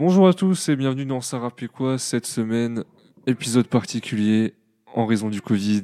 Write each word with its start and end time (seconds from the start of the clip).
Bonjour 0.00 0.26
à 0.28 0.32
tous 0.32 0.70
et 0.70 0.76
bienvenue 0.76 1.04
dans 1.04 1.20
Ça 1.20 1.38
quoi 1.74 1.98
cette 1.98 2.24
semaine. 2.24 2.84
Épisode 3.26 3.66
particulier 3.66 4.54
en 4.94 5.04
raison 5.04 5.28
du 5.28 5.42
Covid. 5.42 5.82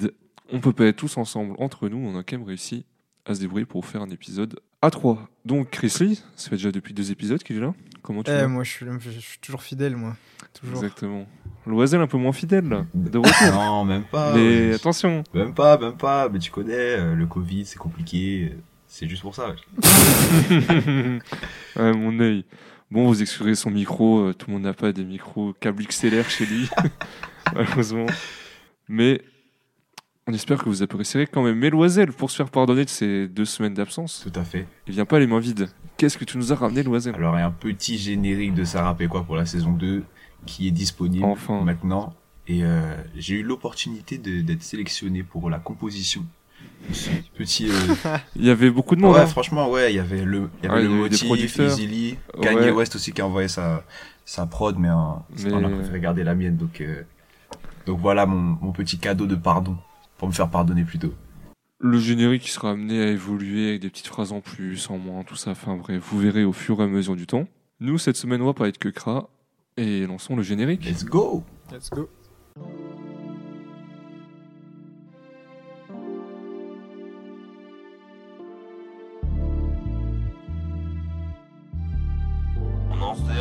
On 0.50 0.58
peut 0.58 0.72
pas 0.72 0.86
être 0.86 0.96
tous 0.96 1.18
ensemble 1.18 1.54
entre 1.58 1.90
nous, 1.90 1.98
on 1.98 2.18
a 2.18 2.22
quand 2.22 2.38
même 2.38 2.46
réussi 2.46 2.86
à 3.26 3.34
se 3.34 3.40
débrouiller 3.40 3.66
pour 3.66 3.84
faire 3.84 4.00
un 4.00 4.08
épisode 4.08 4.58
à 4.80 4.88
trois. 4.88 5.28
Donc 5.44 5.68
Chris 5.68 5.94
Lee, 6.00 6.22
ça 6.34 6.48
fait 6.48 6.56
déjà 6.56 6.72
depuis 6.72 6.94
deux 6.94 7.10
épisodes 7.12 7.42
qu'il 7.42 7.58
est 7.58 7.60
là. 7.60 7.74
Comment 8.00 8.22
tu 8.22 8.30
Eh, 8.30 8.36
vas? 8.36 8.48
moi, 8.48 8.64
je 8.64 8.70
suis, 8.70 8.86
je 9.00 9.10
suis 9.20 9.38
toujours 9.38 9.62
fidèle, 9.62 9.96
moi. 9.96 10.16
Toujours. 10.58 10.76
Exactement. 10.76 11.26
Loisel 11.66 12.00
un 12.00 12.06
peu 12.06 12.16
moins 12.16 12.32
fidèle 12.32 12.70
là. 12.70 12.86
De 12.94 13.18
retour. 13.18 13.32
Non, 13.52 13.84
même 13.84 14.04
pas. 14.04 14.32
Mais 14.34 14.68
ouais. 14.70 14.74
attention. 14.76 15.24
Même 15.34 15.52
pas, 15.52 15.76
même 15.76 15.98
pas. 15.98 16.30
Mais 16.30 16.38
tu 16.38 16.50
connais, 16.50 16.72
euh, 16.72 17.14
le 17.14 17.26
Covid, 17.26 17.66
c'est 17.66 17.78
compliqué. 17.78 18.50
euh, 18.50 18.56
C'est 18.86 19.08
juste 19.10 19.20
pour 19.20 19.34
ça. 19.34 19.50
ouais. 19.50 19.56
ouais, 21.76 21.92
mon 21.92 22.18
œil. 22.18 22.46
Bon, 22.90 23.06
vous 23.08 23.20
excuserez 23.20 23.54
son 23.54 23.70
micro. 23.70 24.20
euh, 24.20 24.32
tout 24.34 24.46
le 24.48 24.54
monde 24.54 24.62
n'a 24.62 24.74
pas 24.74 24.92
des 24.92 25.04
micros 25.04 25.54
câble 25.60 25.84
XLR 25.84 26.28
chez 26.30 26.46
lui, 26.46 26.68
malheureusement. 27.54 28.06
Mais 28.88 29.22
on 30.28 30.32
espère 30.32 30.62
que 30.62 30.68
vous 30.68 30.82
apprécierez 30.82 31.26
quand 31.26 31.42
même. 31.42 31.58
Mais 31.58 31.70
Loisel, 31.70 32.12
pour 32.12 32.30
se 32.30 32.36
faire 32.36 32.50
pardonner 32.50 32.84
de 32.84 32.90
ces 32.90 33.26
deux 33.28 33.44
semaines 33.44 33.74
d'absence, 33.74 34.24
Tout 34.30 34.38
à 34.38 34.44
fait. 34.44 34.66
il 34.86 34.92
vient 34.94 35.04
pas 35.04 35.18
les 35.18 35.26
mains 35.26 35.40
vides. 35.40 35.68
Qu'est-ce 35.96 36.18
que 36.18 36.24
tu 36.24 36.38
nous 36.38 36.52
as 36.52 36.56
ramené, 36.56 36.82
Loisel? 36.82 37.14
Alors, 37.16 37.34
il 37.36 37.38
y 37.40 37.42
a 37.42 37.46
un 37.46 37.50
petit 37.50 37.98
générique 37.98 38.54
de 38.54 38.64
Sarah 38.64 38.96
quoi 39.08 39.24
pour 39.24 39.34
la 39.36 39.46
saison 39.46 39.72
2 39.72 40.04
qui 40.44 40.68
est 40.68 40.72
disponible 40.72 41.24
Enfin. 41.24 41.62
maintenant. 41.62 42.14
Et 42.48 42.62
euh, 42.62 42.94
j'ai 43.16 43.36
eu 43.36 43.42
l'opportunité 43.42 44.18
d'être 44.18 44.62
sélectionné 44.62 45.24
pour 45.24 45.50
la 45.50 45.58
composition. 45.58 46.24
Petit. 47.36 47.68
euh, 47.70 48.16
Il 48.36 48.44
y 48.44 48.50
avait 48.50 48.70
beaucoup 48.70 48.94
de 48.96 49.00
monde. 49.00 49.14
ouais, 49.14 49.20
hein. 49.20 49.26
franchement, 49.26 49.70
ouais, 49.70 49.92
il 49.92 49.96
y 49.96 49.98
avait 49.98 50.24
le, 50.24 50.48
il 50.62 50.66
y 50.66 50.68
avait 50.68 50.76
Ouais, 50.78 50.82
le 50.84 50.88
motif, 50.88 51.56
Lee, 51.78 52.16
Kanye 52.40 52.58
Ouais. 52.58 52.70
West 52.70 52.94
aussi 52.94 53.12
qui 53.12 53.20
a 53.20 53.26
envoyé 53.26 53.48
sa, 53.48 53.84
sa 54.24 54.46
prod, 54.46 54.76
mais, 54.78 54.88
euh, 54.88 54.94
Mais- 55.44 55.52
on 55.52 55.64
a 55.64 55.68
préféré 55.68 56.00
garder 56.00 56.22
la 56.24 56.34
mienne. 56.34 56.56
Donc, 56.56 56.80
euh, 56.80 57.02
donc 57.86 57.98
voilà 58.00 58.24
mon, 58.26 58.56
mon 58.60 58.72
petit 58.72 58.98
cadeau 58.98 59.26
de 59.26 59.34
pardon. 59.34 59.76
Pour 60.18 60.28
me 60.28 60.32
faire 60.32 60.48
pardonner 60.48 60.84
plutôt. 60.84 61.12
Le 61.78 61.98
générique 61.98 62.42
qui 62.42 62.50
sera 62.50 62.70
amené 62.70 63.02
à 63.02 63.08
évoluer 63.08 63.68
avec 63.68 63.82
des 63.82 63.90
petites 63.90 64.06
phrases 64.06 64.32
en 64.32 64.40
plus, 64.40 64.88
en 64.88 64.96
moins, 64.96 65.24
tout 65.24 65.36
ça. 65.36 65.50
Enfin 65.50 65.76
bref, 65.76 66.02
vous 66.10 66.18
verrez 66.18 66.42
au 66.44 66.52
fur 66.54 66.80
et 66.80 66.84
à 66.84 66.86
mesure 66.86 67.16
du 67.16 67.26
temps. 67.26 67.46
Nous, 67.80 67.98
cette 67.98 68.16
semaine, 68.16 68.40
on 68.40 68.46
va 68.46 68.54
parler 68.54 68.72
de 68.72 68.78
Kekra. 68.78 69.28
Et 69.76 70.06
lançons 70.06 70.36
le 70.36 70.42
générique. 70.42 70.86
Let's 70.86 71.04
go! 71.04 71.44
Let's 71.70 71.90
go. 71.90 72.08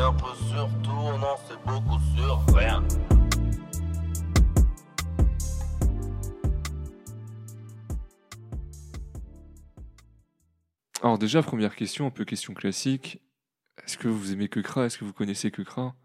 Un 0.05 0.13
peu 0.13 0.35
sur 0.47 0.69
tout, 0.83 0.91
on 0.91 1.15
en 1.15 1.35
sait 1.35 1.55
beaucoup 1.65 1.99
sur 2.15 2.55
rien. 2.55 2.83
Alors 11.01 11.17
déjà, 11.17 11.41
première 11.41 11.75
question, 11.75 12.05
un 12.05 12.11
peu 12.11 12.23
question 12.23 12.53
classique. 12.53 13.19
Est-ce 13.83 13.97
que 13.97 14.07
vous 14.07 14.31
aimez 14.31 14.47
Kekra 14.47 14.85
Est-ce 14.85 14.99
que 14.99 15.05
vous 15.05 15.13
connaissez 15.13 15.49
Kekra 15.49 15.95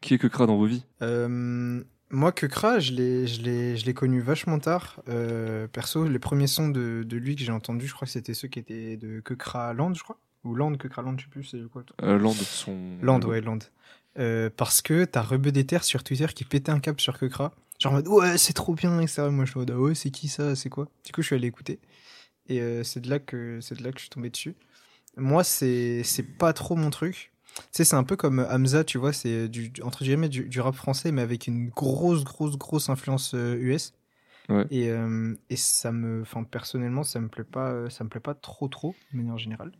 Qui 0.00 0.14
est 0.14 0.18
Kekra 0.18 0.46
dans 0.46 0.56
vos 0.56 0.66
vies? 0.66 0.86
Euh, 1.02 1.82
moi, 2.10 2.30
Kekra, 2.30 2.78
je 2.78 2.92
l'ai, 2.92 3.26
je 3.26 3.42
l'ai, 3.42 3.76
je 3.76 3.86
l'ai 3.86 3.94
connu 3.94 4.20
vachement 4.20 4.60
tard. 4.60 5.02
Euh, 5.08 5.66
perso, 5.66 6.06
les 6.06 6.20
premiers 6.20 6.46
sons 6.46 6.68
de, 6.68 7.02
de 7.04 7.16
lui 7.16 7.34
que 7.34 7.42
j'ai 7.42 7.50
entendus, 7.50 7.88
je 7.88 7.94
crois 7.94 8.06
que 8.06 8.12
c'était 8.12 8.34
ceux 8.34 8.46
qui 8.46 8.60
étaient 8.60 8.96
de 8.96 9.18
Kekra 9.18 9.74
Land, 9.74 9.94
je 9.94 10.04
crois. 10.04 10.20
Ou 10.44 10.54
Land, 10.54 10.76
Kekra 10.76 11.02
Land, 11.02 11.18
je 11.18 11.24
sais 11.24 11.30
plus, 11.30 11.44
c'est 11.44 11.62
quoi. 11.70 11.84
euh, 12.02 12.18
Land, 12.18 12.32
son... 12.32 12.98
Land, 13.02 13.20
ouais, 13.22 13.40
Land. 13.40 13.58
Euh, 14.18 14.50
parce 14.56 14.82
que 14.82 15.04
t'as 15.04 15.22
Rebeu 15.22 15.52
des 15.52 15.66
Terres 15.66 15.84
sur 15.84 16.02
Twitter 16.02 16.26
qui 16.34 16.44
pétait 16.44 16.70
un 16.72 16.80
câble 16.80 17.00
sur 17.00 17.18
Kekra. 17.18 17.52
Genre 17.78 17.92
en 17.92 17.96
mode, 17.96 18.08
ouais, 18.08 18.38
c'est 18.38 18.52
trop 18.52 18.74
bien, 18.74 18.98
etc. 19.00 19.28
Moi, 19.30 19.44
je 19.44 19.50
suis 19.50 19.58
en 19.58 19.60
mode, 19.60 19.70
ah 19.70 19.78
ouais, 19.78 19.94
c'est 19.94 20.10
qui 20.10 20.28
ça, 20.28 20.56
c'est 20.56 20.68
quoi? 20.68 20.88
Du 21.04 21.12
coup, 21.12 21.22
je 21.22 21.26
suis 21.26 21.36
allé 21.36 21.46
écouter. 21.46 21.78
Et 22.48 22.60
euh, 22.60 22.82
c'est 22.82 23.00
de 23.00 23.10
là 23.10 23.18
que 23.18 23.60
c'est 23.60 23.76
de 23.76 23.84
là 23.84 23.90
que 23.92 23.98
je 23.98 24.02
suis 24.04 24.10
tombé 24.10 24.30
dessus. 24.30 24.56
Moi, 25.16 25.44
c'est 25.44 26.02
c'est 26.04 26.22
pas 26.22 26.52
trop 26.52 26.76
mon 26.76 26.90
truc. 26.90 27.32
Tu 27.56 27.62
sais, 27.72 27.84
c'est 27.84 27.96
un 27.96 28.04
peu 28.04 28.16
comme 28.16 28.46
Hamza, 28.50 28.84
tu 28.84 28.98
vois, 28.98 29.12
c'est 29.12 29.48
du 29.48 29.72
entre 29.82 30.04
guillemets 30.04 30.28
du, 30.28 30.44
du 30.48 30.60
rap 30.60 30.74
français, 30.74 31.12
mais 31.12 31.22
avec 31.22 31.46
une 31.46 31.68
grosse, 31.70 32.24
grosse, 32.24 32.56
grosse 32.56 32.88
influence 32.88 33.34
euh, 33.34 33.56
US. 33.56 33.92
Ouais. 34.48 34.66
Et, 34.70 34.90
euh, 34.90 35.34
et 35.50 35.56
ça 35.56 35.92
me, 35.92 36.22
enfin 36.22 36.42
personnellement, 36.44 37.02
ça 37.02 37.20
me 37.20 37.28
plaît 37.28 37.44
pas, 37.44 37.70
euh, 37.70 37.90
ça 37.90 38.02
me 38.04 38.08
plaît 38.08 38.20
pas 38.20 38.34
trop, 38.34 38.68
trop, 38.68 38.94
de 39.12 39.18
manière 39.18 39.38
générale. 39.38 39.72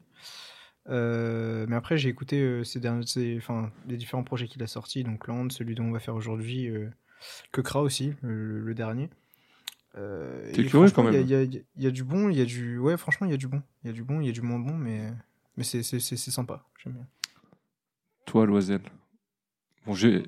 Euh, 0.89 1.67
mais 1.69 1.77
après, 1.77 1.99
j'ai 1.99 2.09
écouté 2.09 2.41
euh, 2.41 2.65
ces 2.65 2.81
derniers, 2.81 3.06
ces- 3.06 3.37
enfin, 3.37 3.71
les 3.87 3.97
différents 3.97 4.25
projets 4.25 4.49
qu'il 4.49 4.62
a 4.62 4.67
sortis, 4.67 5.05
donc 5.05 5.27
Land, 5.27 5.51
celui 5.51 5.75
dont 5.75 5.84
on 5.84 5.91
va 5.93 6.01
faire 6.01 6.15
aujourd'hui, 6.15 6.69
euh, 6.69 6.89
Kekra 7.53 7.83
aussi, 7.83 8.15
le, 8.23 8.61
le 8.61 8.75
dernier. 8.75 9.11
Euh, 9.97 10.51
T'es 10.53 10.65
curieux 10.65 10.91
quand 10.91 11.03
même. 11.03 11.15
Il 11.15 11.28
y 11.28 11.34
a, 11.34 11.43
y 11.43 11.57
a- 11.59 11.61
y 11.77 11.87
a 11.87 11.91
du 11.91 12.05
bon, 12.05 12.28
il 12.31 12.39
y 12.39 12.41
a 12.41 12.45
du, 12.45 12.78
ouais, 12.78 12.97
franchement, 12.97 13.27
il 13.27 13.31
y 13.31 13.34
a 13.34 13.39
du 13.39 13.49
bon, 13.49 13.62
il 13.84 13.89
y 13.89 13.91
a 13.91 13.93
du 13.93 14.05
bon, 14.05 14.21
il 14.21 14.27
y 14.27 14.31
a 14.31 14.33
du 14.33 14.43
moins 14.43 14.59
bon, 14.59 14.75
mais, 14.77 15.12
mais 15.57 15.65
c'est, 15.65 15.83
sympa, 15.83 16.65
j'aime 16.83 16.95
bien. 16.95 17.07
Toi, 18.25 18.47
Loisel. 18.47 18.81
Bon, 19.87 19.95
je 19.95 20.23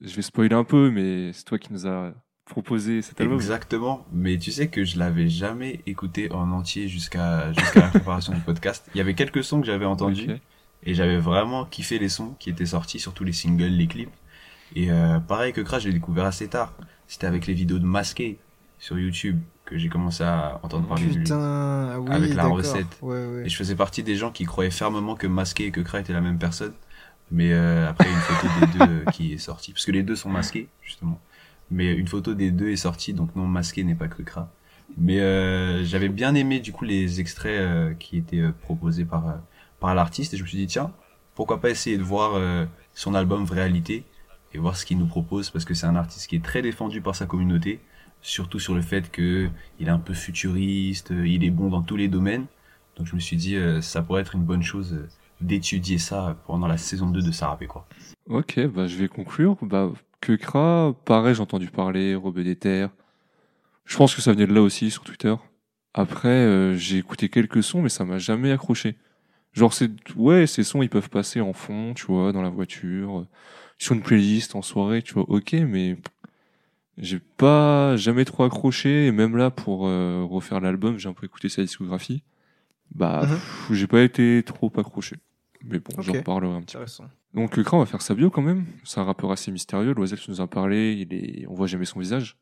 vais 0.00 0.22
spoiler 0.22 0.54
un 0.54 0.64
peu, 0.64 0.90
mais 0.90 1.32
c'est 1.32 1.44
toi 1.44 1.58
qui 1.58 1.72
nous 1.72 1.86
as 1.86 2.14
proposé 2.46 3.02
cet 3.02 3.20
album. 3.20 3.36
Exactement. 3.36 4.06
Mais 4.12 4.38
tu 4.38 4.50
sais 4.52 4.68
que 4.68 4.84
je 4.84 4.98
l'avais 4.98 5.28
jamais 5.28 5.80
écouté 5.86 6.32
en 6.32 6.50
entier 6.52 6.88
jusqu'à 6.88 7.52
jusqu'à 7.52 7.80
la 7.80 7.88
préparation 7.88 8.32
du 8.32 8.40
podcast. 8.40 8.88
Il 8.94 8.98
y 8.98 9.00
avait 9.00 9.14
quelques 9.14 9.44
sons 9.44 9.60
que 9.60 9.66
j'avais 9.66 9.84
entendus 9.84 10.30
et 10.84 10.94
j'avais 10.94 11.18
vraiment 11.18 11.64
kiffé 11.64 11.98
les 11.98 12.08
sons 12.08 12.34
qui 12.38 12.48
étaient 12.50 12.66
sortis, 12.66 12.98
surtout 12.98 13.24
les 13.24 13.32
singles, 13.32 13.66
les 13.66 13.86
clips. 13.86 14.10
Et 14.74 14.90
euh, 14.90 15.18
pareil 15.20 15.52
que 15.52 15.60
Crash, 15.60 15.82
j'ai 15.82 15.92
découvert 15.92 16.24
assez 16.24 16.48
tard. 16.48 16.72
C'était 17.06 17.26
avec 17.26 17.46
les 17.46 17.54
vidéos 17.54 17.78
de 17.78 17.84
Masqué 17.84 18.38
sur 18.78 18.98
YouTube 18.98 19.40
que 19.64 19.78
j'ai 19.78 19.88
commencé 19.88 20.22
à 20.22 20.60
entendre 20.62 20.86
parler 20.86 21.06
de 21.06 21.12
lui. 21.12 21.22
Putain, 21.24 21.90
ah 21.92 22.00
oui, 22.00 22.10
Avec 22.10 22.34
la 22.34 22.46
recette. 22.46 22.98
Ouais, 23.02 23.26
ouais. 23.26 23.42
Et 23.46 23.48
je 23.48 23.56
faisais 23.56 23.74
partie 23.74 24.02
des 24.02 24.16
gens 24.16 24.30
qui 24.30 24.44
croyaient 24.44 24.70
fermement 24.70 25.16
que 25.16 25.26
Masqué 25.26 25.66
et 25.66 25.70
que 25.72 25.80
Kra 25.80 26.00
étaient 26.00 26.12
la 26.12 26.20
même 26.20 26.38
personne. 26.38 26.72
Mais 27.32 27.52
euh, 27.52 27.88
après, 27.88 28.08
une 28.08 28.16
photo 28.16 28.46
des 28.60 28.78
deux 28.78 28.92
euh, 28.92 29.04
qui 29.12 29.32
est 29.32 29.38
sortie. 29.38 29.72
Parce 29.72 29.84
que 29.84 29.92
les 29.92 30.04
deux 30.04 30.14
sont 30.14 30.30
masqués, 30.30 30.68
justement. 30.82 31.20
Mais 31.70 31.92
une 31.94 32.06
photo 32.06 32.34
des 32.34 32.50
deux 32.50 32.70
est 32.70 32.76
sortie, 32.76 33.12
donc 33.12 33.34
non, 33.34 33.46
Masqué 33.46 33.82
n'est 33.84 33.94
pas 33.94 34.08
Kra. 34.08 34.52
Mais 34.96 35.20
euh, 35.20 35.84
j'avais 35.84 36.08
bien 36.08 36.34
aimé, 36.34 36.60
du 36.60 36.72
coup, 36.72 36.84
les 36.84 37.20
extraits 37.20 37.58
euh, 37.60 37.94
qui 37.94 38.16
étaient 38.16 38.40
euh, 38.40 38.52
proposés 38.52 39.04
par, 39.04 39.28
euh, 39.28 39.32
par 39.80 39.94
l'artiste. 39.94 40.32
Et 40.34 40.36
je 40.36 40.42
me 40.42 40.48
suis 40.48 40.58
dit, 40.58 40.66
tiens, 40.66 40.92
pourquoi 41.34 41.60
pas 41.60 41.70
essayer 41.70 41.98
de 41.98 42.02
voir 42.04 42.34
euh, 42.34 42.64
son 42.94 43.14
album 43.14 43.44
Réalité 43.44 44.04
et 44.54 44.58
voir 44.58 44.76
ce 44.76 44.86
qu'il 44.86 44.98
nous 44.98 45.06
propose. 45.06 45.50
Parce 45.50 45.64
que 45.64 45.74
c'est 45.74 45.86
un 45.86 45.96
artiste 45.96 46.28
qui 46.28 46.36
est 46.36 46.44
très 46.44 46.62
défendu 46.62 47.00
par 47.00 47.16
sa 47.16 47.26
communauté. 47.26 47.80
Surtout 48.22 48.58
sur 48.60 48.74
le 48.74 48.80
fait 48.80 49.10
que 49.10 49.48
il 49.78 49.88
est 49.88 49.90
un 49.90 49.98
peu 49.98 50.14
futuriste, 50.14 51.10
euh, 51.10 51.26
il 51.26 51.44
est 51.44 51.50
bon 51.50 51.68
dans 51.68 51.82
tous 51.82 51.96
les 51.96 52.08
domaines. 52.08 52.46
Donc 52.96 53.06
je 53.06 53.14
me 53.14 53.20
suis 53.20 53.36
dit, 53.36 53.58
ça 53.82 54.00
pourrait 54.00 54.22
être 54.22 54.34
une 54.36 54.44
bonne 54.44 54.62
chose 54.62 54.96
d'étudier 55.42 55.98
ça 55.98 56.34
pendant 56.46 56.66
la 56.66 56.78
saison 56.78 57.10
2 57.10 57.20
de 57.20 57.30
Sarah 57.30 57.58
quoi. 57.68 57.86
Ok, 58.26 58.58
bah, 58.68 58.86
je 58.86 58.96
vais 58.96 59.06
conclure. 59.08 59.58
Bah, 59.60 59.92
Kekra, 60.26 60.92
pareil, 61.04 61.34
j'ai 61.36 61.40
entendu 61.40 61.68
parler, 61.68 62.14
Rebeu 62.16 62.42
des 62.42 62.56
Terres. 62.56 62.90
Je 63.84 63.96
pense 63.96 64.14
que 64.14 64.20
ça 64.20 64.32
venait 64.32 64.46
de 64.48 64.52
là 64.52 64.60
aussi, 64.60 64.90
sur 64.90 65.04
Twitter. 65.04 65.34
Après, 65.94 66.28
euh, 66.28 66.76
j'ai 66.76 66.98
écouté 66.98 67.28
quelques 67.28 67.62
sons, 67.62 67.80
mais 67.80 67.88
ça 67.88 68.04
m'a 68.04 68.18
jamais 68.18 68.50
accroché. 68.50 68.96
Genre, 69.52 69.72
c'est, 69.72 69.90
ouais, 70.16 70.46
ces 70.48 70.64
sons, 70.64 70.82
ils 70.82 70.88
peuvent 70.88 71.08
passer 71.10 71.40
en 71.40 71.52
fond, 71.52 71.94
tu 71.94 72.06
vois, 72.06 72.32
dans 72.32 72.42
la 72.42 72.50
voiture, 72.50 73.20
euh, 73.20 73.26
sur 73.78 73.94
une 73.94 74.02
playlist, 74.02 74.56
en 74.56 74.62
soirée, 74.62 75.00
tu 75.02 75.14
vois, 75.14 75.24
ok, 75.28 75.52
mais 75.52 75.96
j'ai 76.98 77.20
pas 77.20 77.96
jamais 77.96 78.24
trop 78.24 78.42
accroché, 78.44 79.06
et 79.06 79.12
même 79.12 79.36
là, 79.36 79.50
pour 79.50 79.86
euh, 79.86 80.24
refaire 80.28 80.60
l'album, 80.60 80.98
j'ai 80.98 81.08
un 81.08 81.12
peu 81.12 81.26
écouté 81.26 81.48
sa 81.48 81.62
discographie. 81.62 82.22
Bah, 82.94 83.22
Mhm. 83.22 83.74
j'ai 83.76 83.86
pas 83.86 84.00
été 84.02 84.42
trop 84.44 84.72
accroché. 84.76 85.16
Mais 85.64 85.78
bon, 85.78 86.00
j'en 86.02 86.12
Ok. 86.12 86.18
reparlerai 86.18 86.54
un 86.56 86.62
petit 86.62 86.76
peu. 86.76 86.84
Donc 87.36 87.54
le 87.58 87.62
Kra, 87.62 87.76
on 87.76 87.80
va 87.80 87.86
faire 87.86 88.00
sa 88.00 88.14
bio 88.14 88.30
quand 88.30 88.40
même. 88.40 88.64
C'est 88.82 88.98
un 88.98 89.04
rappeur 89.04 89.30
assez 89.30 89.52
mystérieux. 89.52 89.92
Loisel, 89.92 90.18
tu 90.18 90.30
nous 90.30 90.40
en 90.40 90.46
parlé. 90.46 90.94
Il 90.94 91.12
est, 91.12 91.46
on 91.46 91.54
voit 91.54 91.66
jamais 91.66 91.84
son 91.84 92.00
visage. 92.00 92.38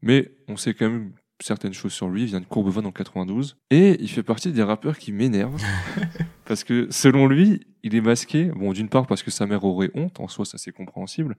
Mais 0.00 0.32
on 0.48 0.56
sait 0.56 0.72
quand 0.72 0.88
même 0.88 1.12
certaines 1.38 1.74
choses 1.74 1.92
sur 1.92 2.08
lui. 2.08 2.22
Il 2.22 2.28
vient 2.28 2.40
de 2.40 2.46
Courbevoie 2.46 2.82
en 2.82 2.92
92. 2.92 3.58
Et 3.70 3.98
il 4.00 4.08
fait 4.08 4.22
partie 4.22 4.52
des 4.52 4.62
rappeurs 4.62 4.96
qui 4.96 5.12
m'énervent. 5.12 5.62
parce 6.46 6.64
que 6.64 6.88
selon 6.90 7.26
lui, 7.26 7.66
il 7.82 7.94
est 7.94 8.00
masqué. 8.00 8.46
Bon, 8.46 8.72
d'une 8.72 8.88
part 8.88 9.06
parce 9.06 9.22
que 9.22 9.30
sa 9.30 9.46
mère 9.46 9.64
aurait 9.64 9.90
honte. 9.94 10.18
En 10.18 10.28
soi, 10.28 10.46
ça 10.46 10.56
c'est 10.56 10.72
compréhensible. 10.72 11.36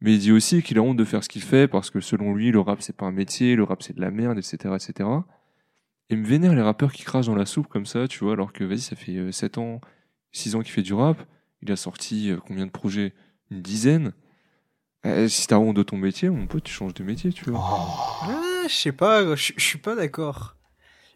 Mais 0.00 0.14
il 0.14 0.18
dit 0.18 0.32
aussi 0.32 0.64
qu'il 0.64 0.78
a 0.78 0.82
honte 0.82 0.96
de 0.96 1.04
faire 1.04 1.22
ce 1.22 1.28
qu'il 1.28 1.42
fait 1.42 1.68
parce 1.68 1.90
que 1.90 2.00
selon 2.00 2.34
lui, 2.34 2.50
le 2.50 2.58
rap 2.58 2.82
c'est 2.82 2.96
pas 2.96 3.06
un 3.06 3.12
métier. 3.12 3.54
Le 3.54 3.62
rap 3.62 3.84
c'est 3.84 3.94
de 3.94 4.00
la 4.00 4.10
merde, 4.10 4.38
etc., 4.38 4.74
etc. 4.74 5.08
Et 6.10 6.16
me 6.16 6.26
vénère 6.26 6.54
les 6.56 6.62
rappeurs 6.62 6.92
qui 6.92 7.04
crachent 7.04 7.26
dans 7.26 7.36
la 7.36 7.46
soupe 7.46 7.68
comme 7.68 7.86
ça, 7.86 8.08
tu 8.08 8.24
vois, 8.24 8.32
alors 8.32 8.52
que 8.52 8.64
vas-y, 8.64 8.80
ça 8.80 8.96
fait 8.96 9.16
euh, 9.16 9.32
7 9.32 9.58
ans, 9.58 9.80
6 10.32 10.56
ans 10.56 10.62
qu'il 10.62 10.72
fait 10.72 10.82
du 10.82 10.92
rap. 10.92 11.24
Il 11.62 11.72
a 11.72 11.76
sorti 11.76 12.30
euh, 12.30 12.38
combien 12.38 12.66
de 12.66 12.70
projets? 12.70 13.14
Une 13.50 13.62
dizaine. 13.62 14.12
Euh, 15.04 15.28
si 15.28 15.46
t'as 15.46 15.56
honte 15.58 15.76
de 15.76 15.82
ton 15.82 15.96
métier, 15.96 16.28
mon 16.30 16.46
pote, 16.46 16.64
tu 16.64 16.72
changes 16.72 16.94
de 16.94 17.04
métier, 17.04 17.32
tu 17.32 17.48
vois. 17.50 17.60
Ah, 18.22 18.62
je 18.68 18.74
sais 18.74 18.92
pas, 18.92 19.34
je 19.36 19.52
suis 19.56 19.78
pas 19.78 19.94
d'accord. 19.94 20.56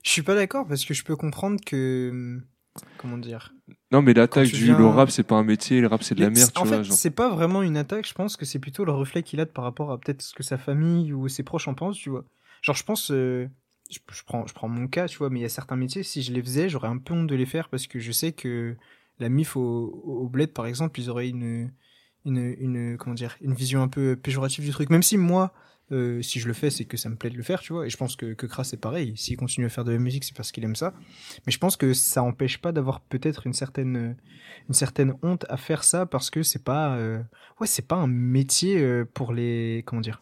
Je 0.05 0.11
suis 0.11 0.23
pas 0.23 0.35
d'accord 0.35 0.67
parce 0.67 0.85
que 0.85 0.95
je 0.95 1.03
peux 1.05 1.17
comprendre 1.17 1.61
que 1.65 2.41
comment 2.97 3.19
dire? 3.19 3.53
Non, 3.91 4.03
mais 4.03 4.15
l'attaque 4.15 4.47
du 4.49 4.67
viens- 4.67 4.79
le 4.79 4.87
rap, 4.87 5.11
c'est 5.11 5.25
pas 5.25 5.35
un 5.35 5.43
métier, 5.43 5.81
le 5.81 5.89
rap, 5.89 6.03
c'est 6.03 6.15
de 6.15 6.21
la 6.21 6.31
merde, 6.31 6.51
en 6.55 6.63
tu 6.63 6.69
fait, 6.69 6.75
vois. 6.75 6.83
Genre. 6.85 6.97
c'est 6.97 7.11
pas 7.11 7.29
vraiment 7.29 7.63
une 7.63 7.77
attaque. 7.77 8.07
Je 8.07 8.15
pense 8.15 8.37
que 8.37 8.45
c'est 8.45 8.59
plutôt 8.61 8.85
le 8.85 8.93
reflet 8.93 9.23
qu'il 9.23 9.41
a 9.41 9.45
de 9.45 9.51
par 9.51 9.65
rapport 9.65 9.91
à 9.91 9.99
peut-être 9.99 10.23
ce 10.23 10.35
que 10.35 10.43
sa 10.43 10.57
famille 10.59 11.13
ou 11.13 11.29
ses 11.29 11.43
proches 11.43 11.67
en 11.69 11.75
pensent, 11.75 11.99
tu 11.99 12.11
vois. 12.11 12.25
Genre, 12.63 12.77
je 12.77 12.85
pense, 12.85 13.11
euh, 13.11 13.49
je, 13.91 13.99
je 14.13 14.23
prends, 14.23 14.47
je 14.47 14.55
prends 14.55 14.69
mon 14.69 14.87
cas, 14.87 15.09
tu 15.09 15.19
vois, 15.19 15.29
mais 15.31 15.41
il 15.41 15.43
y 15.43 15.47
a 15.47 15.51
certains 15.51 15.77
métiers, 15.77 16.03
si 16.05 16.23
je 16.23 16.33
les 16.33 16.43
faisais, 16.43 16.69
j'aurais 16.69 16.89
un 16.89 16.99
peu 16.99 17.13
honte 17.15 17.27
de 17.27 17.35
les 17.35 17.47
faire 17.47 17.69
parce 17.69 17.87
que 17.89 17.99
je 17.99 18.13
sais 18.13 18.33
que 18.33 18.77
la 19.21 19.29
MIF 19.29 19.57
au, 19.57 20.03
au 20.05 20.29
bled, 20.29 20.53
par 20.53 20.67
exemple, 20.67 20.99
ils 21.01 21.09
auraient 21.11 21.29
une, 21.29 21.71
une, 22.25 22.55
une, 22.59 22.97
comment 22.99 23.15
dire, 23.15 23.37
une 23.41 23.55
vision 23.55 23.83
un 23.83 23.89
peu 23.89 24.17
péjorative 24.17 24.65
du 24.65 24.71
truc. 24.71 24.91
Même 24.91 25.03
si 25.03 25.17
moi, 25.17 25.53
euh, 25.93 26.23
si 26.23 26.39
je 26.41 26.47
le 26.47 26.55
fais, 26.55 26.71
c'est 26.71 26.85
que 26.85 26.97
ça 26.97 27.09
me 27.09 27.17
plaît 27.17 27.31
de 27.31 27.37
le 27.37 27.43
faire, 27.43 27.61
tu 27.61 27.73
vois. 27.73 27.87
Et 27.87 27.91
je 27.91 27.97
pense 27.97 28.15
que, 28.17 28.33
que 28.35 28.47
Kras, 28.47 28.65
c'est 28.65 28.77
pareil. 28.81 29.13
S'il 29.17 29.37
continue 29.37 29.67
à 29.67 29.69
faire 29.69 29.85
de 29.85 29.93
la 29.93 29.99
musique, 29.99 30.25
c'est 30.25 30.37
parce 30.37 30.53
qu'il 30.53 30.65
aime 30.65 30.77
ça. 30.77 30.95
Mais 31.47 31.53
je 31.53 31.59
pense 31.59 31.77
que 31.77 31.93
ça 31.95 32.23
empêche 32.23 32.59
pas 32.59 32.73
d'avoir 32.73 33.01
peut-être 33.01 33.47
une 33.47 33.53
certaine, 33.55 34.17
une 34.69 34.75
certaine 34.75 35.15
honte 35.23 35.47
à 35.49 35.57
faire 35.57 35.83
ça 35.85 36.07
parce 36.07 36.31
que 36.31 36.43
c'est 36.43 36.63
pas, 36.65 36.95
euh, 36.97 37.21
ouais, 37.61 37.67
c'est 37.67 37.87
pas 37.87 37.97
un 37.97 38.07
métier 38.07 38.81
euh, 38.81 39.05
pour 39.05 39.33
les, 39.33 39.83
comment 39.87 40.01
dire. 40.01 40.19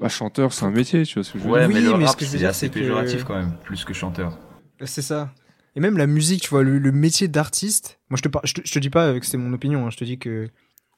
Bah, 0.00 0.08
chanteur, 0.08 0.52
c'est 0.52 0.64
un 0.64 0.72
métier, 0.72 1.04
tu 1.04 1.14
vois 1.14 1.22
ce 1.24 1.32
que 1.32 1.38
je 1.38 1.44
veux 1.44 1.50
Ouais, 1.52 1.66
Oui, 1.68 1.74
mais 1.74 1.80
le 1.80 1.92
mais 1.96 2.04
ce 2.04 2.08
rap, 2.08 2.16
que 2.18 2.24
je 2.24 2.30
veux 2.30 2.32
c'est 2.32 2.38
dire, 2.38 2.48
assez 2.48 2.66
c'est 2.66 2.70
que- 2.72 2.78
péjoratif 2.80 3.22
quand 3.24 3.36
même, 3.36 3.56
plus 3.62 3.84
que 3.84 3.92
chanteur. 3.94 4.36
C'est 4.84 5.02
ça. 5.02 5.32
Et 5.76 5.80
même 5.80 5.96
la 5.98 6.06
musique, 6.06 6.42
tu 6.42 6.50
vois, 6.50 6.62
le, 6.62 6.78
le 6.78 6.92
métier 6.92 7.26
d'artiste. 7.28 7.98
Moi, 8.10 8.16
je 8.16 8.22
te, 8.22 8.28
par- 8.28 8.46
je, 8.46 8.54
te, 8.54 8.60
je 8.64 8.72
te 8.72 8.78
dis 8.78 8.90
pas 8.90 9.18
que 9.18 9.26
c'est 9.26 9.36
mon 9.36 9.52
opinion. 9.52 9.86
hein, 9.86 9.90
je 9.90 9.96
te 9.96 10.04
dis 10.04 10.18
que 10.18 10.48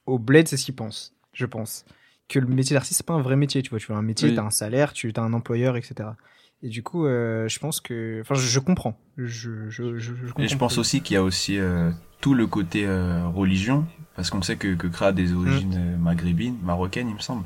au 0.05 0.19
bled, 0.19 0.47
c'est 0.47 0.57
ce 0.57 0.65
qu'ils 0.65 0.75
pensent. 0.75 1.13
Je 1.33 1.45
pense 1.45 1.85
que 2.29 2.39
le 2.39 2.47
métier 2.47 2.73
d'artiste, 2.75 2.97
c'est 2.97 3.05
pas 3.05 3.13
un 3.13 3.21
vrai 3.21 3.35
métier. 3.35 3.61
Tu 3.63 3.69
vois, 3.69 3.79
tu 3.79 3.87
vois 3.87 3.97
un 3.97 4.01
métier, 4.01 4.29
Oui. 4.29 4.35
t'as 4.35 4.43
un 4.43 4.49
salaire, 4.51 4.93
tu 4.93 5.11
as 5.15 5.21
un 5.21 5.33
employeur, 5.33 5.77
etc. 5.77 6.09
Et 6.63 6.69
du 6.69 6.83
coup, 6.83 7.05
euh, 7.05 7.47
je 7.47 7.59
pense 7.59 7.79
que, 7.81 8.19
enfin, 8.21 8.35
je, 8.35 8.47
je 8.47 8.59
comprends. 8.59 8.99
Je, 9.17 9.69
je, 9.69 9.97
je, 9.99 10.11
comprends. 10.27 10.43
Et 10.43 10.47
je 10.47 10.57
pense 10.57 10.77
aussi 10.77 11.01
qu'il 11.01 11.13
y 11.13 11.17
a 11.17 11.23
aussi 11.23 11.57
euh, 11.59 11.91
tout 12.21 12.33
le 12.33 12.47
côté 12.47 12.85
euh, 12.87 13.27
religion, 13.27 13.85
parce 14.15 14.29
qu'on 14.31 14.41
sait 14.41 14.57
que, 14.57 14.73
que 14.75 14.87
Kra 14.87 15.07
a 15.07 15.11
des 15.11 15.33
origines 15.33 15.75
euh, 15.77 15.97
maghrébines, 15.97 16.57
marocaines, 16.63 17.09
il 17.09 17.15
me 17.15 17.19
semble. 17.19 17.45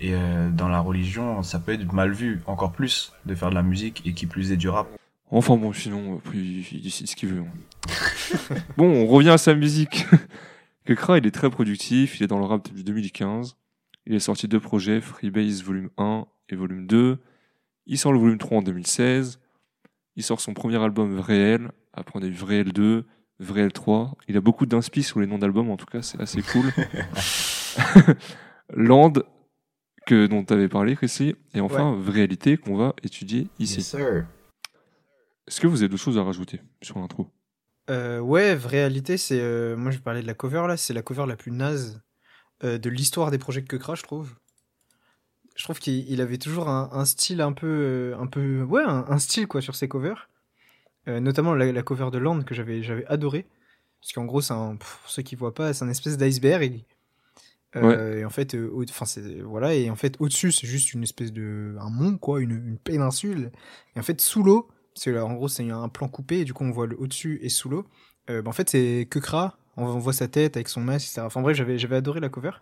Et 0.00 0.14
euh, 0.14 0.50
dans 0.50 0.68
la 0.68 0.80
religion, 0.80 1.42
ça 1.42 1.58
peut 1.58 1.72
être 1.72 1.92
mal 1.92 2.12
vu, 2.12 2.40
encore 2.46 2.72
plus, 2.72 3.12
de 3.26 3.34
faire 3.34 3.50
de 3.50 3.54
la 3.56 3.62
musique 3.62 4.02
et 4.06 4.12
qui 4.12 4.26
plus 4.26 4.52
est 4.52 4.56
du 4.56 4.68
rap. 4.68 4.86
Enfin 5.30 5.56
bon, 5.56 5.72
sinon, 5.72 6.18
après, 6.18 6.38
il, 6.38 6.64
il 6.72 6.82
décide 6.82 7.08
ce 7.08 7.16
qu'il 7.16 7.28
veut. 7.30 7.40
hein. 7.40 8.54
bon, 8.76 8.86
on 8.88 9.06
revient 9.06 9.30
à 9.30 9.38
sa 9.38 9.54
musique. 9.54 10.06
Kekra, 10.86 11.18
il 11.18 11.26
est 11.26 11.30
très 11.30 11.50
productif, 11.50 12.20
il 12.20 12.24
est 12.24 12.26
dans 12.26 12.38
le 12.38 12.44
rap 12.44 12.64
depuis 12.68 12.84
2015. 12.84 13.56
Il 14.06 14.14
a 14.14 14.20
sorti 14.20 14.48
deux 14.48 14.60
projets, 14.60 15.00
Freebase 15.00 15.62
volume 15.62 15.88
1 15.96 16.26
et 16.50 16.56
volume 16.56 16.86
2. 16.86 17.18
Il 17.86 17.98
sort 17.98 18.12
le 18.12 18.18
volume 18.18 18.38
3 18.38 18.58
en 18.58 18.62
2016. 18.62 19.40
Il 20.16 20.22
sort 20.22 20.40
son 20.40 20.52
premier 20.54 20.76
album 20.82 21.18
Réel. 21.18 21.70
Après, 21.94 22.18
on 22.18 22.22
a 22.22 22.26
eu 22.26 22.36
Réel 22.42 22.72
2, 22.72 23.06
Réel 23.40 23.72
3. 23.72 24.14
Il 24.28 24.36
a 24.36 24.40
beaucoup 24.42 24.66
d'inspi 24.66 25.02
sur 25.02 25.20
les 25.20 25.26
noms 25.26 25.38
d'albums, 25.38 25.70
en 25.70 25.76
tout 25.78 25.86
cas, 25.86 26.02
c'est 26.02 26.20
assez 26.20 26.42
cool. 26.42 26.66
Land, 28.74 29.12
que, 30.06 30.26
dont 30.26 30.44
tu 30.44 30.52
avais 30.52 30.68
parlé, 30.68 30.96
Chrissy. 30.96 31.34
Et 31.54 31.60
enfin, 31.60 31.98
Réalité, 32.06 32.56
qu'on 32.56 32.76
va 32.76 32.94
étudier 33.02 33.48
ici. 33.58 33.82
sir. 33.82 34.26
Est-ce 35.46 35.60
que 35.60 35.66
vous 35.66 35.82
avez 35.82 35.88
d'autres 35.88 36.02
choses 36.02 36.18
à 36.18 36.22
rajouter 36.22 36.60
sur 36.82 36.98
l'intro? 36.98 37.30
Euh, 37.90 38.18
ouais, 38.20 38.54
réalité, 38.54 39.16
c'est. 39.18 39.40
euh, 39.40 39.76
moi, 39.76 39.90
je 39.90 39.98
vais 39.98 40.02
parler 40.02 40.22
de 40.22 40.26
la 40.26 40.34
cover 40.34 40.64
là. 40.66 40.76
C'est 40.76 40.94
la 40.94 41.02
cover 41.02 41.26
la 41.26 41.36
plus 41.36 41.52
naze 41.52 42.02
euh, 42.62 42.78
de 42.78 42.88
l'histoire 42.88 43.30
des 43.30 43.38
projets 43.38 43.62
que 43.62 43.76
Crash, 43.76 44.00
je 44.00 44.04
trouve. 44.04 44.34
Je 45.54 45.64
trouve 45.64 45.78
qu'il 45.78 46.10
il 46.10 46.20
avait 46.20 46.38
toujours 46.38 46.68
un, 46.68 46.88
un 46.92 47.04
style 47.04 47.40
un 47.40 47.52
peu, 47.52 47.66
euh, 47.66 48.18
un 48.18 48.26
peu, 48.26 48.62
ouais, 48.62 48.82
un, 48.82 49.04
un 49.08 49.18
style 49.18 49.46
quoi 49.46 49.60
sur 49.60 49.74
ses 49.76 49.88
covers. 49.88 50.28
Notamment 51.06 51.54
la, 51.54 51.70
la 51.70 51.82
cover 51.82 52.08
de 52.10 52.16
Land 52.16 52.44
que 52.44 52.54
j'avais, 52.54 52.82
j'avais 52.82 53.04
adoré. 53.06 53.46
Parce 54.00 54.14
qu'en 54.14 54.24
gros, 54.24 54.40
c'est 54.40 54.54
un, 54.54 54.76
pour 54.76 54.88
ceux 55.06 55.20
qui 55.22 55.36
voient 55.36 55.52
pas, 55.52 55.74
c'est 55.74 55.84
un 55.84 55.90
espèce 55.90 56.16
d'iceberg. 56.16 56.82
Euh, 57.76 58.20
Et 58.20 58.24
en 58.24 58.30
fait, 58.30 58.56
enfin 58.88 59.04
c'est 59.04 59.40
voilà, 59.42 59.74
et 59.74 59.90
en 59.90 59.96
fait 59.96 60.16
au-dessus 60.20 60.52
c'est 60.52 60.66
juste 60.66 60.94
une 60.94 61.02
espèce 61.02 61.32
de 61.32 61.76
un 61.80 61.90
mont 61.90 62.16
quoi, 62.16 62.40
une, 62.40 62.52
une 62.52 62.78
péninsule. 62.78 63.50
Et 63.94 63.98
en 63.98 64.02
fait 64.02 64.20
sous 64.20 64.42
l'eau, 64.42 64.68
parce 64.94 65.04
que 65.04 65.10
là, 65.10 65.24
en 65.26 65.34
gros 65.34 65.48
c'est 65.48 65.68
un 65.70 65.88
plan 65.88 66.08
coupé 66.08 66.40
et 66.40 66.44
du 66.44 66.52
coup 66.54 66.64
on 66.64 66.70
voit 66.70 66.86
le 66.86 66.96
au-dessus 66.98 67.38
et 67.42 67.48
sous 67.48 67.68
l'eau. 67.68 67.84
Euh, 68.30 68.40
bah, 68.42 68.50
en 68.50 68.52
fait 68.52 68.70
c'est 68.70 69.06
Kekra, 69.10 69.58
on, 69.76 69.84
on 69.84 69.98
voit 69.98 70.12
sa 70.12 70.28
tête 70.28 70.56
avec 70.56 70.68
son 70.68 70.80
masque, 70.80 71.06
etc. 71.08 71.22
Enfin 71.26 71.42
bref, 71.42 71.56
j'avais 71.56 71.78
j'avais 71.78 71.96
adoré 71.96 72.20
la 72.20 72.28
cover. 72.28 72.52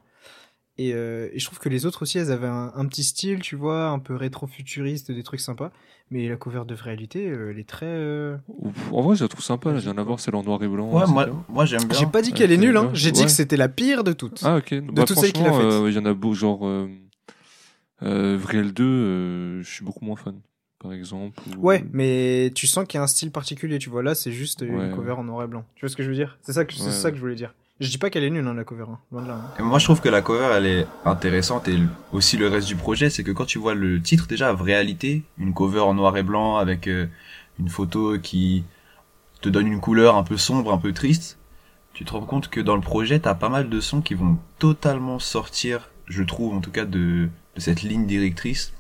Et, 0.79 0.95
euh, 0.95 1.29
et 1.35 1.39
je 1.39 1.45
trouve 1.45 1.59
que 1.59 1.69
les 1.69 1.85
autres 1.85 2.01
aussi, 2.01 2.17
elles 2.17 2.33
avaient 2.33 2.47
un, 2.47 2.73
un 2.75 2.87
petit 2.87 3.05
style, 3.05 3.41
tu 3.41 3.57
vois, 3.57 3.89
un 3.89 3.99
peu 3.99 4.17
rétro-futuriste, 4.17 5.13
des 5.13 5.23
trucs 5.23 5.41
sympas. 5.41 5.71
Mais 6.11 6.27
la 6.31 6.37
cover 6.37 6.63
de 6.67 6.73
réalité, 6.75 7.29
euh, 7.29 7.51
elle 7.51 7.59
est 7.59 7.69
très. 7.69 7.85
euh, 7.87 8.39
Ouf, 8.49 8.75
En 8.91 9.03
vrai, 9.03 9.15
je 9.15 9.23
la 9.23 9.29
trouve 9.29 9.45
sympa. 9.45 9.71
Là, 9.71 9.77
je 9.79 9.83
viens 9.85 9.93
d'avoir 9.95 10.19
celle 10.19 10.35
en 10.35 10.43
noir 10.43 10.63
et 10.63 10.69
blanc. 10.69 10.91
Ouais, 10.91 11.03
c'est 11.05 11.13
moi, 11.13 11.27
moi 11.51 11.67
j'aime 11.67 11.85
bien. 11.85 11.99
J'ai 11.99 12.07
pas 12.07 12.23
dit 12.23 12.31
Ouais, 12.31 12.37
qu'elle 12.39 12.53
est 12.53 12.57
nulle, 12.57 12.79
hein. 12.79 12.89
J'ai 12.95 13.13
dit 13.13 13.23
que 13.23 13.31
c'était 13.31 13.59
la 13.59 13.69
pire 13.69 14.03
de 14.03 14.15
toutes. 14.15 14.41
Ah, 14.45 14.57
ok. 14.57 14.81
Bah, 14.95 15.05
toutes 15.05 15.19
celles 15.19 15.33
qu'il 15.35 15.45
a 15.45 15.49
franchement, 15.53 15.71
faites. 15.71 15.81
euh, 15.83 15.91
Il 15.91 15.95
y 15.95 15.99
en 15.99 16.07
a 16.07 16.15
beau, 16.15 16.33
genre. 16.33 16.67
Euh, 16.67 16.89
euh, 18.03 18.37
Vriel 18.41 18.73
2, 18.73 18.83
euh, 18.85 19.63
je 19.63 19.71
suis 19.71 19.85
beaucoup 19.85 20.05
moins 20.07 20.17
fan, 20.17 20.41
par 20.83 20.93
exemple. 20.93 21.41
ou- 21.57 21.67
Ouais, 21.67 21.85
mais 21.93 22.51
tu 22.55 22.67
sens 22.67 22.87
qu'il 22.87 22.99
y 22.99 23.01
a 23.01 23.05
un 23.05 23.07
style 23.07 23.31
particulier, 23.31 23.79
tu 23.79 23.89
vois. 23.91 24.03
Là, 24.03 24.15
c'est 24.15 24.33
juste 24.33 24.63
euh, 24.63 24.67
Ouais. 24.69 24.87
une 24.89 24.95
cover 24.95 25.13
en 25.13 25.25
noir 25.25 25.45
et 25.45 25.47
blanc. 25.47 25.65
Tu 25.77 25.81
vois 25.85 25.89
ce 25.91 25.97
que 25.97 26.03
je 26.03 26.09
veux 26.09 26.15
dire? 26.15 26.39
C'est 26.43 26.53
ça, 26.53 26.65
que, 26.65 26.75
c'est 26.75 26.83
Ouais, 26.85 26.91
ça 26.91 27.05
ouais. 27.05 27.11
que 27.13 27.17
je 27.17 27.21
voulais 27.23 27.35
dire. 27.35 27.55
Je 27.81 27.89
dis 27.89 27.99
pas 27.99 28.11
qu'elle 28.11 28.23
est 28.25 28.31
nulle, 28.31 28.47
hein, 28.47 28.55
la 28.55 28.65
cover. 28.65 28.85
Hein. 28.89 28.99
Loin 29.11 29.23
de 29.23 29.29
là. 29.29 29.35
hein. 29.35 29.55
Et 29.59 29.63
Moi, 29.63 29.79
je 29.79 29.85
trouve 29.85 30.01
que 30.01 30.09
la 30.09 30.23
cover, 30.23 30.49
elle 30.57 30.67
est 30.67 30.87
intéressante 31.05 31.67
et 31.69 31.79
aussi 32.13 32.37
le 32.37 32.47
reste 32.49 32.69
du 32.69 32.77
projet, 32.77 33.11
c'est 33.11 33.25
que 33.25 33.33
quand 33.33 33.47
tu 33.47 33.59
vois 33.59 33.75
le 33.75 34.01
titre 34.01 34.27
déjà, 34.29 34.55
réalité, 34.55 35.23
une 35.39 35.53
cover 35.55 35.81
en 35.81 35.95
noir 35.95 36.17
et 36.17 36.23
blanc 36.23 36.57
avec 36.59 36.87
euh, 36.87 37.07
une 37.59 37.69
photo 37.69 38.19
qui 38.19 38.63
te 39.41 39.49
donne 39.49 39.67
une 39.67 39.81
couleur 39.81 40.17
un 40.17 40.23
peu 40.23 40.37
sombre, 40.37 40.73
un 40.73 40.79
peu 40.79 40.93
triste, 40.93 41.39
tu 41.95 42.05
te 42.05 42.13
rends 42.13 42.21
compte 42.25 42.49
que 42.49 42.61
dans 42.61 42.77
le 42.77 42.81
projet, 42.83 43.19
t'as 43.19 43.35
pas 43.35 43.49
mal 43.49 43.69
de 43.69 43.81
sons 43.81 44.01
qui 44.01 44.15
vont 44.15 44.39
totalement 44.61 45.19
sortir, 45.19 45.91
je 46.07 46.23
trouve 46.23 46.55
en 46.55 46.61
tout 46.61 46.71
cas, 46.71 46.85
de, 46.85 47.29
de 47.57 47.61
cette 47.61 47.83
ligne 47.83 48.07
directrice. 48.07 48.73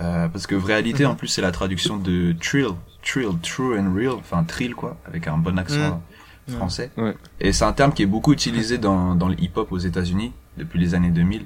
Euh, 0.00 0.28
parce 0.28 0.46
que 0.46 0.54
réalité, 0.56 1.04
Mhm. 1.04 1.10
en 1.10 1.14
plus, 1.14 1.28
c'est 1.28 1.42
la 1.42 1.52
traduction 1.52 1.96
de 1.96 2.34
trill, 2.40 2.68
trill, 3.02 3.28
true 3.42 3.78
and 3.78 3.94
real, 3.94 4.14
enfin 4.18 4.42
trill 4.44 4.74
quoi, 4.74 4.96
avec 5.06 5.28
un 5.28 5.38
bon 5.38 5.56
accent 5.58 6.02
Mhm. 6.48 6.56
français. 6.56 6.90
Ouais. 6.96 7.14
Et 7.40 7.52
c'est 7.52 7.64
un 7.64 7.72
terme 7.72 7.92
qui 7.92 8.02
est 8.02 8.06
beaucoup 8.06 8.32
utilisé 8.32 8.76
dans, 8.78 9.14
dans 9.14 9.28
le 9.28 9.40
hip-hop 9.40 9.70
aux 9.70 9.78
États-Unis 9.78 10.32
depuis 10.58 10.78
les 10.80 10.94
années 10.94 11.10
2000. 11.10 11.44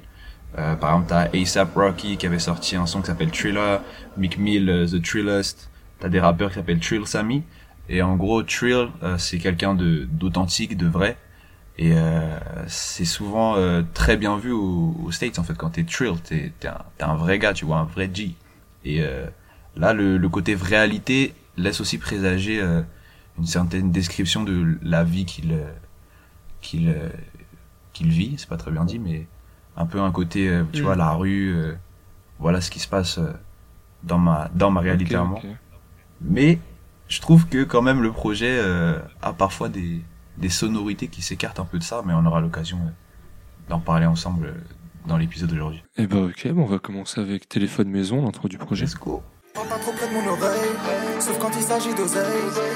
Euh, 0.57 0.75
par 0.75 0.89
exemple, 0.91 1.05
t'as 1.09 1.29
ASAP 1.39 1.75
Rocky 1.75 2.17
qui 2.17 2.25
avait 2.25 2.39
sorti 2.39 2.75
un 2.75 2.87
son 2.87 3.01
qui 3.01 3.07
s'appelle 3.07 3.29
Thriller, 3.29 3.81
Mick 4.17 4.39
Mill, 4.39 4.67
euh, 4.69 4.87
The 4.87 5.01
Thrillist. 5.01 5.69
T'as 5.99 6.09
des 6.09 6.19
rappeurs 6.19 6.49
qui 6.49 6.55
s'appellent 6.55 6.79
Trill 6.79 7.05
Sammy. 7.05 7.43
Et 7.87 8.01
en 8.01 8.15
gros, 8.15 8.41
Trill, 8.43 8.87
euh, 9.03 9.17
c'est 9.19 9.37
quelqu'un 9.37 9.75
de 9.75 10.07
d'authentique, 10.11 10.75
de 10.75 10.87
vrai. 10.87 11.17
Et 11.81 11.93
euh, 11.95 12.37
c'est 12.67 13.05
souvent 13.05 13.55
euh, 13.55 13.83
très 13.93 14.17
bien 14.17 14.37
vu 14.37 14.51
aux, 14.51 14.95
aux 15.01 15.11
States 15.11 15.39
en 15.39 15.43
fait. 15.43 15.53
Quand 15.55 15.69
t'es 15.69 15.85
Trill, 15.85 16.19
t'es 16.21 16.51
t'es 16.59 16.67
un, 16.67 16.83
un 16.99 17.15
vrai 17.15 17.39
gars, 17.39 17.53
tu 17.53 17.63
vois, 17.65 17.77
un 17.77 17.85
vrai 17.85 18.09
G. 18.13 18.35
Et 18.83 19.01
euh, 19.01 19.25
là, 19.77 19.93
le, 19.93 20.17
le 20.17 20.29
côté 20.29 20.55
réalité 20.55 21.33
laisse 21.55 21.79
aussi 21.79 21.97
présager 21.97 22.61
euh, 22.61 22.81
une 23.37 23.45
certaine 23.45 23.91
description 23.93 24.43
de 24.43 24.77
la 24.81 25.03
vie 25.05 25.23
qu'il 25.25 25.57
qu'il 26.61 26.93
qu'il 27.93 28.09
vit. 28.09 28.35
C'est 28.37 28.49
pas 28.49 28.57
très 28.57 28.71
bien 28.71 28.83
dit, 28.85 28.99
mais 28.99 29.25
un 29.77 29.85
peu 29.85 30.01
un 30.01 30.11
côté, 30.11 30.49
euh, 30.49 30.63
tu 30.73 30.81
Mm. 30.81 30.85
vois, 30.85 30.95
la 30.97 31.11
rue. 31.13 31.53
euh, 31.55 31.75
voilà 32.39 32.61
ce 32.61 32.69
qui 32.71 32.79
se 32.79 32.87
passe 32.87 33.19
dans 34.03 34.17
ma 34.19 34.49
dans 34.53 34.71
ma 34.71 34.81
réalité 34.81 35.15
Ok, 35.15 35.21
à 35.21 35.25
moi. 35.25 35.39
ok. 35.43 35.49
Mais 36.21 36.59
je 37.07 37.21
trouve 37.21 37.47
que 37.47 37.63
quand 37.63 37.81
même 37.81 38.01
le 38.01 38.11
projet 38.11 38.57
euh, 38.61 38.99
a 39.21 39.31
parfois 39.33 39.69
des, 39.69 40.01
des 40.39 40.49
sonorités 40.49 41.07
qui 41.07 41.21
s'écartent 41.21 41.59
un 41.59 41.65
peu 41.65 41.77
de 41.77 41.83
ça, 41.83 42.01
mais 42.05 42.13
on 42.13 42.25
aura 42.25 42.41
l'occasion 42.41 42.79
d'en 43.67 43.79
parler 43.79 44.05
ensemble 44.05 44.53
dans 45.05 45.17
l'épisode 45.17 45.49
d'aujourd'hui. 45.49 45.83
Eh 45.97 46.07
ben, 46.07 46.25
ok, 46.25 46.47
bon, 46.53 46.63
on 46.63 46.65
va 46.65 46.79
commencer 46.79 47.19
avec 47.21 47.47
Téléphone 47.47 47.89
Maison, 47.89 48.23
l'intro 48.23 48.47
du 48.47 48.57
projet. 48.57 48.85
Let's 48.85 48.95
go. 48.95 49.21
Pas 49.53 49.77
trop 49.77 49.91
près 49.91 50.07
de 50.07 50.13
mon 50.13 50.25
oreille, 50.27 50.71
sauf 51.19 51.37
quand 51.39 51.51
il 51.55 51.61
s'agit 51.63 51.93
d'oseille. 51.93 52.23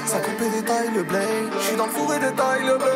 Ça 0.06 0.20
coupe 0.20 0.40
et 0.40 0.60
détaille 0.60 0.90
le 0.94 1.02
blé. 1.02 1.24
Je 1.58 1.64
suis 1.64 1.76
dans 1.76 1.86
le 1.86 1.90
four 1.90 2.12
et 2.12 2.18
détaille 2.18 2.66
le 2.66 2.76
blé. 2.76 2.94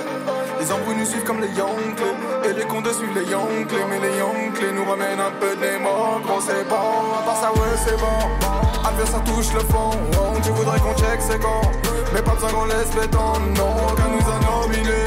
Les 0.60 0.72
embrouilles 0.72 0.98
nous 0.98 1.06
suivent 1.06 1.24
comme 1.24 1.40
les 1.40 1.48
yoncles. 1.56 2.14
Et 2.44 2.52
les 2.52 2.66
condes 2.66 2.92
suivent 2.92 3.14
les 3.14 3.30
yoncles. 3.30 3.80
Mais 3.88 4.00
les 4.00 4.18
yoncles 4.18 4.74
nous 4.74 4.84
ramènent 4.84 5.20
un 5.20 5.30
peu 5.40 5.56
des 5.56 5.78
morts. 5.78 6.20
Gros, 6.22 6.40
c'est 6.40 6.68
bon. 6.68 6.74
À 6.74 7.22
part 7.24 7.40
ça, 7.40 7.52
ouais, 7.52 7.76
c'est 7.76 7.96
bon. 7.96 8.86
Adversaire 8.86 9.24
touche 9.24 9.54
le 9.54 9.60
fond. 9.60 9.90
Oh, 10.12 10.38
tu 10.42 10.50
voudrais 10.50 10.80
qu'on 10.80 10.94
check, 10.94 11.20
c'est 11.20 11.40
quand? 11.40 11.62
Mais 12.14 12.22
pas 12.22 12.34
besoin 12.34 12.50
qu'on 12.50 12.64
laisse 12.66 12.94
les 13.00 13.08
temps. 13.08 13.38
Non, 13.56 13.74
aucun 13.92 14.08
nous 14.08 14.28
a 14.28 14.66
nominé. 14.66 15.04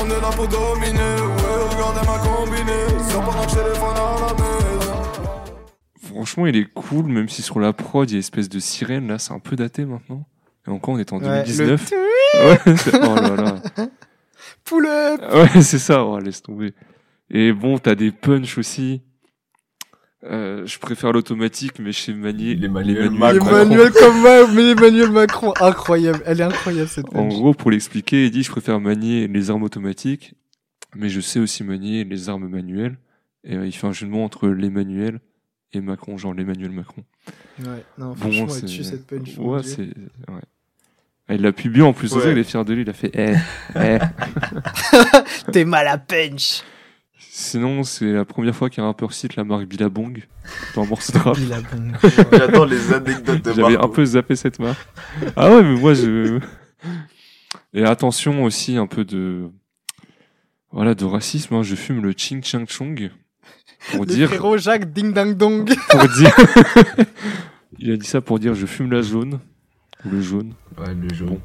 On 0.00 0.06
est 0.06 0.20
là 0.20 0.30
pour 0.34 0.48
dominer. 0.48 0.98
Ouais, 0.98 1.68
regardez 1.70 2.06
ma 2.06 2.18
combinaison. 2.18 3.20
Pendant 3.24 3.44
que 3.46 3.50
téléphone 3.50 3.96
à 3.96 4.20
la 4.26 4.34
maison. 4.34 5.02
Franchement, 6.14 6.46
il 6.46 6.56
est 6.56 6.72
cool, 6.74 7.06
même 7.06 7.28
si 7.28 7.42
sur 7.42 7.60
la 7.60 7.72
prod, 7.72 8.08
il 8.08 8.14
y 8.14 8.16
a 8.16 8.16
une 8.16 8.20
espèce 8.20 8.48
de 8.48 8.58
sirène, 8.58 9.08
là, 9.08 9.18
c'est 9.18 9.32
un 9.32 9.38
peu 9.38 9.56
daté 9.56 9.84
maintenant. 9.84 10.24
Et 10.66 10.70
encore, 10.70 10.94
on 10.94 10.98
est 10.98 11.12
en 11.12 11.18
Ouais, 11.18 11.24
2019. 11.44 11.90
le 11.90 12.48
Ouais, 12.48 12.76
c'est- 12.76 12.94
oh 13.02 13.14
là 13.14 13.36
là. 13.36 13.54
Pull 14.64 14.86
up 14.86 15.20
Ouais, 15.32 15.62
c'est 15.62 15.78
ça, 15.78 16.04
oh, 16.04 16.18
laisse 16.18 16.42
tomber. 16.42 16.74
Et 17.30 17.52
bon, 17.52 17.78
t'as 17.78 17.94
des 17.94 18.10
punchs 18.10 18.58
aussi. 18.58 19.02
Euh, 20.30 20.66
je 20.66 20.78
préfère 20.78 21.12
l'automatique, 21.12 21.78
mais 21.78 21.90
chez 21.92 22.12
Manier, 22.12 22.54
Les 22.54 22.68
manuels 22.68 23.10
manuels 23.10 23.38
Macron. 23.40 23.48
Emmanuel 23.60 23.92
comme 23.92 24.20
moi, 24.20 24.46
mais 24.52 24.70
Emmanuel 24.72 25.10
Macron, 25.10 25.54
incroyable. 25.60 26.20
Elle 26.26 26.40
est 26.40 26.44
incroyable 26.44 26.88
cette 26.88 27.06
En 27.08 27.12
punch. 27.28 27.32
gros, 27.32 27.54
pour 27.54 27.70
l'expliquer, 27.70 28.26
il 28.26 28.30
dit 28.30 28.42
je 28.42 28.50
préfère 28.50 28.78
manier 28.78 29.26
les 29.26 29.50
armes 29.50 29.62
automatiques, 29.62 30.34
mais 30.94 31.08
je 31.08 31.20
sais 31.20 31.38
aussi 31.40 31.64
manier 31.64 32.04
les 32.04 32.28
armes 32.28 32.46
manuelles. 32.48 32.98
Et 33.44 33.56
euh, 33.56 33.66
il 33.66 33.72
fait 33.72 33.86
un 33.86 33.92
jeu 33.92 34.06
de 34.06 34.10
mots 34.12 34.22
entre 34.22 34.48
les 34.48 34.68
manuels 34.68 35.20
et 35.72 35.80
Macron, 35.80 36.18
genre 36.18 36.34
l'Emmanuel 36.34 36.72
Macron. 36.72 37.04
Ouais, 37.60 37.66
non, 37.96 38.08
Bon, 38.08 38.14
franchement, 38.16 38.46
elle 38.48 38.50
c'est- 38.50 38.66
tue 38.66 38.84
cette 38.84 39.06
punch. 39.06 39.36
mon 39.38 39.54
Ouais, 39.54 39.62
c'est. 39.62 39.80
Ouais. 39.82 40.42
Ah, 41.30 41.34
Il 41.34 41.42
l'a 41.42 41.52
publié 41.52 41.82
en 41.84 41.92
plus, 41.92 42.12
Ouais. 42.14 42.24
ouais. 42.24 42.32
il 42.32 42.38
est 42.38 42.44
fier 42.44 42.64
de 42.64 42.72
lui, 42.74 42.82
il 42.82 42.90
a 42.90 42.94
fait 42.94 43.10
eh, 43.14 43.34
eh. 43.76 43.98
T'es 45.52 45.64
mal 45.64 45.86
à 45.88 45.98
punch. 45.98 46.62
Sinon, 47.40 47.84
c'est 47.84 48.12
la 48.12 48.24
première 48.24 48.56
fois 48.56 48.68
qu'un 48.68 48.82
rappeur 48.82 49.12
cite 49.12 49.36
la 49.36 49.44
marque 49.44 49.66
Billabong 49.66 50.26
dans 50.74 50.82
un 50.82 50.86
morceau 50.86 51.12
de 51.16 51.18
rap. 51.18 51.36
Il 51.38 51.52
a 51.52 51.60
bon. 51.60 51.92
J'adore 52.32 52.66
les 52.66 52.92
anecdotes 52.92 53.42
de 53.44 53.52
J'avais 53.52 53.76
un 53.76 53.86
peu 53.88 54.04
zappé 54.04 54.34
cette 54.34 54.58
marque. 54.58 54.84
Ah 55.36 55.48
ouais, 55.54 55.62
mais 55.62 55.78
moi 55.78 55.94
je. 55.94 56.40
Et 57.72 57.84
attention 57.84 58.42
aussi 58.42 58.76
un 58.76 58.88
peu 58.88 59.04
de. 59.04 59.50
Voilà, 60.72 60.96
de 60.96 61.04
racisme. 61.04 61.54
hein. 61.54 61.62
Je 61.62 61.76
fume 61.76 62.02
le 62.02 62.10
Ching 62.16 62.42
Chang 62.42 62.64
Chong. 62.66 63.12
Pour 63.92 64.00
Le 64.00 64.06
dire. 64.06 64.28
frérot 64.30 64.58
Jacques 64.58 64.92
Ding 64.92 65.12
Dang 65.12 65.36
Dong. 65.36 65.72
Pour 65.90 66.08
dire. 66.08 66.34
Il 67.78 67.92
a 67.92 67.96
dit 67.96 68.06
ça 68.08 68.20
pour 68.20 68.40
dire 68.40 68.54
je 68.56 68.66
fume 68.66 68.90
la 68.90 69.00
jaune. 69.02 69.38
Ou 70.04 70.10
le 70.10 70.20
jaune. 70.20 70.54
Ouais, 70.76 70.92
le 70.92 71.14
jaune. 71.14 71.38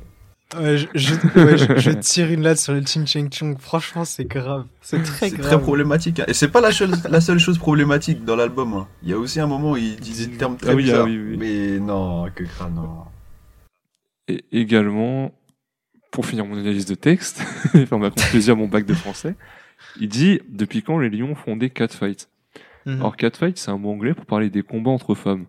Ouais, 0.58 0.78
je, 0.78 0.88
je, 0.94 1.14
ouais, 1.40 1.58
je, 1.58 1.78
je 1.78 1.92
tire 1.92 2.30
une 2.32 2.44
latte 2.44 2.58
sur 2.60 2.74
le 2.74 2.82
Ching 2.86 3.06
Chang 3.08 3.28
Chong. 3.32 3.58
Franchement, 3.60 4.06
c'est 4.06 4.26
grave. 4.26 4.66
C'est 4.82 5.02
très 5.04 5.30
grave. 5.32 5.42
très 5.46 5.60
problématique. 5.62 6.20
hein. 6.20 6.26
Et 6.28 6.34
c'est 6.34 6.50
pas 6.50 6.62
la, 6.62 6.72
seule- 6.72 6.92
la 7.10 7.22
seule 7.22 7.40
chose 7.40 7.58
problématique 7.58 8.24
dans 8.26 8.36
l'album. 8.36 8.74
hein. 8.74 8.88
Il 9.04 9.10
y 9.10 9.14
a 9.14 9.18
aussi 9.18 9.40
un 9.40 9.48
moment 9.48 9.72
où 9.72 9.78
il 9.78 9.96
dit 9.98 10.28
des 10.28 10.38
termes 10.38 10.58
très 10.58 10.72
Ah 10.72 10.76
oui, 10.76 10.84
ah 10.84 10.86
bizarres. 10.86 11.06
oui, 11.06 11.18
oui. 11.32 11.38
Mais 11.38 11.80
non, 11.80 12.30
que 12.36 12.44
crâne, 12.44 12.76
non. 12.76 13.06
Et 14.28 14.44
également, 14.52 15.32
pour 16.12 16.26
finir 16.26 16.46
mon 16.46 16.58
analyse 16.58 16.86
de 16.86 16.96
texte, 16.96 17.44
et 17.74 17.86
faire 17.86 18.00
ma 18.00 18.10
conclusion 18.10 18.54
à 18.54 18.58
mon 18.58 18.68
bac 18.68 18.86
de 18.86 18.94
français, 18.94 19.36
il 20.00 20.08
dit 20.10 20.40
Depuis 20.50 20.84
quand 20.84 21.00
les 21.00 21.10
lions 21.10 21.36
font 21.36 21.56
des 21.58 21.70
catfights? 21.70 22.30
Mhm. 22.86 23.00
Alors, 23.00 23.16
catfight, 23.18 23.58
c'est 23.58 23.72
un 23.72 23.78
mot 23.78 23.92
anglais 23.92 24.14
pour 24.14 24.26
parler 24.26 24.50
des 24.50 24.62
combats 24.62 24.92
entre 24.92 25.16
femmes. 25.16 25.46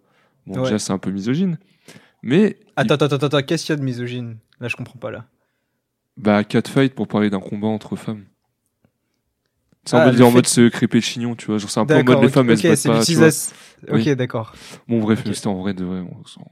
Bon, 0.46 0.56
Ouais. 0.58 0.62
déjà, 0.64 0.78
c'est 0.78 0.92
un 0.92 0.98
peu 0.98 1.10
misogyne. 1.10 1.58
Mais, 2.22 2.58
Attends, 2.76 2.94
attends, 2.94 3.06
attends, 3.06 3.26
attends, 3.26 3.42
qu'est-ce 3.42 3.66
qu'il 3.66 3.72
y 3.74 3.76
a 3.76 3.78
de 3.78 3.84
misogyne? 3.84 4.36
Là, 4.60 4.68
je 4.68 4.76
comprends 4.76 4.98
pas 4.98 5.10
là. 5.10 5.26
bah, 6.16 6.44
catfight 6.44 6.94
pour 6.94 7.08
parler 7.08 7.28
d'un 7.30 7.40
combat 7.40 7.66
entre 7.68 7.96
femmes. 7.96 8.24
C'est 9.84 9.96
Ah, 9.96 10.06
le 10.10 10.16
dire 10.16 10.26
en 10.28 10.30
mode 10.30 10.46
se 10.46 10.68
crêper 10.68 10.98
le 10.98 11.02
chignon, 11.02 11.34
tu 11.34 11.46
vois. 11.46 11.58
Genre, 11.58 11.68
c'est 11.68 11.80
un 11.80 11.84
peu 11.84 11.94
en 11.94 12.04
mode 12.04 12.22
les 12.22 12.28
femmes, 12.30 12.48
elles 12.48 12.56
se 12.58 12.66
ok, 12.66 12.70
battent 12.70 12.78
c'est 12.78 12.88
pas. 12.88 12.94
Ok, 13.90 13.92
Oui. 14.06 14.16
d'accord. 14.16 14.54
Bon, 14.88 14.98
bref, 15.00 15.18
Ok. 15.20 15.26
mais 15.26 15.34
c'était 15.34 15.48
en 15.48 15.56
vrai 15.60 15.74
de 15.74 15.86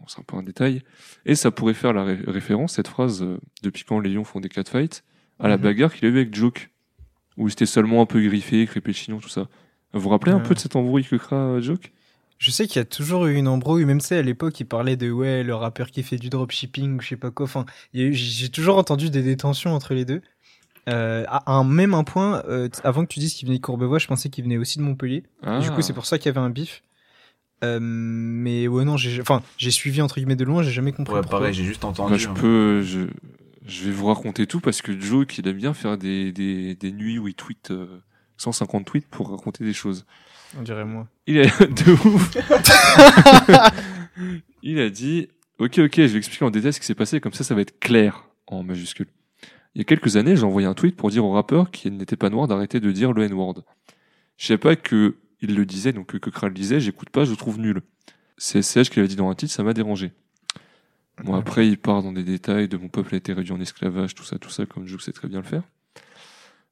c'est 0.06 0.18
un 0.20 0.22
peu 0.26 0.36
un 0.36 0.42
détail. 0.42 0.82
Et 1.24 1.34
ça 1.34 1.50
pourrait 1.50 1.72
faire 1.72 1.94
la 1.94 2.04
ré- 2.04 2.18
référence, 2.26 2.74
cette 2.74 2.88
phrase, 2.88 3.22
euh, 3.22 3.38
depuis 3.62 3.84
quand 3.84 4.00
les 4.00 4.10
lions 4.10 4.24
font 4.24 4.40
des 4.40 4.50
catfights, 4.50 5.02
à 5.38 5.48
la 5.48 5.56
Mhm. 5.56 5.62
bagarre 5.62 5.94
qu'il 5.94 6.06
a 6.06 6.10
eu 6.10 6.16
avec 6.16 6.34
Joke, 6.34 6.70
où 7.38 7.48
c'était 7.48 7.64
seulement 7.64 8.02
un 8.02 8.06
peu 8.06 8.20
griffé, 8.20 8.66
crêpé 8.66 8.88
le 8.90 8.94
chignon, 8.96 9.18
tout 9.18 9.30
ça. 9.30 9.48
Vous 9.94 10.00
vous 10.00 10.08
rappelez 10.10 10.32
un 10.32 10.36
Ouais. 10.36 10.42
peu 10.42 10.54
de 10.54 10.58
cette 10.60 10.76
embrouille 10.76 11.04
que 11.04 11.16
cra 11.16 11.36
euh, 11.36 11.60
Joke? 11.62 11.90
Je 12.42 12.50
sais 12.50 12.66
qu'il 12.66 12.80
y 12.80 12.82
a 12.82 12.84
toujours 12.84 13.26
eu 13.26 13.36
une 13.36 13.46
embrouille, 13.46 13.84
même 13.84 14.00
sais, 14.00 14.16
à 14.16 14.22
l'époque, 14.22 14.58
il 14.58 14.64
parlait 14.64 14.96
de 14.96 15.12
ouais, 15.12 15.44
le 15.44 15.54
rappeur 15.54 15.92
qui 15.92 16.02
fait 16.02 16.16
du 16.16 16.28
dropshipping 16.28 16.98
ou 16.98 17.00
je 17.00 17.10
sais 17.10 17.16
pas 17.16 17.30
quoi. 17.30 17.44
Enfin, 17.44 17.66
j'ai 17.94 18.48
toujours 18.48 18.78
entendu 18.78 19.10
des 19.10 19.22
détentions 19.22 19.72
entre 19.72 19.94
les 19.94 20.04
deux. 20.04 20.22
Euh, 20.88 21.24
à 21.28 21.52
un 21.52 21.62
même 21.62 21.94
un 21.94 22.02
point, 22.02 22.42
euh, 22.48 22.68
avant 22.82 23.04
que 23.04 23.12
tu 23.12 23.20
dises 23.20 23.34
qu'il 23.34 23.46
venait 23.46 23.58
de 23.58 23.62
Courbevoie, 23.62 24.00
je 24.00 24.08
pensais 24.08 24.28
qu'il 24.28 24.42
venait 24.42 24.56
aussi 24.58 24.78
de 24.80 24.82
Montpellier. 24.82 25.22
ah. 25.44 25.60
Du 25.60 25.70
coup, 25.70 25.82
c'est 25.82 25.92
pour 25.92 26.04
ça 26.04 26.18
qu'il 26.18 26.26
y 26.26 26.30
avait 26.30 26.44
un 26.44 26.50
bif. 26.50 26.82
Euh, 27.62 27.78
mais 27.80 28.66
ouais, 28.66 28.84
non, 28.84 28.96
j'ai 28.96 29.20
enfin, 29.20 29.40
j'ai 29.56 29.70
suivi 29.70 30.02
entre 30.02 30.16
guillemets 30.16 30.34
de 30.34 30.42
loin, 30.44 30.64
j'ai 30.64 30.72
jamais 30.72 30.90
compris. 30.90 31.14
Ouais, 31.14 31.20
pourquoi. 31.20 31.38
pareil, 31.38 31.54
j'ai 31.54 31.62
juste 31.62 31.82
Bah, 31.82 31.88
entendu. 31.90 32.18
je 32.18 32.28
hein. 32.28 32.34
peux, 32.34 32.82
je, 32.82 33.02
je 33.64 33.84
vais 33.84 33.92
vous 33.92 34.06
raconter 34.06 34.48
tout 34.48 34.58
parce 34.58 34.82
que 34.82 34.98
Joke, 34.98 35.38
il 35.38 35.46
aime 35.46 35.58
bien 35.58 35.74
faire 35.74 35.96
des, 35.96 36.32
des, 36.32 36.74
des 36.74 36.90
nuits 36.90 37.20
où 37.20 37.28
il 37.28 37.34
tweet 37.34 37.70
euh, 37.70 37.86
150 38.38 38.84
tweets 38.84 39.06
pour 39.06 39.30
raconter 39.30 39.62
des 39.64 39.72
choses. 39.72 40.04
On 40.58 40.62
dirait 40.62 40.84
moi. 40.84 41.08
Il 41.26 41.38
est 41.38 41.62
de 41.84 41.92
ouf. 41.92 42.36
il 44.62 44.78
a 44.80 44.90
dit, 44.90 45.28
ok, 45.58 45.78
ok, 45.78 45.96
je 45.96 46.02
vais 46.02 46.18
expliquer 46.18 46.44
en 46.44 46.50
détail 46.50 46.72
ce 46.72 46.80
qui 46.80 46.86
s'est 46.86 46.94
passé, 46.94 47.20
comme 47.20 47.32
ça, 47.32 47.44
ça 47.44 47.54
va 47.54 47.60
être 47.62 47.78
clair 47.80 48.28
en 48.46 48.62
majuscule. 48.62 49.08
Il 49.74 49.78
y 49.78 49.80
a 49.80 49.84
quelques 49.84 50.16
années, 50.16 50.36
j'ai 50.36 50.44
envoyé 50.44 50.66
un 50.66 50.74
tweet 50.74 50.96
pour 50.96 51.10
dire 51.10 51.24
au 51.24 51.32
rappeur 51.32 51.70
qui 51.70 51.90
n'était 51.90 52.16
pas 52.16 52.28
noir 52.28 52.46
d'arrêter 52.46 52.80
de 52.80 52.92
dire 52.92 53.12
le 53.12 53.22
N-word. 53.24 53.62
Je 54.36 54.46
sais 54.46 54.58
pas 54.58 54.76
que 54.76 55.16
il 55.40 55.56
le 55.56 55.66
disait, 55.66 55.92
donc 55.92 56.06
que, 56.06 56.18
que 56.18 56.30
Kral 56.30 56.50
le 56.50 56.54
disait, 56.54 56.78
j'écoute 56.78 57.10
pas, 57.10 57.24
je 57.24 57.30
le 57.30 57.36
trouve 57.36 57.58
nul. 57.58 57.82
C'est 58.36 58.62
SCH 58.62 58.90
qui 58.90 59.00
l'a 59.00 59.06
dit 59.06 59.16
dans 59.16 59.28
un 59.28 59.34
titre, 59.34 59.52
ça 59.52 59.62
m'a 59.62 59.72
dérangé. 59.72 60.12
Bon, 61.24 61.34
après, 61.34 61.68
il 61.68 61.78
part 61.78 62.02
dans 62.02 62.12
des 62.12 62.22
détails 62.22 62.68
de 62.68 62.76
mon 62.76 62.88
peuple 62.88 63.14
a 63.14 63.18
été 63.18 63.32
réduit 63.32 63.52
en 63.52 63.60
esclavage, 63.60 64.14
tout 64.14 64.24
ça, 64.24 64.38
tout 64.38 64.50
ça, 64.50 64.66
comme 64.66 64.86
je 64.86 64.96
sais 64.98 65.12
très 65.12 65.28
bien 65.28 65.40
le 65.40 65.46
faire. 65.46 65.62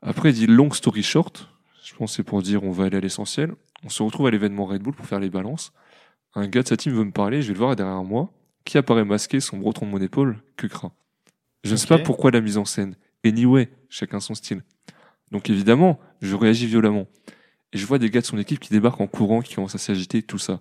Après, 0.03 0.31
il 0.31 0.35
dit 0.35 0.47
long 0.47 0.71
story 0.71 1.03
short. 1.03 1.49
Je 1.85 1.95
pense 1.95 2.13
que 2.13 2.17
c'est 2.17 2.23
pour 2.23 2.43
dire 2.43 2.65
on 2.65 2.71
va 2.71 2.85
aller 2.85 2.97
à 2.97 3.01
l'essentiel. 3.01 3.55
On 3.85 3.89
se 3.89 4.03
retrouve 4.03 4.27
à 4.27 4.31
l'événement 4.31 4.67
Red 4.67 4.83
Bull 4.83 4.95
pour 4.95 5.07
faire 5.07 5.21
les 5.21 5.31
balances. 5.31 5.73
Un 6.35 6.47
gars 6.47 6.63
de 6.63 6.69
sa 6.69 6.77
team 6.77 6.93
veut 6.93 7.05
me 7.05 7.13
parler, 7.13 7.43
je 7.43 7.49
vais 7.49 7.55
le 7.55 7.59
voir 7.59 7.77
derrière 7.77 8.05
moi. 8.05 8.33
Qui 8.65 8.79
apparaît 8.79 9.05
masqué, 9.05 9.41
son 9.41 9.59
breton 9.59 9.87
de 9.87 9.91
mon 9.91 10.01
épaule 10.01 10.37
Que 10.57 10.67
cra. 10.67 10.93
Je 11.65 11.73
ne 11.73 11.77
sais 11.77 11.87
pas 11.87 11.99
pourquoi 11.99 12.31
la 12.31 12.41
mise 12.41 12.59
en 12.59 12.65
scène. 12.65 12.95
Anyway, 13.25 13.71
chacun 13.89 14.21
son 14.21 14.35
style. 14.35 14.63
Donc 15.31 15.51
évidemment, 15.51 15.99
je 16.21 16.35
réagis 16.35 16.67
violemment. 16.67 17.07
Et 17.73 17.79
je 17.79 17.87
vois 17.87 17.99
des 17.99 18.11
gars 18.11 18.21
de 18.21 18.27
son 18.27 18.39
équipe 18.39 18.61
qui 18.61 18.71
débarquent 18.71 19.01
en 19.01 19.07
courant, 19.07 19.41
qui 19.41 19.55
commencent 19.55 19.75
à 19.75 19.79
s'agiter, 19.79 20.23
tout 20.23 20.39
ça. 20.39 20.61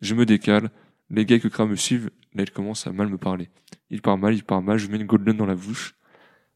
Je 0.00 0.14
me 0.14 0.24
décale. 0.24 0.70
Les 1.10 1.26
gars 1.26 1.38
que 1.38 1.48
Kra 1.48 1.66
me 1.66 1.76
suivent, 1.76 2.10
là, 2.34 2.44
ils 2.44 2.50
commencent 2.50 2.86
à 2.86 2.92
mal 2.92 3.08
me 3.08 3.18
parler. 3.18 3.50
Il 3.90 4.00
part 4.00 4.16
mal, 4.16 4.34
il 4.34 4.44
part 4.44 4.62
mal, 4.62 4.78
je 4.78 4.88
mets 4.88 4.96
une 4.96 5.06
golden 5.06 5.36
dans 5.36 5.46
la 5.46 5.56
bouche. 5.56 5.96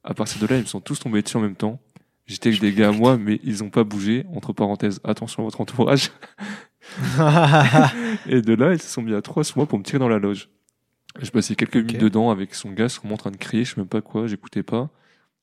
À 0.05 0.15
partir 0.15 0.41
de 0.41 0.47
là, 0.47 0.57
ils 0.57 0.63
me 0.63 0.67
sont 0.67 0.81
tous 0.81 1.01
tombés 1.01 1.23
dessus 1.23 1.37
en 1.37 1.41
même 1.41 1.57
temps. 1.57 1.81
J'étais 2.27 2.49
avec 2.49 2.61
des 2.61 2.73
gars 2.73 2.89
à 2.89 2.93
moi, 2.93 3.19
mais 3.19 3.41
ils 3.45 3.63
ont 3.63 3.71
pas 3.71 3.85
bougé. 3.85 4.25
Entre 4.35 4.53
parenthèses, 4.53 5.01
attention 5.05 5.43
à 5.43 5.45
votre 5.45 5.61
entourage. 5.61 6.11
Et 8.27 8.41
de 8.41 8.55
là, 8.55 8.73
ils 8.73 8.81
se 8.81 8.89
sont 8.89 9.03
mis 9.03 9.15
à 9.15 9.23
trois 9.23 9.45
sur 9.45 9.59
moi 9.59 9.67
pour 9.67 9.79
me 9.79 9.85
tirer 9.85 9.99
dans 9.99 10.09
la 10.09 10.19
loge. 10.19 10.49
Je 11.21 11.31
passais 11.31 11.55
quelques 11.55 11.77
minutes 11.77 12.01
dedans 12.01 12.31
avec 12.31 12.55
son 12.55 12.73
gars, 12.73 12.89
sûrement 12.89 13.15
en 13.15 13.19
train 13.19 13.31
de 13.31 13.37
crier, 13.37 13.65
je 13.65 13.75
sais 13.75 13.81
même 13.81 13.89
pas 13.89 14.01
quoi, 14.01 14.27
j'écoutais 14.27 14.63
pas. 14.65 14.91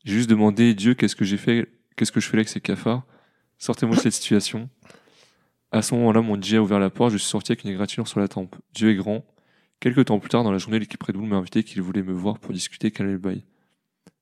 J'ai 0.04 0.16
juste 0.16 0.30
demandé, 0.30 0.74
Dieu, 0.74 0.96
qu'est-ce 0.96 1.16
que 1.16 1.24
j'ai 1.24 1.38
fait, 1.38 1.70
qu'est-ce 1.96 2.12
que 2.12 2.20
je 2.20 2.28
fais 2.28 2.38
là 2.38 2.42
avec 2.42 2.50
ces 2.50 2.60
cafards? 2.60 3.04
Sortez-moi 3.58 3.96
de 3.96 4.02
cette 4.02 4.14
situation. 4.14 4.70
À 5.72 5.82
ce 5.82 5.96
moment-là, 5.96 6.22
mon 6.22 6.40
DJ 6.40 6.56
a 6.56 6.62
ouvert 6.62 6.80
la 6.80 6.90
porte, 6.90 7.14
je 7.14 7.18
suis 7.18 7.30
sorti 7.30 7.54
avec 7.54 7.64
une 7.64 7.70
égratignure 7.70 8.08
sur 8.08 8.20
la 8.20 8.28
tempe. 8.28 8.56
Dieu 8.74 8.90
est 8.90 8.96
grand. 8.96 9.24
Quelques 9.80 10.06
temps 10.06 10.20
plus 10.20 10.30
tard, 10.30 10.44
dans 10.44 10.52
la 10.52 10.58
journée, 10.58 10.80
l'équipe 10.80 11.02
Red 11.02 11.16
Bull 11.16 11.28
m'a 11.28 11.38
invité 11.38 11.64
qu'il 11.64 11.82
voulait 11.82 12.04
me 12.04 12.12
voir 12.12 12.38
pour 12.40 12.54
discuter, 12.54 12.92
quel 12.92 13.08
est 13.08 13.14
le 13.14 13.18
bail. 13.18 13.46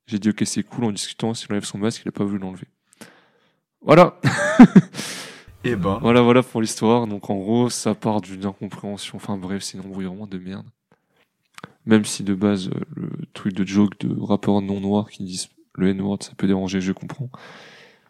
J'ai 0.10 0.18
dit, 0.20 0.30
ok, 0.30 0.42
c'est 0.46 0.64
cool, 0.64 0.86
en 0.86 0.92
discutant, 0.92 1.34
s'il 1.34 1.52
enlève 1.52 1.64
son 1.66 1.78
masque, 1.78 2.02
il 2.04 2.10
a 2.10 2.12
pas 2.12 2.24
voulu 2.24 2.40
l'enlever. 2.40 2.68
Voilà 3.82 4.20
Eh 5.64 5.76
ben, 5.76 6.00
voilà, 6.02 6.22
voilà 6.22 6.42
pour 6.42 6.62
l'histoire. 6.62 7.06
Donc 7.06 7.30
en 7.30 7.36
gros, 7.36 7.70
ça 7.70 7.94
part 7.94 8.22
d'une 8.22 8.46
incompréhension. 8.46 9.18
Enfin 9.18 9.38
bref, 9.38 9.62
c'est 9.62 9.78
une 9.78 9.86
embrouille 9.86 10.06
vraiment 10.06 10.26
de 10.26 10.38
merde. 10.38 10.66
Même 11.86 12.06
si 12.06 12.24
de 12.24 12.34
base, 12.34 12.70
euh, 12.70 12.80
le 12.96 13.10
truc 13.34 13.54
de 13.54 13.66
joke 13.66 14.00
de 14.00 14.16
rappeurs 14.22 14.62
non 14.62 14.80
noirs 14.80 15.10
qui 15.10 15.24
disent 15.26 15.50
le 15.76 15.90
N-word, 15.90 16.20
ça 16.24 16.32
peut 16.38 16.48
déranger, 16.48 16.80
je 16.82 16.92
comprends. 16.94 17.30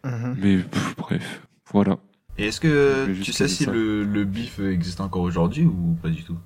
Mhm. 0.03 0.35
Mais 0.39 0.57
pff, 0.57 0.95
bref, 0.95 1.47
voilà. 1.71 1.97
et 2.37 2.45
est-ce 2.45 2.59
que 2.61 3.11
tu 3.21 3.33
sais 3.33 3.47
si 3.47 3.65
le, 3.65 4.03
le 4.03 4.23
bif 4.25 4.59
existe 4.59 5.01
encore 5.01 5.23
aujourd'hui 5.23 5.65
ou 5.65 5.97
pas 6.01 6.09
du 6.09 6.23
tout? 6.23 6.37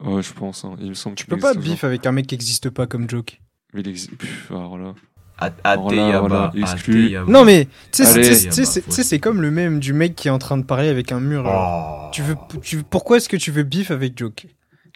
Ouais, 0.00 0.22
je 0.22 0.32
pense. 0.32 0.64
hein. 0.64 0.76
Il 0.80 0.88
me 0.90 0.94
semble 0.94 1.16
Tu 1.16 1.26
peux 1.26 1.36
pas 1.36 1.54
bif 1.54 1.84
avec 1.84 2.06
un 2.06 2.12
mec 2.12 2.26
qui 2.26 2.34
existe 2.34 2.70
pas 2.70 2.86
comme 2.86 3.08
joke. 3.10 3.40
Mais 3.74 3.80
il 3.80 3.88
existe. 3.88 4.16
Pff, 4.16 4.50
alors 4.50 4.78
là. 4.78 4.94
A- 5.38 5.50
Alors 5.64 5.92
là, 5.92 6.20
voilà, 6.20 6.52
exclu. 6.56 7.16
Non 7.26 7.44
mais 7.44 7.66
tu 7.90 8.04
sais, 8.04 8.64
c'est- 8.64 9.18
comme 9.18 9.42
le 9.42 9.50
même 9.50 9.80
du 9.80 9.92
mec 9.92 10.14
qui 10.14 10.28
est 10.28 10.30
en 10.30 10.38
train 10.38 10.56
de 10.56 10.62
parler 10.62 10.88
avec 10.88 11.10
un 11.10 11.18
mur. 11.20 11.44
Oh. 11.46 12.08
Tu 12.12 12.22
veux, 12.22 12.36
tu, 12.62 12.82
pourquoi 12.84 13.16
est-ce 13.16 13.28
que 13.28 13.36
tu 13.36 13.50
veux 13.50 13.64
bif 13.64 13.90
avec 13.90 14.16
Joke? 14.16 14.46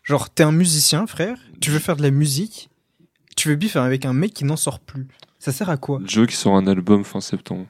Genre, 0.04 0.30
t'es 0.30 0.44
un 0.44 0.52
musicien, 0.52 1.06
frère, 1.08 1.36
tu 1.60 1.70
veux 1.70 1.80
faire 1.80 1.96
de 1.96 2.02
la 2.02 2.10
musique, 2.12 2.70
tu 3.36 3.48
veux 3.48 3.56
bif 3.56 3.74
avec 3.76 4.04
un 4.06 4.12
mec 4.12 4.32
qui 4.32 4.44
n'en 4.44 4.56
sort 4.56 4.78
plus. 4.78 5.08
Ça 5.40 5.50
sert 5.52 5.70
à 5.70 5.76
quoi? 5.76 6.00
Qui 6.06 6.36
sort 6.36 6.54
un 6.56 6.66
album 6.68 7.04
fin 7.04 7.20
septembre. 7.20 7.66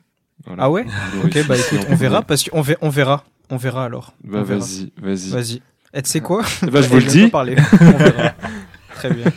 Voilà. 0.47 0.65
Ah 0.65 0.71
ouais? 0.71 0.85
Ok, 1.25 1.47
bah 1.49 1.57
écoute, 1.57 1.87
on 1.89 1.95
verra, 1.97 2.23
parce 2.23 2.45
qu'on 2.49 2.61
verra, 2.61 2.79
on 2.83 2.91
verra, 2.91 3.25
on 3.51 3.57
verra 3.57 3.85
alors. 3.87 4.15
Bah 4.23 4.41
On 4.41 4.43
verra. 4.45 4.61
vas-y, 4.61 4.93
vas-y. 5.01 5.31
Vas-y. 5.31 5.63
Et 5.95 6.03
tu 6.03 6.11
sais 6.11 6.21
quoi? 6.21 6.43
Bah, 6.71 6.83
je 6.83 6.89
vous 6.91 6.97
le 6.97 7.03
dis. 7.05 7.31
Très 8.95 9.11
bien. 9.15 9.25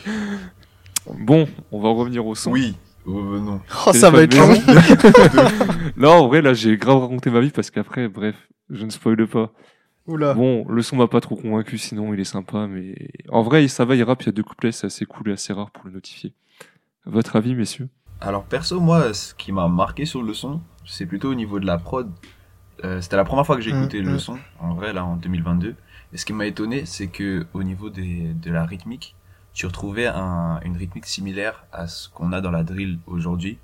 Bon, 1.22 1.48
on 1.70 1.80
va 1.80 1.88
revenir 1.90 2.26
au 2.26 2.34
son. 2.34 2.50
Oui. 2.50 2.76
Oh, 3.06 3.18
euh, 3.18 3.40
non. 3.40 3.60
Oh, 3.86 3.92
ça 3.92 4.10
va 4.10 4.22
être 4.22 4.36
long. 4.36 4.48
Là, 5.96 6.10
en 6.10 6.28
vrai, 6.28 6.40
là, 6.42 6.54
j'ai 6.54 6.76
grave 6.76 6.98
raconté 7.00 7.30
ma 7.30 7.40
vie 7.40 7.50
parce 7.50 7.70
qu'après, 7.70 8.08
bref, 8.08 8.36
je 8.70 8.84
ne 8.84 8.90
spoile 8.90 9.26
pas. 9.26 9.50
Oula. 10.06 10.34
Bon, 10.34 10.66
le 10.68 10.82
son 10.82 10.96
m'a 10.96 11.06
pas 11.06 11.20
trop 11.20 11.36
convaincu, 11.36 11.78
sinon 11.78 12.12
il 12.12 12.18
est 12.18 12.24
sympa, 12.24 12.66
mais 12.66 12.96
en 13.28 13.42
vrai, 13.42 13.68
ça 13.68 13.84
va, 13.84 13.94
il 13.94 14.02
rappe, 14.02 14.22
il 14.22 14.26
y 14.26 14.28
a 14.30 14.32
deux 14.32 14.42
couplets, 14.42 14.72
c'est 14.72 14.86
assez 14.86 15.04
cool 15.04 15.28
et 15.30 15.32
assez 15.32 15.52
rare 15.52 15.70
pour 15.70 15.86
le 15.86 15.92
notifier. 15.92 16.34
Votre 17.06 17.36
avis, 17.36 17.54
messieurs? 17.54 17.88
Alors 18.20 18.42
perso, 18.44 18.80
moi, 18.80 19.14
ce 19.14 19.32
qui 19.34 19.52
m'a 19.52 19.68
marqué 19.68 20.04
sur 20.04 20.22
le 20.22 20.34
son, 20.34 20.60
c'est 20.84 21.06
plutôt 21.06 21.30
au 21.30 21.34
niveau 21.34 21.60
de 21.60 21.66
la 21.66 21.78
prod. 21.78 22.10
euh, 22.84 23.00
c'était 23.00 23.16
la 23.16 23.24
première 23.24 23.46
fois 23.46 23.54
que 23.56 23.62
j'ai 23.62 23.72
Mm, 23.72 23.78
écouté 23.78 24.00
le 24.00 24.14
mm. 24.14 24.18
son, 24.18 24.38
en 24.58 24.74
vrai, 24.74 24.92
là, 24.92 25.04
en 25.04 25.16
2022. 25.16 25.76
Et 26.12 26.16
ce 26.16 26.24
qui 26.24 26.32
m'a 26.32 26.46
étonné, 26.46 26.84
c'est 26.84 27.06
que 27.06 27.46
au 27.54 27.62
niveau 27.62 27.88
des, 27.88 28.32
de 28.34 28.50
la 28.50 28.64
rythmique, 28.64 29.14
tu 29.54 29.66
retrouvais 29.66 30.06
un, 30.06 30.60
une 30.64 30.76
rythmique 30.76 31.06
similaire 31.06 31.64
à 31.72 31.86
ce 31.86 32.08
qu'on 32.08 32.32
a 32.32 32.40
dans 32.40 32.50
la 32.50 32.62
drill 32.62 32.98
aujourd'hui. 33.06 33.58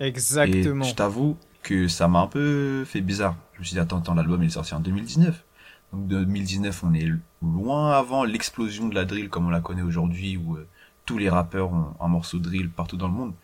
Exactement. 0.00 0.84
Et 0.84 0.88
je 0.88 0.94
t'avoue 0.94 1.36
que 1.62 1.88
ça 1.88 2.08
m'a 2.08 2.20
un 2.20 2.26
peu 2.26 2.84
fait 2.84 3.00
bizarre. 3.00 3.36
Je 3.54 3.60
me 3.60 3.64
suis 3.64 3.74
dit, 3.74 3.80
attends, 3.80 3.98
attends, 3.98 4.14
l'album 4.14 4.42
il 4.42 4.46
est 4.46 4.50
sorti 4.50 4.74
en 4.74 4.80
2019. 4.80 5.44
Donc 5.92 6.06
2019, 6.08 6.84
on 6.84 6.94
est 6.94 7.08
loin 7.42 7.92
avant 7.92 8.24
l'explosion 8.24 8.88
de 8.88 8.94
la 8.94 9.04
drill 9.04 9.28
comme 9.28 9.46
on 9.46 9.50
la 9.50 9.60
connaît 9.60 9.82
aujourd'hui, 9.82 10.36
où 10.36 10.56
euh, 10.56 10.66
tous 11.06 11.18
les 11.18 11.28
rappeurs 11.28 11.72
ont 11.72 11.94
un 12.00 12.08
morceau 12.08 12.38
de 12.38 12.44
drill 12.44 12.70
partout 12.70 12.96
dans 12.96 13.08
le 13.08 13.14
monde. 13.14 13.34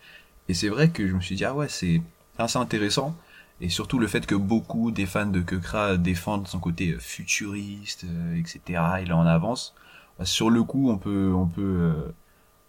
Et 0.48 0.54
c'est 0.54 0.68
vrai 0.68 0.88
que 0.90 1.06
je 1.06 1.14
me 1.14 1.20
suis 1.20 1.36
dit, 1.36 1.44
ah 1.44 1.54
ouais, 1.54 1.68
c'est 1.68 2.02
assez 2.38 2.58
intéressant. 2.58 3.14
Et 3.60 3.68
surtout 3.68 3.98
le 3.98 4.06
fait 4.06 4.26
que 4.26 4.34
beaucoup 4.34 4.90
des 4.90 5.06
fans 5.06 5.26
de 5.26 5.40
Kekra 5.40 5.96
défendent 5.96 6.48
son 6.48 6.58
côté 6.58 6.92
euh, 6.92 6.98
futuriste, 6.98 8.04
euh, 8.04 8.36
etc. 8.36 8.82
Il 9.02 9.10
est 9.10 9.12
en 9.12 9.26
avance. 9.26 9.74
Bah, 10.20 10.26
sur 10.26 10.50
le 10.50 10.62
coup, 10.62 10.90
on 10.90 10.98
peut, 10.98 11.32
on 11.34 11.46
peut, 11.46 11.62
euh, 11.62 12.12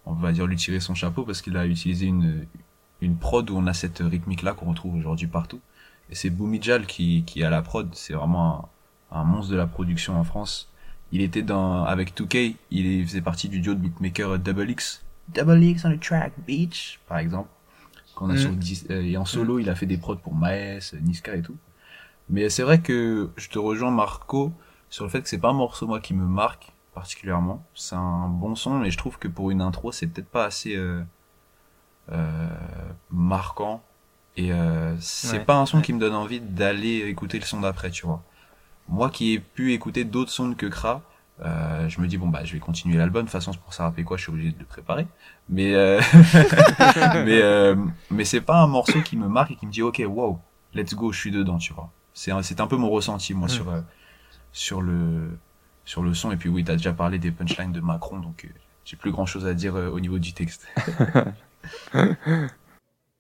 on 0.06 0.14
va 0.14 0.32
dire 0.32 0.48
lui 0.48 0.56
tirer 0.56 0.80
son 0.80 0.96
chapeau 0.96 1.24
parce 1.26 1.42
qu'il 1.42 1.58
a 1.58 1.66
utilisé 1.68 2.06
une, 2.08 2.48
une 3.02 3.18
prod 3.18 3.50
où 3.50 3.58
on 3.58 3.68
a 3.68 3.74
cette 3.74 4.00
rythmique 4.00 4.42
là 4.42 4.54
qu'on 4.54 4.70
retrouve 4.70 4.96
aujourd'hui 4.96 5.28
partout. 5.28 5.60
Et 6.10 6.16
c'est 6.16 6.30
Boumidjal 6.30 6.86
qui, 6.88 7.24
qui 7.28 7.44
a 7.44 7.50
la 7.50 7.62
prod. 7.62 7.90
C'est 7.94 8.14
vraiment 8.14 8.70
un, 9.12 9.20
un 9.20 9.24
monstre 9.26 9.52
de 9.52 9.58
la 9.58 9.68
production 9.68 10.18
en 10.18 10.24
France. 10.24 10.70
Il 11.12 11.20
était 11.22 11.42
dans, 11.42 11.84
avec 11.84 12.16
2K, 12.18 12.56
il 12.72 13.06
faisait 13.06 13.22
partie 13.22 13.50
du 13.50 13.60
duo 13.60 13.74
de 13.74 13.80
beatmaker 13.82 14.40
Double 14.40 14.70
X. 14.70 15.04
Double 15.36 15.62
X 15.62 15.84
on 15.86 15.92
the 15.92 16.00
track, 16.00 16.32
beach, 16.48 17.02
par 17.08 17.18
exemple. 17.18 17.50
Qu'on 18.16 18.30
a 18.30 18.36
Mm. 18.36 18.38
sur, 18.38 18.52
euh, 18.92 19.02
et 19.02 19.18
en 19.18 19.26
solo, 19.26 19.60
il 19.60 19.70
a 19.70 19.76
fait 19.76 19.86
des 19.86 19.98
prods 19.98 20.16
pour 20.16 20.34
Maes, 20.36 20.94
Niska 21.02 21.36
et 21.36 21.42
tout. 21.42 21.58
Mais 22.30 22.50
c'est 22.50 22.64
vrai 22.64 22.80
que 22.80 23.30
je 23.36 23.50
te 23.50 23.60
rejoins 23.60 23.92
Marco 23.92 24.54
sur 24.90 25.04
le 25.04 25.10
fait 25.10 25.22
que 25.22 25.28
c'est 25.30 25.38
pas 25.38 25.50
un 25.50 25.54
morceau 25.54 25.86
moi 25.88 26.00
qui 26.00 26.14
me 26.14 26.26
marque 26.26 26.72
particulièrement. 26.94 27.66
C'est 27.76 27.96
un 27.96 28.28
bon 28.28 28.56
son, 28.56 28.80
mais 28.80 28.92
je 28.92 28.98
trouve 28.98 29.18
que 29.18 29.28
pour 29.28 29.52
une 29.52 29.62
intro, 29.62 29.92
c'est 29.92 30.08
peut-être 30.08 30.30
pas 30.30 30.46
assez 30.46 30.76
euh, 30.76 31.04
euh, 32.12 32.48
marquant. 33.10 33.82
Et 34.38 34.52
euh, 34.54 34.96
c'est 35.00 35.40
Ouais, 35.40 35.46
pas 35.46 35.58
un 35.58 35.66
son 35.66 35.78
ouais. 35.78 35.84
qui 35.84 35.94
me 35.94 36.00
donne 36.00 36.16
envie 36.16 36.40
d'aller 36.40 37.00
écouter 37.08 37.40
le 37.40 37.46
son 37.46 37.62
d'après, 37.62 37.92
tu 37.92 38.06
vois. 38.06 38.24
Moi 38.88 39.10
qui 39.10 39.34
ai 39.34 39.40
pu 39.40 39.74
écouter 39.74 40.04
d'autres 40.06 40.32
sons 40.32 40.54
que 40.54 40.66
Kra, 40.66 41.02
euh, 41.44 41.88
je 41.90 42.00
me 42.02 42.08
dis 42.08 42.18
bon 42.18 42.28
bah 42.28 42.44
je 42.44 42.54
vais 42.54 42.60
continuer 42.60 42.98
l'album. 42.98 43.24
De 43.24 43.28
toute 43.28 43.32
façon, 43.32 43.52
c'est 43.54 43.62
pour 43.62 43.74
ça 43.74 43.84
rappeler 43.84 44.04
quoi, 44.04 44.18
je 44.18 44.24
suis 44.24 44.32
obligé 44.32 44.52
de 44.52 44.60
le 44.60 44.66
préparer. 44.66 45.08
Mais 45.50 45.74
euh, 45.74 46.00
mais 47.26 47.42
euh, 47.42 47.76
mais 48.10 48.26
c'est 48.26 48.42
pas 48.42 48.62
un 48.62 48.68
morceau 48.68 49.02
qui 49.02 49.18
me 49.18 49.28
marque 49.28 49.52
et 49.52 49.56
qui 49.56 49.66
me 49.66 49.72
dit 49.72 49.82
ok 49.82 50.02
wow 50.08 50.40
let's 50.74 50.94
go 50.94 51.12
je 51.12 51.20
suis 51.20 51.32
dedans 51.32 51.58
tu 51.58 51.74
vois. 51.74 51.90
C'est 52.14 52.32
un, 52.32 52.42
c'est 52.42 52.60
un 52.62 52.68
peu 52.68 52.76
mon 52.78 52.90
ressenti 52.90 53.34
moi 53.34 53.48
Mm. 53.48 53.52
sur 53.52 53.70
euh, 53.70 53.82
sur 54.52 54.82
le 54.82 55.38
sur 55.92 56.02
le 56.04 56.14
son 56.14 56.32
et 56.32 56.38
puis 56.38 56.48
oui 56.48 56.64
t'as 56.64 56.78
déjà 56.78 56.94
parlé 56.94 57.20
des 57.20 57.32
punchlines 57.32 57.74
de 57.74 57.82
Macron 57.82 58.18
donc 58.20 58.46
euh, 58.46 58.48
j'ai 58.86 58.96
plus 58.96 59.12
grand 59.12 59.26
chose 59.26 59.46
à 59.46 59.54
dire 59.54 59.76
euh, 59.76 59.90
au 59.90 60.00
niveau 60.00 60.20
du 60.20 60.32
texte. 60.34 60.66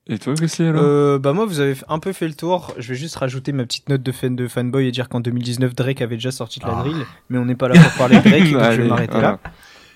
Et 0.07 0.17
toi, 0.17 0.33
Wesley, 0.39 0.67
alors? 0.69 0.81
Euh, 0.83 1.19
bah 1.19 1.31
moi 1.33 1.45
vous 1.45 1.59
avez 1.59 1.75
un 1.87 1.99
peu 1.99 2.11
fait 2.11 2.27
le 2.27 2.33
tour. 2.33 2.73
Je 2.77 2.89
vais 2.89 2.95
juste 2.95 3.15
rajouter 3.17 3.51
ma 3.51 3.65
petite 3.65 3.87
note 3.87 4.01
de 4.01 4.11
fan 4.11 4.35
de 4.35 4.47
fanboy 4.47 4.87
et 4.87 4.91
dire 4.91 5.09
qu'en 5.09 5.19
2019 5.19 5.75
Drake 5.75 6.01
avait 6.01 6.15
déjà 6.15 6.31
sorti 6.31 6.59
de 6.59 6.65
la 6.65 6.77
Ah. 6.77 6.81
drill, 6.81 7.05
mais 7.29 7.37
on 7.37 7.45
n'est 7.45 7.55
pas 7.55 7.67
là 7.67 7.79
pour 7.81 7.93
parler 7.93 8.17
de 8.17 8.23
Drake, 8.29 8.43
donc 8.51 8.63
je 8.71 8.81
vais 8.81 8.87
m'arrêter 8.87 9.11
voilà. 9.13 9.31
là. 9.33 9.39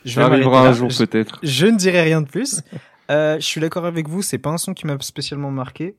Je 0.06 0.12
Ça 0.14 0.20
vais 0.22 0.22
m'arrêter 0.28 0.44
arrivera 0.46 0.64
là. 0.64 0.70
un 0.70 0.74
jour 0.74 0.90
Je- 0.92 0.98
peut-être. 1.06 1.40
Je 1.42 1.66
ne 1.66 1.78
dirai 1.78 2.02
rien 2.02 2.22
de 2.22 2.28
plus. 2.28 2.62
Euh, 3.10 3.36
je 3.40 3.46
suis 3.46 3.60
d'accord 3.62 3.86
avec 3.86 4.08
vous, 4.08 4.22
c'est 4.22 4.38
pas 4.38 4.52
un 4.52 4.58
son 4.58 4.74
qui 4.76 4.86
m'a 4.86 4.96
spécialement 5.00 5.50
marqué. 5.52 5.96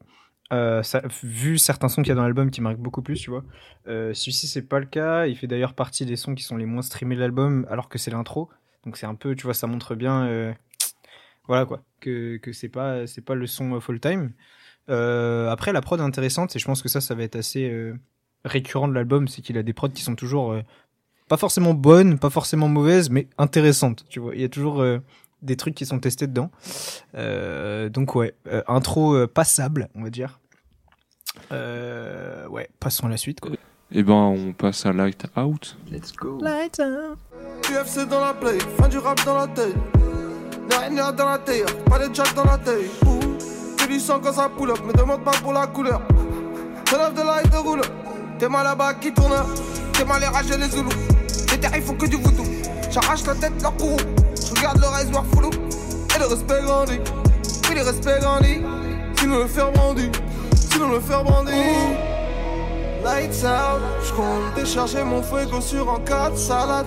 Euh, 0.53 0.81
vu 1.23 1.59
certains 1.59 1.89
sons 1.89 2.03
qu'il 2.03 2.11
y 2.11 2.13
a 2.13 2.15
dans 2.15 2.23
l'album 2.23 2.51
qui 2.51 2.61
marquent 2.61 2.79
beaucoup 2.79 3.03
plus, 3.03 3.21
tu 3.21 3.31
vois. 3.31 3.45
Euh, 3.89 4.15
Celui-ci, 4.15 4.47
c'est 4.47 4.63
pas 4.63 4.79
le 4.79 4.87
cas. 4.87 5.27
Il 5.27 5.37
fait 5.37 5.47
d'ailleurs 5.47 5.75
partie 5.75 6.07
des 6.07 6.17
sons 6.17 6.35
qui 6.35 6.45
sont 6.45 6.57
les 6.57 6.67
moins 6.67 6.83
streamés 6.83 7.17
de 7.17 7.21
l'album, 7.21 7.67
alors 7.69 7.89
que 7.89 7.99
c'est 7.99 8.11
l'intro. 8.11 8.49
Donc 8.85 8.97
c'est 8.97 9.07
un 9.07 9.17
peu, 9.17 9.35
tu 9.35 9.45
vois, 9.45 9.55
ça 9.55 9.67
montre 9.67 9.97
bien, 9.97 10.27
euh, 10.27 10.53
voilà 11.49 11.67
quoi, 11.67 11.83
que, 12.01 12.37
que 12.37 12.53
c'est 12.53 12.69
pas, 12.69 13.07
c'est 13.09 13.25
pas 13.25 13.35
le 13.35 13.49
son 13.49 13.81
full 13.81 13.99
time. 13.99 14.31
Euh, 14.89 15.51
après, 15.51 15.73
la 15.73 15.81
prod 15.81 16.01
intéressante 16.01 16.55
et 16.55 16.61
je 16.61 16.65
pense 16.65 16.83
que 16.83 16.89
ça, 16.89 17.01
ça 17.01 17.17
va 17.17 17.25
être 17.25 17.35
assez 17.35 17.93
récurrent 18.45 18.87
de 18.87 18.95
l'album, 18.95 19.27
c'est 19.27 19.43
qu'il 19.43 19.59
a 19.59 19.65
des 19.65 19.73
prods 19.73 19.89
qui 19.89 20.03
sont 20.03 20.15
toujours 20.15 20.57
pas 21.29 21.37
forcément 21.37 21.75
bonnes, 21.75 22.21
pas 22.21 22.31
forcément 22.31 22.69
mauvaises, 22.69 23.11
mais 23.11 23.27
intéressantes. 23.39 24.05
Tu 24.09 24.21
vois, 24.21 24.37
il 24.37 24.41
y 24.41 24.45
a 24.45 24.49
toujours 24.49 24.85
des 25.43 25.57
trucs 25.57 25.75
qui 25.75 25.87
sont 25.87 25.99
testés 25.99 26.27
dedans. 26.27 26.51
Euh, 27.15 27.89
donc 27.89 28.15
ouais, 28.15 28.35
euh, 28.49 28.63
intro 28.69 29.15
euh, 29.15 29.27
passable, 29.27 29.89
on 29.95 30.03
va 30.03 30.11
dire. 30.11 30.41
Euh, 31.53 32.47
ouais, 32.49 32.69
passons 32.81 33.07
à 33.07 33.11
la 33.11 33.17
suite. 33.17 33.41
Quoi. 33.41 33.53
Eh 33.93 34.03
ben, 34.03 34.15
on 34.15 34.53
passe 34.53 34.85
à 34.87 34.93
Light 34.93 35.27
Out. 35.37 35.77
Let's 35.91 36.13
go. 36.13 36.39
UFC 36.39 38.09
dans 38.09 38.21
la 38.25 38.35
play, 38.35 38.59
fin 38.79 38.89
du 38.89 38.99
rap 38.99 39.25
dans 39.25 39.37
la 39.39 39.47
tête. 39.49 39.75
Dernière 40.69 41.13
dans 41.13 41.29
la 41.29 41.39
terre, 41.39 41.67
pas 41.85 41.99
de 42.07 42.13
jack 42.15 42.35
dans 42.35 42.45
la 42.45 42.59
tête. 42.59 42.91
Ouh, 43.07 43.21
Que 43.77 43.87
du 43.87 44.01
sang 44.01 44.21
quand 44.21 44.33
ça 44.33 44.49
pull 44.49 44.71
up, 44.71 44.81
me 44.85 44.93
demande 44.93 45.23
pas 45.25 45.33
pour 45.43 45.53
la 45.53 45.67
couleur. 45.67 46.03
Off 46.93 47.15
the 47.15 47.25
light 47.25 47.51
de 47.53 47.57
roule. 47.57 47.81
T'es 48.39 48.49
mal 48.49 48.65
là-bas 48.65 48.95
qui 48.95 49.13
tourne. 49.13 49.33
T'es 49.93 50.05
mal 50.05 50.21
les 50.21 50.27
rages 50.27 50.51
et 50.51 50.57
les 50.57 50.69
zoulous. 50.69 50.89
Les 51.51 51.59
terres 51.61 51.77
ils 51.77 51.83
font 51.83 51.95
que 51.95 52.07
du 52.07 52.17
voodoo. 52.17 52.45
J'arrache 52.91 53.25
la 53.27 53.35
tête 53.35 53.61
leur 53.63 53.77
courroux. 53.77 53.97
Et 54.67 56.19
le 56.19 56.27
respect 56.27 56.63
grandit. 56.63 57.01
Oui, 57.69 57.75
le 57.75 57.83
respect 57.83 58.19
grandit. 58.21 58.63
Sinon 59.19 59.39
le 59.39 59.47
faire 59.47 59.71
brandi. 59.71 60.11
Sinon 60.55 60.89
le 60.91 61.01
faire 61.01 61.23
brandi. 61.23 61.53
Lights 63.05 63.45
out, 63.45 63.81
je 64.05 64.13
compte 64.13 64.55
décharger 64.57 65.05
mon 65.05 65.23
fuego 65.23 65.61
sur 65.61 65.89
un 65.89 66.01
4 66.01 66.37
salade. 66.37 66.87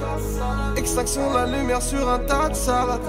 Extraction 0.76 1.30
de 1.30 1.36
la 1.36 1.46
lumière 1.46 1.82
sur 1.82 2.10
un 2.10 2.20
tas 2.20 2.50
de 2.50 2.56
salade. 2.56 3.00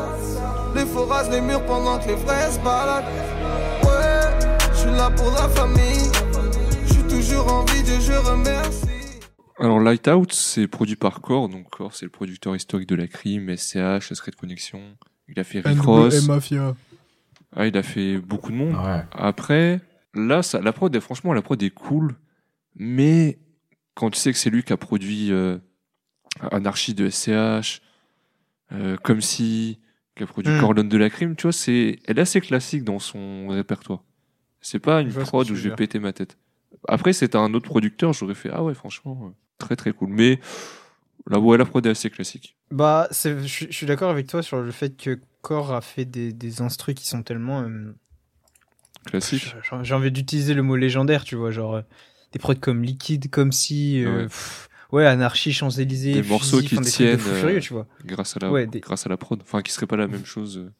Les 0.74 0.84
rasent 1.08 1.30
les 1.30 1.40
murs 1.40 1.64
pendant 1.66 1.98
que 1.98 2.08
les 2.08 2.14
vrais 2.14 2.52
se 2.52 2.58
baladent. 2.60 3.04
Ouais, 3.82 4.48
je 4.72 4.78
suis 4.78 4.92
là 4.92 5.10
pour 5.10 5.32
la 5.32 5.48
famille. 5.48 6.10
Je 6.86 6.92
suis 6.92 7.02
toujours 7.04 7.52
en 7.52 7.64
vie, 7.64 7.82
Dieu, 7.82 7.98
je 8.00 8.12
remercie. 8.12 8.89
Alors, 9.60 9.78
Light 9.80 10.08
Out, 10.08 10.32
c'est 10.32 10.66
produit 10.66 10.96
par 10.96 11.20
Core. 11.20 11.48
Donc, 11.48 11.68
Core, 11.70 11.94
c'est 11.94 12.06
le 12.06 12.10
producteur 12.10 12.56
historique 12.56 12.88
de 12.88 12.94
la 12.96 13.06
crime, 13.06 13.54
SCH, 13.54 14.00
Secret 14.08 14.32
Connection. 14.32 14.80
Il 15.28 15.38
a 15.38 15.44
fait 15.44 15.60
Rick 15.60 15.80
Ross. 15.82 16.26
Mafia. 16.26 16.74
Ah, 17.54 17.66
il 17.66 17.76
a 17.76 17.82
fait 17.82 18.18
beaucoup 18.18 18.50
de 18.52 18.56
monde. 18.56 18.74
Ouais. 18.74 19.02
Après, 19.12 19.80
là, 20.14 20.42
ça, 20.42 20.60
la 20.60 20.72
prod, 20.72 20.94
est- 20.94 21.00
franchement, 21.00 21.32
la 21.32 21.42
prod 21.42 21.62
est 21.62 21.70
cool. 21.70 22.16
Mais 22.76 23.38
quand 23.94 24.10
tu 24.10 24.18
sais 24.18 24.32
que 24.32 24.38
c'est 24.38 24.50
lui 24.50 24.62
qui 24.62 24.72
a 24.72 24.76
produit 24.76 25.30
euh, 25.32 25.58
Anarchie 26.52 26.94
de 26.94 27.10
SCH, 27.10 27.82
euh, 28.72 28.96
comme 29.02 29.20
si, 29.20 29.78
qui 30.16 30.22
a 30.22 30.26
produit 30.26 30.52
Mm. 30.54 30.60
Corleone 30.60 30.88
de 30.88 30.96
la 30.96 31.10
crime, 31.10 31.36
tu 31.36 31.42
vois, 31.42 31.52
c'est, 31.52 31.98
elle 32.06 32.18
est 32.18 32.22
assez 32.22 32.40
classique 32.40 32.84
dans 32.84 32.98
son 33.00 33.48
répertoire. 33.48 34.04
C'est 34.60 34.78
pas 34.78 35.00
une 35.00 35.12
prod 35.12 35.50
où 35.50 35.54
je 35.54 35.68
vais 35.68 35.74
péter 35.74 35.98
ma 35.98 36.12
tête. 36.12 36.38
Après, 36.88 37.12
c'était 37.12 37.36
un 37.36 37.52
autre 37.52 37.66
producteur, 37.68 38.12
j'aurais 38.12 38.34
fait, 38.34 38.50
ah 38.52 38.62
ouais, 38.62 38.74
franchement, 38.74 39.20
euh, 39.24 39.30
très 39.60 39.76
très 39.76 39.92
cool. 39.92 40.10
Mais 40.10 40.40
la, 41.28 41.38
ouais, 41.38 41.58
la 41.58 41.64
prod 41.66 41.84
est 41.86 41.90
assez 41.90 42.10
classique. 42.10 42.56
Bah, 42.70 43.08
je 43.10 43.46
suis- 43.46 43.86
d'accord 43.86 44.10
avec 44.10 44.26
toi 44.28 44.42
sur 44.42 44.60
le 44.62 44.70
fait 44.70 44.96
que 44.96 45.20
Core 45.42 45.72
a 45.72 45.80
fait 45.80 46.04
des, 46.04 46.32
des 46.32 46.62
instrus 46.62 46.94
qui 46.94 47.06
sont 47.06 47.22
tellement. 47.22 47.62
euh, 47.62 47.94
Classique. 49.06 49.54
J'ai 49.82 49.94
envie 49.94 50.12
d'utiliser 50.12 50.54
le 50.54 50.62
mot 50.62 50.76
légendaire, 50.76 51.24
tu 51.24 51.36
vois, 51.36 51.50
genre 51.50 51.76
euh, 51.76 51.82
des 52.32 52.38
prods 52.38 52.54
comme 52.54 52.82
Liquide, 52.82 53.30
comme 53.30 53.50
si. 53.52 54.04
euh, 54.04 54.18
Ouais. 54.18 54.24
pff, 54.24 54.68
ouais, 54.92 55.06
Anarchie, 55.06 55.52
Champs-Élysées. 55.52 56.14
Des 56.14 56.22
Fusil, 56.22 56.28
morceaux 56.28 56.60
qui 56.60 56.76
des 56.76 56.80
tiennent, 56.82 57.18
fou 57.18 57.30
euh, 57.30 57.40
furieux, 57.40 57.60
tu 57.60 57.72
vois. 57.72 57.86
Grâce 58.04 58.36
à 58.36 58.40
la, 58.40 58.52
Ouais, 58.52 58.66
des- 58.66 58.80
grâce 58.80 59.06
à 59.06 59.08
la 59.08 59.16
prod. 59.16 59.40
Enfin, 59.42 59.62
qui 59.62 59.72
serait 59.72 59.86
pas 59.86 59.96
la 59.96 60.06
même 60.06 60.24
chose. 60.24 60.70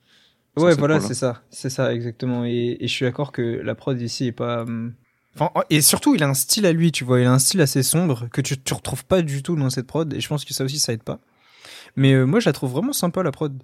Ouais, 0.56 0.74
voilà, 0.74 1.00
c'est 1.00 1.14
ça, 1.14 1.42
c'est 1.50 1.70
ça, 1.70 1.94
exactement. 1.94 2.44
Et, 2.44 2.76
et 2.80 2.88
je 2.88 2.92
suis 2.92 3.04
d'accord 3.06 3.32
que 3.32 3.40
la 3.42 3.74
prod 3.74 4.00
ici 4.00 4.26
est 4.26 4.32
pas. 4.32 4.62
hum, 4.62 4.94
Enfin, 5.40 5.64
et 5.70 5.80
surtout, 5.80 6.14
il 6.14 6.22
a 6.22 6.28
un 6.28 6.34
style 6.34 6.66
à 6.66 6.72
lui, 6.72 6.92
tu 6.92 7.04
vois. 7.04 7.20
Il 7.20 7.26
a 7.26 7.32
un 7.32 7.38
style 7.38 7.60
assez 7.62 7.82
sombre 7.82 8.28
que 8.30 8.40
tu, 8.40 8.60
tu 8.60 8.74
retrouves 8.74 9.04
pas 9.06 9.22
du 9.22 9.42
tout 9.42 9.56
dans 9.56 9.70
cette 9.70 9.86
prod. 9.86 10.12
Et 10.12 10.20
je 10.20 10.28
pense 10.28 10.44
que 10.44 10.52
ça 10.54 10.64
aussi, 10.64 10.78
ça 10.78 10.92
aide 10.92 11.02
pas. 11.02 11.18
Mais 11.96 12.12
euh, 12.12 12.24
moi, 12.26 12.40
je 12.40 12.46
la 12.48 12.52
trouve 12.52 12.70
vraiment 12.72 12.92
sympa, 12.92 13.22
la 13.22 13.32
prod. 13.32 13.60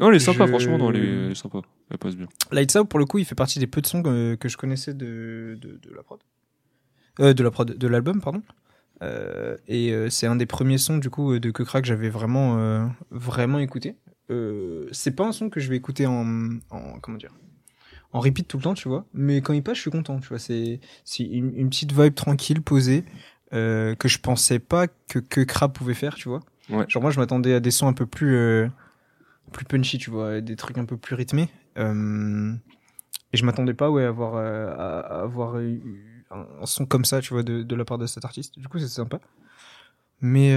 Non, 0.00 0.08
elle 0.10 0.16
est 0.16 0.18
sympa, 0.18 0.44
Je- 0.46 0.50
franchement, 0.50 0.78
non, 0.78 0.90
elle 0.90 0.96
est, 0.96 1.08
elle 1.26 1.30
est 1.32 1.34
sympa. 1.34 1.60
Elle 1.90 1.98
passe 1.98 2.16
bien. 2.16 2.26
Lights 2.52 2.74
Out, 2.76 2.88
pour 2.88 2.98
le 2.98 3.04
coup, 3.06 3.18
il 3.18 3.24
fait 3.24 3.34
partie 3.34 3.58
des 3.58 3.66
peu 3.66 3.80
de 3.80 3.86
sons 3.86 4.02
que, 4.02 4.34
que 4.34 4.48
je 4.48 4.56
connaissais 4.56 4.92
de, 4.94 5.56
de, 5.60 5.78
de 5.82 5.94
la 5.94 6.02
prod. 6.02 6.18
Euh, 7.20 7.32
de 7.34 7.42
la 7.42 7.50
prod, 7.50 7.70
de 7.76 7.86
l'album, 7.86 8.20
pardon. 8.20 8.42
Euh, 9.02 9.56
et 9.68 9.92
euh, 9.92 10.10
c'est 10.10 10.26
un 10.26 10.36
des 10.36 10.46
premiers 10.46 10.78
sons, 10.78 10.98
du 10.98 11.10
coup, 11.10 11.38
de 11.38 11.50
Kekra 11.50 11.80
que 11.80 11.86
j'avais 11.86 12.08
vraiment, 12.10 12.90
vraiment 13.10 13.58
écouté. 13.58 13.96
C'est 14.92 15.10
pas 15.16 15.24
un 15.26 15.32
son 15.32 15.50
que 15.50 15.58
je 15.60 15.68
vais 15.68 15.76
écouter 15.76 16.06
en, 16.06 16.24
en, 16.70 16.98
comment 17.00 17.18
dire, 17.18 17.32
en 18.12 18.20
repeat 18.20 18.48
tout 18.48 18.56
le 18.56 18.62
temps, 18.62 18.74
tu 18.74 18.88
vois. 18.88 19.04
Mais 19.14 19.40
quand 19.40 19.52
il 19.52 19.62
passe, 19.62 19.76
je 19.76 19.82
suis 19.82 19.90
content, 19.90 20.18
tu 20.18 20.28
vois. 20.28 20.38
C'est, 20.38 20.80
une, 21.18 21.54
une 21.56 21.68
petite 21.68 21.92
vibe 21.92 22.14
tranquille, 22.14 22.62
posée, 22.62 23.04
euh, 23.52 23.94
que 23.94 24.08
je 24.08 24.18
pensais 24.18 24.58
pas 24.58 24.86
que 24.88 25.18
Kekra 25.18 25.68
pouvait 25.68 25.94
faire, 25.94 26.14
tu 26.14 26.28
vois. 26.28 26.40
Ouais. 26.70 26.84
Genre, 26.88 27.02
moi, 27.02 27.10
je 27.10 27.20
m'attendais 27.20 27.54
à 27.54 27.60
des 27.60 27.70
sons 27.70 27.88
un 27.88 27.92
peu 27.92 28.06
plus, 28.06 28.34
euh, 28.36 28.68
plus 29.52 29.64
punchy, 29.64 29.98
tu 29.98 30.10
vois, 30.10 30.40
des 30.40 30.56
trucs 30.56 30.78
un 30.78 30.84
peu 30.84 30.96
plus 30.96 31.14
rythmés. 31.14 31.48
Euh, 31.78 32.52
et 33.32 33.36
je 33.36 33.44
m'attendais 33.44 33.74
pas 33.74 33.90
ouais, 33.90 34.04
à 34.04 34.08
avoir, 34.08 34.36
à, 34.36 35.00
à 35.00 35.22
avoir 35.22 35.56
un, 35.56 36.46
son 36.64 36.86
comme 36.86 37.04
ça, 37.04 37.20
tu 37.20 37.32
vois, 37.32 37.42
de, 37.42 37.62
de 37.62 37.74
la 37.76 37.84
part 37.84 37.98
de 37.98 38.06
cet 38.06 38.24
artiste. 38.24 38.58
Du 38.58 38.66
coup, 38.68 38.78
c'est 38.78 38.88
sympa. 38.88 39.20
Mais, 40.20 40.54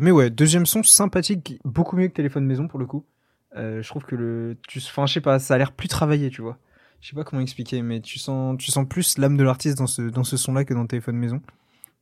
mais 0.00 0.10
ouais, 0.10 0.30
deuxième 0.30 0.66
son 0.66 0.82
sympathique, 0.82 1.60
beaucoup 1.64 1.96
mieux 1.96 2.08
que 2.08 2.12
téléphone 2.12 2.44
maison 2.44 2.68
pour 2.68 2.78
le 2.78 2.86
coup. 2.86 3.04
Je 3.54 3.86
trouve 3.88 4.04
que 4.04 4.14
le, 4.16 4.56
tu, 4.68 4.80
enfin, 4.80 5.06
je 5.06 5.14
sais 5.14 5.20
pas, 5.20 5.38
ça 5.38 5.54
a 5.54 5.58
l'air 5.58 5.72
plus 5.72 5.88
travaillé, 5.88 6.28
tu 6.30 6.42
vois. 6.42 6.58
Je 7.00 7.08
sais 7.10 7.14
pas 7.16 7.24
comment 7.24 7.42
expliquer, 7.42 7.82
mais 7.82 8.00
tu 8.00 8.18
sens, 8.18 8.56
tu 8.58 8.70
sens 8.70 8.86
plus 8.88 9.18
l'âme 9.18 9.36
de 9.36 9.44
l'artiste 9.44 9.78
dans 9.78 9.86
ce, 9.86 10.02
dans 10.02 10.24
ce 10.24 10.36
son-là 10.36 10.64
que 10.64 10.74
dans 10.74 10.86
téléphone 10.86 11.16
maison. 11.16 11.40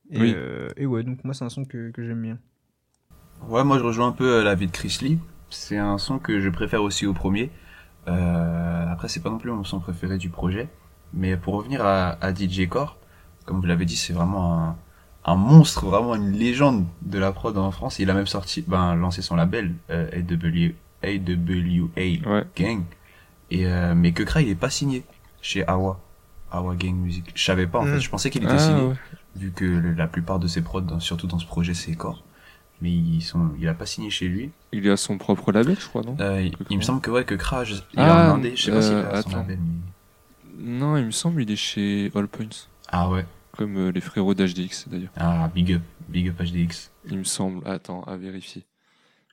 Et, 0.09 0.19
Oui. 0.19 0.33
euh, 0.35 0.69
et 0.77 0.85
ouais, 0.85 1.03
donc 1.03 1.23
moi, 1.23 1.33
c'est 1.33 1.45
un 1.45 1.49
son 1.49 1.65
que, 1.65 1.91
que 1.91 2.03
j'aime 2.05 2.21
bien. 2.21 2.39
Ouais, 3.47 3.63
moi 3.63 3.77
je 3.77 3.83
rejoins 3.83 4.07
un 4.07 4.11
peu 4.13 4.37
euh, 4.39 4.43
l'avis 4.43 4.65
de 4.67 4.71
Chris 4.71 4.97
Lee. 5.01 5.19
C'est 5.49 5.77
un 5.77 5.97
son 5.99 6.17
que 6.17 6.39
je 6.41 6.49
préfère 6.49 6.81
aussi 6.81 7.05
au 7.05 7.13
premier. 7.13 7.51
Euh, 8.07 8.87
après, 8.91 9.07
c'est 9.07 9.21
pas 9.21 9.29
non 9.29 9.37
plus 9.37 9.51
mon 9.51 9.63
son 9.63 9.79
préféré 9.79 10.17
du 10.17 10.29
projet. 10.29 10.67
Mais 11.13 11.37
pour 11.37 11.53
revenir 11.55 11.85
à, 11.85 12.11
à 12.23 12.33
DJ 12.33 12.67
Core, 12.67 12.97
comme 13.45 13.59
vous 13.61 13.65
l'avez 13.67 13.85
dit, 13.85 13.95
c'est 13.95 14.13
vraiment 14.13 14.59
un, 14.59 14.75
un 15.25 15.35
monstre, 15.35 15.85
vraiment 15.85 16.15
une 16.15 16.31
légende 16.31 16.85
de 17.03 17.19
la 17.19 17.31
prod 17.31 17.55
en 17.57 17.71
France. 17.71 17.99
Il 17.99 18.09
a 18.09 18.13
même 18.13 18.25
sorti, 18.27 18.63
ben, 18.67 18.95
lancé 18.95 19.21
son 19.21 19.35
label, 19.35 19.73
euh, 19.89 20.09
AW, 20.11 20.73
AWA 21.03 21.89
Ouais. 22.33 22.45
Gang. 22.57 22.83
Et, 23.51 23.65
euh, 23.65 23.93
mais 23.95 24.11
que 24.11 24.23
il 24.41 24.49
est 24.49 24.55
pas 24.55 24.69
signé 24.69 25.03
chez 25.41 25.65
Awa. 25.67 25.99
Awa 26.51 26.75
Gang 26.75 26.95
Music. 26.95 27.31
Je 27.35 27.43
savais 27.43 27.67
pas, 27.67 27.79
en 27.79 27.85
Mm. 27.85 27.93
fait. 27.93 27.99
Je 28.01 28.09
pensais 28.09 28.29
qu'il 28.29 28.43
était 28.43 28.53
Ah, 28.53 28.59
signé 28.59 28.81
ouais. 28.83 28.95
vu 29.35 29.51
que 29.51 29.65
le- 29.65 29.93
la 29.93 30.07
plupart 30.07 30.39
de 30.39 30.47
ses 30.47 30.61
prods, 30.61 30.81
dans- 30.81 30.99
surtout 30.99 31.27
dans 31.27 31.39
ce 31.39 31.45
projet, 31.45 31.73
c'est 31.73 31.93
Core. 31.95 32.23
Mais 32.81 32.91
ils 32.91 33.21
sont, 33.21 33.49
il 33.59 33.67
a 33.67 33.73
pas 33.73 33.85
signé 33.87 34.09
chez 34.09 34.27
lui. 34.27 34.51
Il 34.71 34.85
est 34.85 34.91
à 34.91 34.97
son 34.97 35.17
propre 35.17 35.51
label, 35.51 35.77
je 35.79 35.87
crois, 35.87 36.03
non? 36.03 36.15
Euh, 36.19 36.47
il, 36.69 36.77
me 36.77 36.83
semble 36.83 37.01
que 37.01 37.09
ouais, 37.09 37.25
que 37.25 37.33
il 37.33 37.39
Ah, 37.97 38.07
est 38.07 38.29
en 38.31 38.35
indé. 38.35 38.55
Je 38.55 38.63
sais 38.65 38.71
pas 38.71 38.81
s'il 38.81 38.93
euh, 38.93 39.09
a 39.11 39.21
son 39.23 39.29
attends. 39.29 39.37
label. 39.39 39.59
mais- 39.59 40.63
Non, 40.79 40.95
il 40.97 41.05
me 41.05 41.11
semble 41.11 41.41
il 41.41 41.51
est 41.51 41.55
chez 41.55 42.11
All 42.15 42.27
Points. 42.27 42.67
Ah 42.89 43.09
ouais. 43.09 43.25
Comme 43.57 43.77
euh, 43.77 43.91
les 43.91 44.01
frérots 44.01 44.35
d'HDX, 44.35 44.87
d'ailleurs. 44.89 45.09
Ah, 45.17 45.49
big 45.53 45.73
up. 45.73 45.81
Big 46.07 46.29
up 46.29 46.39
HDX. 46.39 46.91
Il 47.09 47.17
me 47.17 47.23
semble. 47.23 47.67
Attends, 47.67 48.03
à 48.03 48.15
vérifier. 48.15 48.65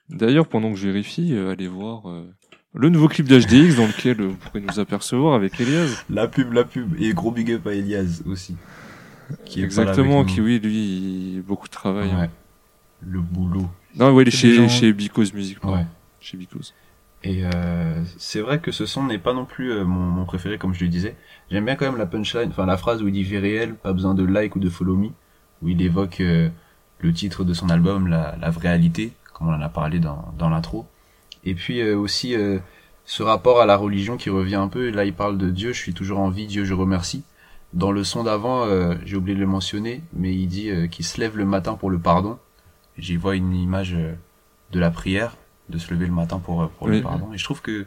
D'ailleurs, 0.09 0.47
pendant 0.47 0.71
que 0.71 0.77
je 0.77 0.87
vérifie, 0.87 1.33
euh, 1.33 1.51
allez 1.51 1.67
voir 1.67 2.09
euh, 2.09 2.27
le 2.75 2.89
nouveau 2.89 3.07
clip 3.07 3.27
d'HDX 3.27 3.75
dans 3.77 3.87
lequel 3.87 4.21
vous 4.21 4.35
pourrez 4.35 4.61
nous 4.61 4.79
apercevoir 4.79 5.33
avec 5.35 5.59
Elias. 5.59 6.03
La 6.09 6.27
pub, 6.27 6.53
la 6.53 6.63
pub. 6.65 6.93
Et 6.99 7.13
gros 7.13 7.31
big 7.31 7.51
up 7.51 7.65
à 7.67 7.73
Elias 7.73 8.21
aussi. 8.25 8.55
Qui 9.45 9.63
Exactement, 9.63 10.23
qui 10.23 10.39
oui, 10.41 10.59
lui, 10.59 11.35
il... 11.37 11.41
beaucoup 11.41 11.67
de 11.67 11.73
travail. 11.73 12.11
hein. 12.11 12.21
Ouais. 12.21 12.29
Le 13.07 13.19
boulot. 13.21 13.67
Non, 13.95 14.11
ouais, 14.13 14.23
il 14.23 14.27
est 14.27 14.31
chez, 14.31 14.53
gens- 14.53 14.67
chez 14.69 14.93
Because 14.93 15.33
Music. 15.33 15.59
pardon. 15.59 15.77
Ouais. 15.77 15.85
Chez 16.19 16.37
Because. 16.37 16.73
Et 17.23 17.43
euh, 17.43 18.03
c'est 18.17 18.41
vrai 18.41 18.59
que 18.59 18.71
ce 18.71 18.85
son 18.85 19.03
n'est 19.05 19.17
pas 19.17 19.33
non 19.33 19.45
plus 19.45 19.71
euh, 19.71 19.83
mon, 19.83 19.99
mon 19.99 20.25
préféré, 20.25 20.57
comme 20.59 20.73
je 20.75 20.83
le 20.83 20.89
disais. 20.89 21.15
J'aime 21.49 21.65
bien 21.65 21.75
quand 21.75 21.85
même 21.85 21.97
la 21.97 22.05
punchline, 22.05 22.49
enfin 22.49 22.65
la 22.67 22.77
phrase 22.77 23.01
où 23.01 23.07
il 23.07 23.13
dit 23.13 23.23
vie 23.23 23.37
réelle, 23.39 23.73
pas 23.75 23.93
besoin 23.93 24.13
de 24.13 24.23
like 24.23 24.55
ou 24.55 24.59
de 24.59 24.69
follow 24.69 24.95
me, 24.95 25.07
où 25.63 25.69
il 25.69 25.81
évoque 25.81 26.21
euh, 26.21 26.49
le 26.99 27.13
titre 27.13 27.43
de 27.43 27.53
son 27.53 27.69
album, 27.69 28.07
la, 28.07 28.35
la 28.39 28.49
vraie 28.51 28.69
réalité, 28.69 29.11
comme 29.33 29.47
on 29.47 29.53
en 29.53 29.61
a 29.61 29.69
parlé 29.69 29.97
dans, 29.99 30.33
dans 30.37 30.49
l'intro. 30.49 30.85
Et 31.45 31.53
puis 31.55 31.79
euh, 31.81 31.97
aussi 31.97 32.35
euh, 32.35 32.59
ce 33.05 33.23
rapport 33.23 33.61
à 33.61 33.65
la 33.65 33.77
religion 33.77 34.17
qui 34.17 34.29
revient 34.29 34.55
un 34.55 34.67
peu. 34.67 34.89
Là, 34.89 35.05
il 35.05 35.13
parle 35.13 35.37
de 35.37 35.49
Dieu, 35.49 35.73
je 35.73 35.79
suis 35.79 35.93
toujours 35.93 36.19
en 36.19 36.29
vie, 36.29 36.47
Dieu, 36.47 36.65
je 36.65 36.73
remercie. 36.73 37.23
Dans 37.73 37.91
le 37.91 38.03
son 38.03 38.23
d'avant, 38.23 38.63
euh, 38.65 38.95
j'ai 39.05 39.15
oublié 39.17 39.35
de 39.35 39.41
le 39.41 39.47
mentionner, 39.47 40.01
mais 40.13 40.33
il 40.33 40.47
dit 40.47 40.69
euh, 40.69 40.87
qu'il 40.87 41.03
se 41.05 41.19
lève 41.19 41.37
le 41.37 41.45
matin 41.45 41.73
pour 41.75 41.89
le 41.89 41.99
pardon. 41.99 42.39
J'y 42.97 43.15
vois 43.17 43.35
une 43.35 43.53
image 43.53 43.93
euh, 43.93 44.13
de 44.71 44.79
la 44.79 44.91
prière, 44.91 45.35
de 45.69 45.77
se 45.77 45.93
lever 45.93 46.05
le 46.07 46.13
matin 46.13 46.39
pour, 46.39 46.63
euh, 46.63 46.67
pour 46.77 46.87
Oui. 46.87 46.97
le 46.97 47.03
pardon. 47.03 47.33
Et 47.33 47.37
je 47.37 47.43
trouve 47.43 47.61
que 47.61 47.85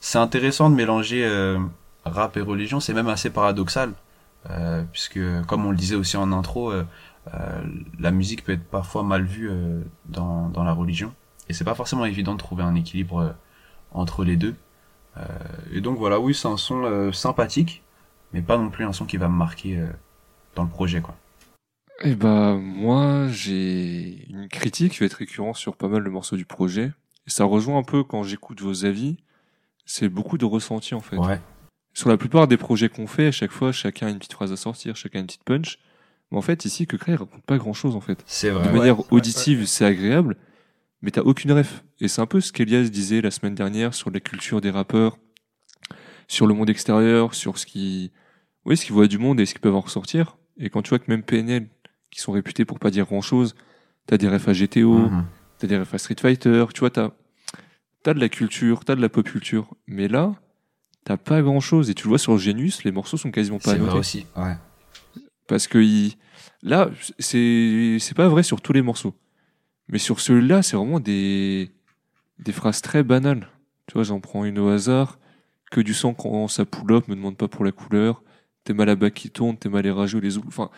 c'est 0.00 0.18
intéressant 0.18 0.68
de 0.70 0.74
mélanger 0.74 1.24
euh, 1.24 1.58
rap 2.04 2.36
et 2.36 2.40
religion. 2.42 2.78
C'est 2.80 2.92
même 2.94 3.08
assez 3.08 3.30
paradoxal, 3.30 3.92
euh, 4.50 4.82
puisque 4.92 5.20
comme 5.46 5.64
on 5.64 5.70
le 5.70 5.76
disait 5.78 5.96
aussi 5.96 6.16
en 6.18 6.30
intro, 6.32 6.72
la 7.98 8.10
musique 8.10 8.44
peut 8.44 8.52
être 8.52 8.64
parfois 8.64 9.02
mal 9.04 9.22
vue 9.24 9.48
euh, 9.50 9.80
dans, 10.06 10.48
dans 10.48 10.64
la 10.64 10.72
religion. 10.72 11.12
Et 11.52 11.54
c'est 11.54 11.64
pas 11.64 11.74
forcément 11.74 12.06
évident 12.06 12.32
de 12.32 12.38
trouver 12.38 12.62
un 12.62 12.74
équilibre 12.74 13.18
euh, 13.18 13.30
entre 13.90 14.24
les 14.24 14.36
deux. 14.36 14.54
Euh, 15.18 15.22
et 15.70 15.82
donc 15.82 15.98
voilà, 15.98 16.18
oui, 16.18 16.32
c'est 16.32 16.48
un 16.48 16.56
son 16.56 16.82
euh, 16.84 17.12
sympathique, 17.12 17.82
mais 18.32 18.40
pas 18.40 18.56
non 18.56 18.70
plus 18.70 18.86
un 18.86 18.94
son 18.94 19.04
qui 19.04 19.18
va 19.18 19.28
me 19.28 19.36
marquer 19.36 19.76
euh, 19.76 19.86
dans 20.54 20.62
le 20.62 20.70
projet, 20.70 21.02
quoi. 21.02 21.14
Eh 22.04 22.14
bah, 22.14 22.54
moi, 22.54 23.28
j'ai 23.28 24.24
une 24.30 24.48
critique 24.48 24.94
qui 24.94 25.00
va 25.00 25.04
être 25.06 25.12
récurrente 25.12 25.56
sur 25.56 25.76
pas 25.76 25.88
mal 25.88 26.02
de 26.02 26.08
morceaux 26.08 26.36
du 26.36 26.46
projet. 26.46 26.90
Et 27.26 27.30
ça 27.30 27.44
rejoint 27.44 27.76
un 27.78 27.82
peu 27.82 28.02
quand 28.02 28.22
j'écoute 28.22 28.62
vos 28.62 28.86
avis. 28.86 29.18
C'est 29.84 30.08
beaucoup 30.08 30.38
de 30.38 30.46
ressenti, 30.46 30.94
en 30.94 31.00
fait. 31.00 31.18
Ouais. 31.18 31.38
Sur 31.92 32.08
la 32.08 32.16
plupart 32.16 32.48
des 32.48 32.56
projets 32.56 32.88
qu'on 32.88 33.06
fait, 33.06 33.26
à 33.26 33.30
chaque 33.30 33.50
fois, 33.50 33.72
chacun 33.72 34.06
a 34.06 34.10
une 34.10 34.16
petite 34.16 34.32
phrase 34.32 34.52
à 34.52 34.56
sortir, 34.56 34.96
chacun 34.96 35.18
a 35.18 35.20
une 35.20 35.26
petite 35.26 35.44
punch. 35.44 35.78
Mais 36.30 36.38
en 36.38 36.40
fait, 36.40 36.64
ici, 36.64 36.86
que 36.86 36.96
il 37.06 37.14
raconte 37.14 37.42
pas 37.42 37.58
grand 37.58 37.74
chose, 37.74 37.94
en 37.94 38.00
fait. 38.00 38.24
C'est 38.26 38.48
De 38.48 38.54
vrai. 38.54 38.68
Ouais, 38.68 38.78
manière 38.78 38.98
ouais, 39.00 39.06
auditive, 39.10 39.66
c'est 39.66 39.84
agréable, 39.84 40.38
mais 41.02 41.10
t'as 41.10 41.22
aucune 41.22 41.52
ref. 41.52 41.84
Et 42.00 42.08
c'est 42.08 42.20
un 42.20 42.26
peu 42.26 42.40
ce 42.40 42.52
qu'Elias 42.52 42.88
disait 42.88 43.20
la 43.20 43.30
semaine 43.30 43.54
dernière 43.54 43.94
sur 43.94 44.10
la 44.10 44.20
culture 44.20 44.60
des 44.60 44.70
rappeurs, 44.70 45.18
sur 46.28 46.46
le 46.46 46.54
monde 46.54 46.70
extérieur, 46.70 47.34
sur 47.34 47.58
ce 47.58 47.66
qui, 47.66 48.10
oui, 48.64 48.76
ce 48.76 48.84
qu'ils 48.84 48.94
voient 48.94 49.08
du 49.08 49.18
monde 49.18 49.40
et 49.40 49.46
ce 49.46 49.52
qu'ils 49.52 49.60
peuvent 49.60 49.74
en 49.74 49.80
ressortir. 49.80 50.38
Et 50.58 50.70
quand 50.70 50.82
tu 50.82 50.90
vois 50.90 50.98
que 50.98 51.04
même 51.08 51.22
PNL, 51.22 51.68
qui 52.10 52.20
sont 52.20 52.32
réputés 52.32 52.64
pour 52.64 52.78
pas 52.78 52.90
dire 52.90 53.06
grand 53.06 53.20
chose, 53.22 53.54
t'as 54.06 54.18
des 54.18 54.28
refs 54.28 54.48
à 54.48 54.52
GTO, 54.52 55.08
Mhm. 55.08 55.24
t'as 55.58 55.66
des 55.66 55.78
refs 55.78 55.94
à 55.94 55.98
Street 55.98 56.16
Fighter, 56.20 56.64
tu 56.74 56.80
vois, 56.80 56.90
t'as, 56.90 57.10
t'as 58.02 58.14
de 58.14 58.20
la 58.20 58.28
culture, 58.28 58.84
t'as 58.84 58.94
de 58.96 59.00
la 59.00 59.08
pop 59.08 59.26
culture. 59.26 59.74
Mais 59.86 60.08
là, 60.08 60.34
t'as 61.04 61.16
pas 61.16 61.40
grand 61.42 61.60
chose. 61.60 61.90
Et 61.90 61.94
tu 61.94 62.04
le 62.04 62.08
vois 62.10 62.18
sur 62.18 62.36
Genius, 62.38 62.84
les 62.84 62.92
morceaux 62.92 63.16
sont 63.16 63.30
quasiment 63.30 63.58
pas 63.58 63.72
C'est 63.72 63.78
vrai 63.78 63.86
notés. 63.86 63.98
aussi. 63.98 64.26
Ouais. 64.36 64.54
Parce 65.48 65.66
que 65.66 65.78
il... 65.78 66.14
là, 66.62 66.90
c'est 67.18 67.96
c'est 68.00 68.14
pas 68.16 68.28
vrai 68.28 68.42
sur 68.42 68.60
tous 68.60 68.72
les 68.72 68.82
morceaux. 68.82 69.14
Mais 69.92 69.98
sur 69.98 70.18
celui-là, 70.20 70.62
c'est 70.62 70.76
vraiment 70.76 70.98
des... 71.00 71.70
des 72.38 72.52
phrases 72.52 72.82
très 72.82 73.02
banales. 73.04 73.48
Tu 73.86 73.94
vois, 73.94 74.02
j'en 74.02 74.18
prends 74.20 74.44
une 74.44 74.58
au 74.58 74.68
hasard. 74.68 75.18
Que 75.70 75.80
du 75.80 75.94
sang 75.94 76.12
quand 76.14 76.48
ça 76.48 76.64
pull 76.66 76.92
up, 76.92 77.06
me 77.08 77.14
demande 77.14 77.36
pas 77.36 77.48
pour 77.48 77.64
la 77.64 77.72
couleur. 77.72 78.22
T'es 78.64 78.74
mal 78.74 78.88
à 78.88 78.96
bas 78.96 79.10
qui 79.10 79.30
tourne, 79.30 79.56
t'es 79.56 79.68
mal 79.68 79.82
les 79.84 79.90
rageux, 79.90 80.18
les 80.18 80.36
ou 80.38 80.44
Enfin, 80.46 80.70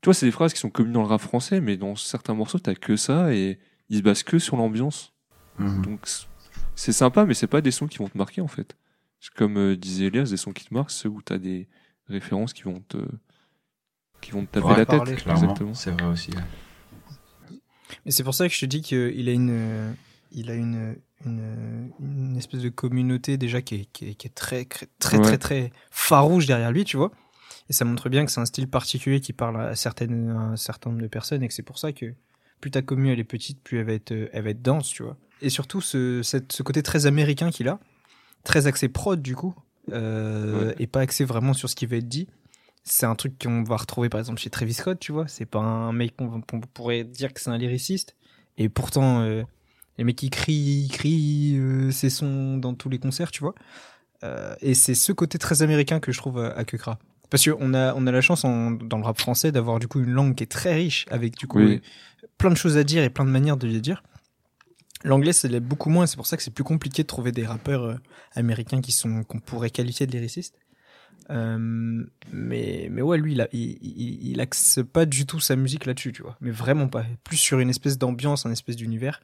tu 0.00 0.06
vois, 0.06 0.14
c'est 0.14 0.26
des 0.26 0.32
phrases 0.32 0.52
qui 0.52 0.60
sont 0.60 0.70
communes 0.70 0.92
dans 0.92 1.02
le 1.02 1.06
rap 1.08 1.20
français, 1.20 1.60
mais 1.60 1.76
dans 1.76 1.94
certains 1.96 2.34
morceaux, 2.34 2.58
t'as 2.58 2.74
que 2.74 2.96
ça 2.96 3.32
et 3.34 3.58
ils 3.90 3.98
se 3.98 4.02
basent 4.02 4.22
que 4.22 4.38
sur 4.38 4.56
l'ambiance. 4.56 5.12
Mhm. 5.58 5.82
Donc, 5.82 6.00
c'est- 6.74 6.92
sympa, 6.92 7.24
mais 7.24 7.34
c'est 7.34 7.46
pas 7.46 7.60
des 7.60 7.70
sons 7.70 7.86
qui 7.86 7.98
vont 7.98 8.08
te 8.08 8.18
marquer, 8.18 8.40
en 8.40 8.48
fait. 8.48 8.76
C'est 9.20 9.32
Comme 9.34 9.56
euh, 9.56 9.76
disait 9.76 10.06
Elias, 10.06 10.30
des 10.30 10.36
sons 10.36 10.52
qui 10.52 10.64
te 10.64 10.74
marquent, 10.74 10.90
ceux 10.90 11.08
où 11.08 11.22
t'as 11.22 11.38
des 11.38 11.68
références 12.08 12.52
qui 12.52 12.64
vont 12.64 12.80
te, 12.88 12.98
qui 14.20 14.32
vont 14.32 14.44
te 14.44 14.50
taper 14.52 14.66
Ouais, 14.66 14.76
la 14.76 14.84
tête. 14.84 14.96
parler, 14.98 15.12
Exactement. 15.12 15.74
c'est 15.74 15.90
vrai 15.92 16.06
aussi. 16.06 16.30
ouais. 16.32 16.42
Et 18.06 18.10
c'est 18.10 18.22
pour 18.24 18.34
ça 18.34 18.48
que 18.48 18.54
je 18.54 18.60
te 18.60 18.66
dis 18.66 18.82
qu'il 18.82 19.28
a 19.28 19.32
une, 19.32 19.50
euh, 19.50 19.92
il 20.32 20.50
a 20.50 20.54
une, 20.54 20.96
une, 21.24 21.90
une 22.00 22.36
espèce 22.36 22.60
de 22.60 22.68
communauté 22.68 23.36
déjà 23.36 23.62
qui 23.62 23.74
est, 23.76 23.84
qui 23.92 24.08
est, 24.10 24.14
qui 24.14 24.26
est 24.26 24.34
très, 24.34 24.64
très, 24.64 24.86
très, 24.98 25.16
Ouais. 25.18 25.22
très, 25.24 25.38
très 25.38 25.72
farouche 25.90 26.46
derrière 26.46 26.72
lui, 26.72 26.84
tu 26.84 26.96
vois. 26.96 27.12
Et 27.70 27.72
ça 27.72 27.84
montre 27.84 28.08
bien 28.10 28.24
que 28.26 28.30
c'est 28.30 28.40
un 28.40 28.44
style 28.46 28.68
particulier 28.68 29.20
qui 29.20 29.32
parle 29.32 29.60
à, 29.60 29.74
certaines, 29.74 30.30
à 30.30 30.38
un 30.38 30.56
certain 30.56 30.90
nombre 30.90 31.02
de 31.02 31.08
personnes 31.08 31.42
et 31.42 31.48
que 31.48 31.54
c'est 31.54 31.62
pour 31.62 31.78
ça 31.78 31.92
que 31.92 32.12
plus 32.60 32.70
ta 32.70 32.82
commu 32.82 33.10
elle 33.10 33.18
est 33.20 33.24
petite, 33.24 33.62
plus 33.62 33.78
elle 33.78 33.86
va 33.86 33.92
être, 33.94 34.12
euh, 34.12 34.28
elle 34.32 34.44
va 34.44 34.50
être 34.50 34.62
dense, 34.62 34.88
tu 34.88 35.02
vois. 35.02 35.16
Et 35.40 35.48
surtout 35.50 35.80
ce, 35.80 36.22
cette, 36.22 36.52
ce 36.52 36.62
côté 36.62 36.82
très 36.82 37.06
américain 37.06 37.50
qu'il 37.50 37.68
a, 37.68 37.78
très 38.44 38.66
axé 38.66 38.88
prod 38.88 39.20
du 39.22 39.34
coup, 39.34 39.54
euh, 39.92 40.68
Ouais. 40.68 40.74
et 40.78 40.86
pas 40.86 41.00
axé 41.00 41.24
vraiment 41.24 41.52
sur 41.54 41.68
ce 41.70 41.74
qui 41.76 41.86
va 41.86 41.96
être 41.96 42.08
dit. 42.08 42.28
C'est 42.84 43.06
un 43.06 43.14
truc 43.14 43.42
qu'on 43.42 43.62
va 43.64 43.76
retrouver 43.76 44.08
par 44.10 44.20
exemple 44.20 44.38
chez 44.40 44.50
Travis 44.50 44.74
Scott, 44.74 44.98
tu 45.00 45.10
vois. 45.12 45.26
C'est 45.26 45.46
pas 45.46 45.58
un 45.60 45.92
mec 45.92 46.14
qu'on 46.16 46.40
pourrait 46.74 47.04
dire 47.04 47.32
que 47.32 47.40
c'est 47.40 47.50
un 47.50 47.56
lyriciste. 47.58 48.14
Et 48.58 48.68
pourtant, 48.68 49.20
euh, 49.22 49.42
les 49.98 50.04
mecs 50.04 50.16
qui 50.16 50.28
crient, 50.30 50.84
ils 50.84 50.90
crient 50.90 51.56
euh, 51.58 51.90
ses 51.90 52.10
sons 52.10 52.58
dans 52.58 52.74
tous 52.74 52.90
les 52.90 52.98
concerts, 52.98 53.30
tu 53.30 53.40
vois. 53.40 53.54
Euh, 54.22 54.54
et 54.60 54.74
c'est 54.74 54.94
ce 54.94 55.12
côté 55.12 55.38
très 55.38 55.62
américain 55.62 55.98
que 55.98 56.12
je 56.12 56.18
trouve 56.18 56.38
à, 56.38 56.48
à 56.56 56.64
Kukra. 56.64 56.98
Parce 57.30 57.48
qu'on 57.48 57.72
a, 57.74 57.94
on 57.94 58.06
a 58.06 58.12
la 58.12 58.20
chance 58.20 58.44
en- 58.44 58.70
dans 58.70 58.98
le 58.98 59.04
rap 59.04 59.18
français 59.18 59.50
d'avoir 59.50 59.78
du 59.80 59.88
coup 59.88 60.00
une 60.00 60.10
langue 60.12 60.34
qui 60.34 60.44
est 60.44 60.50
très 60.50 60.74
riche, 60.74 61.06
avec 61.10 61.36
du 61.36 61.46
coup 61.46 61.58
Oui. 61.58 61.76
euh, 62.22 62.26
plein 62.38 62.50
de 62.50 62.54
choses 62.56 62.76
à 62.76 62.84
dire 62.84 63.02
et 63.02 63.10
plein 63.10 63.24
de 63.24 63.30
manières 63.30 63.56
de 63.56 63.66
les 63.66 63.80
dire. 63.80 64.02
L'anglais, 65.04 65.32
c'est 65.32 65.58
beaucoup 65.60 65.90
moins, 65.90 66.06
c'est 66.06 66.16
pour 66.16 66.26
ça 66.26 66.36
que 66.36 66.42
c'est 66.42 66.50
plus 66.52 66.64
compliqué 66.64 67.02
de 67.02 67.06
trouver 67.06 67.32
des 67.32 67.44
rappeurs 67.46 67.82
euh, 67.84 67.96
américains 68.34 68.80
qui 68.80 68.92
sont 68.92 69.22
qu'on 69.24 69.40
pourrait 69.40 69.70
qualifier 69.70 70.06
de 70.06 70.12
lyricistes. 70.12 70.54
Euh, 71.30 72.04
mais, 72.32 72.88
mais 72.90 73.02
ouais, 73.02 73.16
lui, 73.18 73.32
il, 73.32 73.40
a, 73.40 73.48
il, 73.52 73.78
il, 73.82 74.28
il 74.32 74.40
axe 74.40 74.80
pas 74.92 75.06
du 75.06 75.26
tout 75.26 75.40
sa 75.40 75.56
musique 75.56 75.86
là-dessus, 75.86 76.12
tu 76.12 76.22
vois. 76.22 76.36
Mais 76.40 76.50
vraiment 76.50 76.88
pas. 76.88 77.04
Plus 77.24 77.36
sur 77.38 77.58
une 77.60 77.70
espèce 77.70 77.98
d'ambiance, 77.98 78.44
un 78.46 78.50
espèce 78.52 78.76
d'univers. 78.76 79.20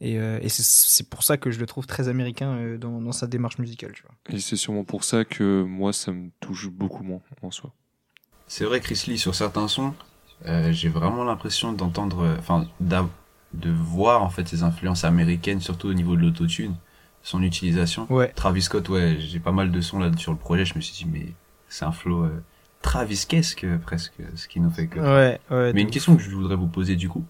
Et, 0.00 0.18
euh, 0.18 0.38
et 0.42 0.48
c'est- 0.48 0.64
c'est 0.66 1.08
pour 1.08 1.22
ça 1.22 1.36
que 1.36 1.50
je 1.50 1.60
le 1.60 1.66
trouve 1.66 1.86
très 1.86 2.08
américain 2.08 2.54
euh, 2.56 2.78
dans, 2.78 3.00
dans 3.00 3.12
sa 3.12 3.26
démarche 3.26 3.58
musicale, 3.58 3.92
tu 3.92 4.02
vois. 4.02 4.14
Et 4.36 4.40
c'est 4.40 4.56
sûrement 4.56 4.84
pour 4.84 5.04
ça 5.04 5.24
que 5.24 5.62
moi, 5.62 5.92
ça 5.92 6.12
me 6.12 6.30
touche 6.40 6.68
beaucoup 6.68 7.02
moins 7.04 7.20
en 7.42 7.50
soi. 7.50 7.72
C'est 8.48 8.64
vrai, 8.64 8.80
Chris 8.80 9.04
Lee, 9.06 9.18
sur 9.18 9.34
certains 9.34 9.68
sons, 9.68 9.94
euh, 10.46 10.72
j'ai 10.72 10.88
vraiment 10.88 11.24
l'impression 11.24 11.72
d'entendre, 11.72 12.36
enfin, 12.38 12.66
de 12.80 13.70
voir 13.70 14.22
en 14.22 14.30
fait 14.30 14.46
ses 14.48 14.62
influences 14.62 15.04
américaines, 15.04 15.60
surtout 15.60 15.88
au 15.88 15.94
niveau 15.94 16.16
de 16.16 16.22
l'autotune, 16.22 16.74
son 17.22 17.42
utilisation. 17.42 18.06
Ouais. 18.10 18.28
Travis 18.34 18.62
Scott, 18.62 18.88
ouais, 18.88 19.16
j'ai 19.18 19.40
pas 19.40 19.52
mal 19.52 19.70
de 19.70 19.80
sons 19.80 19.98
là 19.98 20.10
sur 20.16 20.32
le 20.32 20.38
projet, 20.38 20.64
je 20.64 20.74
me 20.74 20.80
suis 20.80 21.04
dit, 21.04 21.10
mais 21.10 21.32
c'est 21.68 21.84
un 21.84 21.92
flow 21.92 22.24
euh, 22.24 22.42
Travis-esque 22.82 23.66
presque, 23.78 24.14
ce 24.34 24.48
qui 24.48 24.60
nous 24.60 24.70
fait 24.70 24.88
que. 24.88 24.98
Ouais, 24.98 25.40
ouais. 25.50 25.72
Mais 25.72 25.82
une 25.82 25.90
question 25.90 26.16
que 26.16 26.22
je 26.22 26.30
voudrais 26.30 26.56
vous 26.56 26.66
poser 26.66 26.96
du 26.96 27.08
coup, 27.08 27.24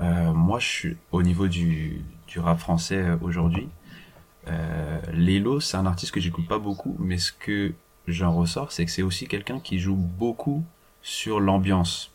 euh, 0.00 0.32
moi 0.32 0.58
je 0.58 0.66
suis 0.66 0.96
au 1.12 1.22
niveau 1.22 1.48
du, 1.48 2.02
du 2.26 2.40
rap 2.40 2.58
français 2.58 3.02
euh, 3.02 3.16
aujourd'hui. 3.20 3.68
Euh, 4.48 5.00
Lelo, 5.12 5.60
c'est 5.60 5.76
un 5.76 5.86
artiste 5.86 6.12
que 6.12 6.20
j'écoute 6.20 6.48
pas 6.48 6.58
beaucoup, 6.58 6.96
mais 6.98 7.18
ce 7.18 7.32
que 7.32 7.74
j'en 8.06 8.32
ressors, 8.32 8.72
c'est 8.72 8.84
que 8.86 8.90
c'est 8.90 9.02
aussi 9.02 9.26
quelqu'un 9.26 9.60
qui 9.60 9.78
joue 9.78 9.96
beaucoup 9.96 10.64
sur 11.02 11.40
l'ambiance. 11.40 12.10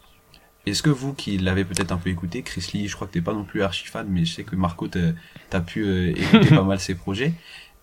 Est-ce 0.65 0.84
que 0.84 0.89
vous 0.89 1.13
qui 1.13 1.38
l'avez 1.38 1.65
peut-être 1.65 1.91
un 1.91 1.97
peu 1.97 2.10
écouté, 2.10 2.43
Chris 2.43 2.69
Lee, 2.74 2.88
je 2.88 2.95
crois 2.95 3.08
que 3.08 3.13
t'es 3.13 3.21
pas 3.21 3.34
non 3.34 3.43
plus 3.43 3.63
archi 3.63 3.88
fan, 3.88 4.08
mais 4.10 4.26
je 4.26 4.34
sais 4.34 4.43
que 4.43 4.56
Marco 4.56 4.88
t'as 4.88 5.62
pu 5.62 5.84
euh, 5.86 6.12
écouter 6.15 6.50
pas 6.56 6.63
mal 6.63 6.80
ses 6.80 6.95
projets. 6.95 7.34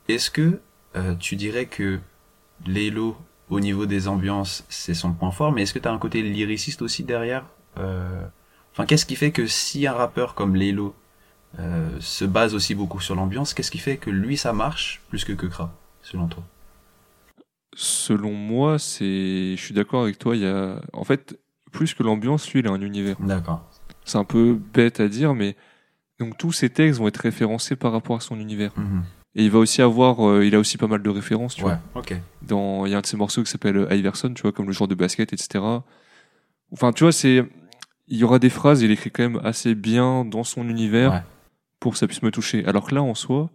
Est-ce 0.09 0.31
que 0.31 0.61
euh, 0.97 1.15
tu 1.17 1.37
dirais 1.37 1.67
que 1.67 1.99
Lelo, 2.67 3.17
au 3.51 3.61
niveau 3.61 3.87
des 3.87 4.09
ambiances, 4.09 4.65
c'est 4.69 4.95
son 4.95 5.13
point 5.13 5.33
fort, 5.33 5.53
mais 5.53 5.63
est-ce 5.63 5.75
que 5.75 5.79
t'as 5.81 5.93
un 5.93 5.99
côté 5.99 6.23
lyriciste 6.23 6.83
aussi 6.83 7.03
derrière 7.05 7.45
Euh, 7.79 8.25
Enfin, 8.79 8.87
qu'est-ce 8.87 9.07
qui 9.07 9.17
fait 9.17 9.33
que 9.33 9.49
si 9.49 9.89
un 9.89 9.93
rappeur 9.93 10.37
comme 10.37 10.55
Lelo 10.55 10.95
euh, 11.59 11.89
se 11.99 12.25
base 12.25 12.55
aussi 12.55 12.77
beaucoup 12.77 13.01
sur 13.01 13.17
l'ambiance, 13.17 13.53
qu'est-ce 13.53 13.73
qui 13.73 13.79
fait 13.79 13.97
que 13.97 14.09
lui 14.09 14.37
ça 14.37 14.53
marche 14.53 15.03
plus 15.09 15.25
que 15.25 15.33
Kekra, 15.33 15.75
selon 16.01 16.29
toi? 16.29 16.45
Selon 17.75 18.33
moi, 18.33 18.79
c'est, 18.79 19.57
je 19.57 19.61
suis 19.61 19.75
d'accord 19.75 20.03
avec 20.03 20.19
toi. 20.19 20.37
Il 20.37 20.43
y 20.43 20.47
a, 20.47 20.81
en 20.93 21.03
fait, 21.03 21.41
plus 21.79 21.95
que 21.95 22.03
l'ambiance, 22.03 22.51
lui, 22.53 22.61
il 22.61 22.67
a 22.67 22.71
un 22.73 22.81
univers. 22.83 23.17
D'accord. 23.21 23.61
C'est 24.05 24.19
un 24.19 24.25
peu 24.25 24.59
bête 24.75 24.99
à 25.01 25.09
dire, 25.09 25.35
mais 25.35 25.55
donc 26.19 26.37
tous 26.37 26.51
ses 26.53 26.71
textes 26.71 26.99
vont 27.01 27.07
être 27.09 27.19
référencés 27.19 27.77
par 27.77 27.93
rapport 27.93 28.17
à 28.17 28.21
son 28.21 28.39
univers. 28.41 28.73
Mhm. 28.77 29.05
Et 29.37 29.45
il 29.45 29.51
va 29.51 29.59
aussi 29.61 29.81
avoir, 29.83 30.27
euh, 30.29 30.45
il 30.45 30.55
a 30.55 30.59
aussi 30.59 30.77
pas 30.79 30.89
mal 30.89 31.03
de 31.03 31.11
références, 31.11 31.55
tu 31.55 31.63
Ouais, 31.65 31.77
vois. 31.93 32.01
ok. 32.03 32.17
Dans, 32.43 32.85
il 32.87 32.91
y 32.93 32.95
a 32.95 32.99
un 32.99 33.01
de 33.03 33.07
ses 33.07 33.17
morceaux 33.17 33.43
qui 33.45 33.51
s'appelle 33.51 33.77
euh, 33.77 33.95
Iverson, 33.95 34.33
tu 34.35 34.43
vois, 34.43 34.53
comme 34.53 34.67
le 34.67 34.73
joueur 34.73 34.89
de 34.89 34.95
basket, 34.97 35.33
etc. 35.33 35.63
Enfin, 36.73 36.93
tu 36.93 37.05
vois, 37.05 37.13
c'est, 37.13 37.45
il 38.09 38.17
y 38.19 38.25
aura 38.25 38.39
des 38.41 38.51
phrases, 38.51 38.83
il 38.83 38.91
écrit 38.91 39.11
quand 39.11 39.23
même 39.23 39.41
assez 39.45 39.75
bien 39.77 40.25
dans 40.25 40.43
son 40.45 40.69
univers 40.69 41.13
Ouais. 41.13 41.23
pour 41.81 41.93
que 41.93 41.99
ça 41.99 42.07
puisse 42.09 42.23
me 42.23 42.31
toucher. 42.33 42.65
Alors 42.67 42.87
que 42.89 42.95
là, 42.95 43.03
en 43.03 43.15
soi, 43.15 43.51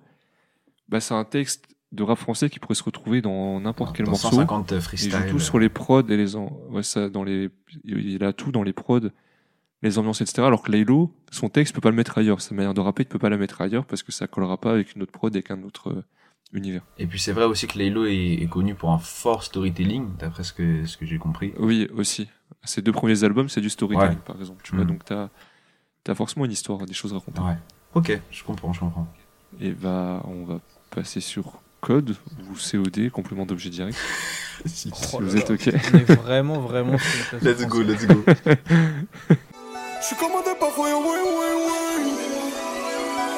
bah, 0.87 0.99
c'est 1.01 1.13
un 1.15 1.25
texte 1.25 1.65
de 1.93 2.03
rap 2.03 2.17
français 2.17 2.49
qui 2.49 2.59
pourrait 2.59 2.75
se 2.75 2.83
retrouver 2.83 3.21
dans 3.21 3.59
n'importe 3.61 3.95
quel 3.95 4.05
Dans 4.05 4.11
morceau. 4.11 4.29
150 4.29 4.71
Il 4.71 4.81
freestyle. 4.81 5.11
joue 5.11 5.29
tout 5.29 5.39
sur 5.39 5.59
les 5.59 5.69
prods 5.69 6.01
et 6.09 6.17
les 6.17 6.35
en... 6.35 6.51
ouais, 6.71 6.83
ça, 6.83 7.07
dans 7.07 7.23
les 7.23 7.49
il 7.85 8.23
a 8.23 8.33
tout 8.33 8.51
dans 8.51 8.63
les 8.63 8.73
prods, 8.73 9.09
les 9.83 9.97
ambiances 9.99 10.21
etc. 10.21 10.41
Alors 10.41 10.63
que 10.63 10.71
Laylo, 10.71 11.13
son 11.31 11.49
texte 11.49 11.73
peut 11.75 11.81
pas 11.81 11.91
le 11.91 11.95
mettre 11.95 12.17
ailleurs, 12.17 12.41
sa 12.41 12.55
manière 12.55 12.73
de 12.73 12.81
rapper, 12.81 13.03
il 13.03 13.05
peut 13.07 13.19
pas 13.19 13.29
la 13.29 13.37
mettre 13.37 13.61
ailleurs 13.61 13.85
parce 13.85 14.01
que 14.03 14.11
ça 14.11 14.27
collera 14.27 14.57
pas 14.57 14.71
avec 14.71 14.95
une 14.95 15.03
autre 15.03 15.11
prod 15.11 15.33
avec 15.35 15.51
un 15.51 15.61
autre 15.63 15.89
euh, 15.91 16.03
univers. 16.51 16.81
Et 16.97 17.05
puis 17.07 17.19
c'est 17.19 17.31
vrai 17.31 17.45
aussi 17.45 17.67
que 17.67 17.77
Laylo 17.77 18.05
est, 18.05 18.41
est 18.41 18.47
connu 18.49 18.73
pour 18.75 18.91
un 18.91 18.97
fort 18.97 19.43
storytelling, 19.43 20.17
d'après 20.17 20.43
ce 20.43 20.53
que, 20.53 20.85
ce 20.85 20.97
que 20.97 21.05
j'ai 21.05 21.17
compris. 21.19 21.53
Oui, 21.59 21.87
aussi. 21.95 22.27
Ses 22.63 22.81
deux 22.81 22.91
premiers 22.91 23.23
albums, 23.23 23.49
c'est 23.49 23.61
du 23.61 23.69
storytelling 23.69 24.11
Ouais. 24.15 24.21
par 24.25 24.39
exemple, 24.39 24.61
tu 24.63 24.73
vois. 24.75 24.83
Mhm. 24.85 24.89
Donc 24.91 25.05
t'as 25.05 25.29
as 26.07 26.15
forcément 26.15 26.45
une 26.45 26.51
histoire, 26.51 26.85
des 26.85 26.93
choses 26.93 27.13
à 27.13 27.17
raconter. 27.17 27.41
Ouais. 27.41 27.57
Ok, 27.93 28.19
je 28.31 28.43
comprends, 28.43 28.73
je 28.73 28.79
comprends. 28.79 29.07
Et 29.61 29.71
bah 29.71 30.23
on 30.25 30.45
va 30.45 30.59
passer 30.89 31.19
sur 31.19 31.61
code 31.83 32.15
ou 32.49 32.55
COD, 32.55 33.09
complément 33.11 33.45
d'objet 33.45 33.69
direct. 33.69 33.97
si 34.65 34.89
Oh 35.13 35.19
vous 35.19 35.35
êtes 35.35 35.49
ok. 35.49 35.69
On 35.93 35.97
est 35.97 36.11
vraiment, 36.21 36.59
vraiment. 36.61 36.97
Let's 37.41 37.65
go, 37.67 37.81
let's 37.81 38.05
go. 38.07 38.23
Je 40.01 40.07
suis 40.07 40.15
commandé 40.15 40.49
par 40.59 40.75
Roya, 40.75 40.95
oui, 40.97 41.19
oui, 41.23 41.47
oui. 41.57 42.11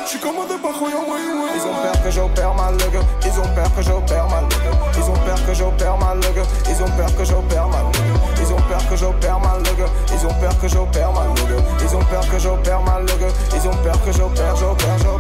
Je 0.03 0.09
suis 0.09 0.19
commandé 0.19 0.53
par 0.61 0.79
Roya, 0.79 0.95
oui, 1.07 1.19
oui. 1.33 1.49
Ils 1.55 1.61
ont 1.61 1.73
peur 1.81 2.03
que 2.03 2.11
j'opère 2.11 2.53
mal, 2.55 2.73
le 2.73 2.89
gars. 2.91 3.05
Ils 3.23 3.39
ont 3.39 3.55
peur 3.55 3.75
que 3.75 3.81
j'opère 3.81 4.27
mal, 4.29 4.43
le 4.43 4.49
gars. 4.49 4.77
Ils 4.97 5.09
ont 5.09 5.25
peur 5.25 5.45
que 5.45 5.53
j'opère 5.53 5.97
mal, 5.97 6.17
le 6.17 6.33
gars. 6.35 6.47
Ils 6.69 6.83
ont 6.83 6.97
peur 6.97 7.15
que 7.15 7.25
j'opère 7.25 7.69
mal, 7.69 7.91
le 7.93 8.03
gars. 8.05 8.21
Ils 8.37 8.51
ont 8.53 8.61
peur 8.69 8.89
que 8.89 8.95
j'opère 8.97 9.39
mal, 9.39 9.59
le 9.63 9.73
gars. 9.77 9.91
Ils 10.13 10.25
ont 10.25 10.33
peur 10.39 10.59
que 10.61 10.67
j'opère 10.67 11.13
mal, 11.13 11.31
le 11.33 11.45
gars. 11.47 11.63
Ils 11.81 11.95
ont 11.95 12.05
peur 12.05 12.29
que 12.29 12.39
j'opère 12.39 12.81
mal, 12.81 13.01
le 13.01 13.15
gars. 13.19 13.33
Ils 13.55 13.67
ont 13.67 13.83
peur 13.83 14.05
que 14.05 14.11
j'opère, 14.11 14.55
j'opère, 14.55 14.97
j'opère. 14.99 15.14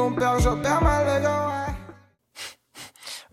Ont 0.00 0.12
peur 0.14 0.38
j'opère 0.40 0.82
mal, 0.82 1.22
le 1.22 1.28
ouais. 1.28 1.74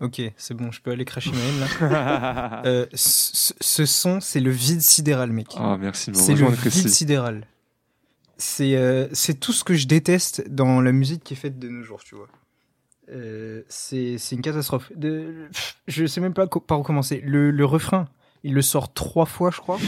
Ok, 0.00 0.20
c'est 0.36 0.54
bon, 0.54 0.70
je 0.70 0.80
peux 0.80 0.90
aller 0.92 1.04
cracher 1.04 1.32
ma 1.32 1.38
haine 1.38 1.60
là. 1.60 2.62
Euh, 2.66 2.86
ce, 2.94 3.52
ce 3.60 3.86
son, 3.86 4.20
c'est 4.20 4.40
le 4.40 4.50
vide 4.50 4.80
sidéral, 4.82 5.32
mec. 5.32 5.48
Ah 5.56 5.76
merci 5.78 6.10
de 6.10 6.16
me 6.16 6.20
c'est 6.22 6.34
le 6.34 6.46
vide 6.48 6.88
sidéral. 6.88 7.46
C'est 8.36 8.76
euh, 8.76 9.08
c'est 9.12 9.34
tout 9.40 9.52
ce 9.52 9.64
que 9.64 9.74
je 9.74 9.86
déteste 9.86 10.48
dans 10.48 10.80
la 10.80 10.92
musique 10.92 11.24
qui 11.24 11.34
est 11.34 11.36
faite 11.36 11.58
de 11.58 11.68
nos 11.68 11.82
jours, 11.82 12.02
tu 12.04 12.14
vois. 12.14 12.28
Euh, 13.10 13.62
c'est 13.68 14.18
c'est 14.18 14.36
une 14.36 14.42
catastrophe. 14.42 14.92
De, 14.94 15.48
pff, 15.52 15.76
je 15.88 16.06
sais 16.06 16.20
même 16.20 16.34
pas 16.34 16.46
co- 16.46 16.60
par 16.60 16.78
où 16.78 16.82
commencer. 16.82 17.20
Le, 17.24 17.50
le 17.50 17.64
refrain, 17.64 18.06
il 18.44 18.54
le 18.54 18.62
sort 18.62 18.92
trois 18.92 19.26
fois, 19.26 19.50
je 19.50 19.58
crois. 19.58 19.78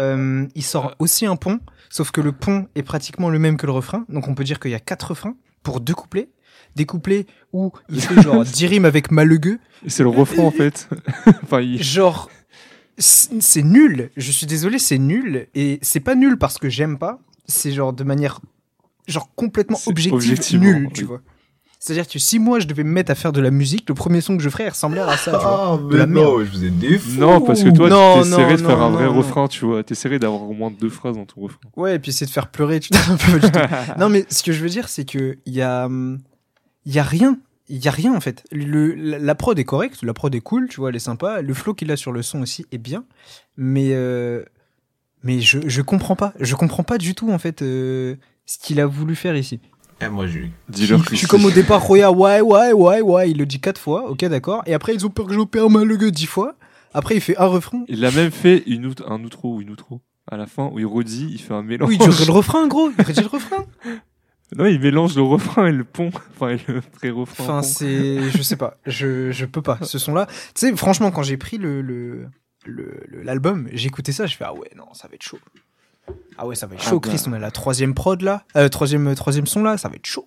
Euh, 0.00 0.46
il 0.54 0.64
sort 0.64 0.94
aussi 0.98 1.26
un 1.26 1.36
pont, 1.36 1.60
sauf 1.90 2.10
que 2.10 2.20
le 2.20 2.32
pont 2.32 2.66
est 2.74 2.82
pratiquement 2.82 3.28
le 3.30 3.38
même 3.38 3.56
que 3.56 3.66
le 3.66 3.72
refrain. 3.72 4.04
Donc 4.08 4.26
on 4.26 4.34
peut 4.34 4.44
dire 4.44 4.58
qu'il 4.58 4.70
y 4.70 4.74
a 4.74 4.80
quatre 4.80 5.08
refrains 5.10 5.36
pour 5.62 5.80
deux 5.80 5.94
couplets. 5.94 6.28
Des 6.76 6.86
couplets 6.86 7.26
où 7.52 7.72
il 7.88 8.00
fait 8.00 8.22
genre 8.22 8.44
10 8.44 8.66
rimes 8.66 8.84
avec 8.84 9.10
malegueux. 9.10 9.58
C'est 9.88 10.02
le 10.04 10.08
refrain 10.08 10.44
en 10.44 10.50
fait. 10.50 10.88
enfin, 11.42 11.60
il- 11.60 11.82
Genre, 11.82 12.30
c'est 12.98 13.62
nul. 13.62 14.10
Je 14.16 14.30
suis 14.30 14.46
désolé, 14.46 14.78
c'est 14.78 14.98
nul. 14.98 15.48
Et 15.54 15.78
c'est 15.82 16.00
pas 16.00 16.14
nul 16.14 16.36
parce 16.38 16.58
que 16.58 16.68
j'aime 16.68 16.98
pas. 16.98 17.18
C'est 17.46 17.72
genre 17.72 17.92
de 17.92 18.04
manière, 18.04 18.40
genre 19.08 19.28
complètement 19.34 19.78
objective, 19.86 20.60
nul, 20.60 20.86
oui. 20.86 20.92
tu 20.92 21.04
vois. 21.04 21.20
C'est-à-dire 21.82 22.06
que 22.06 22.18
si 22.18 22.38
moi 22.38 22.60
je 22.60 22.66
devais 22.66 22.84
me 22.84 22.90
mettre 22.90 23.10
à 23.10 23.14
faire 23.14 23.32
de 23.32 23.40
la 23.40 23.50
musique, 23.50 23.88
le 23.88 23.94
premier 23.94 24.20
son 24.20 24.36
que 24.36 24.42
je 24.42 24.50
ferais 24.50 24.64
il 24.66 24.68
ressemblerait 24.68 25.12
à 25.14 25.16
ça. 25.16 25.32
tu 25.32 25.38
vois. 25.38 25.78
Ah, 25.82 25.90
De 25.90 25.96
la 25.96 26.06
mais 26.06 26.20
non, 26.20 26.44
je 26.44 26.50
vous 26.50 26.64
ai 26.64 26.68
des 26.70 26.98
fous. 26.98 27.18
Non, 27.18 27.40
parce 27.40 27.62
que 27.64 27.70
toi, 27.70 27.88
Non, 27.88 28.22
tu 28.22 28.28
t'essaierais 28.28 28.52
de 28.58 28.58
faire 28.58 28.76
non, 28.78 28.84
un 28.84 28.90
vrai 28.90 29.04
non, 29.06 29.12
non. 29.12 29.16
refrain, 29.18 29.48
tu 29.48 29.64
vois. 29.64 29.82
T'essaierais 29.82 30.18
d'avoir 30.18 30.42
au 30.42 30.52
moins 30.52 30.70
deux 30.70 30.90
phrases 30.90 31.16
dans 31.16 31.24
ton 31.24 31.40
refrain. 31.40 31.58
Ouais, 31.76 31.94
et 31.96 31.98
puis 31.98 32.12
c'est 32.12 32.26
de 32.26 32.30
faire 32.30 32.48
pleurer. 32.48 32.80
Tu... 32.80 32.90
Tout. 32.92 32.98
non, 33.98 34.10
mais 34.10 34.26
ce 34.28 34.42
que 34.42 34.52
je 34.52 34.62
veux 34.62 34.68
dire, 34.68 34.90
c'est 34.90 35.06
que 35.06 35.38
il 35.46 35.54
y 35.54 35.62
a, 35.62 35.88
il 36.84 36.92
y 36.94 36.98
a 36.98 37.02
rien. 37.02 37.38
Il 37.70 37.82
y 37.82 37.88
a 37.88 37.92
rien 37.92 38.12
en 38.14 38.20
fait. 38.20 38.44
Le, 38.52 38.94
la, 38.94 39.18
la 39.18 39.34
prod 39.34 39.56
est 39.58 39.64
correcte, 39.64 40.02
la 40.02 40.12
prod 40.12 40.34
est 40.34 40.40
cool, 40.40 40.68
tu 40.68 40.80
vois, 40.80 40.90
elle 40.90 40.96
est 40.96 40.98
sympa. 40.98 41.40
Le 41.40 41.54
flow 41.54 41.72
qu'il 41.72 41.90
a 41.92 41.96
sur 41.96 42.12
le 42.12 42.20
son 42.20 42.42
aussi 42.42 42.66
est 42.72 42.78
bien, 42.78 43.04
mais 43.56 43.90
euh, 43.92 44.44
mais 45.22 45.40
je 45.40 45.60
je 45.66 45.80
comprends 45.80 46.16
pas. 46.16 46.34
Je 46.40 46.54
comprends 46.56 46.82
pas 46.82 46.98
du 46.98 47.14
tout 47.14 47.30
en 47.30 47.38
fait 47.38 47.62
euh, 47.62 48.16
ce 48.44 48.58
qu'il 48.58 48.80
a 48.80 48.86
voulu 48.86 49.14
faire 49.14 49.36
ici. 49.36 49.60
Eh, 50.02 50.08
moi, 50.08 50.26
je... 50.26 50.38
Dis-leur 50.68 51.02
Je 51.10 51.14
suis 51.16 51.26
comme 51.26 51.44
au 51.44 51.50
départ, 51.50 51.82
Roya, 51.82 52.10
ouais, 52.10 52.40
ouais, 52.40 52.72
ouais, 52.72 53.00
ouais, 53.02 53.30
il 53.30 53.36
le 53.38 53.46
dit 53.46 53.60
quatre 53.60 53.80
fois, 53.80 54.10
ok, 54.10 54.24
d'accord. 54.26 54.62
Et 54.66 54.74
après, 54.74 54.94
ils 54.94 55.04
ont 55.06 55.10
peur 55.10 55.26
que 55.26 55.34
j'opère 55.34 55.68
mal 55.68 55.84
le 55.84 55.96
gueux 55.96 56.10
dix 56.10 56.26
fois. 56.26 56.54
Après, 56.94 57.14
il 57.16 57.20
fait 57.20 57.36
un 57.36 57.46
refrain. 57.46 57.84
Il 57.88 58.04
a 58.04 58.10
même 58.10 58.30
fait 58.30 58.62
une 58.66 58.86
out- 58.86 59.02
un 59.06 59.22
outro 59.22 59.56
ou 59.56 59.60
une 59.60 59.70
outro 59.70 60.00
à 60.30 60.36
la 60.36 60.46
fin 60.46 60.68
où 60.72 60.78
il 60.78 60.86
redit, 60.86 61.28
il 61.30 61.38
fait 61.40 61.54
un 61.54 61.62
mélange. 61.62 61.88
Oui, 61.88 61.96
il 62.00 62.08
dirait 62.08 62.24
le 62.24 62.32
refrain, 62.32 62.66
gros. 62.66 62.90
Il 62.98 63.04
redit 63.04 63.20
le 63.20 63.26
refrain. 63.26 63.64
non, 64.56 64.64
il 64.66 64.80
mélange 64.80 65.14
le 65.16 65.22
refrain 65.22 65.66
et 65.66 65.72
le 65.72 65.84
pont. 65.84 66.10
Enfin, 66.34 66.50
et 66.50 66.58
le 66.66 66.80
pré-refrain. 66.80 67.44
Enfin, 67.44 67.56
pont. 67.60 67.62
c'est. 67.62 68.30
Je 68.30 68.42
sais 68.42 68.56
pas. 68.56 68.76
Je, 68.86 69.30
je 69.32 69.44
peux 69.44 69.62
pas. 69.62 69.78
Ce 69.82 69.98
son-là. 69.98 70.26
Tu 70.26 70.32
sais, 70.66 70.76
franchement, 70.76 71.10
quand 71.10 71.22
j'ai 71.22 71.36
pris 71.36 71.58
le. 71.58 71.82
le 71.82 72.26
le- 72.66 73.00
le- 73.08 73.22
l'album, 73.22 73.68
écouté 73.72 74.12
ça, 74.12 74.26
je 74.26 74.36
fais 74.36 74.44
ah 74.46 74.52
ouais 74.52 74.70
non 74.76 74.84
ça 74.92 75.08
va 75.08 75.14
être 75.14 75.22
chaud. 75.22 75.38
Ah 76.38 76.46
ouais 76.46 76.54
ça 76.54 76.66
va 76.66 76.74
être 76.74 76.82
Ah 76.86 76.90
chaud, 76.90 77.00
bah. 77.00 77.08
Chris, 77.08 77.22
on 77.26 77.32
a 77.32 77.38
la 77.38 77.50
troisième 77.50 77.94
prod 77.94 78.20
là, 78.22 78.44
euh, 78.56 78.68
troisième 78.68 79.14
troisième 79.14 79.46
son 79.46 79.62
là, 79.62 79.76
ça 79.76 79.88
va 79.88 79.96
être 79.96 80.06
chaud. 80.06 80.26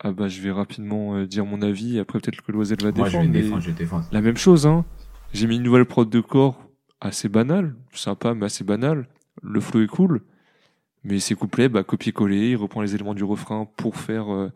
Ah 0.00 0.12
bah, 0.12 0.28
je 0.28 0.40
vais 0.40 0.52
rapidement 0.52 1.16
euh, 1.16 1.26
dire 1.26 1.44
mon 1.44 1.60
avis. 1.60 1.98
Après, 1.98 2.20
peut-être 2.20 2.40
que 2.42 2.52
Loisel 2.52 2.78
va 2.80 2.92
moi, 2.92 3.08
je 3.08 3.16
défendre. 3.18 3.32
vais 3.32 3.42
défendre, 3.42 3.62
je 3.62 3.66
vais 3.66 3.76
défendre. 3.76 4.04
La 4.12 4.20
même 4.20 4.36
chose, 4.36 4.66
hein. 4.66 4.84
J'ai 5.32 5.46
mis 5.46 5.56
une 5.56 5.62
nouvelle 5.62 5.84
prod 5.86 6.08
de 6.08 6.20
corps 6.20 6.62
assez 7.00 7.28
banale, 7.28 7.74
sympa 7.92 8.34
mais 8.34 8.46
assez 8.46 8.64
banale. 8.64 9.08
Le 9.42 9.60
flow 9.60 9.82
est 9.82 9.86
cool, 9.88 10.22
mais 11.04 11.18
ses 11.18 11.34
couplets, 11.34 11.68
bah 11.68 11.82
copier-coller. 11.84 12.50
Il 12.50 12.56
reprend 12.56 12.80
les 12.80 12.94
éléments 12.94 13.14
du 13.14 13.24
refrain 13.24 13.68
pour 13.76 13.96
faire 13.96 14.32
euh, 14.32 14.50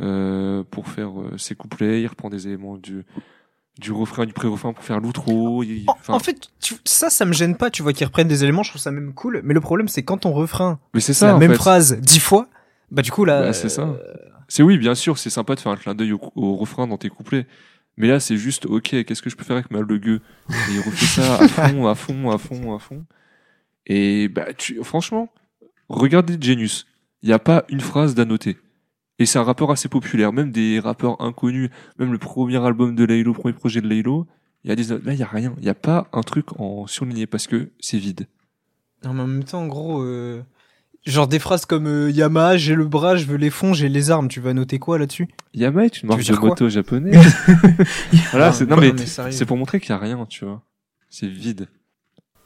euh, 0.00 0.62
pour 0.70 0.88
faire 0.88 1.20
euh, 1.20 1.38
ses 1.38 1.54
couplets. 1.54 2.02
Il 2.02 2.06
reprend 2.06 2.28
des 2.28 2.46
éléments 2.48 2.76
du 2.76 3.04
du 3.78 3.92
refrain, 3.92 4.24
du 4.26 4.32
pré-refrain 4.32 4.72
pour 4.72 4.84
faire 4.84 5.00
l'outro. 5.00 5.64
En, 6.08 6.18
fait, 6.18 6.48
tu- 6.60 6.74
ça, 6.84 7.10
ça 7.10 7.24
me 7.24 7.32
gêne 7.32 7.56
pas, 7.56 7.70
tu 7.70 7.82
vois, 7.82 7.92
qu'ils 7.92 8.06
reprennent 8.06 8.28
des 8.28 8.44
éléments, 8.44 8.62
je 8.62 8.70
trouve 8.70 8.80
ça 8.80 8.90
même 8.90 9.12
cool. 9.14 9.40
Mais 9.44 9.54
le 9.54 9.60
problème, 9.60 9.88
c'est 9.88 10.02
quand 10.02 10.18
ton 10.18 10.32
refrain, 10.32 10.78
mais 10.94 11.00
c'est 11.00 11.14
ça. 11.14 11.26
la 11.28 11.36
en 11.36 11.38
même 11.38 11.50
fait. 11.52 11.56
phrase 11.56 11.98
dix 12.00 12.20
fois, 12.20 12.48
bah 12.90 13.02
du 13.02 13.10
coup 13.10 13.24
là. 13.24 13.40
Bah, 13.42 13.52
c'est 13.52 13.68
ça. 13.68 13.96
C'est 14.46 14.62
oui, 14.62 14.78
bien 14.78 14.94
sûr, 14.94 15.18
c'est 15.18 15.30
sympa 15.30 15.54
de 15.54 15.60
faire 15.60 15.72
un 15.72 15.76
clin 15.76 15.94
d'œil 15.94 16.12
au, 16.12 16.20
au 16.36 16.56
refrain 16.56 16.86
dans 16.86 16.98
tes 16.98 17.08
couplets. 17.08 17.46
Mais 17.96 18.08
là, 18.08 18.20
c'est 18.20 18.36
juste, 18.36 18.66
ok, 18.66 19.04
qu'est-ce 19.04 19.22
que 19.22 19.30
je 19.30 19.36
peux 19.36 19.44
faire 19.44 19.56
avec 19.56 19.70
ma 19.70 19.80
le 19.80 19.98
gueux 19.98 20.20
Et 20.50 20.72
il 20.72 20.80
refait 20.80 21.06
ça 21.06 21.36
à 21.36 21.48
fond, 21.48 21.86
à 21.86 21.94
fond, 21.94 22.30
à 22.30 22.38
fond, 22.38 22.74
à 22.74 22.78
fond. 22.78 23.04
Et 23.86 24.28
bah, 24.28 24.52
tu, 24.56 24.82
franchement, 24.82 25.32
regardez 25.88 26.36
Genius. 26.40 26.86
Il 27.22 27.28
n'y 27.28 27.32
a 27.32 27.38
pas 27.38 27.64
une 27.68 27.80
phrase 27.80 28.14
d'annoter. 28.14 28.58
Et 29.18 29.26
c'est 29.26 29.38
un 29.38 29.44
rappeur 29.44 29.70
assez 29.70 29.88
populaire. 29.88 30.32
Même 30.32 30.50
des 30.50 30.80
rappeurs 30.80 31.20
inconnus, 31.20 31.70
même 31.98 32.12
le 32.12 32.18
premier 32.18 32.64
album 32.64 32.94
de 32.96 33.04
Laylo, 33.04 33.32
le 33.32 33.38
premier 33.38 33.54
projet 33.54 33.80
de 33.80 33.88
Laylo, 33.88 34.26
il 34.64 34.70
y 34.70 34.72
a 34.72 34.76
des, 34.76 34.84
là, 34.84 35.12
il 35.12 35.18
y 35.18 35.22
a 35.22 35.26
rien. 35.26 35.54
Il 35.58 35.62
n'y 35.62 35.68
a 35.68 35.74
pas 35.74 36.08
un 36.12 36.22
truc 36.22 36.58
en 36.60 36.86
surligné 36.86 37.26
parce 37.26 37.46
que 37.46 37.70
c'est 37.80 37.98
vide. 37.98 38.26
Non, 39.04 39.12
mais 39.14 39.22
en 39.22 39.26
même 39.26 39.44
temps, 39.44 39.60
en 39.62 39.66
gros, 39.66 40.02
euh, 40.02 40.42
Genre 41.06 41.28
des 41.28 41.38
phrases 41.38 41.66
comme 41.66 41.86
euh, 41.86 42.10
Yamaha, 42.10 42.56
j'ai 42.56 42.74
le 42.74 42.86
bras, 42.86 43.14
je 43.16 43.26
veux 43.26 43.36
les 43.36 43.50
fonds, 43.50 43.74
j'ai 43.74 43.90
les 43.90 44.10
armes. 44.10 44.28
Tu 44.28 44.40
vas 44.40 44.54
noter 44.54 44.78
quoi 44.78 44.98
là-dessus? 44.98 45.28
Yamaha 45.52 45.84
est 45.84 46.02
une 46.02 46.08
marque 46.08 46.24
de 46.26 46.34
moto 46.34 46.68
japonaise. 46.70 47.36
voilà, 48.30 48.52
c'est 48.52 48.64
non 48.66 48.76
mais 48.78 48.94
c'est 49.30 49.44
pour 49.44 49.58
montrer 49.58 49.80
qu'il 49.80 49.90
y 49.90 49.92
a 49.92 49.98
rien, 49.98 50.24
tu 50.26 50.46
vois. 50.46 50.62
C'est 51.10 51.28
vide. 51.28 51.68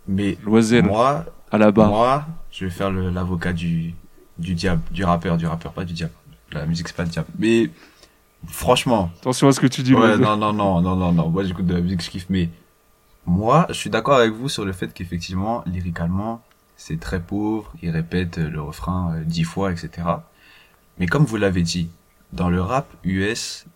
Mais 0.08 0.36
Loisel 0.44 0.84
moi, 0.84 1.24
à 1.52 1.58
la 1.58 1.70
barre. 1.70 1.88
moi, 1.88 2.26
je 2.50 2.64
vais 2.64 2.70
faire 2.70 2.90
le- 2.90 3.10
l'avocat 3.10 3.52
du, 3.52 3.94
du 4.38 4.54
diable, 4.54 4.82
du 4.90 5.04
rappeur, 5.04 5.36
du 5.36 5.46
rappeur, 5.46 5.72
pas 5.72 5.84
du 5.84 5.92
diable. 5.92 6.12
La 6.52 6.66
musique, 6.66 6.88
c'est 6.88 6.96
pas 6.96 7.04
le 7.04 7.10
diable. 7.10 7.28
Mais, 7.38 7.70
franchement, 8.46 9.10
Attention 9.20 9.48
à 9.48 9.52
ce 9.52 9.60
que 9.60 9.66
tu 9.66 9.82
dis. 9.82 9.94
Ouais, 9.94 10.16
non, 10.16 10.36
non, 10.36 10.52
non, 10.52 10.80
non, 10.80 10.96
non, 10.96 11.12
non. 11.12 11.28
Moi, 11.28 11.44
j'écoute 11.44 11.66
de 11.66 11.74
la 11.74 11.80
musique, 11.80 12.02
je 12.02 12.10
kiffe. 12.10 12.26
Mais 12.30 12.48
moi, 13.26 13.66
je 13.68 13.74
suis 13.74 13.90
d'accord 13.90 14.16
avec 14.16 14.32
vous 14.32 14.48
sur 14.48 14.64
le 14.64 14.72
fait 14.72 14.92
qu'effectivement, 14.94 15.62
lyricalement, 15.66 16.42
c'est 16.76 16.98
très 17.00 17.20
pauvre. 17.20 17.72
Il 17.82 17.90
répète 17.90 18.38
euh, 18.38 18.48
le 18.48 18.62
refrain 18.62 19.14
euh, 19.14 19.24
dix 19.24 19.44
fois, 19.44 19.72
etc. 19.72 20.06
Mais 20.98 21.06
comme 21.06 21.24
vous 21.24 21.36
l'avez 21.36 21.62
dit, 21.62 21.90
dans 22.32 22.48
le 22.50 22.62
rap 22.62 22.86
US, 23.04 23.66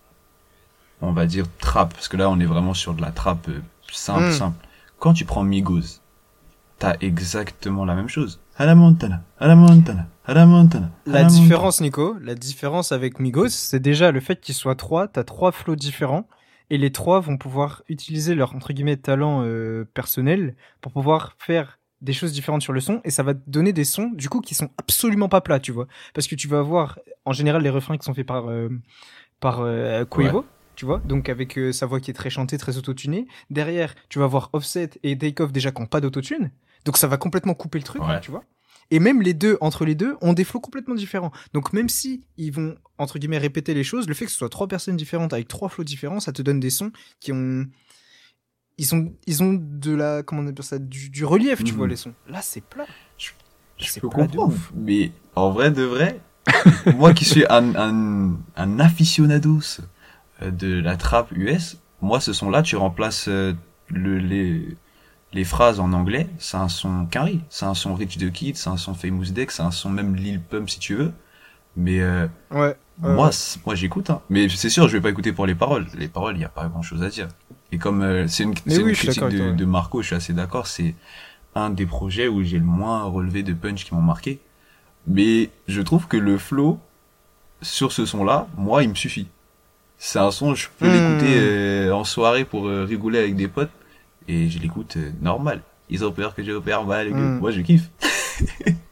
on 1.01 1.11
va 1.11 1.25
dire 1.25 1.45
trap, 1.59 1.93
parce 1.93 2.07
que 2.07 2.17
là, 2.17 2.29
on 2.29 2.39
est 2.39 2.45
vraiment 2.45 2.73
sur 2.73 2.93
de 2.93 3.01
la 3.01 3.11
trap 3.11 3.47
euh, 3.49 3.61
simple, 3.91 4.27
Mm. 4.29 4.31
simple. 4.31 4.67
Quand 4.99 5.13
tu 5.13 5.25
prends 5.25 5.43
Migos, 5.43 5.99
t'as 6.79 6.95
exactement 7.01 7.83
la 7.85 7.93
même 7.93 8.07
chose. 8.09 8.39
À 8.57 8.65
la 8.65 8.73
Montana, 8.75 9.21
à 9.39 9.47
la 9.47 9.55
Montana, 9.55 10.07
la 11.05 11.23
différence, 11.25 11.81
Nico, 11.81 12.15
la 12.21 12.35
différence 12.35 12.91
avec 12.91 13.19
Migos, 13.19 13.49
c'est 13.49 13.79
déjà 13.79 14.11
le 14.11 14.19
fait 14.19 14.39
qu'ils 14.39 14.55
soient 14.55 14.75
trois. 14.75 15.07
T'as 15.07 15.23
trois 15.23 15.51
flots 15.51 15.75
différents. 15.75 16.27
Et 16.69 16.77
les 16.77 16.91
trois 16.91 17.19
vont 17.19 17.37
pouvoir 17.37 17.83
utiliser 17.89 18.33
leur, 18.33 18.55
entre 18.55 18.71
guillemets, 18.73 18.95
talent 18.97 19.43
euh, 19.43 19.85
personnel 19.93 20.55
pour 20.81 20.93
pouvoir 20.93 21.35
faire 21.37 21.77
des 22.01 22.13
choses 22.13 22.31
différentes 22.31 22.61
sur 22.61 22.73
le 22.73 22.79
son. 22.79 23.01
Et 23.03 23.11
ça 23.11 23.21
va 23.21 23.33
te 23.33 23.41
donner 23.47 23.73
des 23.73 23.83
sons, 23.83 24.09
du 24.13 24.29
coup, 24.29 24.39
qui 24.39 24.55
sont 24.55 24.69
absolument 24.77 25.27
pas 25.29 25.41
plats, 25.41 25.59
tu 25.59 25.71
vois. 25.71 25.87
Parce 26.13 26.27
que 26.27 26.35
tu 26.35 26.47
vas 26.47 26.59
avoir, 26.59 26.99
en 27.25 27.33
général, 27.33 27.61
les 27.61 27.69
refrains 27.69 27.97
qui 27.97 28.05
sont 28.05 28.13
faits 28.13 28.25
par, 28.25 28.49
euh, 28.49 28.69
par 29.39 29.59
euh, 29.61 30.05
Quavo. 30.05 30.45
Tu 30.75 30.85
vois, 30.85 30.99
donc 31.05 31.29
avec 31.29 31.55
euh, 31.59 31.71
sa 31.71 31.85
voix 31.85 31.99
qui 31.99 32.09
est 32.09 32.15
très 32.15 32.31
chantée, 32.31 32.57
très 32.57 32.77
autotunée. 32.77 33.27
Derrière, 33.51 33.93
tu 34.09 34.17
vas 34.17 34.25
avoir 34.25 34.49
Offset 34.53 34.89
et 35.03 35.15
Takeoff 35.15 35.51
déjà 35.51 35.71
qui 35.71 35.79
n'ont 35.81 35.87
pas 35.87 36.01
d'autotune. 36.01 36.49
Donc 36.85 36.97
ça 36.97 37.07
va 37.07 37.17
complètement 37.17 37.53
couper 37.53 37.77
le 37.77 37.83
truc, 37.83 38.01
Ouais. 38.01 38.19
tu 38.21 38.31
vois. 38.31 38.43
Et 38.91 38.99
même 38.99 39.21
les 39.21 39.33
deux, 39.33 39.57
entre 39.61 39.85
les 39.85 39.95
deux, 39.95 40.15
ont 40.21 40.33
des 40.33 40.43
flots 40.43 40.59
complètement 40.59 40.95
différents. 40.95 41.31
Donc 41.53 41.73
même 41.73 41.89
si 41.89 42.23
ils 42.37 42.51
vont, 42.51 42.75
entre 42.97 43.17
guillemets, 43.19 43.37
répéter 43.37 43.73
les 43.73 43.83
choses, 43.83 44.07
le 44.07 44.13
fait 44.13 44.25
que 44.25 44.31
ce 44.31 44.37
soit 44.37 44.49
trois 44.49 44.67
personnes 44.67 44.97
différentes 44.97 45.33
avec 45.33 45.47
trois 45.47 45.69
flots 45.69 45.83
différents, 45.83 46.19
ça 46.19 46.31
te 46.33 46.41
donne 46.41 46.59
des 46.59 46.69
sons 46.69 46.91
qui 47.19 47.31
ont... 47.31 47.65
Ils 48.79 48.95
ont, 48.95 49.13
ils 49.27 49.43
ont 49.43 49.53
de 49.53 49.93
la... 49.93 50.23
Comment 50.23 50.41
on 50.41 50.47
appelle 50.47 50.65
ça 50.65 50.79
Du, 50.79 51.09
du 51.09 51.25
relief, 51.25 51.63
tu 51.63 51.71
Mhm. 51.71 51.77
vois, 51.77 51.87
les 51.87 51.95
sons. 51.95 52.13
Là, 52.27 52.39
c'est 52.41 52.63
plat. 52.63 52.85
Je 53.17 53.29
C'est 53.77 54.01
peux 54.01 54.09
comprendre. 54.09 54.53
Mais 54.75 55.11
en 55.35 55.51
vrai 55.51 55.69
de 55.71 55.83
vrai, 55.83 56.19
moi 56.97 57.13
qui 57.13 57.25
suis 57.25 57.45
un, 57.49 57.75
un, 57.75 58.37
un 58.55 58.79
aficionados 58.79 59.81
euh, 60.41 60.51
de 60.51 60.79
la 60.79 60.97
trappe 60.97 61.31
US, 61.33 61.77
moi 62.01 62.19
ce 62.19 62.33
son-là, 62.33 62.61
tu 62.63 62.75
remplaces 62.75 63.27
euh, 63.27 63.53
le, 63.89 64.17
les, 64.19 64.75
les 65.33 65.43
phrases 65.43 65.79
en 65.79 65.93
anglais, 65.93 66.27
c'est 66.37 66.57
un 66.57 66.69
son 66.69 67.05
carry, 67.05 67.41
c'est 67.49 67.65
un 67.65 67.73
son 67.73 67.95
Rich 67.95 68.17
the 68.17 68.31
Kid, 68.31 68.55
c'est 68.55 68.69
un 68.69 68.77
son 68.77 68.93
Famous 68.93 69.25
Deck, 69.25 69.51
c'est 69.51 69.63
un 69.63 69.71
son 69.71 69.89
même 69.89 70.15
Lil 70.15 70.39
Pump 70.39 70.69
si 70.69 70.79
tu 70.79 70.95
veux. 70.95 71.11
Mais 71.75 72.01
euh, 72.01 72.27
Ouais. 72.51 72.75
Moi, 72.99 73.31
moi 73.65 73.73
j'écoute. 73.73 74.11
Hein. 74.11 74.21
Mais 74.29 74.47
c'est 74.49 74.69
sûr, 74.69 74.87
je 74.87 74.93
vais 74.93 75.01
pas 75.01 75.09
écouter 75.09 75.33
pour 75.33 75.47
les 75.47 75.55
paroles. 75.55 75.87
Les 75.97 76.07
paroles, 76.07 76.35
il 76.37 76.41
y 76.41 76.45
a 76.45 76.49
pas 76.49 76.67
grand-chose 76.67 77.01
à 77.01 77.09
dire. 77.09 77.27
Et 77.71 77.79
comme 77.79 78.03
euh, 78.03 78.27
c'est 78.27 78.43
une, 78.43 78.53
oui, 78.67 78.93
critique 78.93 79.23
de, 79.23 79.37
toi, 79.37 79.47
ouais. 79.47 79.53
de 79.53 79.65
Marco, 79.65 80.01
je 80.03 80.07
suis 80.07 80.15
assez 80.15 80.33
d'accord. 80.33 80.67
C'est 80.67 80.93
un 81.55 81.71
des 81.71 81.87
projets 81.87 82.27
où 82.27 82.43
j'ai 82.43 82.59
le 82.59 82.65
moins 82.65 83.03
relevé 83.03 83.41
de 83.41 83.53
punch 83.53 83.85
qui 83.85 83.95
m'ont 83.95 84.01
marqué. 84.01 84.39
Mais 85.07 85.49
je 85.67 85.81
trouve 85.81 86.07
que 86.07 86.17
le 86.17 86.37
flow 86.37 86.79
sur 87.63 87.91
ce 87.91 88.05
son-là, 88.05 88.47
moi, 88.57 88.83
il 88.83 88.89
me 88.89 88.95
suffit. 88.95 89.27
C'est 89.97 90.19
un 90.19 90.31
son, 90.31 90.53
je 90.53 90.67
peux 90.77 90.87
Hmm. 90.87 90.91
l'écouter 90.91 91.35
euh, 91.39 91.91
en 91.95 92.03
soirée 92.03 92.45
pour 92.45 92.67
euh, 92.67 92.83
rigoler 92.83 93.17
avec 93.19 93.35
des 93.35 93.47
potes. 93.47 93.71
Et 94.27 94.49
je 94.49 94.59
l'écoute 94.59 94.97
euh, 94.97 95.11
normal. 95.21 95.61
Ils 95.89 96.05
ont 96.05 96.11
peur 96.11 96.33
que 96.35 96.43
j'ai 96.43 96.59
peur, 96.59 96.85
mal. 96.85 97.09
Hmm. 97.11 97.39
Moi, 97.39 97.51
je 97.51 97.61
kiffe. 97.61 97.89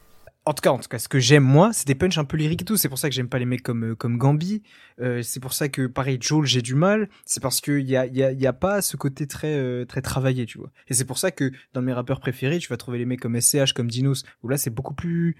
En 0.44 0.54
tout 0.54 0.60
cas, 0.60 0.70
en 0.70 0.78
tout 0.78 0.88
cas, 0.88 0.98
ce 0.98 1.08
que 1.08 1.20
j'aime 1.20 1.44
moi, 1.44 1.72
c'est 1.72 1.86
des 1.86 1.94
punchs 1.94 2.18
un 2.18 2.24
peu 2.24 2.36
lyriques 2.36 2.62
et 2.62 2.64
tout. 2.64 2.76
C'est 2.76 2.88
pour 2.88 2.98
ça 2.98 3.08
que 3.08 3.14
j'aime 3.14 3.28
pas 3.28 3.38
les 3.38 3.44
mecs 3.44 3.62
comme 3.62 3.92
euh, 3.92 3.94
comme 3.94 4.18
Gambi. 4.18 4.62
Euh, 5.00 5.22
c'est 5.22 5.38
pour 5.38 5.52
ça 5.52 5.68
que 5.68 5.86
pareil, 5.86 6.18
Joel, 6.20 6.46
j'ai 6.46 6.62
du 6.62 6.74
mal. 6.74 7.08
C'est 7.24 7.40
parce 7.40 7.60
que 7.60 7.78
y 7.78 7.96
a 7.96 8.06
y 8.06 8.24
a 8.24 8.32
y 8.32 8.46
a 8.46 8.52
pas 8.52 8.82
ce 8.82 8.96
côté 8.96 9.28
très 9.28 9.54
euh, 9.54 9.84
très 9.84 10.02
travaillé, 10.02 10.44
tu 10.44 10.58
vois. 10.58 10.70
Et 10.88 10.94
c'est 10.94 11.04
pour 11.04 11.18
ça 11.18 11.30
que 11.30 11.52
dans 11.74 11.82
mes 11.82 11.92
rappeurs 11.92 12.18
préférés, 12.18 12.58
tu 12.58 12.68
vas 12.68 12.76
trouver 12.76 12.98
les 12.98 13.04
mecs 13.04 13.20
comme 13.20 13.40
SCH, 13.40 13.72
comme 13.72 13.88
Dinos, 13.88 14.24
où 14.42 14.48
là 14.48 14.56
c'est 14.56 14.70
beaucoup 14.70 14.94
plus, 14.94 15.36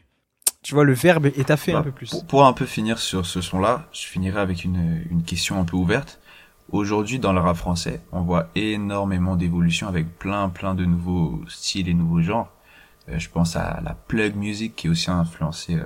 tu 0.63 0.75
vois, 0.75 0.85
le 0.85 0.93
verbe 0.93 1.27
est 1.27 1.51
un 1.51 1.57
Bah, 1.73 1.83
peu 1.83 1.91
plus. 1.91 2.11
Pour, 2.11 2.25
pour 2.25 2.47
un 2.47 2.53
peu 2.53 2.65
finir 2.67 3.01
sur 3.01 3.27
ce 3.27 3.41
son-là, 3.41 3.89
je 3.93 4.07
finirai 4.07 4.39
avec 4.41 4.63
une, 4.63 5.03
une 5.11 5.25
question 5.25 5.59
un 5.59 5.65
peu 5.65 5.77
ouverte. 5.77 6.21
Aujourd'hui, 6.73 7.19
dans 7.19 7.35
le 7.35 7.41
rap 7.41 7.59
français, 7.59 8.01
on 8.13 8.23
voit 8.23 8.49
énormément 8.55 9.37
d'évolution 9.37 9.89
avec 9.89 10.19
plein, 10.19 10.49
plein 10.49 10.75
de 10.75 10.87
nouveaux 10.87 11.43
styles 11.47 11.87
et 11.87 11.93
nouveaux 11.93 12.23
genres. 12.23 12.51
Euh, 13.11 13.19
je 13.19 13.29
pense 13.29 13.57
à 13.57 13.83
la 13.85 13.93
plug 13.93 14.37
music 14.37 14.75
qui 14.75 14.87
est 14.87 14.91
aussi 14.91 15.11
influencée 15.11 15.75
euh, 15.75 15.85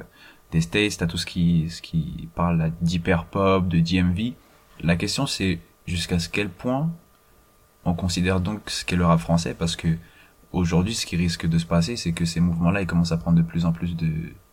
des 0.52 0.60
States, 0.60 0.98
t'as 0.98 1.08
tout 1.08 1.16
ce 1.16 1.26
qui, 1.26 1.68
ce 1.70 1.82
qui 1.82 2.28
parle 2.36 2.70
d'hyper 2.80 3.24
pop, 3.24 3.66
de 3.66 3.80
DMV. 3.80 4.34
La 4.80 4.94
question 4.94 5.26
c'est 5.26 5.58
jusqu'à 5.88 6.20
ce 6.20 6.28
quel 6.28 6.50
point 6.50 6.88
on 7.84 7.94
considère 7.94 8.40
donc 8.40 8.70
ce 8.70 8.84
qu'est 8.84 8.94
le 8.94 9.06
rap 9.06 9.18
français? 9.18 9.54
Parce 9.54 9.74
que 9.74 9.88
aujourd'hui, 10.52 10.94
ce 10.94 11.04
qui 11.04 11.16
risque 11.16 11.48
de 11.48 11.58
se 11.58 11.66
passer, 11.66 11.96
c'est 11.96 12.12
que 12.12 12.24
ces 12.24 12.38
mouvements-là, 12.38 12.82
ils 12.82 12.86
commencent 12.86 13.10
à 13.10 13.16
prendre 13.16 13.38
de 13.38 13.42
plus 13.42 13.64
en 13.64 13.72
plus 13.72 13.96
de, 13.96 14.08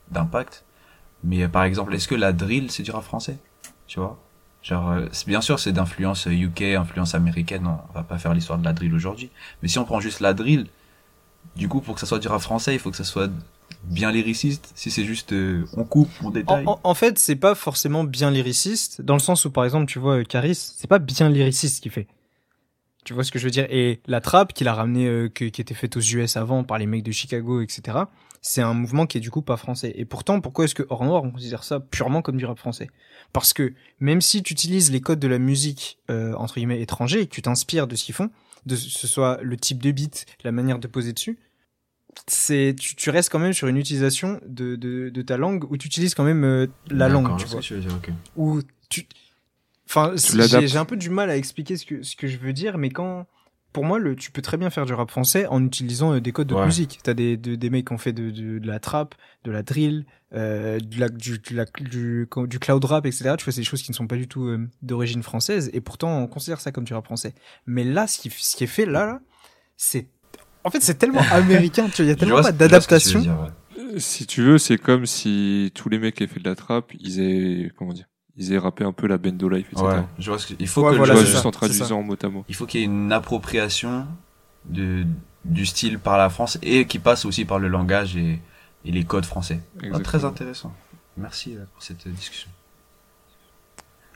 d'impact. 0.09 0.65
Mais 1.23 1.43
euh, 1.43 1.47
par 1.47 1.63
exemple, 1.63 1.93
est-ce 1.93 2.07
que 2.07 2.15
la 2.15 2.33
drill, 2.33 2.71
c'est 2.71 2.81
du 2.81 2.89
rap 2.89 3.03
français? 3.03 3.37
Tu 3.85 3.99
vois? 3.99 4.22
Genre, 4.63 4.89
euh, 4.91 5.05
c'est- 5.11 5.27
bien 5.27 5.41
sûr, 5.41 5.59
c'est 5.59 5.73
d'influence 5.73 6.25
euh, 6.27 6.31
UK, 6.31 6.61
influence 6.75 7.15
américaine, 7.15 7.67
on 7.67 7.93
va 7.93 8.03
pas 8.03 8.17
faire 8.17 8.33
l'histoire 8.33 8.57
de 8.57 8.63
la 8.63 8.73
drill 8.73 8.93
aujourd'hui. 8.95 9.29
Mais 9.61 9.67
si 9.67 9.77
on 9.77 9.83
prend 9.85 9.99
juste 9.99 10.21
la 10.21 10.33
drill, 10.33 10.67
du 11.57 11.67
coup, 11.67 11.81
pour 11.81 11.95
que 11.95 11.99
ça 11.99 12.05
soit 12.07 12.19
du 12.19 12.27
rap 12.29 12.41
français, 12.41 12.73
il 12.73 12.79
faut 12.79 12.89
que 12.89 12.95
ça 12.97 13.03
soit 13.03 13.29
bien 13.83 14.11
lyriciste. 14.11 14.71
Si 14.75 14.89
c'est 14.89 15.03
juste, 15.03 15.33
euh, 15.33 15.65
on 15.75 15.83
coupe, 15.83 16.09
on 16.23 16.29
détaille. 16.29 16.65
en- 16.65 16.79
en 16.83 16.93
fait, 16.93 17.19
c'est 17.19 17.35
pas 17.35 17.53
forcément 17.55 18.05
bien 18.05 18.31
lyriciste, 18.31 19.01
dans 19.01 19.15
le 19.15 19.19
sens 19.19 19.43
où, 19.43 19.51
par 19.51 19.65
exemple, 19.65 19.85
tu 19.87 19.99
vois, 19.99 20.19
euh, 20.19 20.23
Caris, 20.23 20.55
c'est 20.55 20.87
pas 20.87 20.99
bien 20.99 21.27
lyriciste 21.29 21.75
ce 21.77 21.81
qu'il 21.81 21.91
fait. 21.91 22.07
Tu 23.03 23.13
vois 23.13 23.25
ce 23.25 23.31
que 23.33 23.39
je 23.39 23.43
veux 23.43 23.51
dire? 23.51 23.67
Et 23.69 23.99
la 24.07 24.21
trappe 24.21 24.53
qu'il 24.53 24.69
a 24.69 24.73
ramené, 24.73 25.07
euh, 25.07 25.27
que- 25.27 25.43
qui 25.45 25.59
était 25.59 25.73
faite 25.73 25.97
aux 25.97 26.01
US 26.01 26.37
avant 26.37 26.63
par 26.63 26.77
les 26.77 26.85
mecs 26.85 27.03
de 27.03 27.11
Chicago, 27.11 27.59
etc., 27.59 27.97
c'est 28.45 28.61
un 28.61 28.73
mouvement 28.73 29.07
qui 29.07 29.17
est 29.17 29.21
du 29.21 29.31
coup 29.31 29.41
pas 29.41 29.55
français. 29.55 29.93
Et 29.95 30.03
pourtant, 30.03 30.41
pourquoi 30.41 30.65
est-ce 30.65 30.75
que 30.75 30.83
Hors 30.89 31.05
Noir, 31.05 31.23
on 31.23 31.31
considère 31.31 31.63
ça 31.63 31.79
purement 31.79 32.21
comme 32.21 32.35
du 32.35 32.45
rap 32.45 32.59
français? 32.59 32.89
Parce 33.31 33.53
que 33.53 33.73
même 34.01 34.19
si 34.19 34.43
tu 34.43 34.51
utilises 34.51 34.91
les 34.91 34.99
codes 34.99 35.19
de 35.19 35.29
la 35.29 35.39
musique, 35.39 35.97
euh, 36.11 36.33
entre 36.33 36.55
guillemets, 36.55 36.81
étrangers, 36.81 37.21
et 37.21 37.27
que 37.27 37.33
tu 37.33 37.41
t'inspires 37.41 37.87
de 37.87 37.95
ce 37.95 38.03
qu'ils 38.03 38.13
font, 38.13 38.29
de 38.65 38.75
ce 38.75 39.07
soit 39.07 39.39
le 39.41 39.55
type 39.55 39.81
de 39.81 39.91
beat, 39.91 40.25
la 40.43 40.51
manière 40.51 40.77
de 40.77 40.87
poser 40.87 41.13
dessus, 41.13 41.39
c'est 42.27 42.75
tu, 42.77 42.95
tu 42.97 43.09
restes 43.09 43.29
quand 43.31 43.39
même 43.39 43.53
sur 43.53 43.69
une 43.69 43.77
utilisation 43.77 44.41
de, 44.45 44.75
de, 44.75 45.09
de 45.09 45.21
ta 45.21 45.37
langue 45.37 45.63
où 45.71 45.77
tu 45.77 45.87
utilises 45.87 46.13
quand 46.13 46.25
même 46.25 46.43
euh, 46.43 46.67
la 46.91 47.07
D'accord, 47.07 47.23
langue, 47.23 47.39
je 47.39 47.43
tu 47.45 47.49
sais 47.49 47.53
vois. 47.53 47.61
ce 47.63 47.69
que 47.69 47.73
tu 47.75 47.79
veux 47.79 47.87
dire. 48.01 48.15
Où 48.35 48.59
tu, 48.89 49.07
enfin, 49.89 50.13
j'ai 50.17 50.77
un 50.77 50.85
peu 50.85 50.97
du 50.97 51.09
mal 51.09 51.29
à 51.29 51.37
expliquer 51.37 51.77
ce 51.77 51.85
que 51.85 52.03
ce 52.03 52.17
que 52.17 52.27
je 52.27 52.37
veux 52.37 52.53
dire, 52.53 52.77
mais 52.77 52.89
quand 52.89 53.25
pour 53.73 53.83
moi, 53.83 53.99
le, 53.99 54.15
tu 54.15 54.31
peux 54.31 54.41
très 54.41 54.55
bien 54.57 54.69
faire 54.69 54.85
du 54.85 54.93
rap 54.93 55.09
français 55.11 55.45
en 55.47 55.63
utilisant 55.65 56.13
euh, 56.13 56.21
des 56.21 56.31
codes 56.31 56.47
de 56.47 56.53
Ouais. 56.55 56.65
musique. 56.65 56.99
T'as 57.03 57.13
des, 57.13 57.35
de- 57.35 57.55
des 57.55 57.69
mecs 57.69 57.87
qui 57.87 57.93
ont 57.93 57.97
fait 57.97 58.13
de, 58.13 58.29
de, 58.31 58.59
de 58.59 58.67
la 58.67 58.79
trap, 58.79 59.15
de 59.43 59.51
la 59.51 59.63
drill, 59.63 60.05
euh, 60.33 60.79
de 60.79 60.99
la, 60.99 61.09
du, 61.09 61.39
de 61.39 61.55
la- 61.55 61.65
du, 61.65 62.27
du 62.47 62.59
cloud 62.59 62.85
rap, 62.85 63.05
etc. 63.05 63.35
Tu 63.37 63.43
vois, 63.43 63.51
c'est 63.53 63.61
des 63.61 63.65
choses 63.65 63.81
qui 63.81 63.91
ne 63.91 63.95
sont 63.95 64.07
pas 64.07 64.15
du 64.15 64.27
tout 64.27 64.45
euh, 64.45 64.69
d'origine 64.81 65.23
française, 65.23 65.69
et 65.73 65.81
pourtant 65.81 66.17
on 66.19 66.27
considère 66.27 66.61
ça 66.61 66.71
comme 66.71 66.83
du 66.85 66.93
rap 66.93 67.05
français. 67.05 67.33
Mais 67.65 67.83
là, 67.83 68.07
ce 68.07 68.19
qui, 68.19 68.29
ce 68.29 68.55
qui 68.55 68.63
est 68.63 68.67
fait 68.67 68.85
là, 68.85 69.05
là 69.05 69.19
c'est 69.75 70.07
en 70.63 70.69
fait, 70.69 70.81
c'est 70.81 70.95
tellement 70.95 71.21
américain, 71.31 71.89
tu 71.89 71.97
vois, 71.97 72.05
il 72.05 72.09
y 72.09 72.11
a 72.11 72.15
tellement 72.15 72.41
pas 72.41 72.51
d'adaptation. 72.53 73.19
ouais. 73.21 73.49
Euh, 73.79 73.99
Si 73.99 74.25
tu 74.25 74.41
veux, 74.43 74.57
c'est 74.57 74.77
comme 74.77 75.05
si 75.05 75.71
tous 75.75 75.89
les 75.89 75.99
mecs 75.99 76.15
qui 76.15 76.23
aient 76.23 76.27
fait 76.27 76.39
de 76.39 76.47
la 76.49 76.55
trappe, 76.55 76.93
ils 76.99 77.19
aient, 77.19 77.71
comment 77.77 77.91
dire, 77.93 78.05
ils 78.37 78.51
aient 78.53 78.57
rappé 78.57 78.83
un 78.83 78.91
peu 78.93 79.07
la 79.07 79.17
Bendo 79.17 79.47
Life, 79.49 79.67
etc. 79.71 79.85
Ouais, 79.85 80.03
je 80.19 80.29
vois 80.31 80.39
ce 80.39 80.47
que, 80.47 80.53
il 80.59 80.67
faut 80.67 80.81
Ouais, 80.81 80.87
que 80.89 80.93
Tu 80.93 80.97
voilà, 80.97 81.13
le- 81.13 81.19
vois, 81.19 81.25
c'est 81.25 81.31
juste 81.31 81.41
ça, 81.43 81.47
en 81.47 81.51
c'est 81.51 81.57
traduisant 81.57 81.85
ça. 81.87 81.95
en 81.95 82.01
mot 82.03 82.15
à 82.21 82.27
mot. 82.29 82.45
il 82.49 82.55
faut 82.55 82.65
qu'il 82.65 82.79
y 82.79 82.83
ait 82.83 82.87
une 82.87 83.11
appropriation 83.11 84.07
de, 84.65 85.05
du 85.45 85.65
style 85.65 85.99
par 85.99 86.17
la 86.17 86.29
France 86.29 86.57
et 86.61 86.85
qui 86.87 86.99
passe 86.99 87.25
aussi 87.25 87.45
par 87.45 87.59
le 87.59 87.67
langage 87.67 88.15
et, 88.17 88.39
et 88.85 88.91
les 88.91 89.03
codes 89.03 89.25
français. 89.25 89.59
Ah, 89.93 89.99
très 89.99 90.25
intéressant. 90.25 90.73
Merci 91.17 91.55
euh, 91.55 91.63
pour 91.73 91.83
cette 91.83 92.07
euh, 92.07 92.09
discussion. 92.11 92.49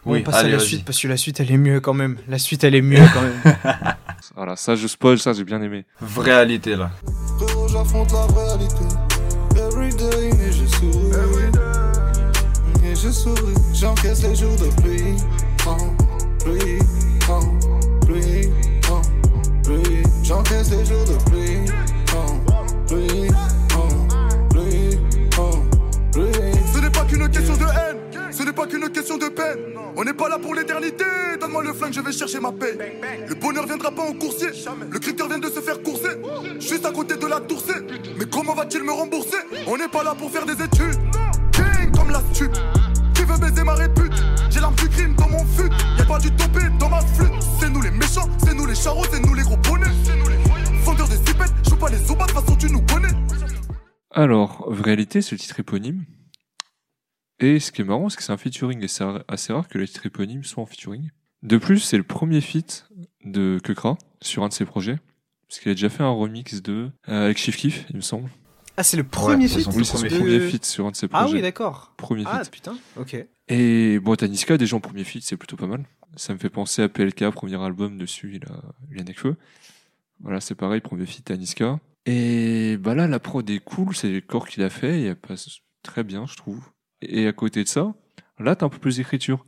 on 0.06 0.20
passe 0.24 0.36
allez, 0.36 0.50
à 0.50 0.58
la 0.58 0.60
suite 0.60 0.84
parce 0.86 1.00
que 1.00 1.08
la 1.08 1.18
suite 1.18 1.40
elle 1.40 1.52
est 1.52 1.58
mieux 1.58 1.80
quand 1.80 1.94
même. 1.94 2.18
La 2.28 2.40
suite 2.40 2.64
elle 2.64 2.74
est 2.76 2.82
mieux 2.82 3.04
quand 3.14 3.22
même. 3.22 3.56
Voilà, 4.36 4.56
ça 4.56 4.76
je 4.76 4.88
spoil, 4.88 5.20
ça 5.20 5.34
j'ai 5.34 5.44
bien 5.44 5.62
aimé. 5.62 5.86
Réalité 6.02 6.76
là. 6.76 6.90
Frérot, 7.38 7.68
j'affronte 7.68 8.12
la 8.12 8.26
réalité. 8.26 8.76
Everyday, 9.56 10.30
et 10.30 10.52
je 10.52 10.66
souris. 10.66 11.12
Et 11.12 11.77
je 13.02 13.12
souris, 13.12 13.54
j'encaisse 13.74 14.24
les 14.24 14.36
jours 14.36 14.56
de 14.56 14.82
pluie. 14.82 15.16
En 15.66 15.78
en 17.30 17.42
pluie, 18.06 18.50
en 18.90 19.02
pluie. 19.64 20.04
J'encaisse 20.24 20.72
les 20.72 20.86
jours 20.86 21.06
de 21.06 21.30
pluie. 21.30 21.72
En 22.16 22.40
pluie, 22.88 23.30
en 23.78 24.50
pluie. 24.50 24.98
Ce 26.74 26.80
n'est 26.80 26.90
pas 26.90 27.04
qu'une 27.04 27.30
question 27.30 27.56
de 27.56 27.64
haine, 27.64 27.98
ce 28.32 28.44
n'est 28.44 28.54
pas 28.54 28.66
qu'une 28.66 28.90
question 28.90 29.18
de 29.18 29.28
peine. 29.28 29.60
On 29.96 30.04
n'est 30.04 30.14
pas 30.14 30.30
là 30.30 30.40
pour 30.40 30.56
l'éternité. 30.56 31.06
Donne-moi 31.40 31.64
le 31.64 31.74
flingue, 31.74 31.94
je 31.94 32.02
vais 32.02 32.12
chercher 32.12 32.40
ma 32.40 32.52
paix. 32.52 32.78
Le 33.28 33.36
bonheur 33.36 33.66
viendra 33.66 33.92
pas 33.92 34.04
en 34.04 34.14
coursier. 34.14 34.50
Le 34.90 35.00
critère 35.00 35.28
vient 35.28 35.40
de 35.40 35.50
se 35.50 35.60
faire 35.60 35.82
courser. 35.84 36.18
Juste 36.60 36.86
à 36.86 36.92
côté 36.92 37.16
de 37.16 37.28
la 37.28 37.40
toursée. 37.42 37.80
Mais 38.18 38.26
comment 38.26 38.54
va-t-il 38.54 38.84
me 38.84 38.92
rembourser? 38.92 39.38
On 39.68 39.78
n'est 39.78 39.88
pas 39.88 40.04
là 40.04 40.16
pour 40.16 40.32
faire 40.32 40.46
des 40.46 40.54
études. 40.54 40.98
Qui 43.58 43.64
veut 43.64 43.64
baiser 43.64 43.64
ma 43.64 43.74
répute 43.74 44.24
J'ai 44.52 44.60
l'arme 44.60 44.76
du 44.76 44.88
crime 44.88 45.16
dans 45.16 45.30
mon 45.30 45.44
fut. 45.46 45.70
Y'a 45.98 46.06
pas 46.06 46.20
du 46.20 46.30
topé 46.32 46.60
dans 46.80 46.90
ma 46.90 47.02
flûte. 47.02 47.34
C'est 47.60 47.70
nous. 47.70 47.82
Alors, 54.12 54.68
réalité, 54.68 55.22
c'est 55.22 55.34
le 55.34 55.40
titre 55.40 55.60
éponyme. 55.60 56.06
Et 57.40 57.60
ce 57.60 57.72
qui 57.72 57.82
est 57.82 57.86
marrant, 57.86 58.10
c'est 58.10 58.18
que 58.18 58.24
c'est 58.24 58.32
un 58.32 58.38
featuring, 58.38 58.84
et 58.84 58.88
c'est 58.88 59.04
assez 59.28 59.54
rare 59.54 59.68
que 59.68 59.78
les 59.78 59.88
titres 59.88 60.06
éponymes 60.06 60.44
soient 60.44 60.64
en 60.64 60.66
featuring. 60.66 61.10
De 61.44 61.58
plus, 61.58 61.80
c'est 61.80 61.98
le 61.98 62.04
premier 62.04 62.42
feat 62.42 62.88
de 63.26 63.60
Kekra 63.64 63.98
sur 64.22 64.44
un 64.44 64.50
de 64.50 64.54
ses 64.54 64.66
projets. 64.66 64.98
Parce 65.48 65.60
qu'il 65.60 65.72
a 65.72 65.76
déjà 65.76 65.90
fait 65.90 66.04
un 66.04 66.10
remix 66.10 66.62
de, 66.62 66.90
euh, 67.10 67.26
avec 67.26 67.38
Chief 67.38 67.56
Keef, 67.58 67.86
il 67.90 67.98
me 67.98 68.02
semble. 68.02 68.30
Ah, 68.78 68.84
c'est 68.84 68.98
le 68.98 69.04
premier 69.04 69.48
c'est 69.48 69.60
feat 69.60 69.68
Oui, 69.74 69.86
c'est 69.86 69.92
son 69.92 69.98
premier 69.98 70.10
premier 70.20 70.40
de- 70.40 70.48
feat 70.50 70.64
sur 70.66 70.86
un 70.86 70.92
de 70.92 70.96
ses 70.96 71.08
Ah 71.12 71.22
projets. 71.22 71.36
oui, 71.38 71.42
d'accord. 71.42 71.94
premier 71.98 72.24
Ah 72.28 72.44
feat. 72.44 72.52
putain, 72.52 72.78
ok. 72.96 73.16
Et 73.50 74.00
bon, 74.00 74.16
t'as 74.16 74.28
Niska, 74.28 74.58
déjà 74.58 74.76
en 74.76 74.80
premier 74.80 75.04
feat, 75.04 75.24
c'est 75.24 75.38
plutôt 75.38 75.56
pas 75.56 75.68
mal. 75.68 75.84
Ça 76.16 76.34
me 76.34 76.38
fait 76.40 76.50
penser 76.50 76.82
à 76.84 76.90
PLK, 76.90 77.30
premier 77.32 77.62
album 77.62 77.98
dessus, 77.98 78.36
il 78.36 78.46
a, 78.52 78.62
il 78.92 79.00
a 79.00 79.04
Nekfeu. 79.04 79.36
Voilà, 80.20 80.40
c'est 80.42 80.56
pareil, 80.56 80.82
premier 80.82 81.06
feat 81.06 81.30
à 81.32 81.38
Niska. 81.38 81.80
Et 82.06 82.78
bah 82.78 82.94
là, 82.96 83.08
la 83.08 83.20
prod 83.20 83.48
est 83.50 83.60
cool, 83.60 83.96
c'est 83.96 84.10
les 84.10 84.22
corps 84.22 84.48
qu'il 84.48 84.64
a 84.64 84.70
fait, 84.70 85.02
et 85.02 85.06
elle 85.06 85.16
passe 85.16 85.50
très 85.84 86.04
bien, 86.04 86.26
je 86.26 86.36
trouve. 86.36 86.64
Et 87.02 87.28
à 87.28 87.34
côté 87.34 87.64
de 87.64 87.68
ça, 87.70 87.94
là, 88.40 88.56
t'as 88.56 88.66
un 88.66 88.70
peu 88.70 88.80
plus 88.80 88.98
d'écriture. 88.98 89.46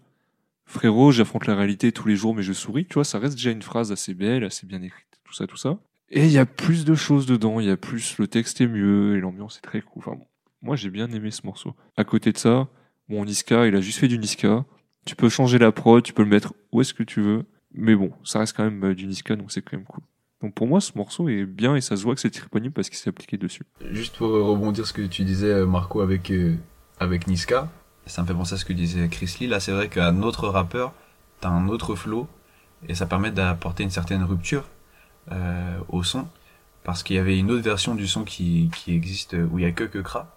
Frérot, 0.66 1.12
j'affronte 1.12 1.48
la 1.48 1.56
réalité 1.56 1.92
tous 1.92 2.08
les 2.08 2.16
jours, 2.16 2.36
mais 2.36 2.44
je 2.44 2.54
souris. 2.54 2.86
Tu 2.86 2.96
vois, 2.96 3.04
ça 3.04 3.18
reste 3.20 3.36
déjà 3.36 3.52
une 3.52 3.62
phrase 3.64 3.92
assez 3.92 4.14
belle, 4.14 4.44
assez 4.44 4.68
bien 4.68 4.82
écrite, 4.82 5.08
tout 5.24 5.34
ça, 5.34 5.48
tout 5.48 5.58
ça. 5.58 5.80
Et 6.12 6.26
il 6.26 6.32
y 6.32 6.40
a 6.40 6.46
plus 6.46 6.86
de 6.86 6.96
choses 6.96 7.26
dedans, 7.26 7.60
il 7.60 7.68
y 7.68 7.72
a 7.72 7.78
plus, 7.78 8.18
le 8.18 8.28
texte 8.28 8.62
est 8.62 8.68
mieux, 8.68 9.18
et 9.18 9.20
l'ambiance 9.20 9.58
est 9.58 9.62
très 9.62 9.82
cool. 9.82 10.04
Enfin, 10.06 10.18
moi, 10.62 10.76
j'ai 10.76 10.90
bien 10.90 11.08
aimé 11.12 11.30
ce 11.32 11.46
morceau. 11.46 11.76
À 11.98 12.04
côté 12.04 12.32
de 12.32 12.38
ça, 12.38 12.68
bon, 13.10 13.24
Niska, 13.26 13.68
il 13.68 13.76
a 13.76 13.82
juste 13.82 14.00
fait 14.00 14.08
du 14.08 14.18
Niska. 14.18 14.66
Tu 15.06 15.16
peux 15.16 15.30
changer 15.30 15.60
la 15.60 15.72
prod, 15.72 16.04
tu 16.04 16.14
peux 16.14 16.24
le 16.24 16.30
mettre 16.30 16.54
où 16.72 16.82
est-ce 16.82 16.94
que 16.94 17.04
tu 17.04 17.22
veux. 17.22 17.46
Mais 17.74 17.96
bon, 17.96 18.12
ça 18.24 18.40
reste 18.40 18.58
quand 18.58 18.64
même 18.64 18.84
euh, 18.84 18.96
du 18.96 19.06
Niska, 19.06 19.36
donc 19.36 19.52
c'est 19.52 19.62
quand 19.62 19.78
même 19.78 19.86
cool. 19.86 20.04
Donc 20.42 20.54
pour 20.56 20.68
moi, 20.68 20.82
ce 20.82 20.94
morceau 20.96 21.30
est 21.30 21.46
bien 21.46 21.76
et 21.76 21.82
ça 21.82 21.96
se 21.96 22.04
voit 22.04 22.16
que 22.16 22.22
c'est 22.22 22.30
disponible 22.30 22.74
parce 22.74 22.90
qu'il 22.90 22.98
s'est 22.98 23.10
appliqué 23.10 23.38
dessus. 23.38 23.64
Juste 23.92 24.18
pour 24.18 24.32
rebondir 24.32 24.88
ce 24.88 24.94
que 24.94 25.02
tu 25.02 25.24
disais, 25.24 25.52
euh, 25.52 25.66
Marco, 25.66 26.02
avec, 26.02 26.32
euh, 26.32 26.56
avec 27.00 27.28
Niska, 27.28 27.70
ça 28.06 28.24
me 28.24 28.28
fait 28.28 28.34
penser 28.34 28.56
à 28.56 28.58
ce 28.58 28.66
que 28.66 28.74
disait 28.74 29.08
Chris 29.10 29.36
Lee. 29.40 29.48
Là, 29.48 29.60
c'est 29.60 29.72
vrai 29.72 29.90
qu'à 29.90 30.12
notre 30.12 30.48
rappeur, 30.48 30.94
t'as 31.42 31.50
un 31.50 31.68
autre 31.68 31.94
flow 31.96 32.28
et 32.88 32.96
ça 32.96 33.06
permet 33.06 33.32
d'apporter 33.32 33.84
une 33.84 33.90
certaine 33.90 34.24
rupture 34.24 34.64
euh, 34.64 34.79
au 35.90 36.04
son. 36.04 36.28
Parce 36.84 37.04
qu'il 37.04 37.18
y 37.18 37.20
avait 37.20 37.38
une 37.38 37.52
autre 37.52 37.62
version 37.64 37.94
du 37.94 38.08
son 38.08 38.24
qui, 38.24 38.72
qui 38.76 38.94
existe 38.96 39.34
euh, 39.36 39.48
où 39.52 39.60
il 39.60 39.64
y 39.64 39.66
a 39.68 39.72
que 39.72 39.84
que 39.84 40.00
Kra. 40.00 40.36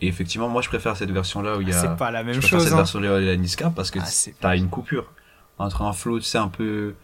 Et 0.00 0.08
effectivement, 0.08 0.48
moi, 0.48 0.60
je 0.62 0.68
préfère 0.68 0.96
cette 0.96 1.10
version-là 1.10 1.56
où 1.56 1.60
il 1.60 1.68
y 1.68 1.72
a. 1.72 1.80
C'est 1.80 1.96
pas 1.96 2.10
la 2.10 2.22
je 2.22 2.26
même 2.26 2.38
préfère 2.38 2.58
chose. 2.58 2.64
cette 2.64 2.72
Hein. 2.72 2.76
version-là 2.78 3.16
où 3.16 3.20
il 3.20 3.26
y 3.26 3.30
a 3.30 3.36
Niska 3.36 3.70
parce 3.70 3.90
que 3.90 4.00
Ah, 4.02 4.30
t'as 4.40 4.56
une 4.56 4.68
coupure 4.68 5.12
entre 5.58 5.82
un 5.82 5.92
flow, 5.92 6.18
tu 6.18 6.24
sais, 6.24 6.38
un 6.38 6.48
peu 6.48 6.94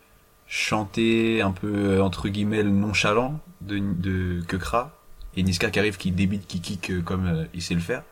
chanté, 0.49 1.41
un 1.43 1.53
peu 1.53 1.73
euh, 1.73 2.03
entre 2.03 2.29
guillemets 2.29 2.65
nonchalant 2.65 3.39
de, 3.61 3.79
de 3.79 4.43
Kekra 4.49 4.91
et 5.37 5.43
Niska 5.45 5.71
qui 5.71 5.79
arrive, 5.79 5.97
qui 5.97 6.11
débite, 6.11 6.47
qui 6.49 6.61
kick 6.61 6.91
euh, 6.91 7.03
comme 7.03 7.27
euh, 7.27 7.45
il 7.55 7.63
sait 7.63 7.75
le 7.75 7.81
faire. 7.81 8.03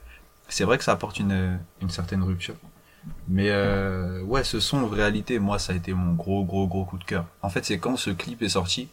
C'est 0.49 0.65
vrai 0.65 0.79
que 0.79 0.85
ça 0.85 0.93
apporte 0.93 1.19
une, 1.19 1.33
euh, 1.33 1.57
une 1.83 1.91
certaine 1.91 2.23
rupture. 2.23 2.55
Mais 3.27 3.49
euh, 3.51 4.23
ouais, 4.23 4.45
ce 4.45 4.61
son, 4.61 4.79
en 4.85 4.87
réalité, 4.89 5.39
moi, 5.41 5.59
ça 5.59 5.73
a 5.73 5.77
été 5.77 5.93
mon 5.93 6.13
gros, 6.15 6.45
gros, 6.45 6.67
gros 6.69 6.85
coup 6.85 6.99
de 6.99 7.05
cœur. 7.05 7.25
En 7.43 7.49
fait, 7.49 7.65
c'est 7.65 7.79
quand 7.79 7.97
ce 7.97 8.11
clip 8.11 8.43
est 8.43 8.51
sorti, 8.51 8.89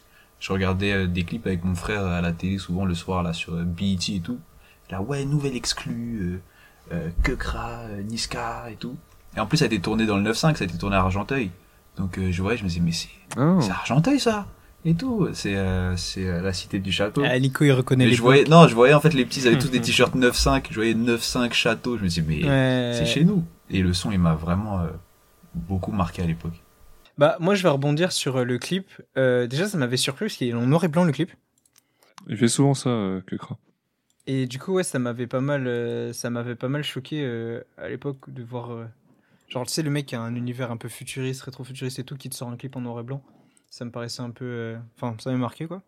je 0.45 0.53
regardais 0.53 0.91
euh, 0.93 1.07
des 1.07 1.23
clips 1.23 1.47
avec 1.47 1.63
mon 1.63 1.73
frère 1.73 2.05
à 2.05 2.21
la 2.21 2.31
télé, 2.31 2.59
souvent 2.59 2.85
le 2.85 2.93
soir, 2.93 3.23
là, 3.23 3.33
sur 3.33 3.55
euh, 3.55 3.63
BET 3.63 3.97
et 4.09 4.19
tout. 4.19 4.37
Là, 4.91 5.01
ouais, 5.01 5.25
nouvelle 5.25 5.55
exclu, 5.55 6.19
euh, 6.21 6.93
euh, 6.93 7.09
Kekra, 7.23 7.79
euh, 7.89 8.03
Niska 8.03 8.65
et 8.71 8.75
tout. 8.75 8.95
Et 9.35 9.39
en 9.39 9.47
plus, 9.47 9.57
ça 9.57 9.63
a 9.63 9.67
été 9.67 9.79
tourné 9.79 10.05
dans 10.05 10.17
le 10.17 10.31
9-5, 10.31 10.35
ça 10.35 10.49
a 10.49 10.67
été 10.67 10.77
tourné 10.77 10.95
à 10.97 10.99
Argenteuil. 10.99 11.49
Donc, 11.97 12.19
euh, 12.19 12.31
je 12.31 12.41
voyais, 12.43 12.57
je 12.59 12.63
me 12.63 12.69
disais, 12.69 12.81
mais 12.81 12.91
c'est 12.91 13.09
c'est 13.61 13.71
Argenteuil, 13.71 14.19
ça 14.19 14.45
Et 14.85 14.93
tout. 14.93 15.27
C'est 15.33 15.55
euh, 15.55 15.97
c'est 15.97 16.27
euh, 16.27 16.41
la 16.43 16.53
cité 16.53 16.77
du 16.77 16.91
château. 16.91 17.23
Ah, 17.25 17.39
Nico, 17.39 17.63
il 17.65 17.71
reconnaît 17.71 18.05
Et 18.05 18.09
les 18.09 18.15
je 18.15 18.21
voyais, 18.21 18.43
non, 18.43 18.67
je 18.67 18.75
voyais 18.75 18.93
en 18.93 19.01
fait 19.01 19.15
les 19.15 19.25
petits, 19.25 19.39
ils 19.39 19.47
avaient 19.47 19.57
tous 19.57 19.69
des 19.71 19.81
t-shirts 19.81 20.15
9-5. 20.15 20.65
Je 20.69 20.75
voyais 20.75 20.93
9-5 20.93 21.51
château. 21.53 21.97
Je 21.97 22.03
me 22.03 22.07
disais, 22.07 22.23
mais 22.25 22.43
Ouais. 22.43 22.91
c'est 22.99 23.07
chez 23.07 23.23
nous. 23.25 23.43
Et 23.71 23.81
le 23.81 23.93
son, 23.93 24.11
il 24.11 24.19
m'a 24.19 24.35
vraiment 24.35 24.79
euh, 24.81 24.87
beaucoup 25.55 25.91
marqué 25.91 26.21
à 26.21 26.27
l'époque. 26.27 26.53
Bah, 27.17 27.37
moi, 27.39 27.55
je 27.55 27.63
vais 27.63 27.69
rebondir 27.69 28.11
sur 28.11 28.37
euh, 28.37 28.43
le 28.43 28.57
clip. 28.57 28.89
Euh, 29.17 29.47
déjà, 29.47 29.67
ça 29.67 29.77
m'avait 29.77 29.97
surpris 29.97 30.25
parce 30.25 30.35
qu'il 30.35 30.49
est 30.49 30.53
en 30.53 30.65
noir 30.65 30.83
et 30.83 30.87
blanc 30.87 31.05
le 31.05 31.13
clip. 31.13 31.31
il 32.27 32.37
fait 32.37 32.47
souvent 32.47 32.73
ça, 32.73 32.89
euh. 32.89 33.21
Et 34.27 34.47
du 34.47 34.59
coup, 34.59 34.73
ouais, 34.73 34.83
ça 34.83 34.99
m'avait 34.99 35.27
pas 35.27 35.39
mal, 35.39 35.67
euh, 35.67 36.11
ça 36.11 36.29
m'avait 36.29 36.55
pas 36.55 36.67
mal 36.67 36.83
choqué 36.83 37.23
à 37.77 37.87
l'époque 37.87 38.29
de 38.29 38.43
voir, 38.43 38.87
genre, 39.47 39.65
tu 39.65 39.71
sais, 39.71 39.81
le 39.81 39.91
mec 39.91 40.07
qui 40.07 40.15
a 40.15 40.21
un 40.21 40.35
univers 40.35 40.71
un 40.71 40.77
peu 40.77 40.89
futuriste, 40.89 41.43
rétro-futuriste 41.43 41.99
et 41.99 42.03
tout, 42.03 42.17
qui 42.17 42.29
te 42.29 42.35
sort 42.35 42.49
un 42.49 42.57
clip 42.57 42.75
en 42.75 42.81
noir 42.81 42.99
et 42.99 43.03
blanc. 43.03 43.23
Ça 43.69 43.85
me 43.85 43.91
paraissait 43.91 44.21
un 44.21 44.31
peu, 44.31 44.75
enfin, 44.95 45.15
ça 45.19 45.31
m'a 45.31 45.37
marqué 45.37 45.67
quoi. 45.67 45.83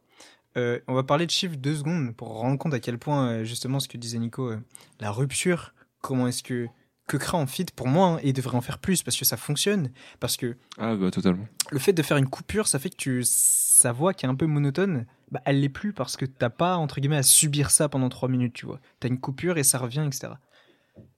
On 0.55 0.93
va 0.93 1.03
parler 1.03 1.25
de 1.25 1.32
chiffres 1.32 1.55
deux 1.55 1.75
secondes 1.75 2.15
pour 2.15 2.30
rendre 2.39 2.57
compte 2.57 2.73
à 2.73 2.80
quel 2.80 2.97
point, 2.99 3.43
justement, 3.43 3.80
ce 3.80 3.88
que 3.88 3.97
disait 3.97 4.19
Nico, 4.19 4.51
la 4.99 5.11
rupture. 5.11 5.73
Comment 6.01 6.28
est-ce 6.28 6.43
que 6.43 6.67
Kekra 7.07 7.37
en 7.37 7.47
fit 7.47 7.65
pour 7.75 7.87
moi, 7.87 8.07
hein, 8.07 8.19
et 8.23 8.33
devrait 8.33 8.57
en 8.57 8.61
faire 8.61 8.79
plus 8.79 9.01
parce 9.03 9.17
que 9.17 9.25
ça 9.25 9.37
fonctionne, 9.37 9.91
parce 10.19 10.35
que 10.37 10.57
Ah 10.77 10.95
bah 10.95 11.09
totalement. 11.11 11.47
le 11.71 11.79
fait 11.79 11.93
de 11.93 12.03
faire 12.03 12.17
une 12.17 12.27
coupure, 12.29 12.67
ça 12.67 12.79
fait 12.79 12.89
que 12.89 12.97
tu, 12.97 13.23
sa 13.23 13.91
voix 13.93 14.13
qui 14.13 14.25
est 14.25 14.29
un 14.29 14.35
peu 14.35 14.45
monotone, 14.45 15.05
bah, 15.31 15.41
elle 15.45 15.59
l'est 15.61 15.69
plus 15.69 15.93
parce 15.93 16.17
que 16.17 16.25
t'as 16.25 16.49
pas, 16.49 16.75
entre 16.77 16.99
guillemets, 16.99 17.17
à 17.17 17.23
subir 17.23 17.71
ça 17.71 17.87
pendant 17.89 18.09
3 18.09 18.27
minutes, 18.29 18.53
tu 18.53 18.65
vois. 18.65 18.79
T'as 18.99 19.07
une 19.07 19.19
coupure 19.19 19.57
et 19.57 19.63
ça 19.63 19.77
revient, 19.77 20.03
etc. 20.07 20.33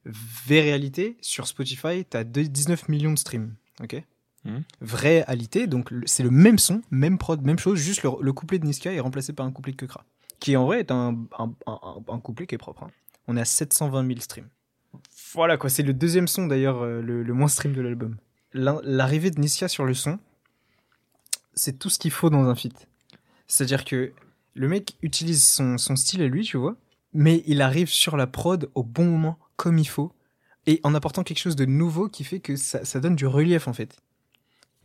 Vraie 0.05 0.61
réalité, 0.61 1.17
sur 1.21 1.47
Spotify, 1.47 2.05
t'as 2.09 2.23
deux- 2.23 2.43
19 2.47 2.89
millions 2.89 3.13
de 3.13 3.19
streams, 3.19 3.55
ok? 3.81 4.01
Mhm. 4.45 4.63
Vraie 4.81 5.21
réalité, 5.23 5.67
donc 5.67 5.91
c'est 6.05 6.23
le 6.23 6.31
même 6.31 6.57
son, 6.57 6.81
même 6.91 7.17
prod, 7.17 7.41
même 7.41 7.59
chose, 7.59 7.77
juste 7.79 8.03
le, 8.03 8.09
le 8.21 8.33
couplet 8.33 8.57
de 8.59 8.65
Niska 8.65 8.91
est 8.93 8.99
remplacé 8.99 9.33
par 9.33 9.45
un 9.45 9.51
couplet 9.51 9.73
de 9.73 9.77
Kekra. 9.77 10.05
Qui 10.39 10.55
en 10.55 10.65
vrai 10.65 10.79
est 10.79 10.91
un, 10.91 11.17
un, 11.37 11.53
un- 11.67 12.03
un 12.07 12.19
couplet 12.19 12.47
qui 12.47 12.55
est 12.55 12.59
propre. 12.59 12.83
hein. 12.83 12.91
On 13.27 13.35
est 13.37 13.41
à 13.41 13.45
720 13.45 14.07
000 14.07 14.19
streams. 14.21 14.47
Voilà 15.33 15.57
quoi, 15.57 15.69
c'est 15.69 15.83
le 15.83 15.93
deuxième 15.93 16.27
son 16.27 16.47
d'ailleurs, 16.47 16.81
euh, 16.81 17.01
le, 17.01 17.33
moins 17.33 17.47
stream 17.47 17.73
de 17.73 17.81
l'album. 17.81 18.17
L'arrivée 18.53 19.29
de 19.29 19.39
Niska 19.39 19.67
sur 19.67 19.85
le 19.85 19.93
son, 19.93 20.19
c'est 21.53 21.77
tout 21.77 21.89
ce 21.89 21.99
qu'il 21.99 22.11
faut 22.11 22.29
dans 22.29 22.45
un 22.45 22.55
feat. 22.55 22.87
C'est-à-dire 23.47 23.85
que 23.85 24.11
le 24.55 24.67
mec 24.67 24.97
utilise 25.01 25.43
son, 25.43 25.77
style 25.77 26.21
à 26.21 26.27
lui, 26.27 26.43
tu 26.43 26.57
vois, 26.57 26.77
mais 27.13 27.43
il 27.45 27.61
arrive 27.61 27.89
sur 27.89 28.17
la 28.17 28.27
prod 28.27 28.69
au 28.73 28.83
bon 28.83 29.05
moment, 29.05 29.37
comme 29.55 29.77
il 29.77 29.87
faut, 29.87 30.11
et 30.65 30.79
en 30.83 30.95
apportant 30.95 31.23
quelque 31.23 31.39
chose 31.39 31.55
de 31.55 31.65
nouveau 31.65 32.09
qui 32.09 32.23
fait 32.23 32.39
que 32.39 32.55
ça, 32.55 32.99
donne 32.99 33.15
du 33.15 33.27
relief 33.27 33.67
en 33.67 33.73
fait. 33.73 33.97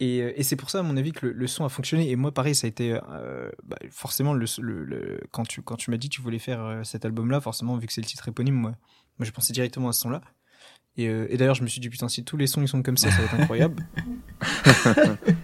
Et, 0.00 0.20
euh, 0.20 0.32
et 0.36 0.42
c'est 0.42 0.56
pour 0.56 0.70
ça, 0.70 0.80
à 0.80 0.82
mon 0.82 0.96
avis, 0.96 1.12
que 1.12 1.26
le, 1.26 1.46
son 1.46 1.64
a 1.64 1.68
fonctionné. 1.68 2.10
Et 2.10 2.16
moi, 2.16 2.32
pareil, 2.32 2.54
ça 2.54 2.66
a 2.66 2.68
été 2.68 2.98
euh, 3.10 3.50
bah, 3.62 3.78
forcément 3.90 4.34
le, 4.34 5.20
quand 5.30 5.44
tu 5.44 5.62
quand 5.62 5.76
tu 5.76 5.90
m'as 5.90 5.96
dit 5.96 6.08
que 6.08 6.16
tu 6.16 6.20
voulais 6.20 6.40
faire 6.40 6.80
cet 6.84 7.04
album-là, 7.04 7.40
forcément, 7.40 7.76
vu 7.76 7.86
que 7.86 7.92
c'est 7.92 8.00
le 8.00 8.06
titre 8.06 8.28
éponyme, 8.28 8.56
moi, 8.56 8.74
moi, 9.18 9.26
je 9.26 9.30
pensais 9.30 9.52
directement 9.52 9.88
à 9.88 9.92
ce 9.92 10.00
son-là. 10.00 10.20
Et, 10.96 11.08
euh, 11.08 11.26
et 11.28 11.36
d'ailleurs, 11.36 11.54
je 11.56 11.62
me 11.62 11.68
suis 11.68 11.80
dit 11.80 11.88
putain, 11.88 12.08
si 12.08 12.24
tous 12.24 12.36
les 12.36 12.46
sons 12.46 12.62
ils 12.62 12.68
sont 12.68 12.82
comme 12.82 12.96
ça, 12.96 13.10
ça 13.10 13.18
va 13.18 13.24
être 13.24 13.34
incroyable. 13.34 13.84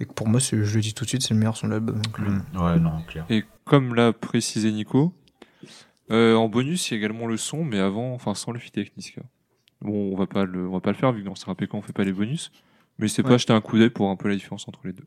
et 0.00 0.06
que 0.06 0.12
pour 0.12 0.26
moi, 0.28 0.40
c'est- 0.40 0.62
je 0.64 0.74
le 0.74 0.80
dis 0.80 0.94
tout 0.94 1.04
de 1.04 1.08
suite, 1.08 1.22
c'est 1.22 1.34
le 1.34 1.38
meilleur 1.40 1.56
son 1.56 1.66
de 1.68 1.72
l'album. 1.72 2.00
euh, 2.20 2.58
Ouais, 2.74 2.80
non, 2.80 3.02
clair. 3.06 3.26
Et 3.28 3.44
comme 3.64 3.94
l'a 3.94 4.12
précisé 4.12 4.72
Nico, 4.72 5.14
euh, 6.10 6.34
en 6.34 6.48
bonus, 6.48 6.88
il 6.90 6.94
y 6.94 6.96
a 6.96 6.98
également 6.98 7.26
le 7.26 7.36
son, 7.36 7.64
mais 7.64 7.78
avant, 7.78 8.12
enfin 8.14 8.34
sans 8.34 8.52
le 8.52 8.58
feat 8.58 8.76
avec 8.78 8.96
Niska. 8.96 9.22
Bon, 9.80 10.12
on 10.12 10.16
va 10.16 10.26
pas 10.26 10.44
le, 10.44 10.66
on 10.68 10.72
va 10.72 10.80
pas 10.80 10.90
le 10.92 10.96
faire 10.96 11.12
vu 11.12 11.22
que 11.22 11.26
dans 11.28 11.34
ce 11.34 11.44
quand 11.44 11.78
on 11.78 11.82
fait 11.82 11.92
pas 11.92 12.04
les 12.04 12.12
bonus, 12.12 12.50
mais 12.98 13.08
c'est 13.08 13.22
Ouais. 13.22 13.30
pas 13.32 13.38
jeter 13.38 13.52
un 13.52 13.60
coup 13.60 13.78
d'œil 13.78 13.90
pour 13.90 14.08
un 14.10 14.16
peu 14.16 14.28
la 14.28 14.34
différence 14.34 14.66
entre 14.68 14.80
les 14.84 14.92
deux. 14.92 15.06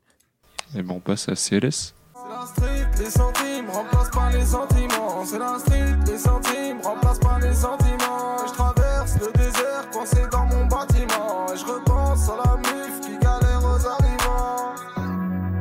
Et 0.76 0.82
ben 0.82 0.94
on 0.94 1.00
passe 1.00 1.28
à 1.28 1.34
CLS. 1.34 1.94
C'est 2.14 2.28
la 2.28 2.46
street, 2.46 2.86
les 2.98 3.10
centimes 3.10 3.70
remplacent 3.72 4.10
par 4.10 4.30
les 4.30 4.44
sentiments. 4.44 4.87
C'est 5.24 5.38
la 5.38 5.58
street, 5.58 5.96
les 6.06 6.16
centimes 6.16 6.80
remplacent 6.82 7.18
par 7.18 7.38
les 7.40 7.52
sentiments. 7.52 8.46
Je 8.46 8.52
traverse 8.52 9.16
le 9.20 9.32
désert 9.32 9.90
coincé 9.92 10.22
dans 10.30 10.46
mon 10.46 10.64
bâtiment. 10.66 11.46
Et 11.52 11.56
je 11.56 11.64
repense 11.66 12.30
à 12.30 12.36
la 12.36 12.56
mif 12.56 13.00
qui 13.00 13.18
galère 13.18 13.60
aux 13.62 13.86
arrivants. 13.86 14.74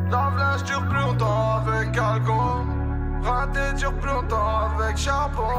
La 0.09 0.31
flèche 0.35 0.63
dure 0.63 0.87
plus 0.87 0.99
longtemps 0.99 1.57
avec 1.57 1.97
alcool. 1.97 2.65
Raté 3.23 3.73
dure 3.77 3.93
plus 3.95 4.09
longtemps 4.09 4.69
avec 4.79 4.95
charbon. 4.95 5.51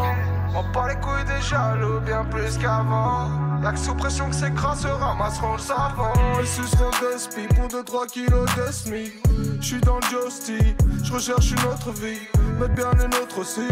On 0.55 0.73
pas 0.73 0.89
les 0.89 1.01
couilles 1.01 1.25
des 1.27 1.41
jaloux 1.43 2.01
bien 2.01 2.25
plus 2.25 2.57
qu'avant. 2.59 3.31
Y'a 3.63 3.73
que 3.73 3.79
sous 3.79 3.95
pression 3.95 4.29
que 4.29 4.35
ces 4.35 4.53
crasses 4.53 4.85
ramasseront 4.85 5.55
le 5.55 5.59
savon. 5.59 6.13
Ils 6.41 6.47
suceront 6.47 6.91
des 6.91 7.19
spies 7.19 7.49
pour 7.49 7.69
2-3 7.69 8.07
kilos 8.11 8.49
de 8.57 8.73
SMIC. 8.73 9.13
J'suis 9.61 9.81
dans 9.81 9.99
le 9.99 10.07
Justy, 10.07 10.59
j'recherche 11.03 11.51
une 11.51 11.65
autre 11.71 11.91
vie. 11.93 12.19
Mettre 12.59 12.75
bien 12.75 12.93
les 12.95 13.09
nôtres 13.09 13.39
aussi, 13.39 13.67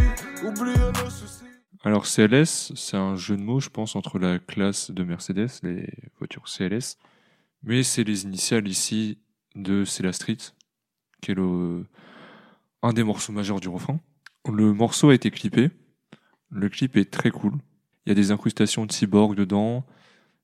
oublier 0.44 0.76
nos 1.02 1.10
soucis. 1.10 1.44
Alors 1.84 2.04
CLS, 2.04 2.72
c'est 2.74 2.96
un 2.96 3.14
jeu 3.14 3.36
de 3.36 3.42
mots, 3.42 3.60
je 3.60 3.68
pense, 3.68 3.94
entre 3.94 4.18
la 4.18 4.38
classe 4.38 4.90
de 4.90 5.04
Mercedes, 5.04 5.50
les 5.62 5.88
voitures 6.18 6.44
CLS, 6.44 6.96
mais 7.62 7.84
c'est 7.84 8.02
les 8.02 8.24
initiales 8.24 8.66
ici 8.66 9.18
de 9.54 9.84
C'est 9.84 10.02
la 10.02 10.12
Street, 10.12 10.36
qui 11.20 11.30
est 11.30 11.34
le, 11.34 11.84
un 12.82 12.92
des 12.92 13.04
morceaux 13.04 13.32
majeurs 13.32 13.60
du 13.60 13.68
refrain. 13.68 14.00
Le 14.52 14.72
morceau 14.72 15.10
a 15.10 15.14
été 15.14 15.30
clippé. 15.30 15.70
Le 16.50 16.68
clip 16.68 16.96
est 16.96 17.10
très 17.10 17.30
cool. 17.30 17.54
Il 18.04 18.10
y 18.10 18.12
a 18.12 18.14
des 18.14 18.30
incrustations 18.30 18.86
de 18.86 18.92
cyborg 18.92 19.34
dedans. 19.34 19.84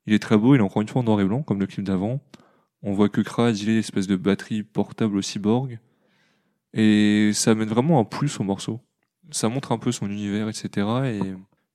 Il 0.06 0.14
est 0.14 0.18
très 0.18 0.36
beau, 0.36 0.54
il 0.54 0.58
est 0.58 0.62
encore 0.62 0.82
une 0.82 0.88
fois 0.88 1.02
en 1.02 1.04
noir 1.04 1.20
et 1.20 1.24
blanc, 1.24 1.42
comme 1.42 1.60
le 1.60 1.66
clip 1.66 1.84
d'avant. 1.84 2.20
On 2.82 2.92
voit 2.92 3.08
que 3.08 3.20
Kra 3.20 3.48
a 3.48 3.52
dealé 3.52 3.76
l'espèce 3.76 4.08
de 4.08 4.16
batterie 4.16 4.64
portable 4.64 5.16
au 5.16 5.22
cyborg. 5.22 5.78
Et 6.74 7.30
ça 7.34 7.52
amène 7.52 7.68
vraiment 7.68 8.00
un 8.00 8.04
plus 8.04 8.40
au 8.40 8.42
morceau. 8.42 8.80
Ça 9.30 9.48
montre 9.48 9.72
un 9.72 9.78
peu 9.78 9.92
son 9.92 10.10
univers, 10.10 10.48
etc. 10.48 10.86
Et 11.04 11.20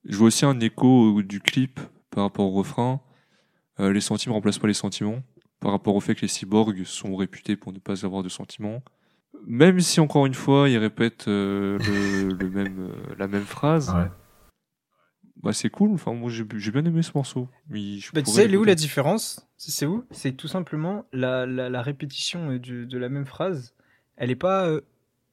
je 0.04 0.16
vois 0.16 0.26
aussi 0.26 0.44
un 0.44 0.60
écho 0.60 1.22
du 1.22 1.40
clip 1.40 1.80
par 2.10 2.24
rapport 2.24 2.46
au 2.46 2.50
refrain. 2.50 3.00
Euh, 3.80 3.92
les 3.92 4.00
sentiments 4.00 4.34
remplacent 4.34 4.58
pas 4.58 4.68
les 4.68 4.74
sentiments. 4.74 5.22
Par 5.60 5.72
rapport 5.72 5.96
au 5.96 6.00
fait 6.00 6.14
que 6.14 6.22
les 6.22 6.28
cyborgs 6.28 6.84
sont 6.84 7.16
réputés 7.16 7.56
pour 7.56 7.72
ne 7.72 7.78
pas 7.78 8.04
avoir 8.04 8.22
de 8.22 8.28
sentiments. 8.28 8.82
Même 9.46 9.80
si 9.80 10.00
encore 10.00 10.26
une 10.26 10.34
fois, 10.34 10.68
ils 10.68 10.78
répètent 10.78 11.28
euh, 11.28 11.78
le, 11.78 12.28
le 12.34 12.50
même, 12.50 12.90
euh, 12.90 13.14
la 13.18 13.28
même 13.28 13.44
phrase. 13.44 13.90
Ouais. 13.90 14.10
Bah 15.42 15.52
c'est 15.52 15.70
cool. 15.70 15.92
Enfin 15.92 16.12
moi 16.14 16.30
j'ai 16.30 16.44
bien 16.44 16.84
aimé 16.84 17.02
ce 17.02 17.12
morceau. 17.14 17.48
Mais 17.68 17.98
je 17.98 18.10
Bah, 18.12 18.22
tu 18.22 18.30
sais, 18.30 18.44
elle 18.44 18.54
est 18.54 18.56
où 18.56 18.64
la 18.64 18.74
différence? 18.74 19.48
C'est 19.56 19.86
où? 19.86 20.04
C'est 20.10 20.32
tout 20.32 20.48
simplement 20.48 21.04
la, 21.12 21.46
la, 21.46 21.68
la 21.70 21.82
répétition 21.82 22.56
de 22.56 22.98
la 22.98 23.08
même 23.08 23.24
phrase. 23.26 23.74
Elle 24.16 24.30
est 24.30 24.36
pas 24.36 24.66
euh, 24.66 24.80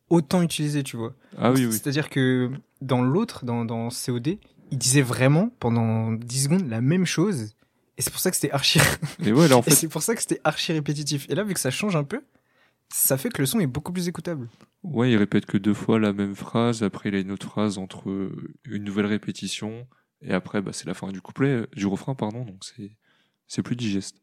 autant 0.09 0.43
utilisée, 0.43 0.83
tu 0.83 0.95
vois. 0.95 1.15
Ah 1.37 1.51
oui 1.51 1.65
oui. 1.65 1.71
C'est-à-dire 1.71 2.09
que 2.09 2.51
dans 2.81 3.01
l'autre, 3.01 3.45
dans, 3.45 3.65
dans 3.65 3.89
COD, 3.89 4.37
il 4.71 4.77
disait 4.77 5.01
vraiment 5.01 5.49
pendant 5.59 6.11
10 6.11 6.43
secondes 6.43 6.69
la 6.69 6.81
même 6.81 7.05
chose. 7.05 7.55
Et 7.97 8.01
c'est 8.01 8.11
pour 8.11 8.19
ça 8.19 8.29
que 8.29 8.35
c'était 8.35 8.51
archi. 8.51 8.79
Et 9.25 9.31
ouais 9.33 9.47
là 9.47 9.57
en 9.57 9.59
Et 9.61 9.63
fait 9.63 9.71
c'est 9.71 9.87
pour 9.87 10.03
ça 10.03 10.13
que 10.13 10.21
c'était 10.21 10.41
archi 10.43 10.71
répétitif. 10.71 11.27
Et 11.29 11.35
là, 11.35 11.43
vu 11.43 11.53
que 11.55 11.59
ça 11.59 11.71
change 11.71 11.95
un 11.95 12.03
peu, 12.03 12.21
ça 12.89 13.17
fait 13.17 13.29
que 13.29 13.41
le 13.41 13.45
son 13.45 13.59
est 13.59 13.67
beaucoup 13.67 13.91
plus 13.91 14.07
écoutable. 14.07 14.47
Ouais, 14.83 15.11
il 15.11 15.17
répète 15.17 15.45
que 15.45 15.57
deux 15.57 15.73
fois 15.73 15.99
la 15.99 16.13
même 16.13 16.35
phrase, 16.35 16.83
après 16.83 17.09
il 17.09 17.15
a 17.15 17.19
une 17.19 17.31
autre 17.31 17.47
phrase 17.47 17.77
entre 17.77 18.09
euh, 18.09 18.53
une 18.65 18.83
nouvelle 18.83 19.07
répétition, 19.07 19.87
et 20.21 20.33
après 20.33 20.61
bah, 20.61 20.71
c'est 20.73 20.85
la 20.87 20.93
fin 20.93 21.11
du 21.11 21.21
couplet, 21.21 21.49
euh, 21.49 21.67
du 21.75 21.87
refrain, 21.87 22.15
pardon, 22.15 22.45
donc 22.45 22.63
c'est 22.63 22.95
c'est 23.47 23.61
plus 23.63 23.75
digeste. 23.75 24.17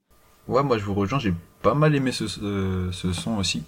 Ouais, 0.48 0.62
moi 0.62 0.78
je 0.78 0.84
vous 0.84 0.94
rejoins, 0.94 1.18
j'ai 1.18 1.34
pas 1.62 1.74
mal 1.74 1.94
aimé 1.94 2.12
ce, 2.12 2.26
ce, 2.26 2.90
ce 2.92 3.12
son 3.12 3.36
aussi. 3.36 3.62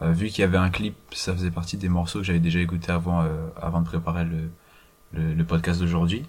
Euh, 0.00 0.12
vu 0.12 0.28
qu'il 0.28 0.40
y 0.42 0.44
avait 0.44 0.58
un 0.58 0.70
clip, 0.70 0.94
ça 1.12 1.32
faisait 1.34 1.50
partie 1.50 1.76
des 1.76 1.88
morceaux 1.88 2.20
que 2.20 2.24
j'avais 2.24 2.38
déjà 2.40 2.60
écouté 2.60 2.90
avant, 2.92 3.22
euh, 3.22 3.48
avant 3.60 3.80
de 3.80 3.86
préparer 3.86 4.24
le, 4.24 4.48
le, 5.12 5.34
le 5.34 5.44
podcast 5.44 5.80
d'aujourd'hui. 5.80 6.24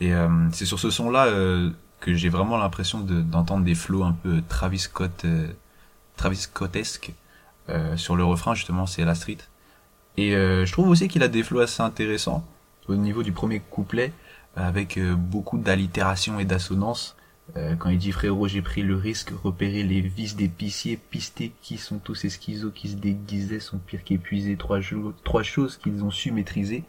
Et 0.00 0.12
euh, 0.12 0.28
c'est 0.52 0.66
sur 0.66 0.80
ce 0.80 0.90
son-là 0.90 1.26
euh, 1.26 1.70
que 2.00 2.14
j'ai 2.14 2.28
vraiment 2.28 2.56
l'impression 2.58 3.00
de- 3.00 3.22
d'entendre 3.22 3.64
des 3.64 3.76
flows 3.76 4.02
un 4.02 4.12
peu 4.12 4.42
Travis 4.48 4.80
Scott, 4.80 5.24
euh, 5.24 5.46
Travis 6.16 6.36
Scottesque 6.38 7.12
sur 7.96 8.16
le 8.16 8.24
refrain 8.24 8.54
justement, 8.54 8.86
c'est 8.86 9.04
la 9.04 9.14
street. 9.14 9.38
Et 10.16 10.34
euh, 10.34 10.64
je 10.64 10.72
trouve 10.72 10.88
aussi 10.88 11.08
qu'il 11.08 11.22
a 11.22 11.28
des 11.28 11.42
flows 11.42 11.60
assez 11.60 11.82
intéressants 11.82 12.44
au 12.86 12.96
niveau 12.96 13.22
du 13.22 13.32
premier 13.32 13.60
couplet, 13.60 14.12
avec 14.54 14.96
euh, 14.98 15.14
beaucoup 15.14 15.58
d'allitération 15.58 16.38
et 16.38 16.44
d'assonance. 16.44 17.16
Euh, 17.56 17.74
quand 17.76 17.90
il 17.90 17.98
dit 17.98 18.12
frérot 18.12 18.48
j'ai 18.48 18.62
pris 18.62 18.82
le 18.82 18.96
risque 18.96 19.30
repérer 19.42 19.82
les 19.82 20.00
vices 20.00 20.34
d'épiciers 20.34 20.96
pistés 20.96 21.52
qui 21.60 21.76
sont 21.76 21.98
tous 21.98 22.14
ces 22.14 22.30
schizos 22.30 22.70
qui 22.70 22.88
se 22.88 22.96
déguisaient 22.96 23.60
sont 23.60 23.76
pires 23.76 24.02
qu'épuisés 24.02 24.56
trois 24.56 25.42
choses 25.42 25.76
qu'ils 25.76 26.02
ont 26.02 26.10
su 26.10 26.32
maîtriser 26.32 26.84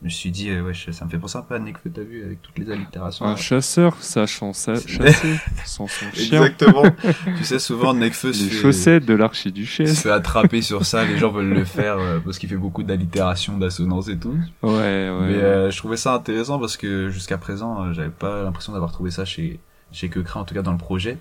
je 0.00 0.04
me 0.04 0.10
suis 0.10 0.30
dit 0.30 0.50
euh, 0.50 0.62
ouais 0.62 0.72
ça 0.92 1.04
me 1.04 1.10
fait 1.10 1.18
penser 1.18 1.38
un 1.38 1.42
peu 1.42 1.56
à 1.56 1.58
Nekfeu 1.58 1.90
t'as 1.90 2.02
vu 2.02 2.22
avec 2.24 2.40
toutes 2.40 2.56
les 2.58 2.70
allitérations 2.70 3.24
Un 3.26 3.30
là. 3.30 3.36
chasseur 3.36 3.96
sachant 4.00 4.52
sa- 4.52 4.74
chasser 4.86 5.34
sans 5.64 5.88
son 5.88 6.04
chien, 6.12 6.44
exactement 6.44 6.84
tu 7.36 7.44
sais 7.44 7.58
souvent 7.58 7.94
Nekfeu 7.94 8.32
se 8.32 8.44
les 8.44 8.50
fait, 8.50 8.56
chaussettes 8.62 9.04
de 9.06 9.14
se 9.14 9.18
l'archiduchesse. 9.18 10.02
fait 10.02 10.10
attraper 10.10 10.62
sur 10.62 10.86
ça 10.86 11.04
les 11.04 11.18
gens 11.18 11.32
veulent 11.32 11.48
le 11.52 11.64
faire 11.64 11.98
euh, 11.98 12.20
parce 12.24 12.38
qu'il 12.38 12.48
fait 12.48 12.56
beaucoup 12.56 12.84
d'allitération 12.84 13.58
d'assonance 13.58 14.08
et 14.08 14.16
tout 14.18 14.38
Ouais, 14.62 14.70
ouais. 14.70 15.10
Mais 15.28 15.34
euh, 15.34 15.70
je 15.72 15.76
trouvais 15.78 15.96
ça 15.96 16.14
intéressant 16.14 16.58
parce 16.60 16.76
que 16.76 17.08
jusqu'à 17.10 17.36
présent, 17.38 17.86
euh, 17.86 17.92
j'avais 17.92 18.08
pas 18.10 18.42
l'impression 18.44 18.72
d'avoir 18.72 18.92
trouvé 18.92 19.10
ça 19.10 19.24
chez 19.24 19.58
chez 19.90 20.08
Quecra, 20.10 20.38
en 20.40 20.44
tout 20.44 20.54
cas 20.54 20.62
dans 20.62 20.72
le 20.72 20.78
projet. 20.78 21.18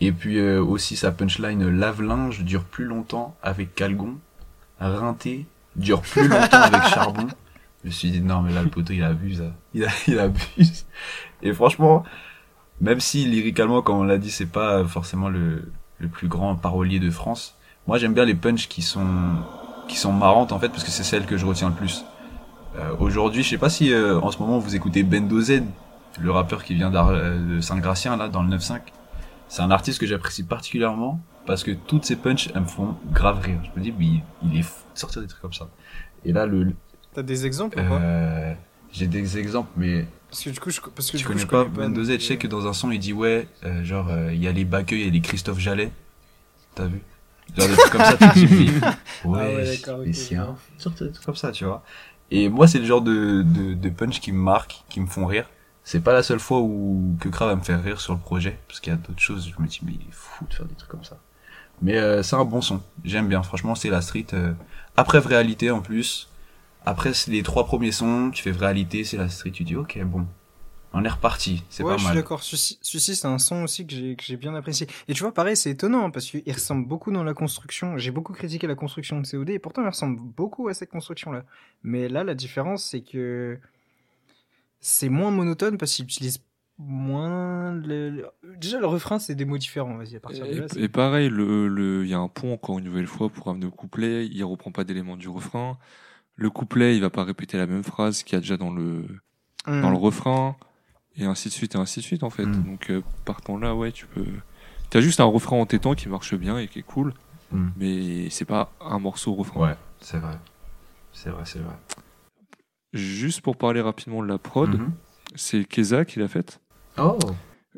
Et 0.00 0.12
puis 0.12 0.38
euh, 0.38 0.62
aussi 0.62 0.94
sa 0.96 1.10
punchline 1.10 1.62
euh, 1.62 1.70
lave-linge 1.70 2.42
dure 2.44 2.62
plus 2.64 2.84
longtemps 2.84 3.34
avec 3.42 3.74
Calgon, 3.74 4.16
rinté 4.78 5.46
dure 5.74 6.02
plus 6.02 6.28
longtemps 6.28 6.60
avec 6.62 6.82
Charbon. 6.92 7.26
Je 7.82 7.88
me 7.88 7.92
suis 7.92 8.10
dit 8.10 8.20
non 8.20 8.42
mais 8.42 8.52
là 8.52 8.62
le 8.62 8.68
poteau 8.70 8.92
il 8.92 9.02
abuse, 9.02 9.40
là. 9.40 9.52
il, 9.74 9.86
il 10.08 10.18
abuse. 10.18 10.86
Et 11.42 11.52
franchement, 11.52 12.04
même 12.80 13.00
si 13.00 13.24
lyricalement 13.24 13.82
comme 13.82 13.96
on 13.96 14.04
l'a 14.04 14.18
dit 14.18 14.30
c'est 14.30 14.46
pas 14.46 14.84
forcément 14.84 15.28
le 15.28 15.70
le 15.98 16.08
plus 16.08 16.28
grand 16.28 16.56
parolier 16.56 16.98
de 16.98 17.10
France, 17.10 17.56
moi 17.86 17.98
j'aime 17.98 18.12
bien 18.12 18.24
les 18.24 18.34
punchs 18.34 18.68
qui 18.68 18.82
sont 18.82 19.06
qui 19.88 19.96
sont 19.96 20.12
marrantes 20.12 20.52
en 20.52 20.58
fait 20.58 20.68
parce 20.68 20.84
que 20.84 20.90
c'est 20.90 21.04
celles 21.04 21.26
que 21.26 21.36
je 21.36 21.46
retiens 21.46 21.68
le 21.68 21.74
plus. 21.74 22.04
Euh, 22.76 22.94
Aujourd'hui, 22.98 23.42
je 23.42 23.50
sais 23.50 23.58
pas 23.58 23.70
si 23.70 23.92
euh, 23.92 24.20
en 24.20 24.30
ce 24.30 24.38
moment 24.38 24.58
vous 24.58 24.74
écoutez 24.76 25.02
Bendo 25.02 25.40
Z, 25.40 25.62
le 26.20 26.30
rappeur 26.30 26.64
qui 26.64 26.74
vient 26.74 26.94
euh, 26.94 27.56
de 27.56 27.60
Saint-Gratien 27.60 28.16
là 28.16 28.28
dans 28.28 28.42
le 28.42 28.56
9-5. 28.56 28.80
C'est 29.48 29.62
un 29.62 29.70
artiste 29.70 30.00
que 30.00 30.06
j'apprécie 30.06 30.42
particulièrement 30.42 31.20
parce 31.46 31.62
que 31.62 31.70
toutes 31.70 32.04
ses 32.04 32.16
punchs 32.16 32.50
elles 32.54 32.62
me 32.62 32.66
font 32.66 32.96
grave 33.12 33.40
rire. 33.40 33.60
Je 33.62 33.78
me 33.78 33.84
dis 33.84 33.94
oui, 33.96 34.20
il 34.42 34.58
est 34.58 34.62
fou 34.62 34.82
de 34.92 34.98
sortir 34.98 35.22
des 35.22 35.28
trucs 35.28 35.40
comme 35.40 35.52
ça. 35.52 35.68
Et 36.24 36.32
là 36.32 36.46
le 36.46 36.74
T'as 37.16 37.22
des 37.22 37.46
exemples 37.46 37.80
ou 37.80 37.88
pas 37.88 37.98
euh, 37.98 38.52
j'ai 38.92 39.06
des 39.06 39.38
exemples 39.38 39.70
mais 39.74 40.06
Parce 40.28 40.42
que 40.44 40.50
du 40.50 40.60
coup, 40.60 40.68
je, 40.68 40.82
parce 40.82 41.10
que 41.10 41.16
tu 41.16 41.16
du 41.16 41.24
coup, 41.24 41.28
connais 41.30 41.40
je 41.40 41.46
pas 41.46 41.64
connais 41.64 41.88
Bendo 41.88 42.04
Z, 42.04 42.08
donc, 42.10 42.20
je 42.20 42.26
sais 42.26 42.34
euh, 42.34 42.36
que 42.36 42.46
dans 42.46 42.66
un 42.66 42.74
son 42.74 42.90
il 42.90 42.98
dit 42.98 43.14
ouais, 43.14 43.48
euh, 43.64 43.82
genre 43.84 44.08
euh, 44.10 44.34
il 44.34 44.42
y 44.42 44.46
a 44.46 44.52
les 44.52 44.66
Bacueil 44.66 45.00
et 45.02 45.10
les 45.10 45.22
Christophe 45.22 45.58
Jallet. 45.58 45.90
T'as 46.74 46.86
vu? 46.86 47.00
Genre 47.56 47.68
des 47.68 47.74
trucs 47.74 47.90
comme 47.92 48.02
ça, 48.02 48.16
tu 48.18 48.28
te 48.28 48.54
dis 48.54 48.70
mais, 48.70 48.88
ouais, 49.30 49.54
ouais, 49.56 49.78
mais 49.86 49.92
ok, 49.92 50.14
c'est 50.14 50.36
un 50.36 50.56
sorte 50.76 50.96
trucs 51.10 51.24
comme 51.24 51.36
ça, 51.36 51.52
tu 51.52 51.64
vois. 51.64 51.82
Et 52.30 52.50
moi 52.50 52.66
c'est 52.68 52.80
le 52.80 52.84
genre 52.84 53.00
de, 53.00 53.42
de, 53.42 53.72
de 53.72 53.88
punch 53.88 54.20
qui 54.20 54.32
me 54.32 54.38
marque, 54.42 54.84
qui 54.90 55.00
me 55.00 55.06
font 55.06 55.24
rire. 55.26 55.48
C'est 55.84 56.00
pas 56.00 56.12
la 56.12 56.22
seule 56.22 56.40
fois 56.40 56.60
où 56.60 57.16
que 57.20 57.28
Kra 57.30 57.46
va 57.46 57.56
me 57.56 57.62
faire 57.62 57.82
rire 57.82 58.00
sur 58.00 58.12
le 58.12 58.18
projet, 58.20 58.58
parce 58.68 58.80
qu'il 58.80 58.92
y 58.92 58.94
a 58.94 58.98
d'autres 58.98 59.22
choses, 59.22 59.50
je 59.56 59.62
me 59.62 59.66
dis 59.68 59.80
mais 59.84 59.92
il 59.92 60.00
est 60.02 60.12
fou 60.12 60.44
de 60.48 60.52
faire 60.52 60.66
des 60.66 60.74
trucs 60.74 60.90
comme 60.90 61.04
ça. 61.04 61.16
Mais 61.80 61.96
euh, 61.96 62.22
c'est 62.22 62.36
un 62.36 62.44
bon 62.44 62.60
son, 62.60 62.82
j'aime 63.04 63.28
bien, 63.28 63.42
franchement 63.42 63.74
c'est 63.74 63.88
la 63.90 64.02
street. 64.02 64.26
euh, 64.34 64.52
après 64.96 65.18
réalité 65.20 65.70
en 65.70 65.80
plus, 65.80 66.28
après 66.86 67.12
c'est 67.14 67.30
les 67.30 67.42
trois 67.42 67.66
premiers 67.66 67.92
sons, 67.92 68.30
tu 68.32 68.42
fais 68.42 68.52
réalité, 68.52 69.04
c'est 69.04 69.16
la 69.18 69.28
street, 69.28 69.50
tu 69.50 69.64
dis 69.64 69.76
ok 69.76 69.98
bon, 70.04 70.26
on 70.92 71.04
est 71.04 71.08
reparti, 71.08 71.62
c'est 71.68 71.82
ouais, 71.82 71.90
pas 71.90 71.96
je 71.98 72.02
suis 72.04 72.08
mal. 72.08 72.16
d'accord. 72.16 72.42
Celui-ci, 72.42 73.16
c'est 73.16 73.26
un 73.26 73.38
son 73.38 73.64
aussi 73.64 73.86
que 73.86 73.94
j'ai, 73.94 74.16
que 74.16 74.24
j'ai 74.24 74.36
bien 74.38 74.54
apprécié. 74.54 74.86
Et 75.08 75.12
tu 75.14 75.22
vois, 75.22 75.34
pareil, 75.34 75.56
c'est 75.56 75.70
étonnant 75.70 76.06
hein, 76.06 76.10
parce 76.10 76.26
qu'il 76.30 76.50
ressemble 76.52 76.86
beaucoup 76.88 77.12
dans 77.12 77.24
la 77.24 77.34
construction. 77.34 77.98
J'ai 77.98 78.10
beaucoup 78.12 78.32
critiqué 78.32 78.66
la 78.66 78.76
construction 78.76 79.20
de 79.20 79.26
COD 79.26 79.50
et 79.50 79.58
pourtant 79.58 79.82
il 79.82 79.88
ressemble 79.88 80.18
beaucoup 80.20 80.68
à 80.68 80.74
cette 80.74 80.88
construction-là. 80.90 81.44
Mais 81.82 82.08
là, 82.08 82.24
la 82.24 82.34
différence, 82.34 82.84
c'est 82.84 83.02
que 83.02 83.58
c'est 84.80 85.08
moins 85.08 85.30
monotone 85.30 85.78
parce 85.78 85.94
qu'il 85.94 86.04
utilise 86.04 86.38
moins 86.78 87.72
le... 87.74 88.26
Déjà, 88.58 88.78
le 88.78 88.86
refrain, 88.86 89.18
c'est 89.18 89.34
des 89.34 89.44
mots 89.44 89.58
différents. 89.58 89.96
Vas-y, 89.96 90.16
à 90.16 90.20
partir 90.20 90.46
de 90.46 90.54
là, 90.54 90.68
c'est- 90.68 90.80
Et, 90.80 90.84
et 90.84 90.88
pareil, 90.88 91.28
le, 91.28 91.68
le, 91.68 92.04
il 92.04 92.10
y 92.10 92.14
a 92.14 92.18
un 92.18 92.28
pont 92.28 92.52
encore 92.52 92.78
une 92.78 92.84
nouvelle 92.84 93.06
fois 93.06 93.28
pour 93.28 93.48
amener 93.48 93.66
au 93.66 93.70
couplet. 93.70 94.26
Il 94.26 94.42
reprend 94.44 94.70
pas 94.70 94.84
d'éléments 94.84 95.16
du 95.16 95.28
refrain. 95.28 95.78
Le 96.36 96.50
couplet, 96.50 96.96
il 96.96 97.00
va 97.00 97.10
pas 97.10 97.24
répéter 97.24 97.56
la 97.56 97.66
même 97.66 97.82
phrase 97.82 98.22
qu'il 98.22 98.34
y 98.34 98.36
a 98.36 98.40
déjà 98.40 98.56
dans 98.56 98.72
le 98.72 99.04
Hmm. 99.66 99.80
dans 99.82 99.90
le 99.90 99.96
refrain 99.96 100.54
et 101.16 101.24
ainsi 101.24 101.48
de 101.48 101.52
suite 101.54 101.74
et 101.74 101.78
ainsi 101.78 101.98
de 101.98 102.04
suite 102.04 102.22
en 102.22 102.30
fait. 102.30 102.46
Mm. 102.46 102.62
Donc 102.62 102.90
euh, 102.90 103.02
partant 103.24 103.56
de 103.58 103.62
là, 103.62 103.74
ouais, 103.74 103.90
tu 103.90 104.06
peux. 104.06 104.24
T'as 104.90 105.00
juste 105.00 105.18
un 105.18 105.24
refrain 105.24 105.56
entêtant 105.56 105.94
qui 105.94 106.08
marche 106.08 106.34
bien 106.36 106.56
et 106.58 106.68
qui 106.68 106.78
est 106.80 106.82
cool, 106.82 107.12
Mm. 107.50 107.68
mais 107.76 108.30
c'est 108.30 108.44
pas 108.44 108.70
un 108.80 108.98
morceau 109.00 109.34
refrain. 109.34 109.60
Ouais, 109.70 109.76
c'est 110.00 110.18
vrai. 110.18 110.38
C'est 111.12 111.30
vrai, 111.30 111.42
c'est 111.46 111.58
vrai. 111.58 111.74
Juste 112.92 113.40
pour 113.40 113.56
parler 113.56 113.80
rapidement 113.80 114.22
de 114.22 114.28
la 114.28 114.38
prod, 114.38 114.78
c'est 115.34 115.64
Keza 115.64 116.04
qui 116.04 116.18
l'a 116.18 116.28
faite. 116.28 116.60
Oh 116.98 117.18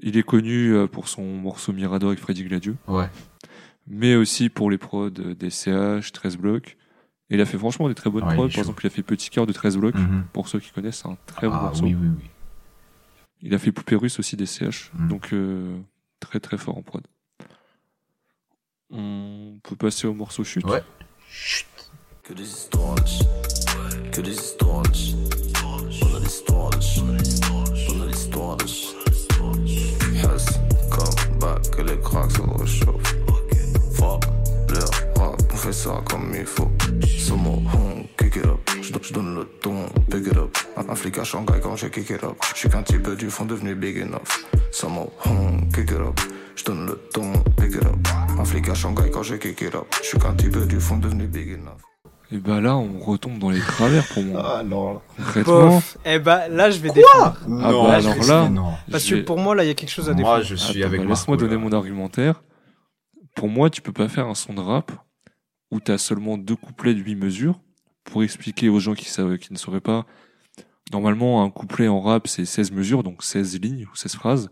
Il 0.03 0.17
est 0.17 0.23
connu 0.23 0.75
euh, 0.75 0.87
pour 0.87 1.09
son 1.09 1.23
morceau 1.25 1.73
Mirador 1.73 2.11
avec 2.11 2.21
Freddy 2.21 2.45
Gladieux, 2.45 2.77
Ouais. 2.87 3.09
mais 3.87 4.15
aussi 4.15 4.49
pour 4.49 4.71
les 4.71 4.79
prods 4.79 5.11
des 5.11 5.51
CH, 5.51 6.13
13 6.13 6.37
blocs. 6.37 6.77
Et 7.31 7.35
il 7.35 7.41
a 7.41 7.45
fait 7.45 7.59
franchement 7.59 7.89
des 7.89 7.95
très 7.95 8.11
bonnes 8.11 8.25
Ouais, 8.25 8.31
il 8.33 8.37
prods. 8.37 8.49
Par 8.49 8.59
exemple, 8.59 8.85
il 8.85 8.87
a 8.87 8.91
fait 8.91 9.03
Petit 9.03 9.31
cœur 9.31 9.47
de 9.47 9.53
13 9.53 9.77
blocs. 9.77 9.95
Mhm. 9.95 10.25
Pour 10.33 10.49
ceux 10.49 10.61
qui 10.61 10.71
connaissent, 10.71 11.03
c'est 11.03 11.09
un 11.09 11.17
très 11.27 11.47
bon 11.49 11.55
Ah 11.57 11.63
morceau. 11.65 11.85
oui, 11.85 11.95
oui, 11.95 12.09
oui. 12.19 12.31
Il 13.43 13.55
a 13.55 13.59
fait 13.59 13.71
Poupée 13.71 13.97
Russe 13.97 14.19
aussi 14.19 14.37
des 14.37 14.47
CH. 14.47 14.91
Mm. 14.95 15.09
Donc 15.09 15.33
euh, 15.33 15.79
très 16.21 16.41
très 16.41 16.59
fort 16.59 16.77
en 16.79 16.83
prod. 16.83 17.07
On 18.91 19.59
peut 19.63 19.77
passer 19.77 20.07
au 20.07 20.15
morceau 20.15 20.43
chute. 20.45 20.65
Ouais. 20.65 20.83
Que 22.23 22.33
des 22.33 22.43
histoires 22.43 22.95
des 24.23 24.33
histoires 24.33 24.83
On 26.03 26.17
a 26.17 26.21
On 27.91 28.01
a 31.47 31.83
les 31.85 32.01
cracks 32.01 32.33
se 32.33 32.41
réchauffent 32.43 33.18
fait 35.69 35.73
ça 35.73 36.03
comme 36.11 36.33
il 36.35 36.47
faut 36.47 36.71
Some 37.19 37.43
more 37.43 37.57
home, 37.75 38.05
kick 38.19 38.37
it 38.37 38.47
up 38.47 38.71
Je 38.81 39.13
donne 39.13 39.35
le 39.35 39.45
ton, 39.61 39.87
pick 40.11 40.27
it 40.27 40.37
up 40.37 40.57
Un, 40.77 40.95
flic 40.95 41.19
à 41.19 41.25
Shanghai 41.25 41.61
quand 41.63 41.77
j'ai 41.77 41.91
kick 41.91 42.09
it 42.11 42.25
up. 42.25 42.37
Je 42.55 42.59
suis 42.61 42.69
qu'un 42.71 42.83
peu 42.83 43.15
du 43.17 43.29
fond 43.29 43.45
devenu 43.45 43.75
big 43.75 43.99
enough. 43.99 44.45
Samo, 44.73 45.13
hum, 45.27 45.69
kick 45.75 45.91
it 45.91 45.99
up. 46.01 46.19
Je 46.57 46.65
donne 46.65 46.87
le 46.87 46.95
ton, 47.13 47.33
pick 47.57 47.75
it 47.75 47.85
up. 47.85 47.97
Un 48.39 48.45
flic 48.45 48.69
à 48.69 48.75
Shanghai 48.75 49.11
quand 49.13 49.23
j'ai 49.23 49.39
kick 49.39 49.61
it 49.61 49.75
up. 49.75 49.87
Je 50.03 50.07
suis 50.09 50.19
qu'un 50.19 50.33
peu 50.33 50.65
du 50.65 50.81
fond 50.81 50.97
devenu 50.97 51.27
big 51.27 51.51
enough. 51.53 51.83
Et 52.31 52.39
bah 52.39 52.61
là, 52.61 52.77
on 52.77 52.99
retombe 53.01 53.39
dans 53.39 53.51
les 53.51 53.61
travers 53.61 54.07
pour 54.09 54.23
moi. 54.23 54.57
Ah 54.59 54.63
non. 54.63 55.01
Concrètement, 55.17 55.69
Bof. 55.69 55.99
Eh 56.07 56.19
bah 56.19 56.49
là, 56.49 56.71
je 56.71 56.79
vais 56.79 56.91
défendre. 56.91 57.37
Ah 57.47 57.73
bah 57.73 57.93
alors 57.95 58.23
je- 58.23 58.29
là- 58.31 58.49
non. 58.49 58.73
Parce 58.91 59.05
que 59.05 59.17
pour 59.23 59.39
moi, 59.39 59.55
là, 59.55 59.65
il 59.65 59.69
y 59.69 59.71
a 59.71 59.75
quelque 59.75 59.91
chose 59.91 60.09
à 60.09 60.13
Moi, 60.13 60.19
défendre. 60.23 60.43
je 60.45 60.55
suis 60.55 60.81
Attends, 60.81 60.89
avec 60.89 61.01
bah, 61.03 61.09
Laisse-moi 61.09 61.37
donner 61.37 61.55
là. 61.55 61.59
mon 61.59 61.73
argumentaire. 61.73 62.43
Pour 63.35 63.49
moi, 63.49 63.69
tu 63.71 63.83
peux 63.83 63.93
pas 63.93 64.09
faire 64.09 64.27
un 64.27 64.35
son 64.35 64.53
de 64.55 64.61
rap 64.61 64.93
où 65.71 65.81
tu 65.81 65.93
as 65.93 65.99
seulement 65.99 66.39
deux 66.39 66.57
couplets 66.57 66.95
de 66.95 67.01
8 67.01 67.17
mesures. 67.17 67.61
Pour 68.05 68.23
expliquer 68.23 68.69
aux 68.69 68.81
gens 68.81 68.95
qui, 68.95 69.05
savent, 69.05 69.37
qui 69.37 69.53
ne 69.53 69.59
sauraient 69.59 69.83
pas, 69.83 70.07
normalement, 70.93 71.43
un 71.45 71.51
couplet 71.51 71.89
en 71.89 72.01
rap, 72.01 72.27
c'est 72.27 72.47
16 72.47 72.73
mesures, 72.73 73.03
donc 73.03 73.23
16 73.23 73.61
lignes 73.61 73.87
ou 73.93 73.95
16 73.95 74.15
phrases. 74.15 74.51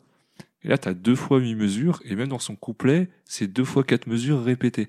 Et 0.62 0.68
là, 0.68 0.76
tu 0.78 0.88
as 0.88 0.94
deux 0.94 1.14
fois 1.14 1.38
8 1.38 1.54
mesures, 1.54 2.00
et 2.04 2.16
même 2.16 2.28
dans 2.28 2.38
son 2.38 2.56
couplet, 2.56 3.08
c'est 3.24 3.46
deux 3.46 3.64
fois 3.64 3.84
4 3.84 4.08
mesures 4.08 4.42
répétées. 4.42 4.88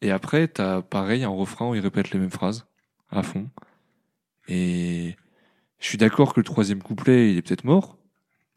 Et 0.00 0.10
après, 0.10 0.48
tu 0.48 0.62
as 0.62 0.80
pareil, 0.80 1.24
un 1.24 1.28
refrain 1.28 1.68
où 1.68 1.74
il 1.74 1.80
répète 1.80 2.12
les 2.12 2.18
mêmes 2.18 2.30
phrases 2.30 2.66
à 3.10 3.22
fond. 3.22 3.48
Et 4.48 5.16
je 5.78 5.86
suis 5.86 5.98
d'accord 5.98 6.32
que 6.32 6.40
le 6.40 6.44
troisième 6.44 6.82
couplet, 6.82 7.32
il 7.32 7.38
est 7.38 7.42
peut-être 7.42 7.64
mort, 7.64 7.98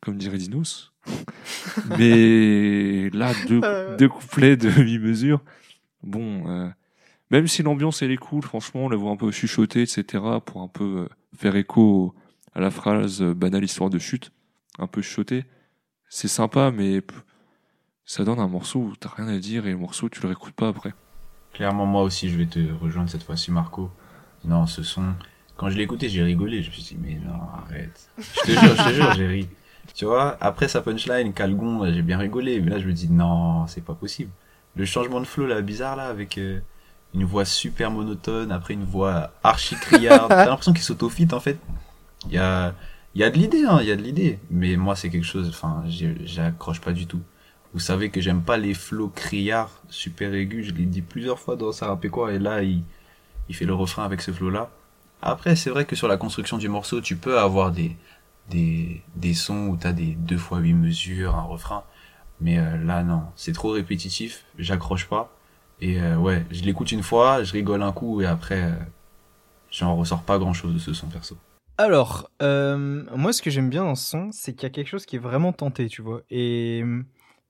comme 0.01 0.17
dirait 0.17 0.37
Dinos. 0.37 0.93
Mais 1.97 3.09
là, 3.09 3.33
deux, 3.47 3.61
deux 3.97 4.07
couplets 4.07 4.55
de 4.55 4.69
8 4.69 4.99
mesures, 4.99 5.41
bon, 6.03 6.47
euh, 6.47 6.69
même 7.31 7.47
si 7.47 7.63
l'ambiance 7.63 8.01
elle 8.01 8.11
est 8.11 8.17
cool, 8.17 8.43
franchement, 8.43 8.89
la 8.89 8.95
voix 8.95 9.11
un 9.11 9.17
peu 9.17 9.31
chuchotée, 9.31 9.81
etc., 9.81 10.23
pour 10.45 10.61
un 10.61 10.67
peu 10.67 10.83
euh, 10.83 11.09
faire 11.35 11.55
écho 11.55 12.13
à 12.53 12.59
la 12.59 12.69
phrase 12.69 13.21
euh, 13.21 13.33
banale 13.33 13.63
histoire 13.63 13.89
de 13.89 13.99
chute, 13.99 14.31
un 14.79 14.87
peu 14.87 15.01
chuchotée, 15.01 15.45
c'est 16.09 16.27
sympa, 16.27 16.71
mais 16.71 17.01
ça 18.05 18.23
donne 18.23 18.39
un 18.39 18.47
morceau 18.47 18.79
où 18.79 18.95
t'as 18.95 19.09
rien 19.09 19.27
à 19.27 19.39
dire 19.39 19.65
et 19.65 19.71
le 19.71 19.77
morceau 19.77 20.09
tu 20.09 20.21
le 20.21 20.27
réécoutes 20.27 20.53
pas 20.53 20.67
après. 20.67 20.93
Clairement, 21.53 21.85
moi 21.85 22.03
aussi, 22.03 22.29
je 22.29 22.37
vais 22.37 22.47
te 22.47 22.59
rejoindre 22.81 23.09
cette 23.09 23.23
fois-ci, 23.23 23.51
Marco. 23.51 23.91
Non, 24.43 24.65
ce 24.65 24.83
son, 24.83 25.13
quand 25.55 25.69
je 25.69 25.77
l'ai 25.77 25.83
écouté, 25.83 26.09
j'ai 26.09 26.23
rigolé. 26.23 26.61
Je 26.61 26.69
me 26.69 26.73
suis 26.73 26.83
dit, 26.83 26.97
mais 26.99 27.15
non, 27.15 27.39
arrête. 27.53 28.09
Je 28.17 28.41
te 28.41 28.51
jure, 28.51 28.75
je 28.75 28.83
te 28.83 28.93
jure, 28.93 29.13
j'ai 29.13 29.27
ri. 29.27 29.49
Tu 29.93 30.05
vois, 30.05 30.37
après 30.41 30.67
sa 30.67 30.81
punchline, 30.81 31.33
Calgon, 31.33 31.85
j'ai 31.93 32.01
bien 32.01 32.17
rigolé. 32.17 32.59
Mais 32.59 32.71
là, 32.71 32.79
je 32.79 32.87
me 32.87 32.93
dis, 32.93 33.09
non, 33.09 33.67
c'est 33.67 33.83
pas 33.83 33.93
possible. 33.93 34.31
Le 34.75 34.85
changement 34.85 35.19
de 35.19 35.25
flow, 35.25 35.45
là, 35.45 35.61
bizarre, 35.61 35.95
là, 35.95 36.07
avec 36.07 36.37
euh, 36.37 36.59
une 37.13 37.25
voix 37.25 37.45
super 37.45 37.91
monotone, 37.91 38.51
après 38.51 38.73
une 38.73 38.85
voix 38.85 39.31
archi 39.43 39.75
criarde. 39.75 40.29
T'as 40.29 40.45
l'impression 40.45 40.73
qu'il 40.73 40.83
s'autofite, 40.83 41.33
en 41.33 41.39
fait. 41.39 41.57
Il 42.27 42.33
y 42.33 42.37
a, 42.37 42.73
il 43.15 43.21
y 43.21 43.23
a 43.23 43.29
de 43.29 43.37
l'idée, 43.37 43.65
hein, 43.65 43.79
il 43.81 43.87
y 43.87 43.91
a 43.91 43.95
de 43.95 44.01
l'idée. 44.01 44.39
Mais 44.49 44.75
moi, 44.75 44.95
c'est 44.95 45.09
quelque 45.09 45.25
chose, 45.25 45.47
enfin, 45.49 45.83
j'accroche 46.25 46.81
pas 46.81 46.91
du 46.91 47.05
tout. 47.05 47.21
Vous 47.73 47.79
savez 47.79 48.09
que 48.09 48.21
j'aime 48.21 48.43
pas 48.43 48.57
les 48.57 48.73
flots 48.73 49.09
criards 49.09 49.81
super 49.89 50.33
aigus, 50.33 50.67
je 50.67 50.73
l'ai 50.73 50.85
dit 50.85 51.01
plusieurs 51.01 51.39
fois 51.39 51.55
dans 51.55 51.71
Ça 51.71 51.87
rappelle 51.87 52.11
quoi, 52.11 52.31
et 52.31 52.39
là, 52.39 52.61
il, 52.61 52.83
il 53.49 53.55
fait 53.55 53.65
le 53.65 53.73
refrain 53.73 54.05
avec 54.05 54.21
ce 54.21 54.31
flow-là. 54.31 54.69
Après, 55.21 55.55
c'est 55.55 55.69
vrai 55.69 55.85
que 55.85 55.95
sur 55.95 56.07
la 56.07 56.17
construction 56.17 56.57
du 56.57 56.69
morceau, 56.69 57.01
tu 57.01 57.15
peux 57.15 57.39
avoir 57.39 57.71
des, 57.71 57.95
des, 58.49 59.01
des 59.15 59.33
sons 59.33 59.67
où 59.67 59.77
t'as 59.77 59.93
des 59.93 60.15
deux 60.15 60.37
fois 60.37 60.59
huit 60.59 60.73
mesures, 60.73 61.35
un 61.35 61.43
refrain. 61.43 61.83
Mais 62.43 62.59
euh, 62.59 62.77
là, 62.83 63.03
non, 63.03 63.23
c'est 63.35 63.53
trop 63.53 63.69
répétitif, 63.71 64.43
j'accroche 64.59 65.07
pas. 65.07 65.33
Et 65.79 65.99
euh, 66.01 66.17
ouais, 66.17 66.45
je 66.51 66.63
l'écoute 66.63 66.91
une 66.91 67.01
fois, 67.03 67.43
je 67.43 67.53
rigole 67.53 67.81
un 67.81 67.91
coup, 67.93 68.21
et 68.21 68.25
après, 68.25 68.63
euh, 68.63 68.71
j'en 69.71 69.95
ressors 69.95 70.23
pas 70.23 70.37
grand-chose 70.37 70.73
de 70.73 70.79
ce 70.79 70.93
son 70.93 71.07
perso. 71.07 71.37
Alors, 71.77 72.29
moi, 72.39 73.33
ce 73.33 73.41
que 73.41 73.49
j'aime 73.49 73.69
bien 73.69 73.83
dans 73.83 73.95
ce 73.95 74.09
son, 74.09 74.29
c'est 74.31 74.53
qu'il 74.53 74.63
y 74.63 74.65
a 74.67 74.69
quelque 74.69 74.87
chose 74.89 75.05
qui 75.05 75.15
est 75.15 75.19
vraiment 75.19 75.53
tenté, 75.53 75.87
tu 75.87 76.01
vois. 76.01 76.21
Et, 76.29 76.83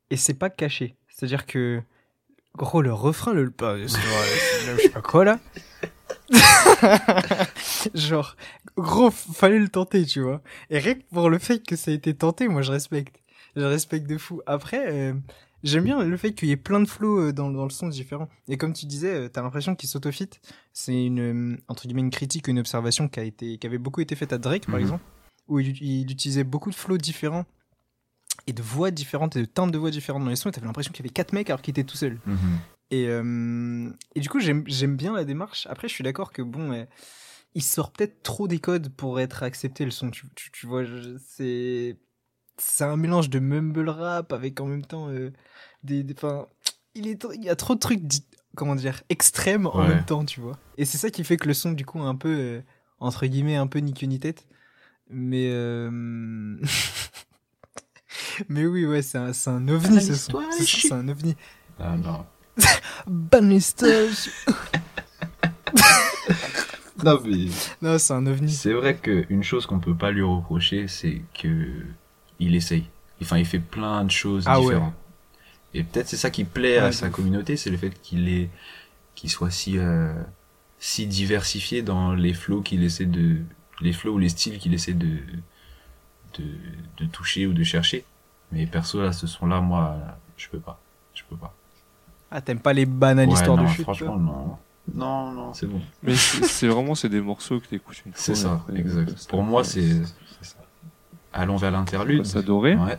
et 0.10 0.16
c'est 0.16 0.36
pas 0.36 0.50
caché. 0.50 0.96
C'est-à-dire 1.10 1.46
que, 1.46 1.82
gros, 2.56 2.82
le 2.82 2.94
refrain, 2.94 3.34
le. 3.34 3.50
pas- 3.52 3.78
je 3.80 3.88
sais 3.88 4.89
pas 4.89 5.02
quoi, 5.02 5.26
là. 5.26 5.39
Genre, 7.94 8.36
gros, 8.78 9.12
fallait 9.12 9.60
le 9.60 9.70
tenter, 9.70 10.06
tu 10.06 10.22
vois. 10.22 10.41
Et 10.70 10.80
rien 10.80 10.96
que 10.96 11.04
pour 11.12 11.30
le 11.30 11.39
fait 11.39 11.66
que 11.66 11.76
ça 11.76 11.91
a 11.91 11.94
été 11.94 12.14
tenté, 12.14 12.48
moi, 12.48 12.62
je 12.62 12.72
respecte. 12.72 13.20
Je 13.56 13.62
respecte 13.64 14.08
de 14.08 14.18
fou. 14.18 14.41
Après, 14.45 14.91
euh, 14.91 15.14
j'aime 15.64 15.84
bien 15.84 16.04
le 16.04 16.18
fait 16.18 16.34
qu'il 16.34 16.47
y 16.49 16.51
ait 16.51 16.58
plein 16.58 16.80
de 16.80 16.88
flows 16.88 17.20
euh, 17.30 17.34
dans, 17.34 17.49
dans 17.51 17.64
le 17.64 17.70
son 17.70 17.88
différent. 17.88 18.28
Et 18.47 18.58
comme 18.58 18.74
tu 18.74 18.86
disais, 18.86 19.14
euh, 19.14 19.30
t'as 19.30 19.41
l'impression 19.41 19.76
qu'il 19.76 19.88
s'autofite. 19.89 20.39
C'est 20.74 21.06
une, 21.06 21.58
entre 21.68 21.84
guillemets, 21.88 22.01
une 22.01 22.10
critique, 22.10 22.47
une 22.47 22.60
observation 22.60 23.08
qui 23.08 23.20
a 23.20 23.24
été, 23.24 23.58
qui 23.58 23.68
avait 23.68 23.78
beaucoup 23.78 24.01
été 24.01 24.16
faite 24.16 24.34
à 24.34 24.38
Drake, 24.38 24.66
par 24.66 24.76
Mhm. 24.76 24.82
exemple, 24.82 25.04
où 25.47 25.60
il, 25.60 25.78
il 25.82 26.10
utilisait 26.12 26.43
beaucoup 26.43 26.70
de 26.72 26.76
flows 26.76 26.97
différents 26.97 27.45
et 28.47 28.54
de 28.54 28.62
voix 28.64 28.89
différentes 28.91 29.36
et 29.36 29.41
de 29.41 29.45
teintes 29.45 29.72
de 29.72 29.78
voix 29.78 29.91
différentes 29.91 30.24
dans 30.24 30.30
les 30.30 30.36
sons. 30.36 30.49
Et 30.49 30.51
t'avais 30.51 30.66
l'impression 30.68 30.91
qu'il 30.91 31.06
y 31.06 31.08
avait 31.08 31.14
quatre 31.14 31.34
mecs 31.34 31.49
alors 31.49 31.62
qu'il 31.62 31.72
était 31.72 31.84
tout 31.84 31.97
seul. 31.97 32.20
Et, 32.91 33.08
euh, 33.08 33.89
et 34.16 34.20
du 34.20 34.30
coup, 34.30 34.39
j'aime 34.39 34.64
bien 34.97 35.14
la 35.14 35.24
démarche. 35.24 35.68
Après, 35.70 35.88
je 35.88 35.93
suis 35.93 36.04
d'accord 36.04 36.32
que 36.34 36.41
bon, 36.41 36.72
euh, 36.74 36.86
il 37.56 37.62
sort 37.64 37.91
peut-être 37.91 38.22
trop 38.24 38.47
des 38.47 38.60
codes 38.60 38.89
pour 38.89 39.20
être 39.20 39.43
accepté 39.43 39.86
le 39.86 39.91
son. 39.91 40.10
Tu, 40.12 40.26
tu, 40.36 40.51
tu 40.51 40.66
vois, 40.68 40.84
c'est 41.26 41.97
c'est 42.58 42.84
un 42.84 42.97
mélange 42.97 43.30
de 43.30 43.39
mumble 43.39 43.89
rap 43.89 44.34
avec 44.34 44.60
en 44.62 44.66
même 44.66 44.86
temps 44.86 45.10
euh, 45.10 45.32
des, 45.84 46.04
des- 46.04 46.16
il 46.95 47.08
est 47.08 47.24
il 47.36 47.43
y 47.43 47.49
a 47.49 47.56
trop 47.56 47.76
de 47.76 47.80
trucs 47.80 48.01
comment 48.56 48.76
dire 48.76 49.01
extrêmes 49.10 49.68
en 49.68 49.80
Ouais. 49.82 49.88
même 49.89 50.06
temps, 50.06 50.26
tu 50.26 50.39
vois. 50.41 50.58
Et 50.78 50.86
c'est 50.86 50.97
ça 50.97 51.10
qui 51.10 51.24
fait 51.24 51.38
que 51.38 51.47
le 51.47 51.54
son 51.54 51.72
du 51.72 51.86
coup 51.86 51.99
est 51.99 52.08
un 52.08 52.16
peu 52.16 52.30
euh, 52.38 52.62
entre 52.99 53.26
guillemets 53.26 53.56
un 53.56 53.68
peu 53.68 53.80
ni 53.80 53.93
queue 53.93 54.08
ni 54.08 54.20
tête. 54.20 54.45
Mais 55.10 55.49
euh... 55.51 56.58
mais 58.49 58.66
oui, 58.66 58.86
ouais, 58.86 59.01
c'est 59.01 59.18
un, 59.18 59.34
c'est 59.34 59.49
un 59.49 59.68
ovni 59.68 60.01
ce 60.01 60.16
son. 60.16 60.41
C'est 60.51 60.91
un 60.93 61.08
ovni. 61.10 61.36
Ah 61.80 61.95
non. 61.97 62.26
Non, 67.04 67.20
mais... 67.26 67.47
Non, 67.82 67.97
c'est 67.97 68.14
un 68.14 68.26
ovni. 68.28 68.51
C'est 68.51 68.74
vrai 68.74 68.95
qu'une 68.95 69.43
chose 69.43 69.66
qu'on 69.66 69.80
peut 69.80 69.95
pas 69.95 70.12
lui 70.12 70.22
reprocher, 70.22 70.88
c'est 70.88 71.22
que 71.34 71.82
il 72.40 72.56
essaye. 72.56 72.86
Enfin, 73.22 73.38
il 73.38 73.46
fait 73.46 73.60
plein 73.60 74.04
de 74.06 74.12
choses 74.12 74.48
Ah 74.48 74.62
ouais. 74.62 74.76
différentes. 74.76 74.94
Et 75.74 75.84
peut-être 75.84 76.08
c'est 76.10 76.18
ça 76.18 76.30
qui 76.32 76.44
plaît 76.46 76.80
Ouais, 76.80 76.86
à 76.88 76.92
sa 76.92 77.10
ouf. 77.10 77.12
communauté, 77.12 77.58
c'est 77.58 77.70
le 77.70 77.78
fait 77.78 77.92
qu'il 78.02 78.30
est, 78.30 78.50
qu'il 79.16 79.30
soit 79.30 79.52
si, 79.52 79.78
euh, 79.78 80.14
si 80.80 81.08
diversifié 81.08 81.82
dans 81.82 82.14
les 82.14 82.34
flows 82.34 82.62
qu'il 82.62 82.84
essaie 82.84 83.06
de, 83.06 83.42
les 83.82 83.94
flows 83.94 84.14
ou 84.16 84.20
les 84.20 84.30
styles 84.30 84.60
qu'il 84.60 84.74
essaie 84.74 84.94
de, 84.94 85.20
de, 86.38 86.44
de 86.98 87.06
toucher 87.06 87.46
ou 87.48 87.54
de 87.54 87.64
chercher. 87.64 88.06
Mais 88.52 88.68
perso, 88.68 89.02
là, 89.02 89.12
ce 89.14 89.28
son-là, 89.28 89.62
moi, 89.62 89.98
je 90.38 90.48
peux 90.50 90.60
pas. 90.60 90.80
Je 91.14 91.24
peux 91.30 91.36
pas. 91.38 91.54
Ah, 92.32 92.42
t'aimes 92.42 92.60
pas 92.60 92.74
les 92.74 92.86
banales 92.86 93.28
Ouais, 93.28 93.34
histoires 93.34 93.58
non, 93.58 93.64
de 93.64 93.68
chute 93.68 93.84
franchement, 93.84 94.18
non. 94.18 94.58
Non, 94.94 95.32
non, 95.32 95.54
c'est 95.54 95.66
bon. 95.68 95.82
Mais 96.02 96.16
c'est 96.16 96.44
c'est 96.44 96.68
vraiment, 96.68 96.94
c'est 96.96 97.10
des 97.10 97.22
morceaux 97.22 97.60
que 97.60 97.68
t'écoutes 97.68 98.02
une 98.06 98.12
fois. 98.14 98.22
C'est 98.22 98.36
ça, 98.36 98.54
après, 98.54 98.78
exact. 98.78 99.28
Pour 99.30 99.42
moi, 99.44 99.64
c'est, 99.64 99.82
c'est 99.82 100.06
ça. 100.06 100.14
Allons 101.34 101.58
vers 101.58 101.72
l'interlude. 101.72 102.26
Ça 102.26 102.42
doré. 102.42 102.76
Ouais. 102.76 102.98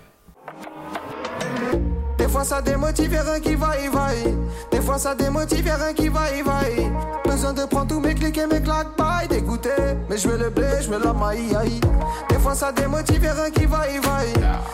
Des 2.18 2.28
fois 2.28 2.44
ça 2.44 2.60
démotive, 2.60 3.12
y'a 3.12 3.22
rien 3.22 3.40
qui 3.40 3.54
va, 3.54 3.78
y 3.78 3.88
vaille. 3.88 4.36
Des 4.72 4.80
fois 4.80 4.98
ça 4.98 5.14
démotive, 5.14 5.66
y'a 5.66 5.76
rien 5.76 5.94
qui 5.94 6.08
va, 6.08 6.22
y 6.36 6.42
vaille. 6.42 6.92
Besoin 7.24 7.52
de 7.52 7.64
prendre 7.64 7.86
tous 7.86 8.00
mes 8.00 8.14
clics 8.14 8.36
et 8.36 8.46
mes 8.46 8.60
claques, 8.60 8.96
bye, 8.98 9.28
dégoûté. 9.28 9.70
Mais 10.10 10.16
je 10.16 10.28
veux 10.28 10.38
le 10.38 10.50
blé, 10.50 10.66
je 10.80 10.90
veux 10.90 10.98
la 10.98 11.12
maille, 11.12 11.54
aïe. 11.54 11.80
Des 12.28 12.38
fois 12.38 12.54
ça 12.54 12.72
démotive, 12.72 13.22
y'a 13.22 13.34
rien 13.34 13.50
qui 13.50 13.66
va, 13.66 13.88
y 13.88 13.98
vaille. 13.98 14.32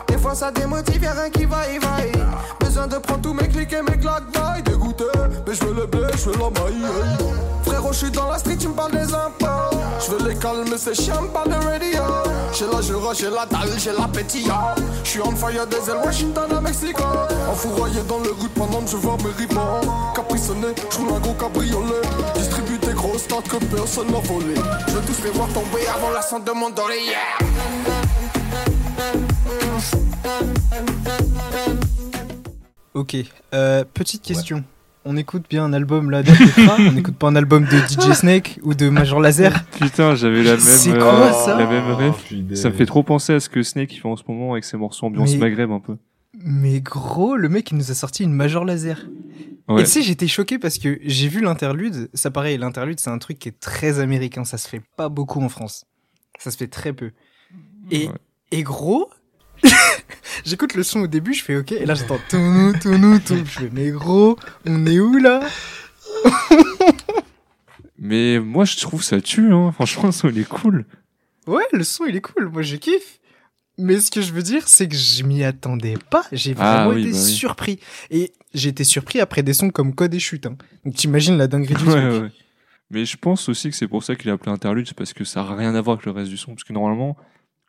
Des 0.08 0.16
fois 0.16 0.34
ça 0.34 0.50
démotive, 0.50 1.02
y'a 1.02 1.12
rien 1.12 1.30
qui 1.30 1.44
va, 1.44 1.68
y 1.68 1.78
vaille. 1.78 2.12
Besoin 2.60 2.86
de 2.86 2.96
prendre 2.96 3.20
tous 3.20 3.34
mes 3.34 3.48
clics 3.48 3.72
et 3.72 3.82
mes 3.82 3.98
claques, 3.98 4.32
bye, 4.32 4.62
dégoûté. 4.62 5.04
Mais 5.46 5.54
je 5.54 5.64
veux 5.64 5.74
le 5.74 5.86
blé, 5.86 6.06
je 6.16 6.30
veux 6.30 6.38
la 6.38 6.50
maille, 6.50 6.84
aïe. 6.84 7.26
Frérot, 7.64 7.92
je 7.92 7.98
suis 7.98 8.10
dans 8.10 8.30
la 8.30 8.38
street, 8.38 8.56
tu 8.56 8.68
me 8.68 8.74
parles 8.74 8.92
des 8.92 9.12
impôts. 9.12 9.76
Je 10.00 10.10
veux 10.12 10.28
les 10.28 10.36
calmer, 10.36 10.78
c'est 10.78 10.94
chiant, 10.94 11.22
me 11.22 11.28
parle 11.28 11.50
de 11.50 11.54
radio. 11.54 12.02
J'ai 12.60 12.66
la 12.66 12.82
jura, 12.82 13.14
j'ai 13.14 13.30
la 13.30 13.46
dalle, 13.46 13.70
j'ai 13.78 13.90
l'appétit. 13.90 14.44
Je 15.02 15.08
suis 15.08 15.20
on 15.22 15.34
fire 15.34 15.66
des 15.66 15.76
ailes, 15.76 15.96
Washington 16.04 16.44
à 16.54 16.60
Mexico. 16.60 17.02
Enfouraillé 17.50 18.02
dans 18.06 18.18
le 18.18 18.32
route 18.32 18.52
pendant 18.52 18.82
que 18.82 18.90
je 18.90 18.96
vois 18.98 19.16
mes 19.16 19.30
rivaux. 19.30 19.80
Caprissonné, 20.14 20.66
je 20.90 20.98
roule 20.98 21.14
un 21.14 21.20
gros 21.20 21.32
cabriolet. 21.32 22.02
Distribue 22.34 22.76
des 22.76 22.92
grosses 22.92 23.22
stats 23.22 23.40
que 23.48 23.64
personne 23.64 24.08
n'a 24.08 24.18
volé. 24.18 24.56
Je 24.88 24.92
veux 24.92 25.00
tous 25.06 25.24
les 25.24 25.30
voir 25.30 25.48
tomber 25.54 25.86
avant 25.86 26.10
la 26.10 26.20
cendre 26.20 26.44
de 26.44 26.50
mon 26.50 26.68
yeah. 26.68 27.16
Ok, 32.92 33.16
euh, 33.54 33.84
petite 33.94 34.20
question. 34.20 34.62
On 35.06 35.16
écoute 35.16 35.46
bien 35.48 35.64
un 35.64 35.72
album 35.72 36.10
là 36.10 36.22
de 36.22 36.30
Petra, 36.30 36.76
on 36.78 36.92
n'écoute 36.92 37.16
pas 37.16 37.28
un 37.28 37.36
album 37.36 37.64
de 37.64 37.70
DJ 37.70 38.12
Snake 38.14 38.58
ou 38.62 38.74
de 38.74 38.88
Major 38.90 39.18
Laser 39.20 39.64
Putain, 39.80 40.14
j'avais 40.14 40.42
la 40.42 40.52
même, 40.52 40.60
C'est 40.60 40.92
euh, 40.92 40.98
quoi, 40.98 41.32
ça 41.32 41.56
la 41.56 41.66
même 41.66 41.90
ref. 41.92 42.30
Oh, 42.32 42.54
Ça 42.54 42.68
me 42.68 42.74
fait 42.74 42.84
trop 42.86 43.02
penser 43.02 43.32
à 43.32 43.40
ce 43.40 43.48
que 43.48 43.62
Snake 43.62 43.92
il 43.94 43.98
fait 43.98 44.08
en 44.08 44.16
ce 44.16 44.24
moment 44.28 44.52
avec 44.52 44.64
ses 44.64 44.76
morceaux 44.76 45.06
ambiance 45.06 45.32
Mais- 45.32 45.38
Maghreb 45.38 45.70
un 45.70 45.80
peu. 45.80 45.96
Mais 46.42 46.80
gros, 46.80 47.36
le 47.36 47.48
mec 47.48 47.70
il 47.70 47.76
nous 47.78 47.90
a 47.90 47.94
sorti 47.94 48.24
une 48.24 48.32
Major 48.32 48.64
Laser. 48.64 49.06
Ouais. 49.68 49.82
Et 49.82 49.84
tu 49.84 49.90
sais, 49.90 50.02
j'étais 50.02 50.26
choqué 50.26 50.58
parce 50.58 50.78
que 50.78 50.98
j'ai 51.02 51.28
vu 51.28 51.40
l'interlude. 51.40 52.10
Ça 52.14 52.30
pareil, 52.30 52.58
l'interlude 52.58 53.00
c'est 53.00 53.10
un 53.10 53.18
truc 53.18 53.38
qui 53.38 53.48
est 53.48 53.58
très 53.60 54.00
américain, 54.00 54.44
ça 54.44 54.58
se 54.58 54.68
fait 54.68 54.82
pas 54.96 55.08
beaucoup 55.08 55.40
en 55.40 55.48
France. 55.48 55.86
Ça 56.38 56.50
se 56.50 56.56
fait 56.58 56.68
très 56.68 56.92
peu. 56.92 57.10
Et, 57.90 58.06
Ouais. 58.08 58.14
et 58.52 58.62
gros, 58.62 59.08
j'écoute 60.44 60.74
le 60.74 60.82
son 60.82 61.00
au 61.00 61.06
début, 61.06 61.34
je 61.34 61.42
fais 61.44 61.56
ok, 61.56 61.72
et 61.72 61.86
là 61.86 61.94
j'entends 61.94 62.18
tout 62.28 62.38
nous, 62.38 62.72
tout 62.78 62.96
nous, 62.98 63.18
tout. 63.18 63.36
Je 63.36 63.42
fais 63.44 63.70
mais 63.72 63.90
gros, 63.90 64.38
on 64.66 64.86
est 64.86 64.98
où 65.00 65.16
là? 65.18 65.40
Mais 67.98 68.38
moi, 68.40 68.64
je 68.64 68.76
trouve 68.78 69.02
ça 69.02 69.20
tue, 69.20 69.52
hein. 69.52 69.72
Franchement, 69.72 70.06
le 70.06 70.12
son, 70.12 70.28
il 70.28 70.38
est 70.38 70.48
cool. 70.48 70.86
Ouais, 71.46 71.64
le 71.72 71.84
son 71.84 72.06
il 72.06 72.16
est 72.16 72.20
cool, 72.20 72.48
moi 72.48 72.62
je 72.62 72.76
kiffe. 72.76 73.18
Mais 73.78 73.98
ce 74.00 74.10
que 74.10 74.20
je 74.20 74.32
veux 74.32 74.42
dire, 74.42 74.68
c'est 74.68 74.88
que 74.88 74.94
je 74.96 75.22
m'y 75.22 75.42
attendais 75.44 75.94
pas. 76.10 76.24
J'ai 76.32 76.54
Ah 76.58 76.84
vraiment 76.84 76.94
oui, 76.96 77.02
été 77.02 77.12
bah 77.12 77.18
oui. 77.18 77.30
surpris. 77.32 77.80
Et 78.10 78.32
j'ai 78.54 78.68
été 78.70 78.84
surpris 78.84 79.20
après 79.20 79.42
des 79.42 79.54
sons 79.54 79.70
comme 79.70 79.94
Code 79.94 80.12
et 80.14 80.18
Chute. 80.18 80.46
Hein. 80.46 80.56
Donc 80.84 80.94
t'imagines 80.94 81.36
la 81.38 81.46
dinguerie 81.46 81.74
du 81.74 81.84
Ouais, 81.88 82.08
truc. 82.10 82.22
ouais. 82.24 82.30
Mais 82.90 83.04
je 83.04 83.16
pense 83.16 83.48
aussi 83.48 83.70
que 83.70 83.76
c'est 83.76 83.86
pour 83.88 84.02
ça 84.04 84.16
qu'il 84.16 84.28
a 84.30 84.34
appelé 84.34 84.50
interlude, 84.52 84.86
c'est 84.86 84.96
parce 84.96 85.12
que 85.14 85.24
ça 85.24 85.42
n'a 85.44 85.54
rien 85.54 85.74
à 85.74 85.80
voir 85.80 85.94
avec 85.94 86.06
le 86.06 86.12
reste 86.12 86.30
du 86.30 86.36
son. 86.36 86.52
Parce 86.54 86.64
que 86.64 86.72
normalement, 86.72 87.16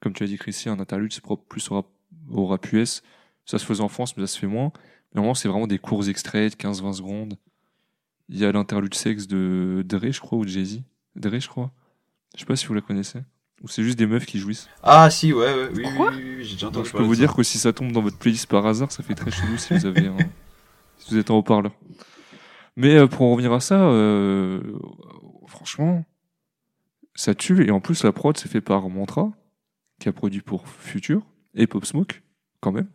comme 0.02 0.14
tu 0.14 0.24
as 0.24 0.28
dit, 0.28 0.38
Chrissy, 0.38 0.68
un 0.70 0.80
interlude, 0.80 1.14
c'est 1.14 1.22
propre 1.24 1.44
plus 1.48 1.70
au 1.72 1.76
rap, 1.76 1.86
au 2.32 2.48
rap 2.48 2.72
US. 2.72 3.02
Ça 3.46 3.58
se 3.58 3.66
faisait 3.66 3.82
en 3.82 3.88
France, 3.88 4.16
mais 4.18 4.26
ça 4.26 4.34
se 4.34 4.40
fait 4.40 4.48
moins. 4.48 4.72
Mais 4.76 5.18
normalement, 5.18 5.36
c'est 5.36 5.48
vraiment 5.48 5.68
des 5.68 5.80
courts 5.80 6.08
extraits 6.08 6.58
de 6.58 6.68
15-20 6.68 6.94
secondes. 6.94 7.38
Il 8.30 8.38
y 8.38 8.46
a 8.46 8.52
l'interlude 8.52 8.94
sexe 8.94 9.28
de 9.28 9.84
Dre, 9.86 10.12
je 10.12 10.20
crois, 10.22 10.38
ou 10.38 10.46
de 10.46 10.50
Jay-Z. 10.50 10.82
Dre, 11.16 11.40
je 11.40 11.48
crois. 11.48 11.72
Je 12.36 12.42
sais 12.42 12.46
pas 12.46 12.56
si 12.56 12.66
vous 12.66 12.74
la 12.74 12.82
connaissez. 12.82 13.20
Ou 13.62 13.68
c'est 13.68 13.84
juste 13.84 14.00
des 14.00 14.08
meufs 14.08 14.26
qui 14.26 14.40
jouissent. 14.40 14.70
Ah 14.82 15.10
si, 15.10 15.34
ouais, 15.34 15.54
ouais, 15.54 15.70
oui, 15.76 15.84
oui, 15.86 15.92
oui, 16.00 16.08
oui, 16.10 16.36
oui, 16.38 16.44
j'ai 16.46 16.54
déjà 16.54 16.68
Donc, 16.68 16.78
entendu 16.78 16.90
je 16.90 16.98
peux 16.98 17.04
vous 17.04 17.16
dire 17.16 17.36
que 17.36 17.44
si 17.44 17.60
ça 17.60 17.74
tombe 17.74 17.92
dans 17.92 18.02
votre 18.02 18.18
playlist 18.18 18.48
par 18.48 18.66
hasard, 18.66 18.92
ça 18.92 19.04
fait 19.04 19.14
très 19.14 19.30
chelou 19.30 19.58
si 19.58 19.74
vous 19.74 19.86
avez 19.86 20.08
un... 20.08 20.18
si 20.98 21.12
vous 21.12 21.18
êtes 21.18 21.30
en 21.30 21.38
haut-parleur. 21.38 21.74
Mais 22.76 22.96
euh, 22.96 23.08
pour 23.08 23.24
en 23.24 23.32
revenir 23.32 23.52
à 23.54 23.60
ça, 23.60 23.80
euh, 23.82 24.62
franchement, 25.46 26.06
ça 27.14 27.36
tue. 27.36 27.68
Et 27.68 27.72
en 27.72 27.82
plus, 27.82 28.04
la 28.04 28.12
prod, 28.12 28.36
c'est 28.38 28.50
fait 28.50 28.62
par 28.62 28.90
Mantra, 28.90 29.32
qui 30.00 30.10
a 30.10 30.14
produit 30.14 30.42
pour 30.42 30.68
Future 30.68 31.22
et 31.56 31.68
Pop 31.68 31.86
Smoke, 31.86 32.22
quand 32.60 32.72
même. 32.72 32.88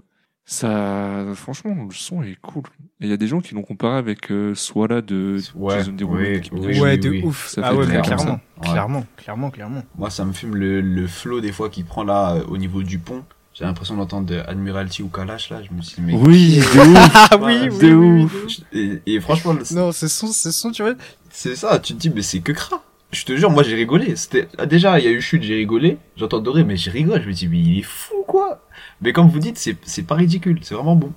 Ça, 0.49 1.25
franchement, 1.35 1.75
le 1.89 1.93
son 1.93 2.23
est 2.23 2.37
cool. 2.41 2.63
Et 3.01 3.07
il 3.07 3.09
y 3.09 3.13
a 3.13 3.17
des 3.17 3.27
gens 3.27 3.41
qui 3.41 3.55
l'ont 3.55 3.63
comparé 3.63 3.97
avec 3.99 4.31
euh, 4.31 4.55
Swala 4.55 5.03
de 5.03 5.39
Ouais, 5.57 5.79
Jason 5.79 5.93
Derulo. 5.93 6.21
oui, 6.21 6.41
oui. 6.53 6.81
Ouais, 6.81 6.97
de 6.97 7.11
oui. 7.11 7.23
ouf. 7.25 7.49
Ça 7.49 7.63
ah 7.65 7.71
fait 7.71 7.77
ouais, 7.79 7.85
clairement 7.87 8.05
clairement. 8.07 8.41
Ouais. 8.63 8.71
clairement, 8.71 9.07
clairement, 9.17 9.51
clairement. 9.51 9.83
Moi, 9.99 10.09
ça 10.11 10.25
me 10.25 10.33
fume 10.33 10.55
le, 10.55 10.81
le 10.81 11.07
flow 11.09 11.41
des 11.41 11.51
fois 11.51 11.69
qu'il 11.69 11.85
prend 11.85 12.05
là 12.05 12.37
euh, 12.37 12.45
au 12.47 12.59
niveau 12.59 12.85
du 12.85 12.99
pont. 13.01 13.25
J'ai 13.55 13.65
l'impression 13.65 13.97
d'entendre 13.97 14.27
de 14.27 14.37
Admiralty 14.37 15.03
ou 15.03 15.09
Kalash 15.09 15.51
là. 15.51 15.63
Je 15.69 15.75
me 15.75 15.83
suis 15.83 16.01
dit, 16.01 16.13
mais. 16.13 16.15
Oui, 16.15 16.59
de 16.59 16.61
ouf. 16.61 17.11
Ah 17.33 17.39
oui, 17.43 17.59
oui, 17.63 17.69
oui, 17.69 17.69
oui, 17.73 17.79
de 17.89 17.95
oui, 17.95 18.23
ouf. 18.25 18.45
oui, 18.73 19.01
Et, 19.07 19.15
et 19.15 19.21
franchement, 19.21 19.55
le- 19.55 19.75
Non, 19.75 19.91
ce 19.91 20.07
son, 20.07 20.29
ce 20.29 20.53
son, 20.53 20.71
tu 20.71 20.83
vois. 20.83 20.95
c'est 21.31 21.57
ça. 21.57 21.79
Tu 21.81 21.95
te 21.95 21.99
dis, 21.99 22.11
mais 22.11 22.23
c'est 22.23 22.39
que 22.41 22.53
cra. 22.53 22.85
Je 23.13 23.25
te 23.25 23.37
jure, 23.37 23.51
moi 23.51 23.63
j'ai 23.63 23.77
rigolé. 23.77 24.17
C'était 24.17 24.49
ah, 24.59 24.67
déjà, 24.67 24.99
il 24.99 25.05
y 25.05 25.09
a 25.09 25.11
eu 25.13 25.21
chute, 25.21 25.43
j'ai 25.43 25.55
rigolé. 25.57 25.99
J'entends 26.17 26.41
Doré, 26.41 26.65
mais 26.65 26.77
je 26.77 26.91
rigole. 26.91 27.23
Je 27.23 27.29
me 27.29 27.33
dis, 27.33 27.49
mais 27.49 27.59
il 27.59 27.79
est 27.79 27.83
fou 27.83 28.25
quoi. 28.27 28.63
Mais 29.01 29.13
comme 29.13 29.29
vous 29.29 29.39
dites, 29.39 29.59
c'est 29.59 30.03
pas 30.03 30.15
ridicule. 30.17 30.59
C'est 30.63 30.75
vraiment 30.75 30.97
bon. 30.97 31.13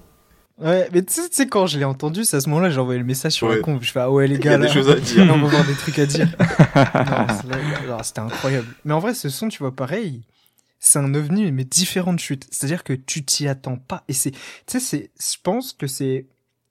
Ouais, 0.59 0.89
mais 0.93 1.01
tu 1.03 1.13
sais- 1.31 1.47
quand 1.47 1.67
je 1.67 1.79
l'ai 1.79 1.85
entendu, 1.85 2.25
c'est 2.25 2.35
à 2.35 2.41
ce 2.41 2.49
moment-là, 2.49 2.69
j'ai 2.69 2.79
envoyé 2.79 2.99
le 2.99 3.05
message 3.05 3.31
sur 3.31 3.47
Ouais. 3.47 3.55
la 3.55 3.61
conf. 3.61 3.81
Je 3.81 3.91
fais, 3.93 4.01
ah 4.01 4.11
ouais, 4.11 4.27
les 4.27 4.35
Il 4.35 4.43
y 4.43 4.47
a 4.49 4.57
gars, 4.57 4.57
des 4.57 4.67
choses 4.71 4.89
à 4.89 4.95
dire. 4.99 5.23
on 5.33 5.37
va 5.39 5.45
avoir 5.47 5.65
des 5.65 5.73
trucs 5.73 5.97
à 5.99 6.05
dire. 6.05 6.27
c'était 8.03 8.19
incroyable. 8.19 8.67
Mais 8.85 8.93
en 8.93 8.99
vrai, 8.99 9.13
ce 9.13 9.29
son, 9.29 9.47
tu 9.47 9.59
vois, 9.59 9.73
pareil, 9.75 10.21
c'est 10.79 10.99
un 10.99 11.13
ovni, 11.13 11.51
mais 11.51 11.63
différent 11.63 12.13
de 12.13 12.19
chute. 12.19 12.45
C'est-à-dire 12.51 12.83
que 12.83 12.93
tu 12.93 13.23
t'y 13.23 13.47
attends 13.47 13.77
pas. 13.77 14.03
Et 14.09 14.13
c'est, 14.13 14.31
tu 14.31 14.39
sais, 14.67 14.79
c'est, 14.79 15.11
je 15.19 15.37
pense 15.41 15.73
que 15.73 15.87
c'est 15.87 16.25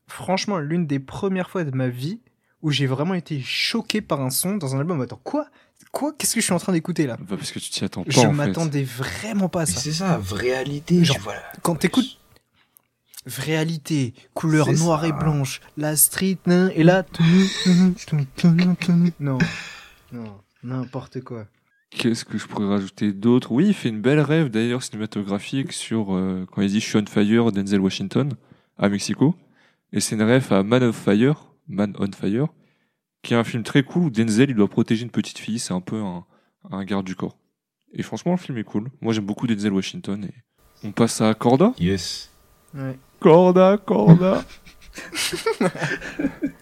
franchement 0.07 0.59
l'une 0.59 0.87
des 0.87 0.99
premières 1.01 1.51
fois 1.51 1.65
de 1.65 1.75
ma 1.75 1.89
vie 1.89 2.21
où 2.63 2.71
j'ai 2.71 2.87
vraiment 2.87 3.15
été 3.15 3.41
choqué 3.41 4.01
par 4.01 4.21
un 4.21 4.31
son 4.31 4.57
dans 4.57 4.75
un 4.77 4.81
album. 4.81 5.01
Attends, 5.01 5.21
quoi? 5.23 5.47
Quoi? 5.93 6.13
Qu'est-ce 6.19 6.35
que 6.35 6.41
je 6.41 6.45
suis 6.45 6.53
en 6.53 6.59
train 6.59 6.73
d'écouter 6.73 7.07
là? 7.07 7.17
Bah, 7.19 7.37
parce 7.37 7.51
que 7.53 7.59
tu 7.59 7.71
t'y 7.71 7.85
attends 7.85 8.05
pas, 8.05 8.11
Je 8.11 8.19
en 8.21 8.31
fait. 8.31 8.33
m'attendais 8.33 8.83
vraiment 8.85 9.49
pas 9.49 9.63
à 9.63 9.65
Mais 9.65 9.71
ça. 9.73 9.81
c'est 9.81 9.93
ça, 9.93 10.21
réalité. 10.33 11.03
Genre, 11.05 11.17
tu 11.17 11.23
vois, 11.23 11.35
là. 11.35 11.43
Quand 11.63 11.77
t'écoutes 11.77 12.19
réalité, 13.27 14.15
couleur 14.35 14.67
C'est 14.67 14.75
noire 14.83 15.03
ça. 15.03 15.09
et 15.09 15.13
blanche, 15.13 15.61
la 15.77 15.97
street, 15.97 16.39
nan, 16.47 16.73
et 16.75 16.83
là, 16.83 17.05
non, 19.21 19.39
non, 20.13 20.41
n'importe 20.63 21.21
quoi. 21.21 21.47
Qu'est-ce 21.91 22.25
que 22.25 22.39
je 22.39 22.47
pourrais 22.47 22.67
rajouter 22.69 23.13
d'autre? 23.13 23.53
Oui, 23.53 23.67
il 23.69 23.75
fait 23.75 23.89
une 23.89 24.01
belle 24.01 24.21
rêve 24.21 24.49
d'ailleurs 24.49 24.83
cinématographique 24.83 25.73
sur 25.73 26.15
euh, 26.15 26.47
quand 26.53 26.63
il 26.63 26.69
dit 26.69 26.81
Je 26.81 26.87
suis 26.87 26.99
on 26.99 27.07
fire 27.07 27.51
Denzel 27.53 27.81
Washington 27.81 28.35
à 28.79 28.89
Mexico. 28.89 29.35
Et 29.93 30.01
c'est 30.01 30.17
une 30.17 30.23
rêve 30.23 30.53
à 30.53 30.63
Man 30.63 30.83
of 30.83 30.97
Fire, 30.97 31.47
Man 31.69 31.95
on 31.99 32.11
Fire, 32.13 32.49
qui 33.23 33.35
est 33.35 33.37
un 33.37 33.45
film 33.45 33.63
très 33.63 33.83
cool 33.83 34.05
où 34.05 34.11
Denzel 34.11 34.51
il 34.51 34.57
doit 34.57 34.69
protéger 34.69 35.05
une 35.05 35.11
petite 35.11 35.39
fille. 35.39 35.59
C'est 35.59 35.75
un 35.75 35.81
peu 35.81 36.01
un, 36.01 36.25
un 36.71 36.85
garde 36.85 37.07
du 37.07 37.15
corps. 37.15 37.37
Et 37.93 38.03
franchement, 38.03 38.33
le 38.33 38.39
film 38.39 38.59
est 38.59 38.65
cool. 38.65 38.91
Moi 39.01 39.13
j'aime 39.13 39.27
beaucoup 39.27 39.47
Denzel 39.47 39.73
Washington. 39.73 40.25
Et 40.25 40.35
on 40.85 40.93
passe 40.93 41.21
à 41.21 41.35
Corda. 41.35 41.73
Yes. 41.79 42.31
Ouais. 42.75 42.99
Corda, 43.21 43.77
Corda. 43.79 44.45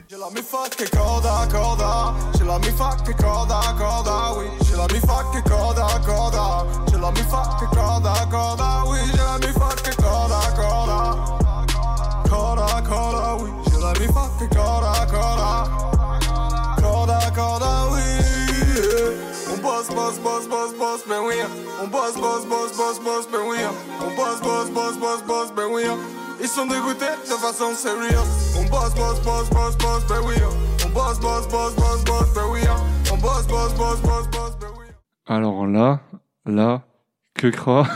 J'ai 0.08 0.16
la 0.16 0.30
mi 0.30 0.42
fuck 0.42 0.76
che 0.76 0.84
coda, 0.90 1.46
coda 1.50 2.14
J'ai 2.36 2.44
la 2.44 2.58
mi 2.58 2.66
fuck 2.66 3.02
che 3.02 3.12
coda, 3.14 3.60
coda 3.78 4.32
Oui, 4.36 4.46
j'ai 4.64 4.76
la 4.76 4.86
mi 4.86 5.00
fuck 5.00 5.32
che 5.32 5.42
coda, 5.48 5.86
coda 6.04 6.66
J'ai 6.88 7.00
la 7.00 7.10
mi 7.10 7.22
fuck 7.22 7.58
che 7.58 7.66
coda, 7.74 8.12
coda 8.30 8.84
Oui, 8.86 8.98
j'ai 9.10 9.16
la 9.16 9.38
mi 9.38 9.52
fuck 9.52 9.82
che 9.82 9.94
coda, 9.96 10.52
ben 14.06 14.14
ben 25.16 25.54
ben 25.54 25.68
Ils 26.40 26.48
sont 26.48 26.66
dégoûtés 26.66 27.04
façon 27.36 27.72
On 28.56 28.64
ben 28.64 28.64
On 28.64 28.64
ben 28.64 28.80
oui 30.24 30.34
On 33.12 33.16
ben 33.16 33.28
Alors 35.26 35.66
là, 35.66 36.00
là, 36.44 36.82
que 37.34 37.48
cra, 37.48 37.86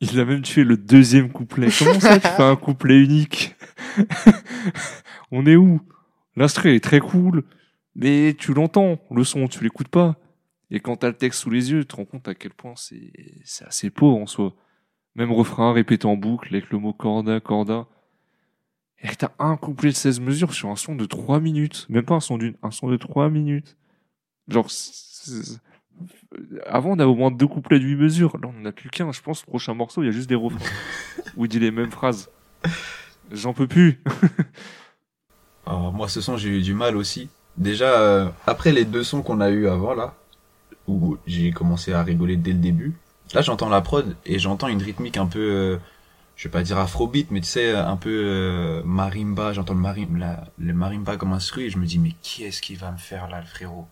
il 0.00 0.18
a 0.18 0.24
même 0.24 0.42
tué 0.42 0.64
le 0.64 0.76
deuxième 0.76 1.30
couplet. 1.30 1.68
Comment 1.78 2.00
ça, 2.00 2.18
tu 2.18 2.26
fais 2.28 2.42
un 2.42 2.56
couplet 2.56 2.98
unique 2.98 3.54
On 5.32 5.46
est 5.46 5.56
où? 5.56 5.80
L'instru 6.36 6.74
est 6.74 6.84
très 6.84 7.00
cool, 7.00 7.42
mais 7.94 8.34
tu 8.38 8.54
l'entends, 8.54 8.98
le 9.10 9.24
son, 9.24 9.48
tu 9.48 9.64
l'écoutes 9.64 9.88
pas. 9.88 10.16
Et 10.70 10.80
quand 10.80 10.96
t'as 10.96 11.08
le 11.08 11.16
texte 11.16 11.40
sous 11.40 11.50
les 11.50 11.72
yeux, 11.72 11.80
tu 11.80 11.86
te 11.86 11.96
rends 11.96 12.04
compte 12.04 12.28
à 12.28 12.34
quel 12.34 12.52
point 12.52 12.74
c'est 12.76 13.12
c'est 13.44 13.64
assez 13.66 13.90
pauvre 13.90 14.18
en 14.18 14.26
soi. 14.26 14.54
Même 15.14 15.32
refrain 15.32 15.72
répété 15.72 16.06
en 16.06 16.16
boucle 16.16 16.54
avec 16.54 16.70
le 16.70 16.78
mot 16.78 16.92
corda, 16.92 17.40
corda. 17.40 17.86
Et 19.02 19.08
t'as 19.16 19.32
un 19.38 19.56
couplet 19.56 19.90
de 19.90 19.96
16 19.96 20.20
mesures 20.20 20.54
sur 20.54 20.68
un 20.68 20.76
son 20.76 20.94
de 20.94 21.04
3 21.04 21.40
minutes. 21.40 21.86
Même 21.88 22.04
pas 22.04 22.14
un 22.14 22.20
son 22.20 22.38
d'une, 22.38 22.56
un 22.62 22.70
son 22.70 22.88
de 22.88 22.96
3 22.96 23.28
minutes. 23.30 23.76
Genre, 24.48 24.68
avant, 26.66 26.90
on 26.90 26.98
avait 26.98 27.10
au 27.10 27.16
moins 27.16 27.30
deux 27.30 27.48
couplets 27.48 27.78
de 27.78 27.84
8 27.84 27.96
mesures. 27.96 28.38
Là, 28.38 28.48
on 28.54 28.62
en 28.62 28.64
a 28.64 28.72
plus 28.72 28.90
qu'un. 28.90 29.12
Je 29.12 29.20
pense, 29.20 29.44
le 29.44 29.50
prochain 29.50 29.74
morceau, 29.74 30.02
il 30.02 30.06
y 30.06 30.08
a 30.08 30.12
juste 30.12 30.28
des 30.28 30.34
refrains 30.34 30.64
où 31.36 31.46
il 31.46 31.48
dit 31.48 31.58
les 31.58 31.70
mêmes 31.70 31.90
phrases. 31.90 32.30
J'en 33.30 33.52
peux 33.52 33.66
plus. 33.66 34.00
Alors, 35.66 35.92
moi, 35.92 36.08
ce 36.08 36.20
son, 36.20 36.36
j'ai 36.36 36.48
eu 36.48 36.62
du 36.62 36.74
mal 36.74 36.96
aussi. 36.96 37.28
Déjà, 37.56 38.00
euh, 38.00 38.28
après 38.46 38.72
les 38.72 38.84
deux 38.84 39.04
sons 39.04 39.22
qu'on 39.22 39.40
a 39.40 39.50
eu 39.50 39.68
avant, 39.68 39.94
là, 39.94 40.14
où 40.88 41.16
j'ai 41.26 41.50
commencé 41.52 41.92
à 41.92 42.02
rigoler 42.02 42.36
dès 42.36 42.52
le 42.52 42.58
début, 42.58 42.94
là, 43.34 43.42
j'entends 43.42 43.68
la 43.68 43.80
prod 43.80 44.16
et 44.26 44.38
j'entends 44.38 44.68
une 44.68 44.82
rythmique 44.82 45.16
un 45.16 45.26
peu, 45.26 45.38
euh, 45.38 45.76
je 46.36 46.48
vais 46.48 46.52
pas 46.52 46.62
dire 46.62 46.78
afrobeat, 46.78 47.30
mais 47.30 47.40
tu 47.40 47.48
sais, 47.48 47.72
un 47.74 47.96
peu 47.96 48.10
euh, 48.10 48.82
marimba. 48.84 49.52
J'entends 49.52 49.74
le, 49.74 49.80
marim, 49.80 50.16
la, 50.16 50.44
le 50.58 50.72
marimba 50.72 51.16
comme 51.16 51.32
instru 51.32 51.62
et 51.64 51.70
je 51.70 51.78
me 51.78 51.86
dis, 51.86 51.98
mais 51.98 52.14
qui 52.22 52.44
est-ce 52.44 52.60
qui 52.62 52.74
va 52.74 52.90
me 52.90 52.98
faire 52.98 53.28
là, 53.28 53.40
le 53.40 53.46
frérot? 53.46 53.86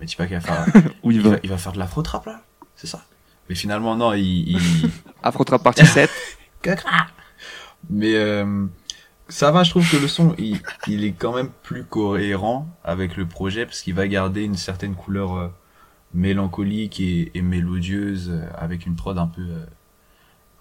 Mais 0.00 0.06
dis 0.06 0.16
pas 0.16 0.26
qu'il 0.26 0.36
va 0.36 0.40
faire, 0.40 0.66
Où 1.02 1.10
il 1.10 1.18
il 1.18 1.22
va? 1.22 1.30
va, 1.30 1.36
il 1.44 1.50
va 1.50 1.56
faire 1.58 1.72
de 1.72 1.78
l'afro-trap 1.78 2.26
là 2.26 2.40
C'est 2.76 2.88
ça? 2.88 3.02
Mais 3.48 3.54
finalement, 3.54 3.94
non, 3.96 4.12
il, 4.12 4.48
il, 4.50 4.90
Afro 5.22 5.44
partie 5.44 5.86
7. 5.86 6.10
Mais 7.90 8.14
euh, 8.14 8.66
ça 9.28 9.50
va, 9.50 9.62
je 9.62 9.70
trouve 9.70 9.88
que 9.90 9.96
le 9.96 10.08
son, 10.08 10.34
il, 10.38 10.60
il 10.86 11.04
est 11.04 11.12
quand 11.12 11.34
même 11.34 11.50
plus 11.62 11.84
cohérent 11.84 12.68
avec 12.84 13.16
le 13.16 13.26
projet 13.26 13.64
parce 13.66 13.82
qu'il 13.82 13.94
va 13.94 14.06
garder 14.06 14.42
une 14.42 14.56
certaine 14.56 14.94
couleur 14.94 15.36
euh, 15.36 15.48
mélancolique 16.12 17.00
et, 17.00 17.30
et 17.34 17.42
mélodieuse 17.42 18.30
euh, 18.30 18.46
avec 18.56 18.86
une 18.86 18.96
prod 18.96 19.16
un 19.18 19.26
peu, 19.26 19.42
euh, 19.42 19.66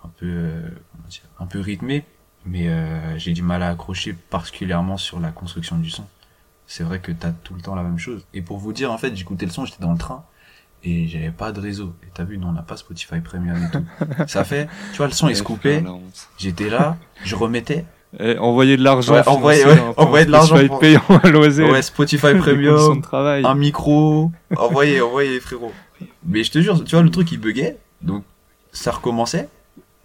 un 0.04 0.10
peu, 0.10 0.26
euh, 0.28 0.70
dire, 1.10 1.24
un 1.40 1.46
peu 1.46 1.60
rythmée. 1.60 2.06
Mais 2.46 2.68
euh, 2.68 3.18
j'ai 3.18 3.32
du 3.32 3.42
mal 3.42 3.64
à 3.64 3.70
accrocher 3.70 4.14
particulièrement 4.14 4.98
sur 4.98 5.20
la 5.20 5.32
construction 5.32 5.78
du 5.78 5.90
son. 5.90 6.06
C'est 6.68 6.84
vrai 6.84 7.00
que 7.00 7.12
t'as 7.12 7.32
tout 7.32 7.54
le 7.54 7.62
temps 7.62 7.76
la 7.76 7.84
même 7.84 8.00
chose. 8.00 8.26
Et 8.34 8.42
pour 8.42 8.58
vous 8.58 8.74
dire, 8.74 8.92
en 8.92 8.98
fait, 8.98 9.16
j'écoutais 9.16 9.46
le 9.46 9.52
son, 9.52 9.66
j'étais 9.66 9.82
dans 9.82 9.92
le 9.94 9.98
train 9.98 10.26
et 10.84 11.08
j'avais 11.08 11.32
pas 11.32 11.52
de 11.54 11.62
réseau. 11.62 11.96
Et 12.04 12.08
t'as 12.14 12.24
vu, 12.26 12.38
nous 12.38 12.48
on 12.48 12.52
n'a 12.52 12.62
pas 12.62 12.76
Spotify 12.76 13.22
Premium 13.22 13.58
et 13.64 13.72
tout. 13.72 13.86
ça 14.28 14.44
fait, 14.44 14.68
tu 14.92 14.98
vois, 14.98 15.08
le 15.08 15.14
son 15.14 15.30
il 15.30 15.36
se 15.36 15.44
coupait. 15.44 15.84
J'étais 16.38 16.70
là, 16.70 16.98
je 17.24 17.36
remettais, 17.36 17.86
Eh, 18.20 18.38
envoyer 18.38 18.78
de 18.78 18.84
l'argent. 18.84 19.14
Ouais, 19.14 19.28
envoyer- 19.28 19.66
ouais, 19.66 19.72
hein, 19.80 19.94
envoyer 19.98 20.26
de 20.26 20.32
l'argent 20.32 20.56
Spotify 20.56 20.68
pour- 20.70 20.80
payant 20.80 21.02
à. 21.10 21.28
Ouais, 21.72 21.82
Spotify 21.82 22.34
Premium, 22.40 23.02
travail. 23.02 23.44
un 23.46 23.56
micro. 23.56 24.32
Envoyez, 24.56 25.02
envoyez, 25.02 25.40
frérot. 25.40 25.72
Mais 26.26 26.44
je 26.44 26.52
te 26.52 26.60
jure, 26.60 26.84
tu 26.84 26.96
vois, 26.96 27.04
le 27.04 27.10
truc, 27.10 27.32
il 27.32 27.40
buguait. 27.40 27.78
Donc, 28.02 28.24
ça 28.72 28.92
recommençait. 28.92 29.50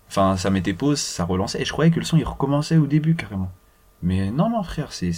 Enfin, 0.08 0.36
ça 0.38 0.48
mettait 0.50 0.72
pause, 0.72 0.98
ça 0.98 1.24
relançait. 1.24 1.60
Et 1.60 1.64
je 1.66 1.72
croyais 1.72 1.90
que 1.90 1.98
le 1.98 2.04
son, 2.04 2.16
il 2.16 2.24
recommençait 2.24 2.78
au 2.78 2.86
début, 2.86 3.14
carrément. 3.14 3.52
Mais 4.02 4.30
non, 4.30 4.48
non, 4.48 4.62
frère, 4.62 4.92
c'est, 4.92 5.12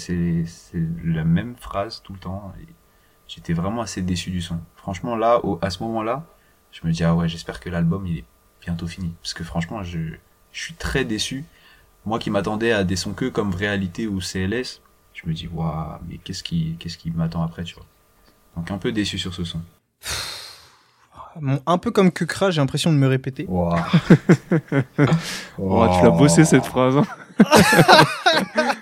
la 1.05 1.25
même 1.25 1.55
phrase 1.61 2.03
tout 2.03 2.13
le 2.13 2.19
temps. 2.19 2.53
Et 2.61 2.67
j'étais 3.29 3.53
vraiment 3.53 3.83
assez 3.83 4.03
déçu 4.03 4.31
du 4.31 4.41
son. 4.41 4.57
Franchement, 4.77 5.15
là, 5.17 5.45
au- 5.45 5.59
à 5.63 5.71
ce 5.71 5.83
moment-là, 5.85 6.25
je 6.73 6.81
me 6.87 6.93
dis, 6.93 7.05
ah 7.05 7.15
ouais, 7.15 7.29
j'espère 7.29 7.61
que 7.61 7.69
l'album, 7.71 8.05
il 8.07 8.19
est 8.19 8.25
bientôt 8.63 8.87
fini. 8.89 9.13
Parce 9.23 9.35
que 9.35 9.45
franchement, 9.45 9.83
je, 9.85 9.99
je 10.53 10.61
suis 10.61 10.75
très 10.75 11.05
déçu. 11.05 11.45
Moi 12.07 12.19
qui 12.19 12.31
m'attendais 12.31 12.73
à 12.73 12.85
des 12.85 12.97
sons 12.97 13.13
que 13.13 13.27
comme 13.29 13.55
réalité 13.55 14.07
ou 14.07 14.21
CLS, 14.21 14.81
je 15.13 15.29
me 15.29 15.33
dis, 15.35 15.49
waouh, 15.49 15.99
mais 16.09 16.19
qu'est-ce 16.19 16.43
qui, 16.43 16.77
qu'est-ce 16.79 16.97
qui 16.99 17.11
m'attend 17.11 17.43
après, 17.43 17.65
tu 17.65 17.75
vois. 17.75 17.85
Donc 18.57 18.71
un 18.71 18.79
peu 18.79 18.91
déçu 18.93 19.19
sur 19.19 19.35
ce 19.35 19.45
son. 19.45 19.61
Bon, 21.41 21.61
un 21.67 21.79
peu 21.79 21.91
comme 21.93 22.11
Kukra, 22.11 22.51
j'ai 22.51 22.61
l'impression 22.61 22.93
de 22.93 22.97
me 22.99 23.07
répéter. 23.07 23.47
Oh, 25.63 25.87
tu 25.97 26.03
l'as 26.05 26.11
bossé 26.11 26.45
cette 26.45 26.65
phrase. 26.67 26.97
hein. 26.97 27.07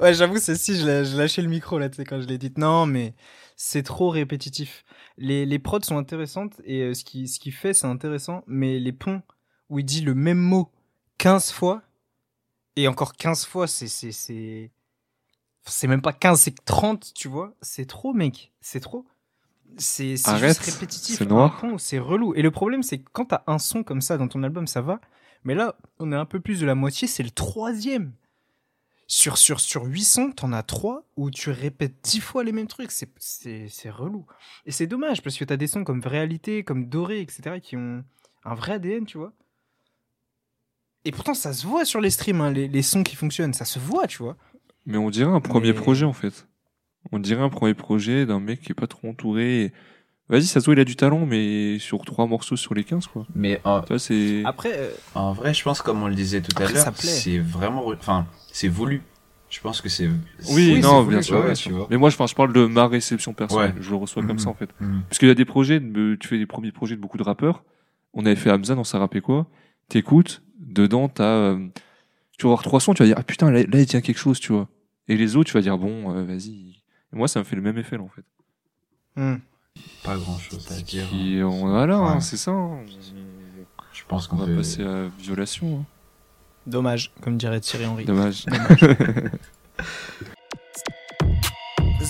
Ouais, 0.00 0.12
j'avoue, 0.12 0.36
celle-ci, 0.38 0.76
je 0.76 0.86
l'ai- 0.86 1.04
je 1.04 1.16
lâchais 1.16 1.40
le 1.42 1.48
micro 1.48 1.78
là, 1.78 1.88
tu 1.88 1.96
sais, 1.96 2.04
quand 2.04 2.20
je 2.20 2.26
l'ai 2.26 2.36
dit. 2.38 2.52
Non, 2.58 2.84
mais 2.86 3.14
c'est 3.56 3.82
trop 3.82 4.10
répétitif. 4.10 4.84
Les, 5.16 5.46
les 5.46 5.58
prods 5.58 5.80
sont 5.82 5.96
intéressantes 5.96 6.60
et 6.64 6.82
euh, 6.82 6.94
ce 6.94 7.04
qui 7.04 7.26
ce 7.26 7.40
qu'il 7.40 7.52
fait, 7.52 7.72
c'est 7.72 7.86
intéressant, 7.86 8.42
mais 8.46 8.78
les 8.78 8.92
ponts 8.92 9.22
où 9.70 9.78
il 9.78 9.84
dit 9.84 10.02
le 10.02 10.14
même 10.14 10.38
mot 10.38 10.70
15 11.20 11.52
fois, 11.52 11.82
et 12.76 12.88
encore 12.88 13.14
15 13.14 13.44
fois, 13.46 13.66
c'est. 13.66 13.88
c'est 13.88 14.12
c'est 14.12 14.70
c'est 15.66 15.86
même 15.86 16.00
pas 16.02 16.12
15, 16.14 16.40
c'est 16.40 16.64
30, 16.64 17.12
tu 17.14 17.28
vois. 17.28 17.54
C'est 17.60 17.86
trop, 17.86 18.12
mec. 18.14 18.50
C'est 18.60 18.80
trop. 18.80 19.04
C'est 19.76 20.16
c'est 20.16 20.30
Arrête, 20.30 20.56
juste 20.58 20.72
répétitif. 20.74 21.18
c'est 21.18 21.26
noir. 21.28 21.62
C'est 21.78 21.98
relou. 21.98 22.34
Et 22.34 22.42
le 22.42 22.50
problème, 22.50 22.82
c'est 22.82 22.98
que 22.98 23.08
quand 23.12 23.26
t'as 23.26 23.42
un 23.46 23.58
son 23.58 23.82
comme 23.84 24.00
ça 24.00 24.16
dans 24.16 24.26
ton 24.28 24.42
album, 24.42 24.66
ça 24.66 24.80
va. 24.80 25.00
Mais 25.44 25.54
là, 25.54 25.76
on 25.98 26.10
est 26.12 26.16
un 26.16 26.24
peu 26.24 26.40
plus 26.40 26.60
de 26.60 26.66
la 26.66 26.74
moitié, 26.74 27.06
c'est 27.06 27.22
le 27.22 27.30
troisième. 27.30 28.12
Sur, 29.06 29.38
sur, 29.38 29.60
sur 29.60 29.84
800, 29.84 30.32
t'en 30.32 30.52
as 30.52 30.62
3 30.62 31.04
où 31.16 31.30
tu 31.30 31.50
répètes 31.50 31.96
10 32.02 32.20
fois 32.20 32.44
les 32.44 32.52
mêmes 32.52 32.66
trucs. 32.68 32.90
C'est- 32.92 33.10
C'est 33.18 33.68
c'est 33.68 33.90
relou. 33.90 34.24
Et 34.66 34.72
c'est 34.72 34.86
dommage 34.86 35.22
parce 35.22 35.36
que 35.36 35.44
t'as 35.44 35.56
des 35.56 35.66
sons 35.66 35.84
comme 35.84 36.00
Réalité, 36.00 36.64
comme 36.64 36.88
Doré, 36.88 37.20
etc. 37.20 37.60
qui 37.60 37.76
ont 37.76 38.02
un 38.44 38.54
vrai 38.54 38.72
ADN, 38.74 39.04
tu 39.04 39.18
vois. 39.18 39.32
Et 41.04 41.12
pourtant, 41.12 41.34
ça 41.34 41.52
se 41.52 41.66
voit 41.66 41.84
sur 41.84 42.00
les 42.00 42.10
streams, 42.10 42.40
hein, 42.40 42.50
les, 42.50 42.68
les 42.68 42.82
sons 42.82 43.02
qui 43.02 43.16
fonctionnent. 43.16 43.54
Ça 43.54 43.64
se 43.64 43.78
voit, 43.78 44.06
tu 44.06 44.22
vois. 44.22 44.36
Mais 44.86 44.98
on 44.98 45.10
dirait 45.10 45.30
un 45.32 45.40
premier 45.40 45.68
Mais- 45.68 45.74
projet 45.80 46.04
en 46.04 46.12
fait. 46.12 46.46
On 47.12 47.18
dirait 47.18 47.42
un 47.42 47.48
premier 47.48 47.74
projet 47.74 48.26
d'un 48.26 48.40
mec 48.40 48.60
qui 48.60 48.72
est 48.72 48.74
pas 48.74 48.86
trop 48.86 49.08
entouré. 49.08 49.62
et- 49.64 49.72
Vas-y, 50.28 50.44
ça 50.44 50.60
se 50.60 50.66
voit, 50.66 50.74
il 50.74 50.80
a 50.80 50.84
du 50.84 50.94
talent, 50.94 51.26
mais 51.26 51.78
sur 51.80 52.04
trois 52.04 52.24
morceaux 52.26 52.54
sur 52.56 52.72
les 52.74 52.84
15, 52.84 53.08
quoi. 53.08 53.26
Mais 53.34 53.60
en. 53.64 53.78
Après, 54.44 54.72
euh, 54.78 54.90
en 55.16 55.32
vrai, 55.32 55.52
je 55.54 55.62
pense, 55.64 55.82
comme 55.82 56.02
on 56.04 56.06
le 56.06 56.14
disait 56.14 56.40
tout 56.40 56.54
à 56.62 56.68
l'heure, 56.70 56.92
c'est 56.94 57.38
vraiment, 57.38 57.84
enfin, 57.88 58.26
c'est 58.52 58.68
voulu. 58.68 59.02
Je 59.48 59.58
pense 59.60 59.80
que 59.80 59.88
c'est. 59.88 60.08
Oui, 60.52 60.78
non, 60.80 61.02
voulu, 61.02 61.16
bien 61.16 61.22
sûr, 61.22 61.38
ouais, 61.38 61.44
bien 61.46 61.54
tu 61.54 61.62
sûr. 61.64 61.76
vois. 61.78 61.86
Mais 61.90 61.96
moi, 61.96 62.10
je, 62.10 62.14
enfin, 62.14 62.26
je 62.28 62.36
parle 62.36 62.52
de 62.52 62.64
ma 62.66 62.86
réception 62.86 63.32
personnelle. 63.32 63.72
Ouais. 63.74 63.82
Je 63.82 63.90
le 63.90 63.96
reçois 63.96 64.22
comme 64.22 64.32
Mhm. 64.34 64.38
ça, 64.38 64.50
en 64.50 64.54
fait. 64.54 64.70
Mhm. 64.78 65.02
Parce 65.08 65.18
qu'il 65.18 65.26
y 65.26 65.32
a 65.32 65.34
des 65.34 65.44
projets, 65.44 65.80
de- 65.80 66.14
tu 66.20 66.28
fais 66.28 66.38
des 66.38 66.46
premiers 66.46 66.70
projets 66.70 66.94
de 66.94 67.00
beaucoup 67.00 67.18
de 67.18 67.24
rappeurs. 67.24 67.64
On 68.14 68.24
avait 68.24 68.36
fait 68.36 68.52
Hamza 68.52 68.76
dans 68.76 68.84
Ça 68.84 69.00
rappait 69.00 69.20
quoi 69.20 69.48
T'écoutes, 69.88 70.42
dedans, 70.70 71.08
t'as. 71.08 71.24
euh, 71.24 71.68
tu 72.38 72.44
vas 72.46 72.50
voir 72.50 72.62
trois 72.62 72.80
sons, 72.80 72.94
tu 72.94 73.02
vas 73.02 73.06
dire, 73.06 73.16
ah 73.18 73.22
putain, 73.22 73.50
là, 73.50 73.62
là, 73.62 73.80
il 73.80 73.86
tient 73.86 74.00
quelque 74.00 74.18
chose, 74.18 74.40
tu 74.40 74.52
vois. 74.52 74.68
Et 75.08 75.16
les 75.16 75.36
autres, 75.36 75.48
tu 75.50 75.54
vas 75.54 75.60
dire, 75.62 75.76
bon, 75.78 76.14
euh, 76.16 76.24
vas-y. 76.24 76.82
Et 77.12 77.16
moi, 77.16 77.28
ça 77.28 77.38
me 77.40 77.44
fait 77.44 77.56
le 77.56 77.62
même 77.62 77.76
effet, 77.78 77.96
là, 77.96 78.02
en 78.04 78.08
fait. 78.08 78.24
hmm. 79.16 79.36
Pas 80.02 80.16
grand 80.16 80.38
chose 80.38 80.66
à 80.72 80.80
dire. 80.80 81.06
Qui, 81.08 81.40
on, 81.42 81.68
voilà, 81.68 81.96
hein, 81.96 82.20
c'est 82.20 82.36
ça. 82.36 82.50
hein. 82.52 82.84
Je 83.92 84.02
pense 84.08 84.26
On 84.26 84.30
qu'on 84.30 84.36
va 84.36 84.46
peut. 84.46 84.56
passer 84.56 84.82
à 84.82 85.08
violation. 85.18 85.80
hein. 85.80 85.84
dommage, 86.66 87.12
comme 87.20 87.36
dirait 87.36 87.60
Thierry 87.60 87.86
Henry. 87.86 88.04
Dommage. 88.04 88.46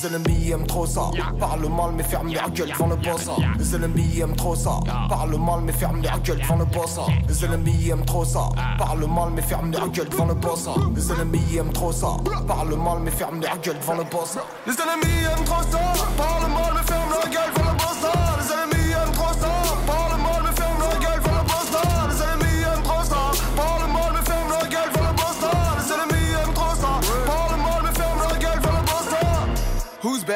Les 0.01 0.07
ennemis 0.07 0.51
aiment 0.51 0.67
trop 0.67 0.87
ça. 0.87 1.11
Parle 1.39 1.69
mal 1.69 1.93
mais 1.95 2.03
ferme 2.03 2.33
leur 2.33 2.51
gueule 2.51 2.71
devant 2.71 2.87
le 2.87 2.97
boss. 2.97 3.29
Les 3.59 3.75
ennemis 3.75 4.21
aiment 4.21 4.35
trop 4.35 4.55
ça. 4.55 4.81
Parle 5.11 5.37
mal 5.37 5.61
mais 5.63 5.73
ferme 5.73 6.01
leur 6.01 6.19
gueule 6.21 6.39
devant 6.39 6.57
le 6.57 6.65
boss. 6.65 6.99
Les 7.29 7.45
ennemis 7.45 7.91
aiment 7.91 8.05
trop 8.07 8.25
ça. 8.25 8.49
Parle 8.79 9.07
mal 9.07 9.31
mais 9.35 9.43
ferme 9.43 9.71
leur 9.73 9.89
gueule 9.91 10.09
devant 10.09 10.27
le 10.27 10.35
boss. 10.35 10.69
Les 10.97 11.13
ennemis 11.13 11.57
aiment 11.59 11.73
trop 11.73 11.93
ça. 11.93 12.17
Parle 12.47 12.77
mal 12.77 13.01
mais 13.03 13.11
ferme 13.11 13.43
leur 13.43 13.59
gueule 13.59 13.79
devant 13.79 13.97
le 13.97 14.05
boss. 14.05 14.39
Les 14.67 14.73
ennemis 14.73 15.25
aiment 15.27 15.45
trop 15.45 15.63
ça. 15.71 15.79
Parle 16.17 16.51
mal 16.51 16.73
mais 16.75 16.83
ferme 16.91 17.11
leur 17.11 17.29
gueule 17.29 17.53
devant 17.55 17.71
le 17.71 17.77
boss. 17.77 17.80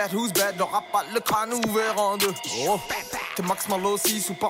Bad, 0.05 0.15
who's 0.15 0.33
bad, 0.33 0.55
le 1.15 1.21
crâne 1.21 1.53
ouvert 1.53 1.99
en 1.99 2.17
deux. 2.17 2.33
Oh. 2.67 2.79
T'es 3.37 3.43
Max 3.43 3.67
rassemble. 3.67 4.45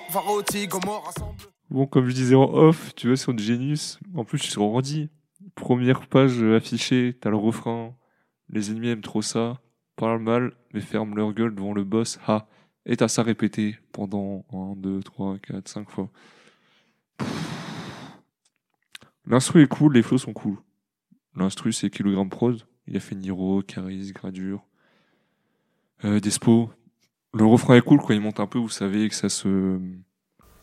Bon, 1.71 1.87
comme 1.87 2.09
je 2.09 2.15
disais 2.15 2.35
en 2.35 2.53
off, 2.53 2.95
tu 2.95 3.09
vois, 3.09 3.17
sur 3.17 3.37
Genius, 3.37 3.99
en 4.15 4.25
plus, 4.25 4.39
je 4.39 4.51
suis 4.51 4.61
Randy. 4.61 5.11
Première 5.55 6.07
page 6.07 6.43
affichée, 6.43 7.17
t'as 7.21 7.31
le 7.31 7.37
refrain. 7.37 7.95
Les 8.49 8.71
ennemis 8.71 8.89
aiment 8.89 9.01
trop 9.01 9.23
ça, 9.23 9.61
parlent 9.97 10.21
mal, 10.21 10.53
mais 10.73 10.81
ferment 10.81 11.15
leur 11.15 11.33
gueule 11.33 11.55
devant 11.55 11.73
le 11.73 11.85
boss, 11.85 12.19
ha. 12.27 12.47
Et 12.87 12.97
t'as 12.97 13.09
ça 13.09 13.23
répété 13.23 13.79
pendant 13.93 14.45
1, 14.53 14.75
2, 14.77 15.03
3, 15.03 15.39
4, 15.39 15.69
5 15.69 15.91
fois. 15.91 16.11
L'instru 19.27 19.63
est 19.63 19.69
cool, 19.69 19.95
les 19.95 20.03
flows 20.03 20.19
sont 20.19 20.35
cool. 20.35 20.59
L'instru, 21.35 21.73
c'est 21.73 21.89
Kilogramme 21.89 22.29
Prod. 22.29 22.63
Il 22.87 22.97
a 22.97 23.01
fait 23.01 23.15
Niro, 23.15 23.63
Caris, 23.63 24.13
Gradure, 24.13 24.67
euh, 26.05 26.21
Despo. 26.21 26.71
Le 27.33 27.45
refrain 27.45 27.77
est 27.77 27.81
cool 27.81 28.01
quand 28.01 28.13
il 28.13 28.21
monte 28.21 28.39
un 28.41 28.47
peu, 28.47 28.59
vous 28.59 28.69
savez 28.69 29.09
que 29.09 29.15
ça 29.15 29.29
se. 29.29 29.79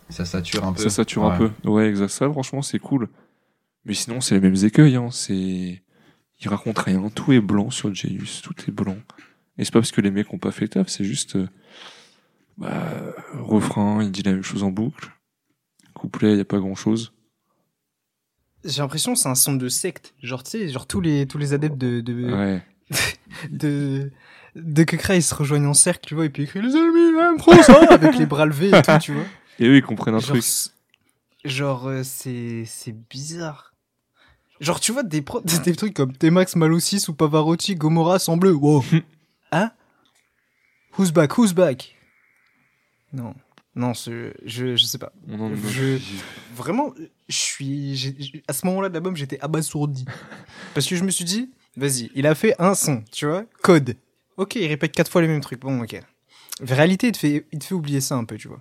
Ça 0.10 0.26
sature 0.26 0.66
un 0.66 0.74
peu. 0.74 0.82
Ça 0.82 0.90
sature 0.90 1.26
un 1.26 1.38
peu. 1.38 1.52
Ouais, 1.70 1.88
exact. 1.88 2.10
Ça, 2.10 2.30
franchement, 2.30 2.62
c'est 2.62 2.80
cool. 2.80 3.10
Mais 3.86 3.94
sinon, 3.94 4.22
c'est 4.22 4.36
les 4.36 4.42
mêmes 4.42 4.64
écueils. 4.66 4.96
Hein. 4.96 5.10
C'est... 5.12 5.82
Il 6.40 6.48
raconte 6.50 6.80
rien. 6.80 7.10
Tout 7.10 7.32
est 7.34 7.40
blanc 7.42 7.70
sur 7.70 7.94
Genius. 7.94 8.42
Tout 8.42 8.54
est 8.68 8.72
blanc. 8.72 8.98
Et 9.58 9.64
c'est 9.66 9.72
pas 9.72 9.80
parce 9.80 9.92
que 9.92 10.02
les 10.02 10.12
mecs 10.12 10.34
ont 10.34 10.38
pas 10.40 10.52
fait 10.52 10.66
le 10.66 10.70
taf. 10.70 10.88
C'est 10.90 11.04
juste... 11.04 11.36
euh, 11.38 11.48
Bah, 12.58 13.14
refrain, 13.40 14.04
il 14.04 14.12
dit 14.12 14.22
la 14.24 14.34
même 14.34 14.44
chose 14.44 14.64
en 14.64 14.72
boucle. 14.72 15.12
Couplet, 15.94 16.34
il 16.34 16.38
y 16.38 16.42
a 16.42 16.46
pas 16.46 16.60
grand-chose. 16.60 17.14
J'ai 18.64 18.82
l'impression 18.82 19.14
que 19.14 19.20
c'est 19.20 19.30
un 19.30 19.36
son 19.36 19.56
de 19.56 19.68
secte. 19.70 20.14
Genre, 20.22 20.44
tu 20.44 20.52
sais, 20.52 20.70
genre 20.70 20.88
tous 20.88 21.02
les, 21.02 21.26
tous 21.26 21.38
les 21.38 21.54
adeptes 21.54 21.78
de, 21.78 22.02
de, 22.02 22.32
Ouais. 22.32 22.64
de, 23.50 24.12
de 24.56 24.84
Kekra, 24.84 25.16
ils 25.16 25.24
se 25.24 25.34
rejoignent 25.36 25.68
en 25.68 25.74
cercle, 25.74 26.06
tu 26.08 26.16
vois, 26.16 26.26
et 26.26 26.30
puis 26.30 26.44
ils 26.44 26.48
crient 26.48 26.62
les 26.62 26.76
ennemis 26.76 27.20
aiment 27.20 27.38
trop 27.38 27.54
ça 27.64 27.80
avec 27.90 28.16
les 28.18 28.26
bras 28.26 28.46
levés 28.46 28.70
et 28.70 28.82
tout, 28.82 28.98
tu 29.02 29.14
vois. 29.14 29.24
Et 29.60 29.68
eux, 29.68 29.76
ils 29.78 29.84
comprennent 29.84 30.16
un 30.16 30.20
Genre, 30.20 30.30
truc. 30.38 30.44
genre 31.46 31.88
euh, 31.88 32.02
c'est, 32.04 32.64
c'est 32.66 32.92
bizarre. 33.10 33.74
Genre, 34.60 34.80
tu 34.80 34.92
vois, 34.92 35.04
des, 35.04 35.22
pro- 35.22 35.42
des 35.66 35.76
trucs 35.76 35.94
comme 35.94 36.14
T-Max, 36.14 36.56
ou 37.08 37.14
Pavarotti, 37.14 37.76
Gomorrah, 37.76 38.20
sans 38.20 38.38
bleu. 38.38 38.54
Wow. 38.54 38.84
hein? 39.52 39.72
Who's 40.98 41.12
back? 41.12 41.38
Who's 41.38 41.54
back? 41.54 41.96
Non. 43.14 43.34
Non, 43.74 43.94
je, 43.94 44.34
je, 44.46 44.76
je 44.76 44.86
sais 44.86 44.98
pas. 44.98 45.14
Je- 45.66 45.98
Vraiment, 46.56 46.94
je 47.30 47.36
suis. 47.38 48.42
À 48.48 48.54
ce 48.54 48.66
moment-là 48.66 48.90
de 48.90 48.94
l'album, 48.96 49.16
j'étais 49.16 49.40
abasourdi. 49.40 50.04
Parce 50.74 50.86
que 50.88 50.96
je 50.98 51.04
me 51.06 51.10
suis 51.12 51.24
dit, 51.24 51.50
vas-y, 51.78 52.12
il 52.14 52.28
a 52.28 52.36
fait 52.36 52.54
un 52.60 52.76
son, 52.76 53.02
tu 53.12 53.26
vois, 53.28 53.46
code. 53.64 53.96
Ok, 54.42 54.56
il 54.56 54.68
répète 54.68 54.92
quatre 54.92 55.12
fois 55.12 55.22
les 55.22 55.28
mêmes 55.28 55.42
trucs. 55.42 55.62
Bon, 55.62 55.82
ok. 55.84 56.00
Réalité, 56.62 57.08
il 57.08 57.12
te 57.12 57.18
fait, 57.18 57.46
il 57.52 57.60
te 57.60 57.66
fait 57.66 57.76
oublier 57.76 58.02
ça 58.02 58.16
un 58.16 58.24
peu, 58.24 58.38
tu 58.38 58.48
vois. 58.48 58.60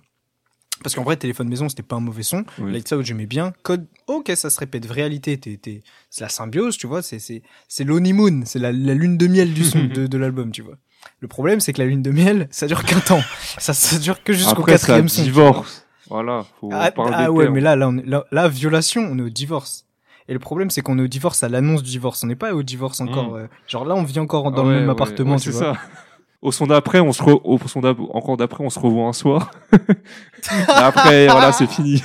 Parce 0.83 0.93
qu'en 0.95 1.03
vrai, 1.03 1.15
téléphone 1.17 1.47
maison, 1.47 1.69
c'était 1.69 1.81
pas 1.83 1.95
un 1.95 1.99
mauvais 2.01 2.21
son. 2.23 2.43
Oui. 2.59 2.71
Lights 2.71 2.91
Out, 2.91 3.03
j'aimais 3.05 3.25
bien. 3.25 3.53
Code, 3.63 3.87
ok, 4.07 4.31
ça 4.35 4.49
se 4.51 4.59
répète. 4.59 4.85
Réalité, 4.85 5.39
c'est 6.09 6.21
la 6.23 6.29
symbiose, 6.29 6.77
tu 6.77 6.85
vois. 6.85 7.01
C'est, 7.01 7.17
c'est, 7.19 7.41
c'est 7.67 7.83
l'honeymoon, 7.83 8.43
c'est 8.45 8.59
la, 8.59 8.71
la 8.71 8.93
lune 8.93 9.17
de 9.17 9.27
miel 9.27 9.53
du 9.53 9.63
son 9.63 9.83
de, 9.93 10.05
de 10.07 10.17
l'album, 10.17 10.51
tu 10.51 10.61
vois. 10.61 10.77
Le 11.19 11.27
problème, 11.27 11.59
c'est 11.59 11.73
que 11.73 11.79
la 11.81 11.87
lune 11.87 12.03
de 12.03 12.11
miel, 12.11 12.47
ça 12.51 12.67
dure 12.67 12.83
qu'un 12.83 12.99
temps. 12.99 13.21
Ça, 13.57 13.73
ça 13.73 13.97
dure 13.97 14.23
que 14.23 14.33
jusqu'au 14.33 14.63
quatrième 14.63 15.09
son. 15.09 15.23
divorce. 15.23 15.87
Voilà. 16.09 16.45
Faut 16.59 16.69
Ah, 16.71 16.91
ah 16.95 17.31
ouais, 17.31 17.43
termes. 17.45 17.55
mais 17.55 17.61
là, 17.61 17.75
là, 17.75 17.89
on 17.89 17.97
est, 17.97 18.05
là, 18.05 18.25
là, 18.31 18.47
violation, 18.47 19.01
on 19.11 19.17
est 19.17 19.23
au 19.23 19.29
divorce. 19.29 19.85
Et 20.27 20.33
le 20.33 20.39
problème, 20.39 20.69
c'est 20.69 20.81
qu'on 20.81 20.97
est 20.99 21.01
au 21.03 21.07
divorce 21.07 21.43
à 21.43 21.49
l'annonce 21.49 21.83
du 21.83 21.89
divorce. 21.91 22.23
On 22.23 22.27
n'est 22.27 22.35
pas 22.35 22.53
au 22.53 22.63
divorce 22.63 23.01
encore. 23.01 23.31
Mm. 23.33 23.35
euh, 23.37 23.47
genre 23.67 23.85
là, 23.85 23.95
on 23.95 24.03
vit 24.03 24.19
encore 24.19 24.51
dans 24.51 24.63
Ouais, 24.65 24.69
le 24.73 24.75
même 24.79 24.85
ouais, 24.87 24.91
appartement, 24.91 25.31
ouais, 25.33 25.37
tu 25.39 25.51
c'est 25.51 25.63
vois. 25.63 25.73
ça. 25.75 25.81
Au 26.41 26.51
son 26.51 26.65
d'après, 26.65 26.99
on 27.01 27.11
se 27.13 27.21
re... 27.21 27.39
au 27.45 27.59
son 27.67 27.81
d'ap- 27.81 27.99
encore 28.15 28.35
d'après, 28.35 28.63
on 28.63 28.71
se 28.71 28.79
revoit 28.79 29.07
un 29.07 29.13
soir. 29.13 29.51
Et 29.73 30.71
après, 30.71 31.27
voilà, 31.27 31.51
c'est 31.51 31.67
fini. 31.67 32.01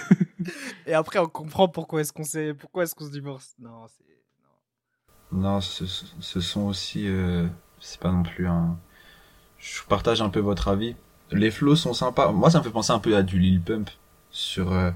Et 0.86 0.92
après, 0.92 1.18
on 1.18 1.26
comprend 1.26 1.68
pourquoi 1.68 2.02
est-ce 2.02 2.12
qu'on 2.12 2.22
s'est, 2.24 2.52
pourquoi 2.52 2.82
est-ce 2.82 2.94
qu'on 2.94 3.06
se 3.06 3.10
divorce. 3.12 3.54
Non, 3.58 3.86
c'est. 3.88 4.04
Non, 5.32 5.60
ce, 5.62 5.84
ce 6.20 6.40
sont 6.40 6.62
aussi, 6.66 7.04
euh, 7.08 7.46
c'est 7.80 7.98
pas 7.98 8.12
non 8.12 8.22
plus 8.22 8.46
un. 8.46 8.76
Je 9.58 9.82
partage 9.88 10.20
un 10.20 10.28
peu 10.28 10.40
votre 10.40 10.68
avis. 10.68 10.96
Les 11.30 11.50
flows 11.50 11.74
sont 11.76 11.94
sympas. 11.94 12.30
Moi, 12.30 12.50
ça 12.50 12.58
me 12.58 12.62
fait 12.64 12.70
penser 12.70 12.92
un 12.92 12.98
peu 12.98 13.16
à 13.16 13.22
du 13.22 13.38
Lil 13.38 13.62
Pump 13.62 13.88
sur 14.30 14.72
euh, 14.72 14.90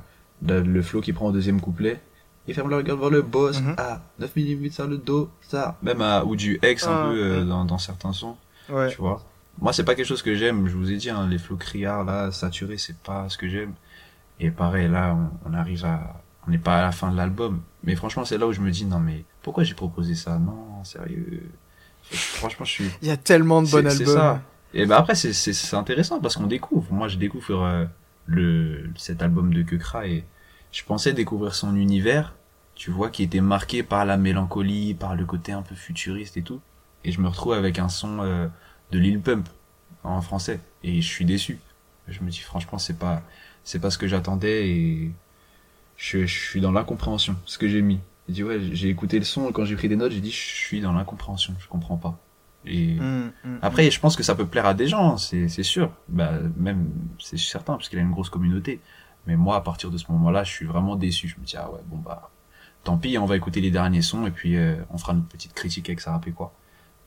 le, 0.46 0.60
le 0.60 0.82
flow 0.82 1.00
qui 1.00 1.14
prend 1.14 1.28
au 1.28 1.32
deuxième 1.32 1.62
couplet. 1.62 1.98
Il 2.50 2.54
ferme 2.54 2.68
le 2.68 2.76
regard 2.76 2.96
vers 2.96 3.10
le 3.10 3.22
boss. 3.22 3.60
Mhm. 3.60 3.76
Ah, 3.78 4.00
9 4.18 4.34
mm 4.34 4.70
sur 4.70 4.88
le 4.88 4.98
dos, 4.98 5.30
ça. 5.40 5.76
Même 5.82 6.00
à, 6.02 6.24
ou 6.24 6.34
du 6.34 6.58
X 6.64 6.84
un 6.84 6.90
Ah, 6.90 7.08
peu 7.08 7.16
euh, 7.22 7.44
dans, 7.44 7.64
dans 7.64 7.78
certains 7.78 8.12
sons, 8.12 8.36
Ouais. 8.68 8.88
tu 8.90 8.96
vois. 8.96 9.22
Moi, 9.60 9.72
c'est 9.72 9.84
pas 9.84 9.94
quelque 9.94 10.06
chose 10.08 10.22
que 10.22 10.34
j'aime. 10.34 10.66
Je 10.66 10.74
vous 10.76 10.90
ai 10.90 10.96
dit, 10.96 11.10
hein, 11.10 11.28
les 11.30 11.38
flows 11.38 11.56
criards 11.56 12.02
là, 12.04 12.32
saturés, 12.32 12.76
c'est 12.76 12.96
pas 12.98 13.28
ce 13.28 13.38
que 13.38 13.48
j'aime. 13.48 13.72
Et 14.40 14.50
pareil, 14.50 14.88
là, 14.88 15.16
on, 15.44 15.50
on 15.50 15.54
arrive 15.54 15.84
à, 15.84 16.22
on 16.48 16.50
n'est 16.50 16.58
pas 16.58 16.78
à 16.78 16.82
la 16.82 16.90
fin 16.92 17.12
de 17.12 17.16
l'album. 17.16 17.60
Mais 17.84 17.94
franchement, 17.94 18.24
c'est 18.24 18.36
là 18.36 18.48
où 18.48 18.52
je 18.52 18.60
me 18.60 18.70
dis, 18.72 18.84
non 18.84 18.98
mais 18.98 19.24
pourquoi 19.42 19.62
j'ai 19.62 19.74
proposé 19.74 20.16
ça? 20.16 20.36
Non, 20.38 20.82
sérieux. 20.82 21.48
Franchement, 22.10 22.64
je 22.64 22.70
suis. 22.72 22.90
Il 23.02 23.06
y 23.08 23.12
a 23.12 23.16
tellement 23.16 23.62
de 23.62 23.68
bons 23.70 23.88
c'est 23.88 24.00
albums. 24.02 24.14
ça. 24.16 24.42
Et 24.74 24.86
ben 24.86 24.96
après, 24.96 25.14
c'est, 25.14 25.74
intéressant 25.76 26.18
parce 26.20 26.36
qu'on 26.36 26.46
découvre. 26.48 26.92
Moi, 26.92 27.06
je 27.06 27.16
découvre 27.16 27.62
euh, 27.64 27.84
le, 28.26 28.90
cet 28.96 29.22
album 29.22 29.52
de 29.54 29.62
Kekra 29.62 30.06
et 30.06 30.24
je 30.72 30.82
pensais 30.84 31.12
découvrir 31.12 31.54
son 31.54 31.74
univers, 31.76 32.34
tu 32.80 32.90
vois, 32.90 33.10
qui 33.10 33.22
était 33.22 33.42
marqué 33.42 33.82
par 33.84 34.06
la 34.06 34.16
mélancolie, 34.16 34.94
par 34.94 35.14
le 35.16 35.26
côté 35.26 35.52
un 35.52 35.62
peu 35.62 35.74
futuriste 35.74 36.38
et 36.38 36.42
tout. 36.42 36.62
Et 37.04 37.12
je 37.12 37.20
me 37.20 37.28
retrouve 37.28 37.52
avec 37.54 37.78
un 37.78 37.90
son 37.90 38.20
euh, 38.22 38.48
de 38.90 38.98
Lil 38.98 39.20
Pump 39.20 39.48
en 40.04 40.22
français 40.22 40.60
et 40.82 41.02
je 41.02 41.08
suis 41.08 41.26
déçu. 41.26 41.60
Je 42.08 42.22
me 42.22 42.30
dis 42.30 42.40
franchement, 42.40 42.78
c'est 42.78 42.98
pas, 42.98 43.22
c'est 43.64 43.80
pas 43.80 43.90
ce 43.90 43.98
que 43.98 44.08
j'attendais 44.08 44.68
et 44.70 45.12
je, 45.96 46.26
je 46.26 46.40
suis 46.40 46.60
dans 46.60 46.72
l'incompréhension. 46.72 47.36
Ce 47.46 47.58
que 47.58 47.68
j'ai 47.68 47.82
mis. 47.82 48.00
J'ai 48.28 48.34
dit 48.34 48.44
ouais, 48.44 48.60
j'ai 48.72 48.88
écouté 48.88 49.18
le 49.18 49.24
son 49.24 49.52
quand 49.52 49.64
j'ai 49.66 49.76
pris 49.76 49.88
des 49.88 49.96
notes, 49.96 50.12
j'ai 50.12 50.20
dit 50.20 50.30
je 50.32 50.36
suis 50.38 50.80
dans 50.80 50.92
l'incompréhension, 50.92 51.54
je 51.58 51.68
comprends 51.68 51.98
pas. 51.98 52.18
Et 52.64 52.96
Mm, 52.98 53.32
mm, 53.44 53.58
après, 53.62 53.90
je 53.90 54.00
pense 54.00 54.16
que 54.16 54.22
ça 54.22 54.34
peut 54.34 54.46
plaire 54.48 54.66
à 54.66 54.74
des 54.74 54.86
gens, 54.88 55.16
c'est 55.18 55.48
c'est 55.48 55.62
sûr. 55.64 55.92
Bah, 56.08 56.32
même, 56.56 56.90
c'est 57.18 57.38
certain, 57.38 57.74
parce 57.76 57.88
qu'il 57.88 57.98
a 57.98 58.02
une 58.02 58.10
grosse 58.12 58.30
communauté. 58.30 58.80
Mais 59.26 59.36
moi, 59.36 59.56
à 59.56 59.60
partir 59.62 59.90
de 59.90 59.98
ce 59.98 60.10
moment-là, 60.12 60.44
je 60.44 60.50
suis 60.52 60.66
vraiment 60.66 60.96
déçu. 60.96 61.28
Je 61.28 61.38
me 61.40 61.44
dis, 61.46 61.56
ah 61.56 61.70
ouais, 61.70 61.80
bon 61.86 61.98
bah, 61.98 62.30
tant 62.84 62.96
pis, 62.98 63.18
on 63.18 63.26
va 63.26 63.36
écouter 63.36 63.60
les 63.60 63.70
derniers 63.70 64.02
sons 64.02 64.26
et 64.26 64.30
puis 64.30 64.56
euh, 64.56 64.76
on 64.90 64.98
fera 64.98 65.12
une 65.12 65.24
petite 65.24 65.52
critique 65.54 65.88
avec 65.88 66.00
ça 66.00 66.20
et 66.26 66.30
quoi. 66.32 66.52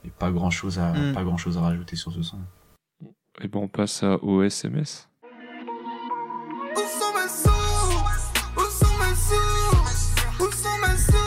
Et 0.06 0.10
pas 0.10 0.32
grand 0.32 0.50
chose 0.52 0.80
à, 0.80 0.92
Mm. 0.94 1.14
pas 1.14 1.24
grand 1.24 1.38
chose 1.38 1.58
à 1.58 1.62
rajouter 1.62 1.96
sur 1.96 2.12
ce 2.12 2.22
son. 2.24 2.38
Et 3.42 3.48
ben 3.48 3.60
on 3.62 3.68
passe 3.68 4.04
à 4.04 4.24
OSMS. 4.24 5.08
Où 6.76 6.80
sont 6.80 7.14
mes 7.16 7.30
sous? 7.30 7.50
Où 8.58 8.62
sont 8.70 8.98
mes 9.00 9.16
sous? 9.16 10.44
Où 10.44 10.52
sont 10.52 10.78
mes 10.82 10.98
sous? 10.98 11.23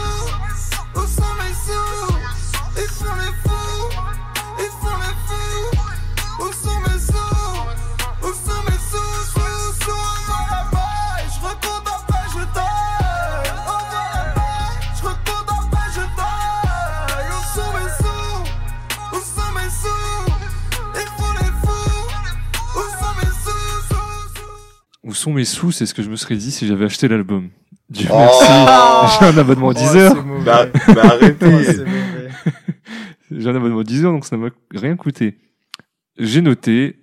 Sont 25.26 25.32
mes 25.32 25.44
sous 25.44 25.72
C'est 25.72 25.86
ce 25.86 25.94
que 25.94 26.02
je 26.02 26.10
me 26.10 26.14
serais 26.14 26.36
dit 26.36 26.52
si 26.52 26.68
j'avais 26.68 26.84
acheté 26.84 27.08
l'album. 27.08 27.50
Dieu 27.90 28.08
Oh 28.12 28.16
merci. 28.16 29.18
J'ai 29.18 29.26
un 29.26 29.38
abonnement 29.38 29.68
Oh, 29.68 29.72
10 29.72 29.80
c'est 29.80 29.98
heures. 29.98 30.24
Bah, 30.44 30.66
bah 30.66 31.02
arrêtez. 31.02 31.84
J'ai 33.32 33.48
un 33.48 33.56
abonnement 33.56 33.82
10 33.82 34.04
heures, 34.04 34.12
donc 34.12 34.24
ça 34.24 34.36
m'a 34.36 34.50
rien 34.70 34.94
coûté. 34.94 35.38
J'ai 36.16 36.42
noté 36.42 37.00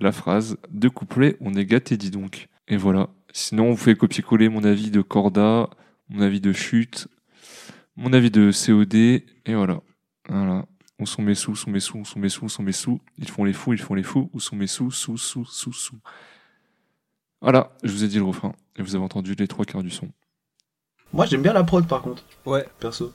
la 0.00 0.10
phrase 0.10 0.56
deux 0.70 0.88
couplets, 0.88 1.36
on 1.40 1.52
est 1.52 1.66
gâté, 1.66 1.98
dis 1.98 2.10
donc. 2.10 2.48
Et 2.66 2.78
voilà. 2.78 3.10
Sinon, 3.32 3.72
vous 3.72 3.76
pouvez 3.76 3.94
copier-coller 3.94 4.48
mon 4.48 4.64
avis 4.64 4.90
de 4.90 5.02
Corda, 5.02 5.68
mon 6.08 6.22
avis 6.22 6.40
de 6.40 6.54
Chute, 6.54 7.08
mon 7.94 8.14
avis 8.14 8.30
de 8.30 8.50
COD, 8.52 8.94
et 8.94 9.22
voilà. 9.48 9.82
Voilà. 10.30 10.64
Où 10.98 11.04
sont 11.04 11.20
mes 11.20 11.34
sous, 11.34 11.52
où 11.52 11.56
sont 11.56 11.70
mes 11.70 11.80
sous, 11.80 11.98
où 11.98 12.04
sont 12.06 12.20
mes 12.20 12.30
sous, 12.30 12.46
où 12.46 12.48
sont 12.48 12.62
mes 12.62 12.72
sous 12.72 13.00
Ils 13.18 13.28
font 13.28 13.44
les 13.44 13.52
fous, 13.52 13.74
ils 13.74 13.80
font 13.80 13.94
les 13.94 14.02
fous. 14.02 14.30
Où 14.32 14.40
sont 14.40 14.56
mes 14.56 14.66
sous, 14.66 14.90
sous, 14.90 15.18
sous, 15.18 15.44
sous, 15.44 15.72
sous 15.74 16.00
Voilà, 17.40 17.70
je 17.82 17.90
vous 17.90 18.04
ai 18.04 18.08
dit 18.08 18.16
le 18.18 18.24
refrain. 18.24 18.52
Et 18.76 18.82
vous 18.82 18.94
avez 18.94 19.04
entendu 19.04 19.34
les 19.34 19.48
trois 19.48 19.64
quarts 19.64 19.82
du 19.82 19.90
son. 19.90 20.08
Moi, 21.12 21.26
j'aime 21.26 21.42
bien 21.42 21.52
la 21.52 21.64
prod, 21.64 21.86
par 21.86 22.02
contre, 22.02 22.22
Ouais. 22.46 22.66
perso. 22.78 23.12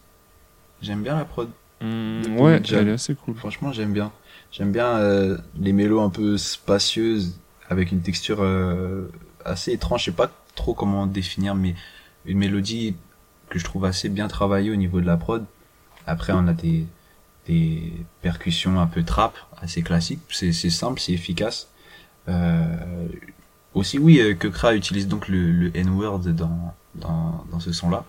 J'aime 0.82 1.02
bien 1.04 1.16
la 1.16 1.26
prod. 1.26 1.50
Mmh, 1.82 2.22
De 2.22 2.30
ouais, 2.42 2.62
Jam. 2.64 2.80
elle 2.82 2.90
est 2.90 2.94
assez 2.94 3.16
cool. 3.16 3.36
Franchement, 3.36 3.72
j'aime 3.72 3.94
bien. 3.94 4.12
J'aime 4.52 4.72
bien 4.72 4.88
euh, 4.98 5.38
les 5.60 5.74
mélos 5.74 6.02
un 6.02 6.10
peu 6.10 6.38
spacieuses, 6.38 7.40
avec 7.70 7.92
une 7.92 8.02
texture 8.02 8.40
euh, 8.42 9.10
assez 9.44 9.72
étrange. 9.74 10.02
Je 10.02 10.06
sais 10.06 10.12
pas 10.16 10.32
trop 10.56 10.74
comment 10.74 11.06
définir, 11.08 11.56
mais 11.56 11.76
une 12.26 12.38
mélodie 12.38 12.96
que 13.50 13.60
je 13.60 13.64
trouve 13.64 13.86
assez 13.86 14.10
bien 14.10 14.28
travaillée 14.28 14.72
au 14.72 14.76
niveau 14.76 15.00
de 15.02 15.06
la 15.06 15.18
prod. 15.18 15.46
Après, 16.08 16.34
on 16.34 16.48
a 16.48 16.54
des, 16.54 16.86
des 17.48 17.94
percussions 18.22 18.80
un 18.80 18.88
peu 18.88 19.04
trap, 19.04 19.36
assez 19.58 19.82
classiques. 19.82 20.22
C'est 20.30 20.52
c'est 20.52 20.70
simple, 20.70 21.00
c'est 21.00 21.14
efficace. 21.14 21.70
Euh, 22.28 22.76
aussi, 23.76 24.00
oui, 24.00 24.20
euh, 24.22 24.36
que 24.36 24.48
Kra 24.50 24.76
utilise 24.76 25.08
donc 25.10 25.30
le, 25.30 25.52
le 25.52 25.78
N-word 25.78 26.20
dans, 26.22 26.76
dans, 26.96 27.46
dans 27.52 27.60
ce 27.62 27.74
son-là. 27.74 28.06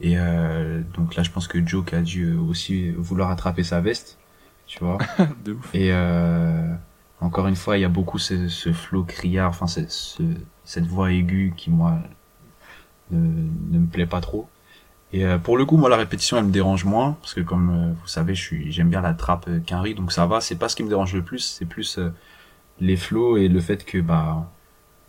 Et 0.00 0.18
euh, 0.18 0.82
donc 0.94 1.16
là, 1.16 1.22
je 1.22 1.30
pense 1.30 1.48
que 1.48 1.66
Joke 1.66 1.94
a 1.94 2.02
dû 2.02 2.34
aussi 2.34 2.90
vouloir 2.92 3.30
attraper 3.30 3.64
sa 3.64 3.80
veste, 3.80 4.18
tu 4.66 4.80
vois. 4.84 4.98
De 5.44 5.52
ouf. 5.54 5.74
Et 5.74 5.90
euh, 5.92 6.74
encore 7.20 7.48
une 7.48 7.56
fois, 7.56 7.78
il 7.78 7.82
y 7.82 7.84
a 7.84 7.88
beaucoup 7.88 8.18
ce, 8.18 8.48
ce 8.48 8.72
flow 8.72 9.04
criard, 9.04 9.50
enfin 9.50 9.66
ce, 9.68 9.82
ce- 9.88 10.22
cette 10.64 10.86
voix 10.86 11.12
aiguë 11.12 11.54
qui 11.56 11.70
moi 11.70 11.98
ne, 13.10 13.18
ne 13.70 13.78
me 13.78 13.86
plaît 13.86 14.06
pas 14.06 14.20
trop. 14.20 14.48
Et 15.12 15.26
euh, 15.26 15.38
pour 15.38 15.58
le 15.58 15.66
coup, 15.66 15.76
moi 15.78 15.90
la 15.90 15.96
répétition 15.96 16.38
elle 16.38 16.46
me 16.46 16.52
dérange 16.52 16.84
moins 16.84 17.14
parce 17.22 17.34
que 17.34 17.40
comme 17.40 17.70
euh, 17.70 17.92
vous 18.02 18.08
savez, 18.08 18.34
je 18.34 18.42
suis 18.42 18.72
j'aime 18.72 18.90
bien 18.90 19.00
la 19.02 19.14
trappe 19.14 19.46
euh, 19.48 19.60
Quinry, 19.60 19.94
donc 19.94 20.12
ça 20.12 20.26
va. 20.26 20.40
C'est 20.40 20.56
pas 20.56 20.68
ce 20.68 20.76
qui 20.76 20.84
me 20.84 20.90
dérange 20.90 21.14
le 21.14 21.22
plus, 21.22 21.40
c'est 21.40 21.66
plus 21.66 21.98
euh, 21.98 22.10
les 22.80 22.96
flows 22.96 23.36
et 23.38 23.48
le 23.48 23.60
fait 23.60 23.84
que 23.84 23.98
bah 24.00 24.50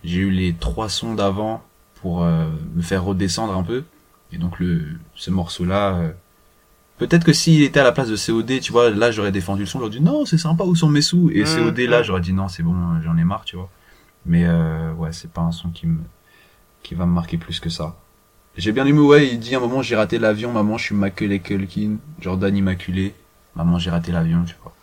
j'ai 0.04 0.20
eu 0.22 0.32
les 0.32 0.54
trois 0.54 0.90
sons 0.90 1.14
d'avant 1.16 1.64
pour 2.02 2.24
euh, 2.24 2.48
me 2.76 2.82
faire 2.82 3.04
redescendre 3.04 3.56
un 3.58 3.64
peu. 3.64 3.84
Et 4.32 4.38
donc 4.38 4.60
le 4.60 4.84
ce 5.16 5.32
morceau 5.32 5.66
là. 5.66 6.12
Peut-être 6.98 7.26
que 7.26 7.34
s'il 7.34 7.64
était 7.64 7.80
à 7.80 7.84
la 7.84 7.92
place 7.92 8.08
de 8.10 8.16
COD, 8.16 8.60
tu 8.62 8.72
vois, 8.72 8.90
là 8.92 9.12
j'aurais 9.12 9.32
défendu 9.32 9.62
le 9.62 9.66
son, 9.68 9.80
j'aurais 9.80 9.92
dit 9.92 10.02
non, 10.02 10.26
c'est 10.26 10.38
sympa, 10.38 10.64
où 10.64 10.76
sont 10.76 10.90
mes 10.90 11.02
sous? 11.02 11.30
Et 11.32 11.44
Mm, 11.44 11.46
COD 11.46 11.80
là, 11.82 12.04
j'aurais 12.04 12.22
dit 12.22 12.34
non, 12.34 12.48
c'est 12.48 12.64
bon, 12.64 12.76
j'en 13.04 13.18
ai 13.18 13.24
marre, 13.24 13.44
tu 13.46 13.56
vois. 13.56 13.70
Mais 14.26 14.46
euh, 14.46 14.94
ouais, 14.94 15.12
c'est 15.12 15.32
pas 15.32 15.42
un 15.42 15.52
son 15.52 15.70
qui 15.70 15.88
me 15.88 16.00
qui 16.84 16.96
va 16.96 17.06
me 17.06 17.14
marquer 17.14 17.38
plus 17.38 17.60
que 17.60 17.70
ça. 17.70 17.96
J'ai 18.58 18.72
bien 18.72 18.86
aimé, 18.86 19.00
ouais, 19.00 19.28
il 19.30 19.40
dit 19.40 19.56
à 19.56 19.58
un 19.58 19.62
moment 19.62 19.82
j'ai 19.82 19.96
raté 19.96 20.20
l'avion, 20.20 20.52
maman, 20.52 20.78
je 20.78 20.86
suis 20.86 20.96
Macaulay 20.96 21.40
Culkin, 21.40 21.98
Jordan 22.20 22.56
immaculé, 22.56 23.16
maman, 23.56 23.80
j'ai 23.80 23.90
raté 23.90 24.12
l'avion, 24.12 24.44
tu 24.46 24.56
vois. 24.64 24.74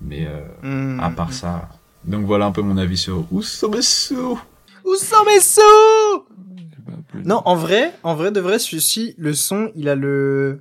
Mais 0.00 0.26
euh, 0.28 0.40
Mm, 0.62 1.00
à 1.00 1.10
part 1.10 1.30
mm. 1.30 1.32
ça, 1.32 1.68
donc 2.04 2.24
voilà 2.26 2.46
un 2.46 2.52
peu 2.52 2.62
mon 2.62 2.76
avis 2.78 2.96
sur 2.98 3.24
où 3.32 3.42
sont 3.42 3.70
mes 3.70 3.82
sous? 3.82 4.40
Où 4.88 4.94
sont 4.96 5.24
mes 5.26 5.40
sous? 5.40 6.24
Non, 7.24 7.42
en 7.44 7.56
vrai, 7.56 7.92
en 8.02 8.14
vrai 8.14 8.30
de 8.32 8.40
vrai, 8.40 8.58
celui-ci, 8.58 9.14
le 9.18 9.34
son, 9.34 9.70
il 9.74 9.88
a 9.88 9.94
le, 9.94 10.60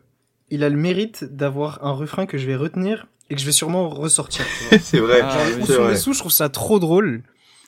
il 0.50 0.64
a 0.64 0.70
le 0.70 0.76
mérite 0.78 1.24
d'avoir 1.24 1.84
un 1.86 1.92
refrain 1.92 2.26
que 2.26 2.38
je 2.38 2.46
vais 2.48 2.56
retenir 2.56 3.08
et 3.30 3.36
que 3.36 3.42
je 3.42 3.46
vais 3.46 3.52
sûrement 3.52 3.90
ressortir. 3.90 4.44
C'est 4.82 5.00
vrai, 5.00 5.22
Ah, 5.24 5.30
Genre, 5.30 5.58
oui, 5.58 5.64
où 5.64 5.66
sont 5.66 5.82
vrai. 5.84 5.92
mes 5.92 5.98
sous, 5.98 6.14
je 6.14 6.20
trouve 6.20 6.32
ça 6.32 6.50
trop 6.50 6.80
drôle. 6.80 7.24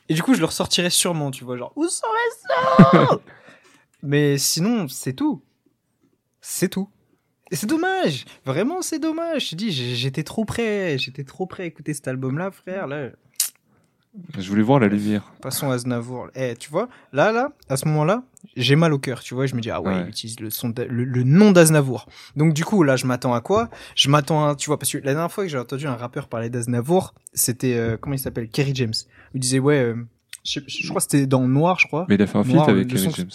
Et 0.10 0.14
du 0.16 0.24
coup, 0.24 0.34
je 0.34 0.39
le 0.39 0.45
ressortirai 0.45 0.89
sûrement, 0.89 1.32
tu 1.32 1.43
vois, 1.43 1.55
genre, 1.57 1.72
où 1.76 1.88
sont 1.88 2.07
mes 2.07 2.99
sous? 3.10 3.20
Mais 4.03 4.38
sinon, 4.38 4.88
c'est 4.88 5.14
tout. 5.14 5.41
C'est 6.41 6.70
tout. 6.70 6.89
Et 7.51 7.55
c'est 7.55 7.68
dommage. 7.68 8.26
Vraiment, 8.45 8.82
c'est 8.82 8.99
dommage. 8.99 9.45
Je 9.45 9.49
te 9.51 9.55
dis, 9.55 9.72
j'étais 9.72 10.24
trop 10.24 10.45
prêt. 10.45 10.97
J'étais 10.97 11.24
trop 11.24 11.45
prêt 11.45 11.64
à 11.64 11.66
écouter 11.66 11.93
cet 11.93 12.07
album-là, 12.07 12.51
frère. 12.51 12.88
Là, 12.88 13.10
Je 14.38 14.49
voulais 14.49 14.64
voir 14.64 14.80
la 14.80 14.88
lumière. 14.88 15.32
passons 15.41 15.70
à 15.70 15.76
Aznavour. 15.76 16.30
Eh, 16.36 16.55
tu 16.60 16.70
vois, 16.72 16.89
là, 17.14 17.32
là, 17.32 17.51
à 17.70 17.78
ce 17.78 17.88
moment-là, 17.88 18.24
j'ai 18.55 18.76
mal 18.76 18.91
au 18.91 18.97
cœur, 18.99 19.20
tu 19.22 19.36
vois. 19.36 19.45
Je 19.45 19.55
me 19.55 19.62
dis, 19.62 19.70
ah 19.70 19.82
ouais, 19.82 19.89
Ouais. 19.93 20.01
il 20.03 20.10
utilise 20.10 20.39
le, 20.39 20.49
son 20.49 20.70
de- 20.70 20.84
le, 20.84 21.03
le 21.03 21.24
nom 21.24 21.51
d'Aznavour. 21.51 22.07
Donc, 22.36 22.53
du 22.53 22.66
coup, 22.66 22.82
là, 22.84 22.95
je 22.95 23.05
m'attends 23.05 23.34
à 23.36 23.41
quoi? 23.41 23.70
Je 23.95 24.10
m'attends 24.10 24.47
à, 24.49 24.55
tu 24.55 24.68
vois, 24.68 24.80
parce 24.80 24.91
que 24.91 24.97
la 24.97 25.14
dernière 25.14 25.32
fois 25.32 25.43
que 25.43 25.49
j'ai 25.49 25.60
entendu 25.60 25.86
un 25.86 25.95
rappeur 25.95 26.28
parler 26.28 26.49
d'Aznavour, 26.49 27.14
c'était, 27.34 27.76
euh, 27.76 27.97
comment 27.97 28.16
il 28.16 28.20
s'appelle? 28.20 28.49
Kerry 28.49 28.74
James. 28.74 28.93
Il 29.36 29.39
disait, 29.41 29.60
ouais, 29.60 29.78
euh, 29.80 29.95
je, 30.43 30.60
crois 30.88 30.95
que 31.01 31.03
c'était 31.03 31.28
dans 31.28 31.47
Noir, 31.47 31.78
je 31.80 31.86
crois. 31.88 32.05
Mais 32.10 32.16
il 32.16 32.22
a 32.22 32.28
fait 32.28 32.38
un 32.39 32.43
feat 32.43 32.57
avec 32.68 32.88
Kerry 32.88 33.12
James. 33.16 33.30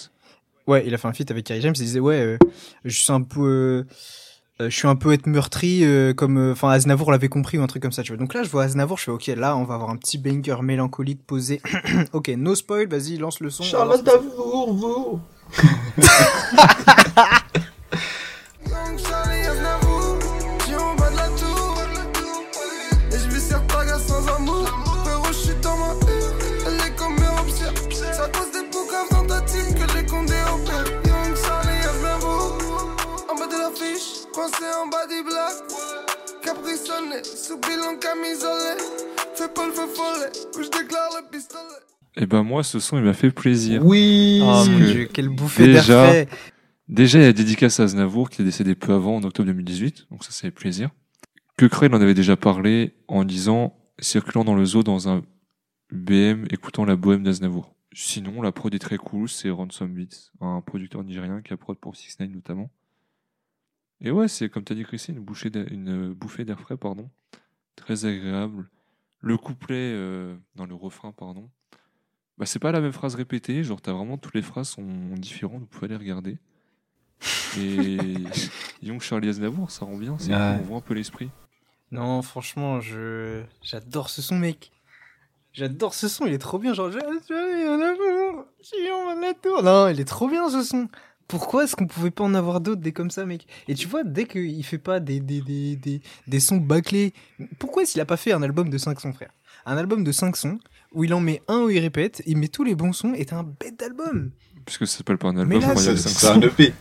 Ouais, 0.67 0.83
il 0.87 0.93
a 0.95 0.99
fait 0.99 1.09
un 1.09 1.13
feat 1.13 1.31
avec 1.31 1.45
Kerry 1.45 1.61
James. 1.61 1.75
Il 1.77 1.83
disait, 1.85 2.01
ouais, 2.01 2.21
euh, 2.21 2.39
je 2.85 2.99
suis 2.99 3.13
un 3.13 3.23
peu, 3.23 3.85
euh, 4.61 4.71
je 4.71 4.77
suis 4.77 4.87
un 4.87 4.95
peu 4.95 5.13
être 5.13 5.27
meurtri, 5.27 5.85
euh, 5.85 6.15
comme, 6.15 6.39
euh, 6.39 6.53
enfin, 6.53 6.71
Aznavour 6.71 7.11
l'avait 7.11 7.29
compris 7.29 7.59
ou 7.59 7.63
un 7.63 7.67
truc 7.67 7.83
comme 7.83 7.91
ça, 7.91 8.05
tu 8.05 8.13
vois. 8.13 8.19
Donc 8.19 8.35
là, 8.35 8.45
je 8.45 8.51
vois 8.51 8.63
Aznavour, 8.63 8.99
je 8.99 9.05
fais, 9.05 9.11
ok, 9.11 9.27
là, 9.27 9.57
on 9.57 9.65
va 9.65 9.75
avoir 9.75 9.91
un 9.91 9.97
petit 9.97 10.17
banger 10.17 10.63
mélancolique 10.63 11.27
posé. 11.27 11.61
ok, 12.13 12.29
no 12.37 12.55
spoil, 12.55 12.87
vas-y, 12.89 13.17
lance 13.17 13.41
le 13.41 13.51
son. 13.51 13.65
Charlotte. 13.65 14.05
Davour, 14.05 14.75
vous. 14.75 15.21
pensé 34.45 34.65
en 34.65 34.91
sous 37.25 37.59
bilan 37.59 37.97
camisolé. 37.99 38.77
Fais 39.35 39.49
pas 39.49 39.67
le 39.67 39.73
feu 39.73 39.87
follet, 39.87 40.31
où 40.57 40.63
je 40.63 40.69
déclare 40.69 41.11
le 41.21 41.31
pistolet. 41.31 41.63
Et 42.17 42.27
ben 42.27 42.43
moi, 42.43 42.63
ce 42.63 42.79
son, 42.79 42.99
il 42.99 43.05
m'a 43.05 43.15
fait 43.15 43.31
plaisir. 43.31 43.85
Oui 43.85 44.41
Oh 44.43 44.65
mon 44.69 44.79
que 44.79 44.93
dieu, 44.93 45.09
quelle 45.13 45.29
bouffée 45.29 45.73
d'air 45.73 45.83
déjà- 45.83 46.07
frais. 46.07 46.29
Déjà, 46.89 47.19
il 47.19 47.25
y 47.25 47.29
a 47.29 47.33
dédicace 47.33 47.81
à 47.81 47.85
Aznavour, 47.85 48.29
qui 48.29 48.43
est 48.43 48.45
décédé 48.45 48.75
peu 48.75 48.93
avant, 48.93 49.17
en 49.17 49.23
octobre 49.23 49.47
2018, 49.47 50.07
donc 50.11 50.23
ça, 50.23 50.31
ça 50.33 50.43
fait 50.43 50.51
plaisir. 50.51 50.91
Que 51.57 51.65
Crane 51.67 51.95
en 51.95 52.01
avait 52.01 52.15
déjà 52.15 52.37
parlé 52.37 52.95
en 53.09 53.25
disant, 53.25 53.75
circulant 53.99 54.45
dans 54.45 54.55
le 54.55 54.65
zoo 54.67 54.83
dans 54.83 55.09
un 55.09 55.23
BM, 55.91 56.45
écoutant 56.51 56.85
la 56.85 56.97
bohème 56.97 57.23
d'Aznavour. 57.23 57.75
Sinon, 57.95 58.43
la 58.43 58.53
prod 58.53 58.75
est 58.75 58.79
très 58.79 58.99
cool, 58.99 59.29
c'est 59.29 59.49
Ransom 59.49 59.95
Beats, 59.95 60.31
un 60.43 60.61
producteur 60.61 61.03
nigérien 61.03 61.41
qui 61.41 61.55
a 61.55 61.57
prod 61.57 61.79
pour 61.79 61.97
6 61.97 62.19
9 62.21 62.29
notamment. 62.31 62.71
Et 64.01 64.11
ouais, 64.11 64.29
c'est 64.29 64.49
comme 64.49 64.65
t'as 64.65 64.75
dit 64.75 64.85
Christine, 64.85 65.17
une, 65.17 65.23
bouchée 65.25 65.51
une 65.71 66.13
bouffée 66.13 66.45
d'air 66.45 66.61
frais, 66.61 66.77
pardon. 66.77 67.09
Très 67.77 68.05
agréable. 68.05 68.69
Le 69.21 69.37
couplet 69.39 69.93
euh, 69.95 70.37
dans 70.55 70.67
le 70.67 70.75
refrain, 70.75 71.13
pardon. 71.13 71.49
Bah, 72.37 72.47
c'est 72.47 72.59
pas 72.59 72.73
la 72.73 72.81
même 72.81 72.93
phrase 72.93 73.15
répétée, 73.15 73.63
genre 73.63 73.81
t'as 73.81 73.93
vraiment 73.93 74.19
toutes 74.19 74.35
les 74.35 74.43
phrases 74.43 74.69
sont 74.69 75.15
différentes, 75.17 75.61
vous 75.61 75.67
pouvez 75.67 75.89
les 75.89 75.97
regarder. 75.97 76.39
Et 77.59 77.97
Young 78.83 79.01
Charlie 79.01 79.29
Aznavour, 79.29 79.71
ça 79.71 79.85
rend 79.85 79.97
bien, 79.97 80.19
c'est 80.19 80.35
Ouais. 80.35 80.59
on 80.61 80.63
voit 80.63 80.79
un 80.79 80.83
peu 80.83 80.95
l'esprit. 80.95 81.31
Non, 81.93 82.23
franchement, 82.23 82.81
je 82.81 83.43
j'adore 83.63 84.11
ce 84.11 84.21
son, 84.21 84.37
mec. 84.39 84.73
J'adore 85.53 85.95
ce 85.95 86.09
son, 86.09 86.27
il 86.27 86.33
est 86.33 86.39
trop 86.39 86.59
bien. 86.59 86.75
Genre, 86.75 86.91
j'ai 86.91 86.99
un 86.99 87.81
amour, 87.81 88.45
j'ai 88.61 88.91
en 88.91 89.21
la 89.21 89.35
tour. 89.35 89.63
Non, 89.63 89.89
il 89.89 90.01
est 90.01 90.05
trop 90.05 90.29
bien 90.29 90.51
ce 90.51 90.65
son. 90.65 90.89
Pourquoi 91.29 91.65
est-ce 91.65 91.75
qu'on 91.77 91.87
pouvait 91.87 92.11
pas 92.11 92.25
en 92.25 92.35
avoir 92.35 92.61
d'autres 92.61 92.81
des 92.83 92.93
comme 92.93 93.11
ça, 93.11 93.25
mec? 93.25 93.47
Et 93.69 93.75
tu 93.75 93.87
vois, 93.89 94.05
dès 94.05 94.25
qu'il 94.25 94.65
fait 94.65 94.79
pas 94.79 95.01
des, 95.01 95.21
des, 95.21 95.41
des, 95.41 95.77
des, 95.77 96.01
des 96.27 96.41
sons 96.41 96.57
bâclés, 96.59 97.13
pourquoi 97.59 97.83
est-ce 97.83 97.93
qu'il 97.93 98.01
a 98.01 98.05
pas 98.07 98.17
fait 98.17 98.33
un 98.33 98.43
album 98.43 98.69
de 98.69 98.79
5 98.79 99.01
sons, 99.01 99.13
frère? 99.13 99.31
Un 99.67 99.77
album 99.77 100.05
de 100.05 100.13
5 100.13 100.37
sons 100.37 100.59
où 100.93 101.03
il 101.05 101.13
en 101.15 101.21
met 101.21 101.43
un 101.49 101.61
où 101.63 101.71
il 101.71 101.79
répète, 101.81 102.23
il 102.27 102.37
met 102.37 102.49
tous 102.49 102.63
les 102.65 102.75
bons 102.75 102.93
sons 102.93 103.15
et 103.15 103.25
t'as 103.25 103.37
un 103.39 103.43
bête 103.43 103.79
d'album. 103.79 104.31
Puisque 104.67 104.87
ça 104.87 104.99
s'appelle 104.99 105.19
pas 105.19 105.29
un 105.29 105.45
Mais 105.45 105.57
album, 105.57 105.77
C'est 105.77 106.27
un 106.27 106.35
sons. 106.35 106.41
EP. 106.41 106.73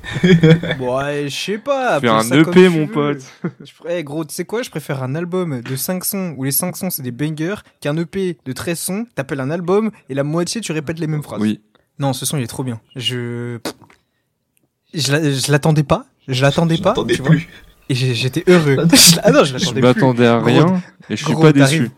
Bon, 0.78 0.98
ouais, 0.98 1.28
je 1.30 1.36
sais 1.36 1.58
pas. 1.58 2.00
Faire 2.00 2.16
un 2.16 2.32
EP, 2.32 2.52
tu 2.52 2.70
mon 2.70 2.88
pote. 2.88 3.22
Je 3.60 3.72
pr- 3.74 3.86
eh, 3.90 4.04
gros, 4.04 4.24
tu 4.24 4.34
sais 4.34 4.46
quoi 4.46 4.62
Je 4.62 4.70
préfère 4.70 5.04
un 5.04 5.16
album 5.16 5.62
de 5.62 5.76
5 5.76 6.06
sons 6.06 6.34
où 6.38 6.44
les 6.46 6.52
5 6.52 6.78
sons 6.78 6.90
c'est 6.90 7.02
des 7.02 7.12
bangers 7.12 7.56
qu'un 7.82 7.98
EP 7.98 8.38
de 8.46 8.52
13 8.54 8.80
sons, 8.80 9.06
t'appelles 9.16 9.42
un 9.42 9.50
album 9.52 9.92
et 10.10 10.14
la 10.14 10.24
moitié 10.24 10.62
tu 10.62 10.72
répètes 10.72 11.00
les 11.00 11.08
mêmes 11.08 11.24
phrases. 11.24 11.42
Oui, 11.42 11.62
Non, 12.00 12.14
ce 12.14 12.26
son 12.26 12.38
il 12.38 12.44
est 12.44 12.48
trop 12.48 12.64
bien. 12.64 12.80
Je. 12.96 13.58
Je 14.94 15.52
l'attendais 15.52 15.84
pas. 15.84 16.06
Je 16.28 16.42
l'attendais 16.42 16.78
pas. 16.78 16.94
tu 17.08 17.16
vois, 17.22 17.30
plus. 17.32 17.50
et 17.90 17.96
j'ai- 17.96 18.14
j'étais 18.16 18.44
heureux. 18.48 18.78
ah 19.24 19.32
non, 19.32 19.44
je 19.44 19.50
je 19.50 19.54
l'attendais 19.54 19.82
plus. 19.82 19.82
m'attendais 19.82 20.28
à 20.28 20.38
Gros, 20.38 20.46
rien 20.46 20.84
et 21.10 21.16
je 21.18 21.24
suis 21.26 21.34
Gros, 21.34 21.42
pas 21.44 21.52
déçu. 21.54 21.90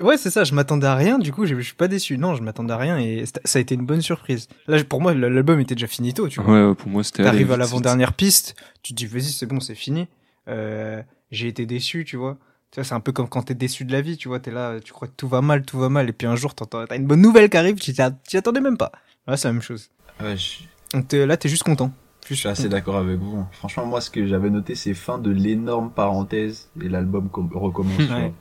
Ouais, 0.00 0.16
c'est 0.16 0.30
ça, 0.30 0.44
je 0.44 0.54
m'attendais 0.54 0.86
à 0.86 0.94
rien, 0.94 1.18
du 1.18 1.32
coup, 1.32 1.44
je 1.46 1.56
je 1.56 1.60
suis 1.60 1.74
pas 1.74 1.88
déçu. 1.88 2.18
Non, 2.18 2.34
je 2.36 2.42
m'attendais 2.42 2.72
à 2.72 2.76
rien 2.76 2.98
et 2.98 3.24
ça 3.44 3.58
a 3.58 3.60
été 3.60 3.74
une 3.74 3.84
bonne 3.84 4.00
surprise. 4.00 4.46
Là, 4.68 4.82
pour 4.84 5.00
moi, 5.00 5.12
l'album 5.14 5.58
était 5.60 5.74
déjà 5.74 5.86
finito, 5.88 6.28
tu 6.28 6.40
vois. 6.40 6.68
Ouais, 6.68 6.74
pour 6.74 6.88
moi 6.88 7.02
c'était. 7.04 7.22
T'arrives 7.24 7.50
à 7.52 7.56
l'avant-dernière 7.56 8.12
piste, 8.12 8.54
tu 8.82 8.92
te 8.94 8.96
dis 8.98 9.06
vas-y 9.06 9.22
c'est 9.24 9.46
bon 9.46 9.58
c'est 9.60 9.74
fini. 9.74 10.06
Euh, 10.48 11.02
j'ai 11.30 11.48
été 11.48 11.66
déçu 11.66 12.04
tu 12.04 12.16
vois. 12.16 12.38
Tu 12.70 12.80
vois, 12.80 12.84
c'est 12.84 12.94
un 12.94 13.00
peu 13.00 13.12
comme 13.12 13.28
quand 13.28 13.42
t'es 13.42 13.54
déçu 13.54 13.84
de 13.86 13.92
la 13.92 14.00
vie, 14.02 14.16
tu 14.18 14.28
vois, 14.28 14.40
t'es 14.40 14.50
là, 14.50 14.78
tu 14.84 14.92
crois 14.92 15.08
que 15.08 15.14
tout 15.16 15.26
va 15.28 15.40
mal, 15.40 15.62
tout 15.64 15.78
va 15.78 15.88
mal, 15.88 16.08
et 16.08 16.12
puis 16.12 16.26
un 16.26 16.36
jour 16.36 16.54
t'as 16.54 16.94
une 16.96 17.06
bonne 17.06 17.22
nouvelle 17.22 17.48
qui 17.48 17.56
arrive, 17.56 17.76
tu 17.76 17.92
t'y 17.94 18.02
t'y 18.26 18.36
attendais 18.36 18.60
même 18.60 18.76
pas. 18.76 18.92
Là 19.26 19.36
c'est 19.36 19.48
la 19.48 19.52
même 19.54 19.62
chose. 19.62 19.88
Ouais, 20.20 20.36
je, 20.36 20.58
Donc 20.96 21.10
là 21.12 21.36
t'es 21.36 21.48
juste 21.48 21.62
content. 21.64 21.92
Je 22.34 22.40
suis 22.40 22.48
assez 22.48 22.68
d'accord 22.68 22.96
avec 22.96 23.18
vous. 23.18 23.44
Franchement, 23.52 23.86
moi, 23.86 24.00
ce 24.00 24.10
que 24.10 24.26
j'avais 24.26 24.50
noté, 24.50 24.74
c'est 24.74 24.94
fin 24.94 25.18
de 25.18 25.30
l'énorme 25.30 25.90
parenthèse 25.90 26.68
et 26.80 26.88
l'album 26.88 27.28
com- 27.28 27.50
recommence. 27.54 27.98
Ouais. 27.98 28.32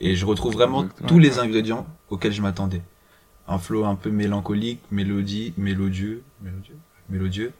Et 0.00 0.16
je 0.16 0.24
retrouve 0.26 0.52
vraiment 0.54 0.82
Exactement. 0.82 1.08
tous 1.08 1.18
les 1.18 1.38
ingrédients 1.38 1.86
auxquels 2.08 2.32
je 2.32 2.42
m'attendais. 2.42 2.82
Un 3.48 3.58
flow 3.58 3.84
un 3.84 3.96
peu 3.96 4.10
mélancolique, 4.10 4.80
mélodie, 4.90 5.52
mélodieux, 5.56 6.22
mélodieux, 6.42 6.76
mélodieux. 7.08 7.52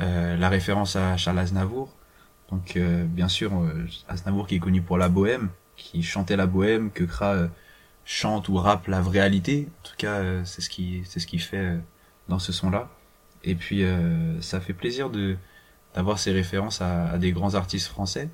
Euh, 0.00 0.36
la 0.36 0.48
référence 0.48 0.96
à 0.96 1.16
Charles 1.16 1.38
Aznavour. 1.38 1.94
Donc, 2.50 2.76
euh, 2.76 3.04
bien 3.04 3.28
sûr, 3.28 3.52
euh, 3.54 3.86
Aznavour 4.08 4.46
qui 4.46 4.56
est 4.56 4.58
connu 4.60 4.82
pour 4.82 4.98
la 4.98 5.08
bohème, 5.08 5.48
qui 5.76 6.02
chantait 6.02 6.36
la 6.36 6.46
bohème, 6.46 6.90
que 6.90 7.04
Kra 7.04 7.32
euh, 7.34 7.48
chante 8.04 8.48
ou 8.48 8.56
rappe 8.56 8.86
la 8.88 9.00
réalité. 9.00 9.68
En 9.80 9.88
tout 9.88 9.94
cas, 9.96 10.14
euh, 10.14 10.42
c'est 10.44 10.60
ce 10.60 10.68
qui, 10.68 11.02
c'est 11.04 11.20
ce 11.20 11.26
qu'il 11.26 11.40
fait 11.40 11.56
euh, 11.58 11.78
dans 12.28 12.38
ce 12.38 12.52
son-là. 12.52 12.90
Et 13.44 13.54
puis, 13.54 13.84
euh, 13.84 14.40
ça 14.40 14.60
fait 14.60 14.72
plaisir 14.74 15.10
de 15.10 15.36
d'avoir 15.94 16.18
ces 16.18 16.32
références 16.32 16.80
à, 16.82 17.08
à 17.10 17.18
des 17.18 17.32
grands 17.32 17.54
artistes 17.54 17.86
français. 17.88 18.28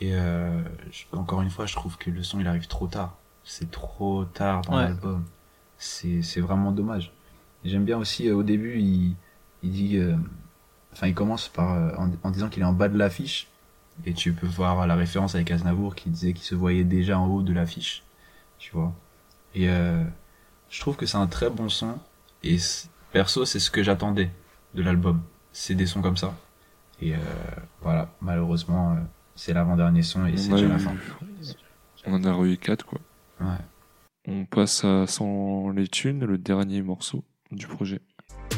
Et 0.00 0.14
euh, 0.14 0.62
je- 0.92 1.04
encore 1.16 1.42
une 1.42 1.50
fois, 1.50 1.66
je 1.66 1.74
trouve 1.74 1.96
que 1.98 2.10
le 2.10 2.22
son 2.22 2.40
il 2.40 2.46
arrive 2.48 2.68
trop 2.68 2.86
tard. 2.88 3.16
C'est 3.44 3.70
trop 3.70 4.24
tard 4.24 4.62
dans 4.62 4.76
Ouais. 4.76 4.84
l'album. 4.84 5.24
C'est 5.78 6.22
c'est 6.22 6.40
vraiment 6.40 6.72
dommage. 6.72 7.12
J'aime 7.64 7.84
bien 7.84 7.98
aussi 7.98 8.28
euh, 8.28 8.36
au 8.36 8.42
début, 8.44 8.78
il 8.80 9.16
il 9.64 9.70
dit, 9.72 9.96
euh, 9.98 10.16
enfin 10.92 11.06
il 11.08 11.14
commence 11.14 11.48
par 11.48 11.72
euh, 11.74 11.90
en, 11.98 12.10
en 12.24 12.30
disant 12.30 12.48
qu'il 12.48 12.62
est 12.62 12.66
en 12.66 12.72
bas 12.72 12.88
de 12.88 12.98
l'affiche. 12.98 13.48
Et 14.06 14.14
tu 14.14 14.32
peux 14.32 14.46
voir 14.46 14.86
la 14.86 14.94
référence 14.96 15.34
avec 15.34 15.50
Aznavour 15.50 15.94
qui 15.94 16.10
disait 16.10 16.32
qu'il 16.32 16.44
se 16.44 16.54
voyait 16.54 16.84
déjà 16.84 17.18
en 17.18 17.26
haut 17.28 17.42
de 17.42 17.52
l'affiche, 17.52 18.02
tu 18.58 18.72
vois. 18.72 18.92
Et 19.54 19.68
euh, 19.68 20.02
je 20.70 20.80
trouve 20.80 20.96
que 20.96 21.06
c'est 21.06 21.18
un 21.18 21.26
très 21.26 21.50
bon 21.50 21.68
son. 21.68 21.98
Et 22.44 22.56
perso, 23.12 23.44
c'est 23.44 23.60
ce 23.60 23.70
que 23.70 23.82
j'attendais 23.82 24.30
de 24.74 24.82
l'album. 24.82 25.22
C'est 25.52 25.74
des 25.74 25.86
sons 25.86 26.02
comme 26.02 26.16
ça. 26.16 26.34
Et 27.00 27.14
euh, 27.14 27.18
voilà, 27.82 28.08
malheureusement, 28.20 28.92
euh, 28.92 28.96
c'est 29.34 29.52
l'avant-dernier 29.52 30.02
son 30.02 30.26
et 30.26 30.36
c'est 30.36 30.50
déjà 30.50 30.64
eu- 30.64 30.68
la 30.68 30.78
fin. 30.78 30.92
on 32.06 32.14
en 32.14 32.24
a 32.24 32.46
eu 32.46 32.56
4 32.56 32.84
quoi. 32.86 32.98
Ouais. 33.40 33.46
On 34.28 34.44
passe 34.44 34.84
à 34.84 35.06
Sans 35.06 35.70
les 35.70 35.88
thunes, 35.88 36.24
le 36.24 36.38
dernier 36.38 36.80
morceau 36.82 37.24
du 37.50 37.66
projet. 37.66 38.00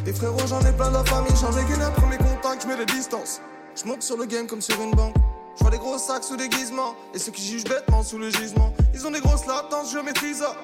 Et 0.06 0.12
frérot, 0.12 0.46
j'en 0.46 0.60
ai 0.60 0.72
plein 0.76 0.88
de 0.90 0.94
la 0.94 1.04
famille, 1.04 1.32
j'en 1.40 1.56
ai 1.56 1.64
qu'une 1.64 1.80
un 1.82 1.90
premier 1.90 2.18
contact, 2.18 2.62
je 2.62 2.68
mets 2.68 2.76
les 2.76 2.84
distances. 2.86 3.40
Je 3.74 3.88
monte 3.88 4.02
sur 4.02 4.16
le 4.18 4.26
game 4.26 4.46
comme 4.46 4.60
sur 4.60 4.80
une 4.82 4.90
banque. 4.92 5.14
Je 5.56 5.62
vois 5.62 5.70
des 5.70 5.78
gros 5.78 5.98
sacs 5.98 6.24
sous 6.24 6.36
déguisement. 6.36 6.94
Et 7.14 7.18
ceux 7.18 7.32
qui 7.32 7.42
jugent 7.42 7.64
bêtement 7.64 8.02
sous 8.02 8.18
le 8.18 8.28
gisement. 8.28 8.74
Ils 8.92 9.06
ont 9.06 9.10
des 9.10 9.20
grosses 9.20 9.46
latences, 9.46 9.92
je 9.92 9.98
maîtrise 9.98 10.38
ça. 10.38 10.54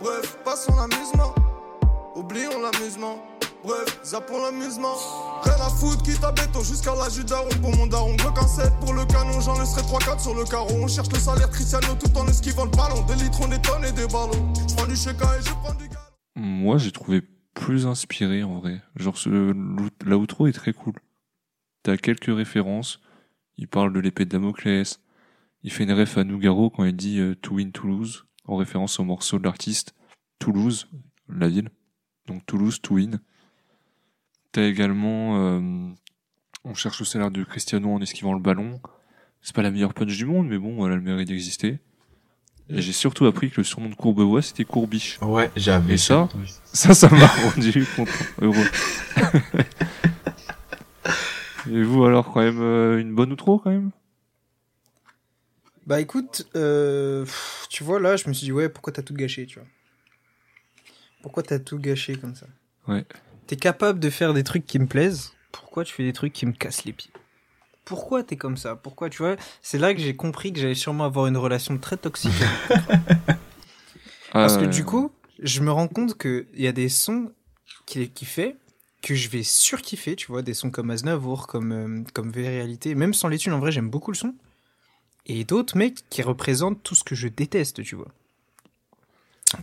Bref, 0.00 0.38
passons 0.44 0.74
l'amusement. 0.74 1.34
Oublions 2.16 2.50
l'amusement. 2.60 3.22
Bref, 3.68 4.00
zappons 4.02 4.40
l'amusement. 4.40 4.96
Rien 5.42 5.60
à 5.60 5.68
foutre, 5.68 6.02
quitte 6.02 6.24
à 6.24 6.32
béton 6.32 6.62
jusqu'à 6.62 6.94
la 6.94 7.10
judaron 7.10 7.50
pour 7.60 7.76
mon 7.76 7.86
daron. 7.86 8.16
Glock 8.16 8.38
en 8.38 8.48
7 8.48 8.72
pour 8.80 8.94
le 8.94 9.04
canon, 9.04 9.42
j'en 9.42 9.60
laisserai 9.60 9.82
3-4 9.82 10.22
sur 10.22 10.34
le 10.34 10.44
carreau. 10.44 10.72
On 10.82 10.88
cherche 10.88 11.10
le 11.12 11.18
salaire 11.18 11.50
Cristiano 11.50 11.88
tout 12.00 12.16
en 12.16 12.26
esquivant 12.26 12.64
le 12.64 12.70
ballon. 12.70 13.04
Des 13.06 13.22
litrons, 13.22 13.46
des 13.46 13.60
tonnes 13.60 13.84
et 13.84 13.92
des 13.92 14.06
ballons. 14.06 14.54
Je 14.66 14.74
prends 14.74 14.86
du 14.86 14.96
cheka 14.96 15.38
et 15.38 15.42
je 15.42 15.50
prends 15.50 15.74
du 15.74 15.86
gars. 15.86 16.10
Moi, 16.34 16.78
j'ai 16.78 16.92
trouvé 16.92 17.20
plus 17.52 17.86
inspiré 17.86 18.42
en 18.42 18.58
vrai. 18.58 18.80
Genre, 18.96 19.18
ce, 19.18 19.52
la 20.06 20.16
outro 20.16 20.46
est 20.46 20.52
très 20.52 20.72
cool. 20.72 20.94
T'as 21.82 21.98
quelques 21.98 22.34
références. 22.34 23.00
Il 23.58 23.68
parle 23.68 23.92
de 23.92 24.00
l'épée 24.00 24.24
de 24.24 24.30
Damoclès. 24.30 24.98
Il 25.62 25.70
fait 25.70 25.84
une 25.84 25.92
ref 25.92 26.16
à 26.16 26.24
Nougaro 26.24 26.70
quand 26.70 26.84
il 26.84 26.96
dit 26.96 27.18
euh, 27.18 27.34
To 27.34 27.56
win 27.56 27.70
Toulouse, 27.72 28.24
en 28.46 28.56
référence 28.56 28.98
au 28.98 29.04
morceau 29.04 29.38
de 29.38 29.44
l'artiste 29.44 29.94
Toulouse, 30.38 30.88
la 31.28 31.48
ville. 31.48 31.68
Donc 32.26 32.46
Toulouse, 32.46 32.80
to 32.80 32.94
win. 32.94 33.20
T'as 34.52 34.62
également 34.66 35.38
euh, 35.38 35.60
On 36.64 36.74
cherche 36.74 37.00
le 37.00 37.04
salaire 37.04 37.30
de 37.30 37.44
Cristiano 37.44 37.92
en 37.92 38.00
esquivant 38.00 38.32
le 38.32 38.40
ballon. 38.40 38.80
C'est 39.42 39.54
pas 39.54 39.62
la 39.62 39.70
meilleure 39.70 39.94
punch 39.94 40.16
du 40.16 40.24
monde, 40.24 40.48
mais 40.48 40.58
bon, 40.58 40.84
elle 40.86 40.92
a 40.92 40.96
le 40.96 41.02
mérite 41.02 41.28
d'exister. 41.28 41.78
Et 42.70 42.82
j'ai 42.82 42.92
surtout 42.92 43.24
appris 43.26 43.50
que 43.50 43.56
le 43.58 43.64
surnom 43.64 43.88
de 43.88 43.94
Courbevoie, 43.94 44.42
c'était 44.42 44.64
Courbiche. 44.64 45.18
Ouais, 45.22 45.50
j'avais. 45.56 45.94
Et 45.94 45.96
ça 45.96 46.28
Ça, 46.72 46.92
ça 46.92 47.08
m'a 47.08 47.26
rendu 47.26 47.86
content, 47.96 48.12
heureux. 48.42 48.66
Et 51.70 51.82
vous, 51.82 52.04
alors, 52.04 52.30
quand 52.32 52.40
même, 52.40 52.60
euh, 52.60 53.00
une 53.00 53.14
bonne 53.14 53.32
outro, 53.32 53.58
quand 53.58 53.70
même? 53.70 53.90
Bah 55.86 56.00
écoute, 56.00 56.46
euh, 56.54 57.24
pff, 57.24 57.66
tu 57.70 57.82
vois 57.82 57.98
là, 57.98 58.16
je 58.16 58.28
me 58.28 58.34
suis 58.34 58.44
dit 58.44 58.52
ouais, 58.52 58.68
pourquoi 58.68 58.92
t'as 58.92 59.00
tout 59.02 59.14
gâché, 59.14 59.46
tu 59.46 59.58
vois? 59.58 59.68
Pourquoi 61.22 61.42
t'as 61.42 61.58
tout 61.58 61.78
gâché 61.78 62.14
comme 62.16 62.34
ça? 62.34 62.46
Ouais. 62.86 63.06
T'es 63.48 63.56
capable 63.56 63.98
de 63.98 64.10
faire 64.10 64.34
des 64.34 64.44
trucs 64.44 64.66
qui 64.66 64.78
me 64.78 64.86
plaisent, 64.86 65.32
pourquoi 65.52 65.82
tu 65.82 65.94
fais 65.94 66.04
des 66.04 66.12
trucs 66.12 66.34
qui 66.34 66.44
me 66.44 66.52
cassent 66.52 66.84
les 66.84 66.92
pieds? 66.92 67.10
Pourquoi 67.86 68.22
t'es 68.22 68.36
comme 68.36 68.58
ça? 68.58 68.76
Pourquoi, 68.76 69.08
tu 69.08 69.22
vois? 69.22 69.36
C'est 69.62 69.78
là 69.78 69.94
que 69.94 70.00
j'ai 70.00 70.14
compris 70.14 70.52
que 70.52 70.60
j'allais 70.60 70.74
sûrement 70.74 71.04
avoir 71.04 71.26
une 71.28 71.38
relation 71.38 71.78
très 71.78 71.96
toxique. 71.96 72.30
Parce 74.34 74.58
que 74.58 74.66
du 74.66 74.84
coup, 74.84 75.10
je 75.38 75.62
me 75.62 75.72
rends 75.72 75.88
compte 75.88 76.18
qu'il 76.18 76.46
y 76.56 76.66
a 76.66 76.72
des 76.72 76.90
sons 76.90 77.32
qu'il 77.86 78.12
qui 78.12 78.26
fait 78.26 78.56
que 79.00 79.14
je 79.14 79.30
vais 79.30 79.42
surkiffer, 79.42 80.14
tu 80.14 80.26
vois, 80.26 80.42
des 80.42 80.52
sons 80.52 80.70
comme 80.70 80.90
Aznavour, 80.90 81.46
comme, 81.46 81.72
euh, 81.72 82.04
comme 82.12 82.30
V-Réalité, 82.30 82.94
même 82.94 83.14
sans 83.14 83.28
les 83.28 83.38
thunes, 83.38 83.54
en 83.54 83.60
vrai, 83.60 83.72
j'aime 83.72 83.88
beaucoup 83.88 84.10
le 84.10 84.16
son. 84.16 84.34
Et 85.24 85.44
d'autres 85.44 85.78
mecs 85.78 86.06
qui 86.10 86.20
représentent 86.20 86.82
tout 86.82 86.94
ce 86.94 87.04
que 87.04 87.14
je 87.14 87.28
déteste, 87.28 87.82
tu 87.82 87.94
vois. 87.96 88.08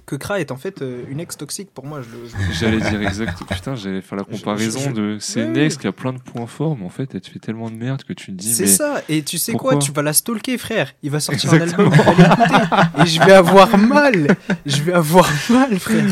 Que 0.08 0.16
Kra 0.16 0.40
est 0.40 0.52
en 0.52 0.56
fait 0.58 0.82
euh, 0.82 1.04
une 1.10 1.20
ex 1.20 1.38
toxique 1.38 1.70
pour 1.74 1.86
moi. 1.86 2.02
Je 2.02 2.10
le, 2.10 2.28
je- 2.28 2.54
J'allais 2.60 2.80
dire 2.80 3.02
exact. 3.08 3.38
Putain, 3.48 3.76
j'allais 3.76 4.02
faire 4.02 4.18
la 4.18 4.24
comparaison 4.24 4.80
je- 4.80 4.92
de. 4.92 5.18
C'est 5.20 5.44
une 5.44 5.56
ex 5.58 5.78
qui 5.78 5.86
a 5.88 5.92
plein 5.92 6.12
de 6.14 6.18
points 6.20 6.48
forts, 6.48 6.76
mais 6.78 6.86
en 6.86 6.90
fait, 6.90 7.14
elle 7.14 7.22
te 7.22 7.30
fait 7.30 7.40
tellement 7.40 7.70
de 7.70 7.76
merde 7.76 8.04
que 8.04 8.14
tu 8.14 8.28
te 8.28 8.32
dis. 8.32 8.54
C'est 8.54 8.66
ça, 8.68 9.02
et 9.10 9.22
tu 9.22 9.38
sais 9.38 9.54
quoi, 9.54 9.78
tu 9.78 9.92
vas 9.92 10.02
la 10.02 10.14
stalker, 10.14 10.58
frère. 10.58 10.92
Il 11.04 11.12
va 11.12 11.20
sortir 11.20 11.54
Exactement. 11.54 11.92
un 11.92 12.24
album, 12.24 13.04
et 13.04 13.06
je 13.06 13.20
vais 13.22 13.34
avoir 13.34 13.78
mal. 13.78 14.36
Je 14.66 14.82
vais 14.82 14.94
avoir 14.94 15.30
mal, 15.50 15.78
frère. 15.80 16.04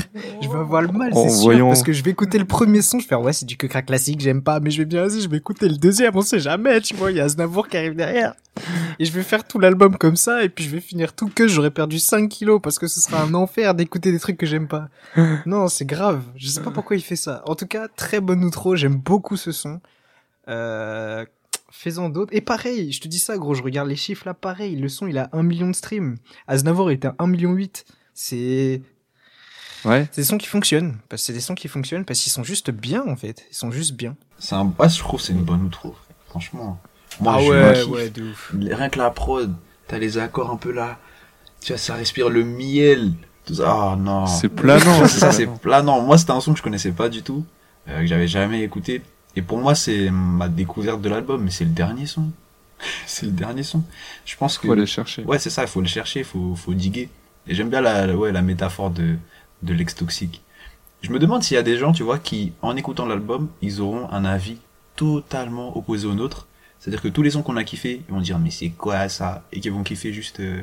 Je 0.42 0.48
vais 0.50 0.58
avoir 0.60 0.82
le 0.84 0.90
mal, 0.90 1.12
c'est 1.14 1.30
sûr, 1.30 1.42
voyant- 1.42 1.68
parce 1.70 1.82
que 1.84 1.94
je 1.94 2.04
vais 2.04 2.12
écouter 2.12 2.38
le 2.38 2.46
premier 2.46 2.82
son, 2.84 3.00
je 3.00 3.06
vais 3.06 3.10
faire 3.10 3.22
ouais, 3.22 3.34
c'est 3.34 3.46
du 3.46 3.58
Kukra 3.58 3.82
classique, 3.82 4.22
j'aime 4.22 4.44
pas, 4.44 4.60
mais 4.60 4.70
je 4.70 4.78
vais 4.80 4.86
bien 4.86 5.06
vas-y, 5.08 5.22
je 5.22 5.30
vais 5.30 5.38
écouter 5.38 5.68
le 5.68 5.78
deuxième, 5.78 6.16
on 6.16 6.22
sait 6.22 6.40
jamais, 6.40 6.80
tu 6.82 6.94
vois, 6.96 7.10
il 7.12 7.18
y 7.18 7.22
a 7.22 7.24
Aznavour 7.24 7.68
qui 7.68 7.78
arrive 7.78 7.96
derrière. 7.96 8.36
Et 9.00 9.06
je 9.06 9.12
vais 9.12 9.24
faire 9.24 9.48
tout 9.48 9.58
l'album 9.60 9.98
comme 9.98 10.16
ça, 10.16 10.44
et 10.44 10.50
puis 10.50 10.64
je 10.64 10.70
vais 10.70 10.80
finir 10.80 11.14
tout 11.14 11.28
que 11.30 11.48
j'aurais 11.48 11.72
perdu 11.72 11.98
5 12.00 12.30
kilos 12.30 12.62
parce 12.62 12.78
que 12.80 12.88
ce 12.88 13.00
sera 13.02 13.22
un 13.24 13.34
enfer 13.34 13.74
d'écouter 13.74 14.12
des 14.12 14.20
trucs 14.20 14.38
que 14.38 14.46
j'aime 14.46 14.68
pas. 14.68 14.90
Non, 15.46 15.68
c'est 15.68 15.86
grave. 15.86 16.24
Je 16.36 16.48
sais 16.48 16.62
pas 16.62 16.72
pourquoi 16.72 16.96
il 16.96 17.02
fait 17.02 17.16
ça. 17.16 17.42
En 17.48 17.56
tout 17.56 17.66
cas, 17.68 17.88
très 17.88 18.22
bonne 18.22 18.44
outro, 18.44 18.76
j'aime 18.76 18.96
beaucoup 18.96 19.38
ce 19.38 19.52
son. 19.52 19.82
Euh, 20.48 21.26
Faisant 21.72 22.10
d'autres. 22.10 22.34
Et 22.36 22.42
pareil, 22.42 22.92
je 22.92 23.02
te 23.02 23.08
dis 23.08 23.18
ça, 23.18 23.36
gros, 23.38 23.56
je 23.56 23.64
regarde 23.64 23.90
les 23.90 23.96
chiffres 23.96 24.28
là, 24.28 24.36
pareil. 24.36 24.76
Le 24.76 24.88
son, 24.90 25.08
il 25.08 25.18
a 25.18 25.30
1 25.34 25.42
million 25.42 25.68
de 25.68 25.74
streams. 25.76 26.18
Aznavour, 26.48 26.92
il 26.92 26.96
était 26.96 27.08
à 27.08 27.16
1 27.18 27.26
million 27.28 27.52
8. 27.54 27.86
C'est 28.14 28.82
Ouais. 29.84 30.08
c'est 30.12 30.22
des 30.22 30.26
sons 30.26 30.38
qui 30.38 30.48
fonctionnent. 30.48 30.98
Parce 31.10 31.24
que 31.24 31.26
c'est 31.26 31.34
des 31.34 31.40
sons 31.42 31.56
qui 31.56 31.68
fonctionnent 31.68 32.06
parce 32.06 32.20
qu'ils 32.20 32.32
sont 32.32 32.44
juste 32.44 32.70
bien, 32.70 33.04
en 33.08 33.16
fait. 33.16 33.44
Ils 33.52 33.56
sont 33.56 33.72
juste 33.72 33.94
bien. 33.94 34.16
C'est 34.38 34.54
un 34.56 34.66
bass, 34.66 34.96
je 34.96 35.00
trouve, 35.00 35.20
c'est 35.20 35.34
une 35.34 35.44
bonne 35.44 35.64
outro. 35.64 35.96
Franchement. 36.28 36.80
Moi, 37.20 37.34
ah 37.38 37.42
je 37.42 37.50
ouais, 37.50 37.84
ouais, 37.84 38.10
de 38.10 38.24
ouf. 38.24 38.54
Rien 38.60 38.90
que 38.90 39.00
la 39.00 39.10
prod, 39.12 39.54
t'as 39.88 39.98
les 39.98 40.18
accords 40.18 40.52
un 40.52 40.58
peu 40.58 40.72
là. 40.72 41.00
Tu 41.62 41.72
vois, 41.72 41.78
ça 41.78 41.96
respire 41.96 42.30
le 42.30 42.44
miel. 42.44 43.14
Tout 43.46 43.56
ça. 43.56 43.66
Ah 43.68 43.96
non. 43.98 44.26
C'est 44.28 44.50
planant. 44.50 45.08
ça, 45.08 45.32
c'est 45.32 45.48
planant. 45.48 46.02
Moi, 46.02 46.18
c'était 46.18 46.32
un 46.32 46.42
son 46.42 46.54
que 46.54 46.60
je 46.60 46.64
connaissais 46.64 46.92
pas 46.92 47.10
du 47.10 47.24
tout, 47.24 47.46
euh, 47.90 48.00
que 48.02 48.06
j'avais 48.08 48.28
jamais 48.28 48.62
écouté. 48.64 49.02
Et 49.36 49.42
pour 49.42 49.58
moi, 49.60 49.76
c'est 49.76 50.10
ma 50.12 50.48
découverte 50.48 51.02
de 51.02 51.10
l'album, 51.10 51.44
mais 51.44 51.52
c'est 51.52 51.66
le 51.66 51.72
dernier 51.72 52.06
son. 52.06 52.30
c'est 53.06 53.26
le 53.26 53.32
dernier 53.32 53.64
son. 53.64 53.84
Je 54.26 54.36
pense 54.36 54.58
que. 54.58 54.68
Faut 54.68 54.74
aller 54.74 54.86
chercher. 54.86 55.24
Ouais, 55.24 55.40
c'est 55.40 55.50
ça, 55.50 55.64
il 55.64 55.68
faut 55.68 55.82
le 55.82 55.88
chercher, 55.88 56.20
il 56.20 56.26
faut, 56.26 56.56
faut 56.56 56.74
diguer. 56.74 57.10
Et 57.48 57.56
j'aime 57.56 57.70
bien 57.70 57.82
la, 57.82 58.08
la- 58.08 58.16
ouais, 58.16 58.32
la 58.32 58.42
métaphore 58.42 58.90
de, 58.92 59.16
de 59.64 59.74
l'ex 59.74 59.96
toxique. 59.96 60.42
Je 61.02 61.12
me 61.12 61.20
demande 61.20 61.44
s'il 61.44 61.56
y 61.56 61.58
a 61.58 61.64
des 61.64 61.78
gens, 61.78 61.92
tu 61.92 62.04
vois, 62.04 62.18
qui, 62.20 62.54
en 62.62 62.76
écoutant 62.78 63.06
l'album, 63.06 63.50
ils 63.62 63.82
auront 63.82 64.10
un 64.12 64.24
avis 64.24 64.58
totalement 64.96 65.76
opposé 65.78 66.08
au 66.08 66.14
nôtre. 66.14 66.48
C'est-à-dire 66.84 67.02
que 67.02 67.08
tous 67.08 67.22
les 67.22 67.30
sons 67.30 67.44
qu'on 67.44 67.56
a 67.56 67.64
kiffés, 67.64 68.02
ils 68.10 68.14
vont 68.14 68.20
dire, 68.20 68.38
mais 68.40 68.52
c'est 68.52 68.72
quoi 68.72 69.08
ça? 69.08 69.46
Et 69.54 69.62
qu'ils 69.62 69.72
vont 69.72 69.84
kiffer 69.84 70.12
juste, 70.12 70.42
euh, 70.42 70.62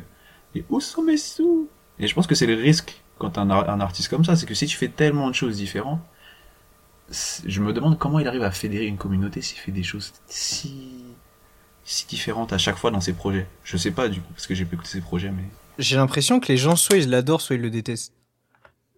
et 0.55 0.63
où 0.69 0.79
sont 0.79 1.03
mes 1.03 1.17
sous? 1.17 1.67
Et 1.99 2.07
je 2.07 2.15
pense 2.15 2.27
que 2.27 2.35
c'est 2.35 2.45
le 2.47 2.57
risque 2.57 3.01
quand 3.17 3.39
un, 3.39 3.49
un 3.49 3.81
artiste 3.81 4.09
comme 4.11 4.23
ça, 4.23 4.37
c'est 4.37 4.45
que 4.45 4.53
si 4.53 4.67
tu 4.67 4.77
fais 4.77 4.89
tellement 4.89 5.31
de 5.31 5.35
choses 5.35 5.57
différentes, 5.57 6.03
je 7.47 7.61
me 7.63 7.73
demande 7.73 7.99
comment 7.99 8.19
il 8.19 8.29
arrive 8.29 8.43
à 8.43 8.51
fédérer 8.51 8.85
une 8.85 8.99
communauté 8.99 9.41
s'il 9.41 9.57
fait 9.57 9.73
des 9.73 9.83
choses 9.83 10.13
si, 10.27 10.91
si 11.85 12.07
différentes 12.07 12.53
à 12.53 12.59
chaque 12.59 12.77
fois 12.77 12.91
dans 12.91 13.01
ses 13.01 13.15
projets. 13.15 13.47
Je 13.65 13.79
sais 13.79 13.91
pas, 13.91 14.11
du 14.11 14.21
coup, 14.21 14.33
parce 14.35 14.47
que 14.47 14.55
j'ai 14.55 14.67
pas 14.67 14.75
écouté 14.75 14.91
ses 14.91 15.01
projets, 15.01 15.31
mais. 15.31 15.45
J'ai 15.79 15.97
l'impression 15.97 16.39
que 16.39 16.49
les 16.49 16.59
gens, 16.59 16.77
soit 16.77 16.99
ils 16.99 17.09
l'adorent, 17.09 17.41
soit 17.41 17.57
ils 17.57 17.63
le 17.63 17.71
détestent. 17.71 18.13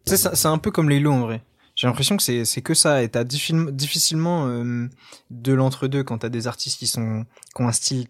C'est 0.07 0.47
un 0.47 0.59
peu 0.59 0.73
comme 0.73 0.90
les 0.90 0.99
lots 0.99 1.12
en 1.12 1.20
vrai. 1.20 1.40
J'ai 1.82 1.88
l'impression 1.88 2.16
que 2.16 2.22
c'est 2.22 2.44
c'est 2.44 2.62
que 2.62 2.74
ça. 2.74 3.02
Et 3.02 3.09
t'as 3.09 3.24
diffi- 3.24 3.72
difficilement 3.72 4.46
euh, 4.46 4.86
de 5.32 5.52
l'entre-deux 5.52 6.04
quand 6.04 6.18
t'as 6.18 6.28
des 6.28 6.46
artistes 6.46 6.78
qui 6.78 6.86
sont 6.86 7.24
qui 7.56 7.60
ont 7.62 7.66
un 7.66 7.72
style 7.72 8.06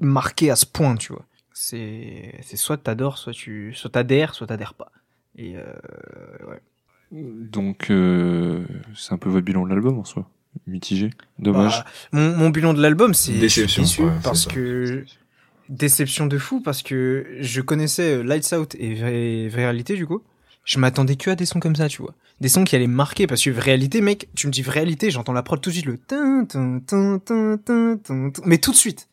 marqué 0.00 0.50
à 0.50 0.56
ce 0.56 0.64
point, 0.64 0.96
tu 0.96 1.12
vois. 1.12 1.26
C'est 1.52 2.40
c'est 2.42 2.56
soit 2.56 2.78
t'adores, 2.78 3.18
soit 3.18 3.34
tu 3.34 3.74
soit 3.74 3.90
t'adhères, 3.90 4.34
soit 4.34 4.46
t'adhères 4.46 4.72
pas. 4.72 4.90
Et 5.36 5.56
euh, 5.58 5.62
ouais. 6.48 6.62
Donc, 7.12 7.90
euh, 7.90 8.64
c'est 8.96 9.12
un 9.12 9.18
peu 9.18 9.28
votre 9.28 9.44
bilan 9.44 9.64
de 9.64 9.68
l'album 9.68 9.98
en 9.98 10.04
soi. 10.04 10.28
Mitigé. 10.66 11.10
Dommage. 11.38 11.80
Bah, 11.84 11.86
mon, 12.12 12.34
mon 12.34 12.48
bilan 12.50 12.72
de 12.72 12.80
l'album, 12.80 13.12
c'est 13.12 13.32
Déception, 13.32 13.82
déçu 13.82 14.02
ouais, 14.04 14.10
c'est 14.16 14.22
parce 14.24 14.46
que 14.46 15.04
déception 15.68 16.26
de 16.26 16.38
fou 16.38 16.62
parce 16.62 16.82
que 16.82 17.26
je 17.40 17.60
connaissais 17.60 18.22
Lights 18.22 18.52
Out 18.54 18.74
et 18.78 18.94
Vrai- 18.94 19.48
Réalité 19.54 19.96
du 19.96 20.06
coup. 20.06 20.22
Je 20.66 20.78
m'attendais 20.80 21.14
que 21.16 21.30
à 21.30 21.36
des 21.36 21.46
sons 21.46 21.60
comme 21.60 21.76
ça, 21.76 21.88
tu 21.88 22.02
vois. 22.02 22.12
Des 22.40 22.48
sons 22.48 22.64
qui 22.64 22.74
allaient 22.74 22.88
marquer 22.88 23.26
parce 23.28 23.42
que 23.42 23.50
Réalité, 23.50 24.00
mec, 24.00 24.28
tu 24.34 24.48
me 24.48 24.52
dis 24.52 24.62
Réalité, 24.62 25.12
j'entends 25.12 25.32
la 25.32 25.44
prod 25.44 25.60
tout 25.60 25.70
de 25.70 25.74
suite 25.74 25.86
le 25.86 25.96
tin, 25.96 26.44
mais 28.44 28.58
tout 28.58 28.72
de 28.72 28.76
suite, 28.76 29.08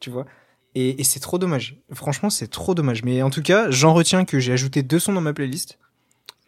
tu 0.00 0.10
vois. 0.10 0.26
Et, 0.74 1.02
c'est 1.04 1.20
trop 1.20 1.38
dommage. 1.38 1.78
Franchement, 1.94 2.28
c'est 2.28 2.48
trop 2.48 2.74
dommage. 2.74 3.02
Mais 3.02 3.22
en 3.22 3.30
tout 3.30 3.40
cas, 3.40 3.70
j'en 3.70 3.94
retiens 3.94 4.26
que 4.26 4.38
j'ai 4.38 4.52
ajouté 4.52 4.82
deux 4.82 4.98
sons 4.98 5.14
dans 5.14 5.22
ma 5.22 5.32
playlist. 5.32 5.78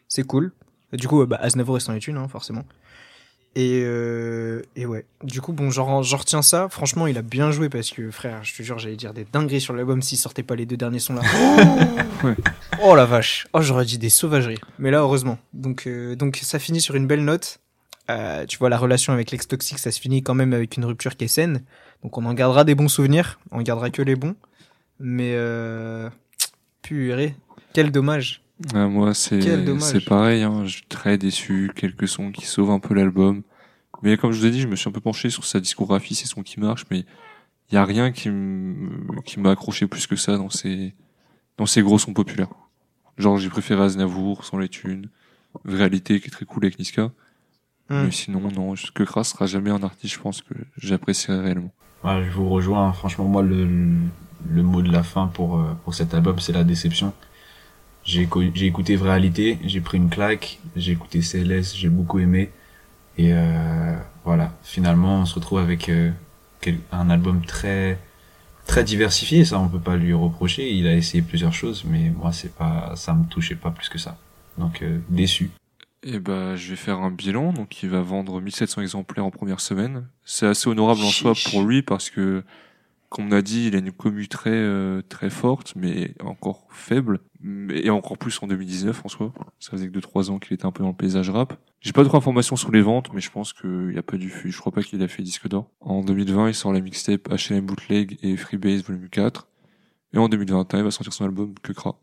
C'est 0.07 0.25
cool. 0.25 0.53
Du 0.93 1.09
coup, 1.09 1.25
bah, 1.25 1.39
Aznavour 1.41 1.79
est 1.79 1.89
en 1.89 1.95
est 1.95 2.07
une, 2.07 2.19
hein, 2.19 2.29
forcément. 2.29 2.65
Et, 3.59 3.83
euh, 3.83 4.63
et 4.77 4.87
ouais. 4.87 5.05
Du 5.25 5.41
coup, 5.41 5.53
bon, 5.53 5.69
j'en 5.69 6.01
j'en 6.05 6.17
retiens 6.17 6.43
ça. 6.43 6.69
Franchement, 6.69 7.09
il 7.09 7.19
a 7.19 7.23
bien 7.23 7.51
joué 7.51 7.69
parce 7.69 7.91
que, 7.91 8.09
frère, 8.13 8.45
je 8.45 8.55
te 8.55 8.63
jure, 8.63 8.79
j'allais 8.79 8.95
dire 8.95 9.13
des 9.13 9.27
dingueries 9.33 9.61
sur 9.61 9.75
l'album 9.75 10.01
s'il 10.01 10.17
sortait 10.17 10.45
pas 10.45 10.55
les 10.55 10.65
deux 10.65 10.77
derniers 10.77 11.01
sons 11.01 11.15
là. 11.15 11.23
Ouais. 12.23 12.37
Oh 12.85 12.95
la 12.95 13.05
vache. 13.05 13.49
Oh, 13.53 13.61
j'aurais 13.61 13.85
dit 13.85 13.99
des 13.99 14.11
sauvageries. 14.11 14.61
Mais 14.79 14.93
là, 14.93 15.01
heureusement. 15.01 15.39
Donc, 15.55 15.89
euh, 15.89 16.15
donc 16.15 16.37
ça 16.41 16.61
finit 16.61 16.81
sur 16.81 16.95
une 16.95 17.09
belle 17.09 17.25
note. 17.25 17.59
Euh, 18.11 18.47
tu 18.47 18.59
vois, 18.59 18.69
la 18.69 18.79
relation 18.79 19.13
avec 19.13 19.33
l'ex 19.33 19.49
toxique, 19.49 19.81
ça 19.81 19.91
se 19.91 20.01
finit 20.01 20.23
quand 20.23 20.35
même 20.35 20.53
avec 20.53 20.77
une 20.77 20.85
rupture 20.85 21.17
qui 21.17 21.25
est 21.25 21.29
saine. 21.29 21.63
Donc, 22.05 22.17
on 22.17 22.25
en 22.27 22.35
gardera 22.35 22.63
des 22.63 22.77
bons 22.77 22.89
souvenirs. 22.89 23.41
On 23.51 23.61
gardera 23.63 23.91
que 23.91 24.03
les 24.03 24.15
bons. 24.15 24.37
Mais, 25.01 25.33
euh, 25.35 26.09
purée. 26.83 27.35
Quel 27.73 27.91
dommage. 27.91 28.41
Ah, 28.73 28.87
moi, 28.87 29.15
c'est 29.15 29.41
pareil. 30.07 30.45
Hein. 30.45 30.63
Je 30.65 30.77
suis 30.77 30.87
très 30.89 31.19
déçu. 31.19 31.73
Quelques 31.75 32.07
sons 32.07 32.31
qui 32.31 32.47
sauvent 32.47 32.71
un 32.71 32.81
peu 32.81 32.95
l'album. 32.95 33.43
Mais 34.03 34.17
comme 34.17 34.33
je 34.33 34.41
vous 34.41 34.47
ai 34.47 34.51
dit, 34.51 34.61
je 34.61 34.69
me 34.69 34.77
suis 34.77 34.89
un 34.89 34.93
peu 34.93 35.01
penché 35.01 35.31
sur 35.31 35.45
sa 35.45 35.61
discographie, 35.61 36.15
ses 36.15 36.27
sons 36.27 36.43
qui 36.43 36.61
marchent, 36.61 36.87
mais 36.91 37.05
il 37.71 37.75
y 37.75 37.77
a 37.77 37.85
rien 37.85 38.13
qui 38.13 38.31
m'a 38.31 39.51
accroché 39.51 39.87
plus 39.87 40.07
que 40.07 40.17
ça 40.17 40.37
dans 40.37 40.51
ses 40.51 40.95
dans 41.59 41.67
ses 41.67 41.83
gros 41.83 41.99
sons 41.99 42.15
populaires. 42.15 42.49
Genre, 43.19 43.37
j'ai 43.37 43.51
préféré 43.51 43.83
Aznavour, 43.83 44.45
sans 44.45 44.59
les 44.59 44.69
thunes, 44.69 45.09
Réalité, 45.65 46.21
qui 46.21 46.29
est 46.29 46.31
très 46.31 46.45
cool 46.45 46.65
avec 46.65 46.79
Niska. 46.79 47.11
Hmm. 47.91 48.05
Mais 48.05 48.11
sinon, 48.13 48.41
non, 48.55 48.75
que 48.95 49.03
Kras 49.03 49.25
sera 49.25 49.47
jamais 49.47 49.71
un 49.71 49.83
artiste, 49.83 50.15
je 50.15 50.21
pense 50.21 50.43
que 50.43 50.55
j'apprécierais 50.77 51.41
réellement. 51.41 51.73
Ouais, 52.05 52.23
je 52.25 52.31
vous 52.31 52.49
rejoins. 52.49 52.93
Franchement, 52.93 53.25
moi, 53.25 53.43
le, 53.43 53.67
le 54.49 54.63
mot 54.63 54.83
de 54.83 54.93
la 54.93 55.03
fin 55.03 55.27
pour, 55.27 55.59
euh, 55.59 55.75
pour 55.85 55.95
cet 55.95 56.15
album, 56.15 56.39
c'est 56.39 56.53
la 56.53 56.65
déception. 56.65 57.13
J'ai 58.05 58.23
écouté 58.23 58.97
Réalité, 58.97 59.59
j'ai 59.65 59.81
pris 59.81 59.99
une 59.99 60.09
claque, 60.09 60.61
j'ai 60.77 60.93
écouté 60.93 61.21
CLS, 61.21 61.75
j'ai 61.75 61.89
beaucoup 61.89 62.21
aimé. 62.21 62.51
Et 63.19 63.33
euh, 63.33 63.97
voilà, 64.25 64.53
finalement, 64.63 65.21
on 65.21 65.25
se 65.27 65.35
retrouve 65.35 65.59
avec 65.59 65.89
euh, 65.89 66.13
un 66.93 67.11
album 67.11 67.45
très 67.45 67.99
très 68.67 68.85
diversifié. 68.85 69.45
Ça, 69.45 69.59
on 69.59 69.69
peut 69.69 69.81
pas 69.81 69.97
lui 69.97 70.13
reprocher. 70.13 70.73
Il 70.73 70.87
a 70.87 70.95
essayé 70.95 71.23
plusieurs 71.23 71.53
choses, 71.53 71.85
mais 71.85 72.11
moi, 72.11 72.33
c'est 72.33 72.55
pas, 72.55 72.93
ça 72.95 73.15
me 73.15 73.25
touchait 73.25 73.57
pas 73.57 73.73
plus 73.73 73.89
que 73.89 73.99
ça. 73.99 74.17
Donc 74.57 74.83
euh, 74.83 74.99
déçu. 75.09 75.51
Et 76.05 76.21
bah, 76.21 76.55
je 76.55 76.71
vais 76.71 76.77
faire 76.77 76.99
un 76.99 77.11
bilan. 77.11 77.53
Donc, 77.53 77.83
il 77.83 77.89
va 77.89 78.03
vendre 78.03 78.41
1700 78.41 78.83
exemplaires 78.83 79.25
en 79.25 79.33
première 79.33 79.61
semaine. 79.61 80.07
C'est 80.25 80.47
assez 80.47 80.69
honorable 80.69 81.01
en 81.01 81.11
soi 81.11 81.33
pour 81.51 81.63
lui 81.63 81.83
parce 81.83 82.09
que, 82.09 82.45
comme 83.09 83.29
on 83.29 83.33
a 83.33 83.43
dit, 83.43 83.67
il 83.69 83.75
a 83.75 83.79
une 83.79 83.93
commu 83.93 84.29
très, 84.29 84.51
euh, 84.51 85.03
très 85.09 85.31
forte, 85.31 85.73
mais 85.77 86.15
encore 86.21 86.67
faible. 86.71 87.21
Et 87.73 87.89
encore 87.91 88.19
plus 88.19 88.39
en 88.43 88.47
2019 88.49 89.03
en 89.05 89.09
soi. 89.09 89.33
Ça 89.61 89.71
faisait 89.71 89.89
que 89.89 89.93
2-3 89.99 90.31
ans 90.31 90.39
qu'il 90.39 90.55
était 90.55 90.67
un 90.67 90.73
peu 90.73 90.83
dans 90.83 90.91
le 90.91 90.97
paysage 90.97 91.31
rap. 91.31 91.57
J'ai 91.81 91.93
pas 91.93 92.03
trop 92.05 92.17
d'informations 92.19 92.57
sur 92.57 92.73
les 92.73 92.83
ventes, 92.83 93.13
mais 93.15 93.21
je 93.21 93.31
pense 93.31 93.53
qu'il 93.53 93.95
a 93.97 94.03
pas 94.03 94.17
dû, 94.17 94.33
je 94.45 94.59
crois 94.59 94.73
pas 94.73 94.83
qu'il 94.83 95.01
a 95.03 95.09
fait 95.09 95.23
disque 95.23 95.47
d'or. 95.49 95.71
En 95.81 96.03
2020, 96.03 96.49
il 96.49 96.55
sort 96.55 96.73
la 96.73 96.81
mixtape 96.81 97.29
H&M 97.29 97.65
Bootleg 97.65 98.19
et 98.23 98.37
Freebase 98.37 98.83
Volume 98.83 99.09
4. 99.09 99.47
Et 100.15 100.19
en 100.19 100.29
2021, 100.29 100.79
il 100.81 100.85
va 100.85 100.91
sortir 100.91 101.13
son 101.13 101.25
album 101.25 101.55
Que 101.63 101.73
Kra. 101.73 101.97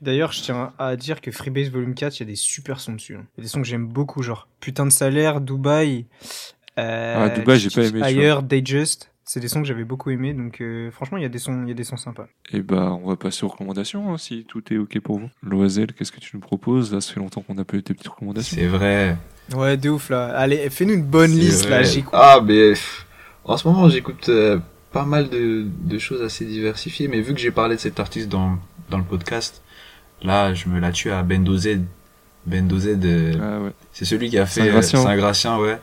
D'ailleurs, 0.00 0.30
je 0.32 0.42
tiens 0.42 0.72
à 0.78 0.94
dire 0.94 1.20
que 1.20 1.32
Freebase 1.32 1.70
Volume 1.70 1.94
4, 1.94 2.16
il 2.16 2.20
y 2.20 2.22
a 2.22 2.26
des 2.26 2.36
super 2.36 2.78
sons 2.78 2.92
dessus. 2.92 3.16
hein. 3.16 3.26
Il 3.36 3.40
y 3.40 3.40
a 3.40 3.42
des 3.42 3.48
sons 3.48 3.60
que 3.60 3.66
j'aime 3.66 3.88
beaucoup, 3.88 4.22
genre 4.22 4.46
Putain 4.60 4.86
de 4.86 4.92
salaire, 4.92 5.40
Dubaï. 5.40 6.06
Euh, 6.78 7.14
Ah, 7.16 7.28
Dubaï, 7.30 7.58
j'ai 7.58 7.70
pas 7.70 7.84
aimé. 7.88 8.00
Ailleurs, 8.02 8.44
Just. 8.64 9.10
C'est 9.30 9.40
des 9.40 9.48
sons 9.48 9.60
que 9.60 9.68
j'avais 9.68 9.84
beaucoup 9.84 10.08
aimés, 10.08 10.32
donc 10.32 10.62
euh, 10.62 10.90
franchement, 10.90 11.18
il 11.18 11.22
y 11.22 11.26
a 11.26 11.28
des 11.28 11.38
sons, 11.38 11.62
il 11.64 11.68
y 11.68 11.72
a 11.72 11.74
des 11.74 11.84
sons 11.84 11.98
sympas. 11.98 12.26
Et 12.50 12.62
bah, 12.62 12.96
on 13.02 13.08
va 13.08 13.16
passer 13.16 13.44
aux 13.44 13.48
recommandations, 13.48 14.10
hein, 14.12 14.16
si 14.16 14.44
tout 14.48 14.62
est 14.72 14.78
ok 14.78 14.98
pour 15.00 15.18
vous. 15.18 15.28
Loisel, 15.42 15.92
qu'est-ce 15.92 16.12
que 16.12 16.18
tu 16.20 16.30
nous 16.34 16.40
proposes? 16.40 16.94
Là, 16.94 17.02
ça 17.02 17.12
fait 17.12 17.20
longtemps 17.20 17.42
qu'on 17.42 17.54
n'a 17.54 17.64
pas 17.66 17.76
eu 17.76 17.82
tes 17.82 17.92
petites 17.92 18.08
recommandations. 18.08 18.56
C'est 18.58 18.66
vrai. 18.66 19.16
Ouais, 19.54 19.76
de 19.76 19.90
ouf 19.90 20.08
là. 20.10 20.28
Allez, 20.36 20.70
fais-nous 20.70 20.94
une 20.94 21.04
bonne 21.04 21.30
liste 21.30 21.64
là. 21.68 21.76
vrai. 21.80 21.84
J'écoute. 21.84 22.10
Ah, 22.14 22.40
mais 22.42 22.72
en 23.44 23.56
ce 23.58 23.68
moment, 23.68 23.88
j'écoute 23.90 24.28
euh, 24.30 24.58
pas 24.92 25.04
mal 25.04 25.28
de, 25.28 25.66
de 25.84 25.98
choses 25.98 26.22
assez 26.22 26.44
diversifiées, 26.46 27.08
mais 27.08 27.20
vu 27.20 27.34
que 27.34 27.40
j'ai 27.40 27.50
parlé 27.50 27.76
de 27.76 27.80
cet 27.80 28.00
artiste 28.00 28.28
dans, 28.30 28.58
dans 28.88 28.98
le 28.98 29.04
podcast, 29.04 29.62
là, 30.22 30.54
je 30.54 30.68
me 30.68 30.80
la 30.80 30.90
tue 30.90 31.10
à 31.10 31.22
Bendo 31.22 31.56
Z. 31.56 31.80
Bendo 32.46 32.78
Z, 32.78 32.98
euh, 33.04 33.32
Ah 33.42 33.60
ouais. 33.62 33.72
c'est 33.92 34.04
celui 34.06 34.30
qui 34.30 34.38
a 34.38 34.46
fait 34.46 34.70
Saint-Gratien. 34.82 35.58
ouais. 35.58 35.78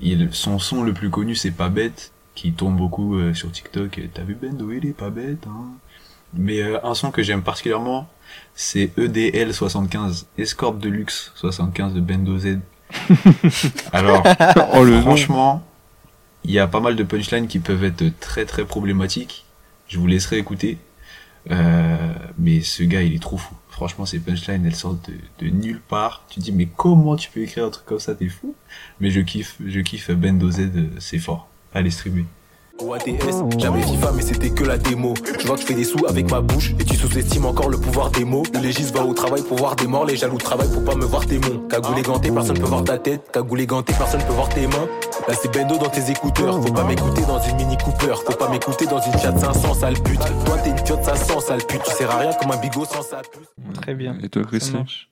Il, 0.00 0.28
son 0.32 0.58
son 0.58 0.82
le 0.82 0.92
plus 0.92 1.08
connu, 1.08 1.34
c'est 1.34 1.50
Pas 1.52 1.68
Bête, 1.70 2.12
qui 2.34 2.52
tourne 2.52 2.76
beaucoup 2.76 3.16
euh, 3.16 3.34
sur 3.34 3.50
TikTok. 3.50 4.00
T'as 4.12 4.22
vu 4.22 4.34
Bendo, 4.34 4.70
il 4.72 4.86
est 4.86 4.92
pas 4.92 5.10
bête, 5.10 5.46
hein. 5.46 5.72
Mais 6.36 6.60
euh, 6.62 6.84
un 6.84 6.94
son 6.94 7.10
que 7.10 7.22
j'aime 7.22 7.42
particulièrement, 7.42 8.08
c'est 8.54 8.90
E 8.98 9.04
EDL 9.04 9.54
75, 9.54 10.26
Escort 10.36 10.74
de 10.74 10.88
luxe 10.88 11.32
75 11.36 11.94
de 11.94 12.00
Bendo 12.00 12.38
Z. 12.38 12.58
Alors, 13.92 14.24
Oh 14.72 14.84
le 14.84 15.00
franchement, 15.00 15.64
il 16.44 16.50
y 16.50 16.58
a 16.58 16.66
pas 16.66 16.80
mal 16.80 16.96
de 16.96 17.04
punchlines 17.04 17.46
qui 17.46 17.58
peuvent 17.58 17.84
être 17.84 18.04
très 18.20 18.44
très 18.44 18.64
problématiques. 18.64 19.44
Je 19.88 19.98
vous 19.98 20.06
laisserai 20.06 20.38
écouter. 20.38 20.78
Euh, 21.50 22.14
mais 22.38 22.60
ce 22.60 22.82
gars, 22.82 23.02
il 23.02 23.14
est 23.14 23.22
trop 23.22 23.36
fou. 23.36 23.54
Franchement, 23.68 24.06
ces 24.06 24.18
punchlines, 24.18 24.64
elles 24.64 24.74
sortent 24.74 25.10
de, 25.10 25.46
de 25.46 25.50
nulle 25.50 25.80
part. 25.80 26.24
Tu 26.28 26.40
te 26.40 26.44
dis, 26.44 26.52
mais 26.52 26.66
comment 26.66 27.16
tu 27.16 27.30
peux 27.30 27.40
écrire 27.40 27.66
un 27.66 27.70
truc 27.70 27.84
comme 27.86 27.98
ça, 27.98 28.14
t'es 28.14 28.28
fou. 28.28 28.54
Mais 29.00 29.10
je 29.10 29.20
kiffe, 29.20 29.56
je 29.64 29.80
kiffe 29.80 30.10
Bendo 30.10 30.50
Z, 30.50 30.60
euh, 30.60 30.88
c'est 30.98 31.18
fort. 31.18 31.48
Allez 31.74 31.90
streamer. 31.90 32.24
Au 32.80 32.92
ADS, 32.92 33.44
j'avais 33.56 33.82
FIFA 33.82 34.12
mais 34.16 34.22
c'était 34.22 34.50
que 34.50 34.64
la 34.64 34.78
démo. 34.78 35.14
Tu 35.38 35.46
vois 35.46 35.54
que 35.54 35.62
je 35.62 35.66
fais 35.66 35.74
des 35.74 35.84
sous 35.84 36.06
avec 36.08 36.28
ma 36.28 36.40
bouche 36.40 36.72
Et 36.80 36.84
tu 36.84 36.96
sous-estimes 36.96 37.46
encore 37.46 37.68
le 37.68 37.78
pouvoir 37.78 38.10
des 38.10 38.24
mots. 38.24 38.42
Le 38.52 38.58
légiste 38.58 38.92
va 38.96 39.04
au 39.04 39.14
travail 39.14 39.42
pour 39.42 39.58
voir 39.58 39.76
des 39.76 39.86
morts 39.86 40.06
Les 40.06 40.16
jaloux 40.16 40.38
travaillent 40.38 40.72
pour 40.72 40.84
pas 40.84 40.96
me 40.96 41.04
voir 41.04 41.24
tes 41.24 41.38
monts 41.38 41.68
Cagoulé 41.68 42.02
ganté, 42.02 42.32
personne 42.32 42.58
peut 42.58 42.66
voir 42.66 42.82
ta 42.82 42.98
tête. 42.98 43.30
Cagoulé 43.32 43.66
ganté, 43.66 43.92
personne 43.96 44.22
peut 44.22 44.32
voir 44.32 44.48
tes 44.48 44.66
mains. 44.66 44.88
Là 45.28 45.34
c'est 45.40 45.52
Bendo 45.52 45.78
dans 45.78 45.88
tes 45.88 46.10
écouteurs. 46.10 46.60
Faut 46.60 46.72
pas 46.72 46.84
m'écouter 46.84 47.22
dans 47.22 47.40
une 47.40 47.56
Mini 47.56 47.76
Cooper. 47.76 48.14
Faut 48.26 48.36
pas 48.36 48.48
m'écouter 48.48 48.86
dans 48.86 49.00
une 49.00 49.12
Fiat 49.12 49.38
500 49.38 49.74
sale 49.74 49.94
pute. 49.94 50.18
Toi 50.18 50.58
t'es 50.64 50.70
une 50.70 50.78
Fiat 50.78 51.02
500 51.02 51.40
sale 51.40 51.64
pute. 51.68 51.82
Tu 51.84 51.92
sers 51.92 52.10
à 52.10 52.18
rien 52.18 52.32
comme 52.32 52.50
un 52.50 52.56
bigot 52.56 52.86
sans 52.86 53.02
sa 53.02 53.18
puce. 53.18 53.54
Très 53.80 53.94
bien. 53.94 54.18
Et 54.20 54.28
toi, 54.28 54.42
marche. 54.72 55.08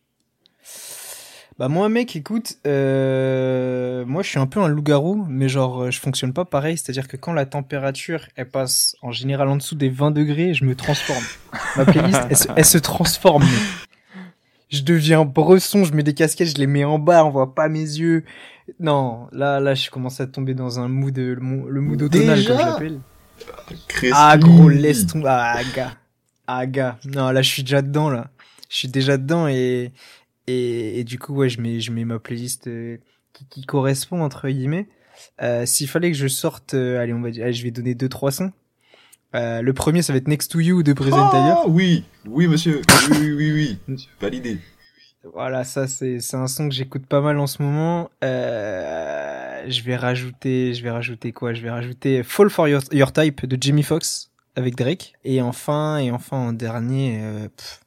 Bah 1.58 1.68
moi 1.68 1.88
mec, 1.88 2.16
écoute, 2.16 2.56
euh, 2.66 4.04
moi 4.06 4.22
je 4.22 4.28
suis 4.28 4.38
un 4.38 4.46
peu 4.46 4.60
un 4.60 4.68
loup-garou, 4.68 5.26
mais 5.28 5.48
genre 5.48 5.82
euh, 5.84 5.90
je 5.90 6.00
fonctionne 6.00 6.32
pas 6.32 6.44
pareil, 6.44 6.76
c'est-à-dire 6.78 7.06
que 7.08 7.16
quand 7.16 7.32
la 7.32 7.46
température 7.46 8.26
elle 8.36 8.48
passe 8.48 8.96
en 9.02 9.12
général 9.12 9.48
en 9.48 9.56
dessous 9.56 9.74
des 9.74 9.90
20 9.90 10.10
degrés, 10.12 10.54
je 10.54 10.64
me 10.64 10.74
transforme. 10.74 11.22
Ma 11.76 11.84
playlist 11.84 12.20
elle 12.30 12.36
se, 12.36 12.48
elle 12.56 12.64
se 12.64 12.78
transforme. 12.78 13.44
Je 14.70 14.80
deviens 14.82 15.24
bresson, 15.26 15.84
je 15.84 15.92
mets 15.92 16.02
des 16.02 16.14
casquettes, 16.14 16.48
je 16.48 16.56
les 16.60 16.66
mets 16.66 16.84
en 16.84 16.98
bas, 16.98 17.24
on 17.24 17.30
voit 17.30 17.54
pas 17.54 17.68
mes 17.68 17.80
yeux. 17.80 18.24
Non, 18.80 19.28
là 19.30 19.60
là 19.60 19.74
je 19.74 19.90
commence 19.90 20.20
à 20.20 20.26
tomber 20.26 20.54
dans 20.54 20.80
un 20.80 20.88
mood, 20.88 21.16
le, 21.16 21.36
mo- 21.36 21.68
le 21.68 21.80
mood 21.82 22.00
automnal 22.02 22.44
comme 22.44 22.58
je 22.58 22.64
l'appelle. 22.64 23.00
Crispy. 23.88 24.16
Ah 24.16 24.38
gros, 24.38 24.68
laisse 24.70 25.06
tomber. 25.06 25.26
Ah 25.28 25.60
gars. 25.76 25.92
Ah 26.46 26.66
gars. 26.66 26.98
Non, 27.04 27.30
là 27.30 27.42
je 27.42 27.50
suis 27.50 27.62
déjà 27.62 27.82
dedans 27.82 28.08
là. 28.08 28.28
Je 28.70 28.76
suis 28.78 28.88
déjà 28.88 29.18
dedans 29.18 29.48
et 29.48 29.92
et, 30.47 31.01
et 31.01 31.05
du 31.05 31.19
coup 31.19 31.35
ouais, 31.35 31.48
je 31.48 31.60
mets 31.60 31.81
je 31.81 31.93
mets 31.93 32.05
ma 32.05 32.19
playlist 32.19 32.66
euh, 32.66 32.98
qui, 33.32 33.47
qui 33.47 33.62
correspond 33.64 34.23
entre 34.23 34.48
guillemets. 34.48 34.89
Euh, 35.43 35.66
S'il 35.66 35.89
fallait 35.89 36.10
que 36.10 36.16
je 36.16 36.27
sorte, 36.28 36.74
euh, 36.74 37.01
allez 37.01 37.12
on 37.12 37.20
va 37.20 37.31
dire, 37.31 37.44
allez, 37.44 37.52
je 37.52 37.62
vais 37.62 37.70
donner 37.70 37.94
deux 37.94 38.09
trois 38.09 38.32
sons. 38.32 38.52
Euh, 39.35 39.62
le 39.62 39.73
premier 39.73 40.02
ça 40.02 40.12
va 40.12 40.19
être 40.19 40.28
Next 40.28 40.51
to 40.51 40.60
You 40.60 40.82
de 40.82 40.93
Present. 40.93 41.31
Ah, 41.32 41.64
oui, 41.66 42.05
oui 42.27 42.47
monsieur, 42.47 42.82
oui, 43.10 43.16
oui, 43.20 43.52
oui, 43.52 43.78
oui. 43.89 44.09
Validé. 44.20 44.59
Voilà, 45.35 45.62
ça 45.62 45.86
c'est 45.86 46.19
c'est 46.19 46.36
un 46.36 46.48
son 46.48 46.69
que 46.69 46.74
j'écoute 46.74 47.06
pas 47.06 47.20
mal 47.20 47.39
en 47.39 47.47
ce 47.47 47.62
moment. 47.62 48.10
Euh, 48.24 49.64
je 49.69 49.82
vais 49.82 49.94
rajouter, 49.94 50.74
je 50.74 50.82
vais 50.82 50.90
rajouter 50.90 51.31
quoi? 51.31 51.55
Je 51.55 51.62
vais 51.62 51.70
rajouter 51.70 52.24
Fall 52.24 52.51
for 52.51 52.66
Your, 52.66 52.82
Your 52.90 53.12
Type 53.12 53.47
de 53.47 53.56
Jamie 53.60 53.85
Foxx 53.85 54.32
avec 54.56 54.74
Drake. 54.74 55.12
Et 55.24 55.40
enfin, 55.40 55.98
et 55.98 56.10
enfin 56.10 56.39
en 56.39 56.52
dernier, 56.52 57.20
euh, 57.23 57.48
pff, 57.56 57.81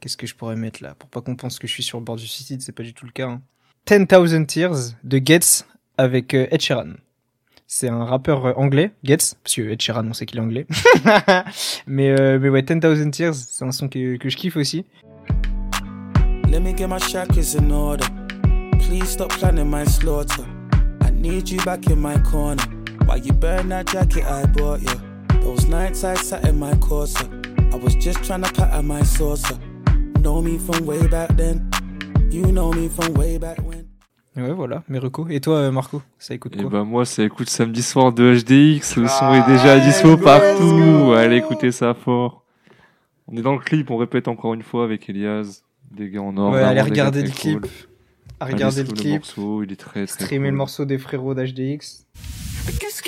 qu'est-ce 0.00 0.16
que 0.16 0.26
je 0.26 0.34
pourrais 0.34 0.56
mettre 0.56 0.82
là? 0.82 0.94
Pour 0.94 1.08
pas 1.08 1.20
qu'on 1.20 1.36
pense 1.36 1.58
que 1.58 1.66
je 1.66 1.72
suis 1.72 1.82
sur 1.82 1.98
le 1.98 2.04
bord 2.04 2.16
du 2.16 2.26
suicide, 2.26 2.62
c'est 2.62 2.72
pas 2.72 2.82
du 2.82 2.94
tout 2.94 3.06
le 3.06 3.12
cas. 3.12 3.28
Hein. 3.28 3.42
10,000 3.86 4.46
Tears 4.46 4.94
de 5.04 5.20
Getz 5.24 5.66
avec 5.96 6.34
euh, 6.34 6.46
Ed 6.50 6.60
Sheeran. 6.60 6.92
C'est 7.66 7.88
un 7.88 8.04
rappeur 8.04 8.46
euh, 8.46 8.52
anglais, 8.56 8.92
Getz, 9.04 9.34
parce 9.42 9.54
que 9.54 9.62
Ed 9.62 9.80
Sheeran, 9.80 10.06
on 10.08 10.12
sait 10.12 10.26
qu'il 10.26 10.38
est 10.38 10.42
anglais. 10.42 10.66
mais, 11.86 12.10
euh, 12.10 12.38
mais 12.40 12.48
ouais, 12.48 12.62
10,000 12.62 13.10
Tears, 13.10 13.34
c'est 13.34 13.64
un 13.64 13.72
son 13.72 13.88
que, 13.88 14.18
je 14.22 14.36
kiffe 14.36 14.56
aussi. 14.56 14.84
Let 16.48 16.60
me 16.60 16.76
get 16.76 16.88
my 16.88 16.98
shackles 16.98 17.54
in 17.56 17.70
order. 17.70 18.06
Please 18.80 19.06
stop 19.06 19.28
planning 19.38 19.70
my 19.70 19.84
slaughter. 19.86 20.44
I 21.00 21.10
need 21.12 21.48
you 21.48 21.62
back 21.64 21.88
in 21.88 21.96
my 21.96 22.18
corner. 22.28 22.64
While 23.06 23.18
you 23.18 23.32
burn 23.32 23.68
that 23.68 23.86
jacket 23.86 24.24
I 24.24 24.46
bought 24.46 24.80
you. 24.82 25.40
Those 25.42 25.68
nights 25.68 26.02
I 26.02 26.14
sat 26.16 26.44
in 26.48 26.58
my 26.58 26.72
Corsa. 26.74 27.28
I 27.72 27.76
was 27.76 27.94
just 27.94 28.24
trying 28.24 28.42
to 28.42 28.52
pattern 28.52 28.86
my 28.88 29.02
saucer. 29.04 29.56
Know 30.22 30.42
me 30.42 30.58
from 30.58 30.86
way 30.86 31.06
back 31.08 31.34
then. 31.36 31.70
You 32.30 32.46
know 32.52 32.72
me 32.72 32.88
from 32.88 33.16
way 33.16 33.38
back 33.38 33.58
when. 33.66 33.86
Ouais, 34.36 34.52
voilà, 34.52 34.82
mes 34.88 34.98
recos. 34.98 35.26
Et 35.30 35.40
toi, 35.40 35.56
euh, 35.56 35.70
Marco, 35.72 36.02
ça 36.18 36.34
écoute 36.34 36.54
Et 36.56 36.60
quoi 36.60 36.70
bah 36.70 36.84
moi 36.84 37.04
ça 37.04 37.22
écoute 37.24 37.48
samedi 37.50 37.82
soir 37.82 38.12
de 38.12 38.34
HDX, 38.34 38.96
le 38.96 39.08
son 39.08 39.34
est 39.34 39.42
Ah, 39.44 39.46
déjà 39.48 39.80
dispo 39.80 40.14
let's 40.14 40.22
partout. 40.24 41.12
Allez 41.16 41.36
écoutez 41.38 41.72
ça 41.72 41.94
fort. 41.94 42.44
On 43.26 43.36
est 43.36 43.42
dans 43.42 43.52
le 43.54 43.58
clip, 43.58 43.90
on 43.90 43.96
répète 43.96 44.28
encore 44.28 44.54
une 44.54 44.62
fois 44.62 44.84
avec 44.84 45.08
Elias, 45.08 45.62
des 45.90 46.10
gars 46.10 46.22
en 46.22 46.36
or. 46.36 46.52
Ouais, 46.52 46.62
allez 46.62 46.80
regarder 46.82 47.22
le 47.22 47.30
clip. 47.30 47.60
cool. 47.62 47.70
À 48.38 48.44
Allez 48.44 48.54
regarder 48.54 48.82
le 48.84 48.92
clip. 48.92 49.14
morceau, 49.16 49.62
il 49.64 49.72
est 49.72 49.76
très 49.76 50.06
très 50.06 50.24
Streamer 50.24 50.46
cool. 50.48 50.52
le 50.52 50.56
morceau 50.56 50.84
des 50.84 50.98
frérots 50.98 51.34
d'HDX. 51.34 52.06
Mais 52.66 52.72
qu'est-ce 52.78 52.99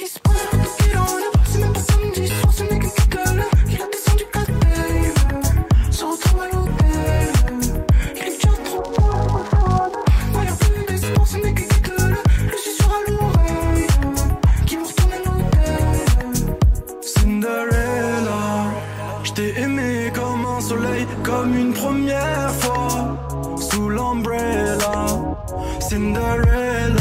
Cinderella, 25.92 26.96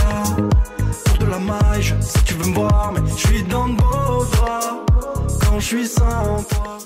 pour 1.05 1.17
de 1.19 1.25
la 1.31 1.39
maille, 1.39 1.81
je 1.81 1.95
sais 2.01 2.19
que 2.19 2.25
tu 2.25 2.33
veux 2.33 2.49
me 2.49 2.55
voir, 2.55 2.91
mais 2.91 3.09
je 3.09 3.25
suis 3.25 3.43
dans 3.43 3.69
de 3.69 3.77
beaux 3.77 4.25
draps 4.33 5.39
quand 5.45 5.59
je 5.61 5.65
suis 5.65 5.87
sans 5.87 6.43
toi. 6.43 6.77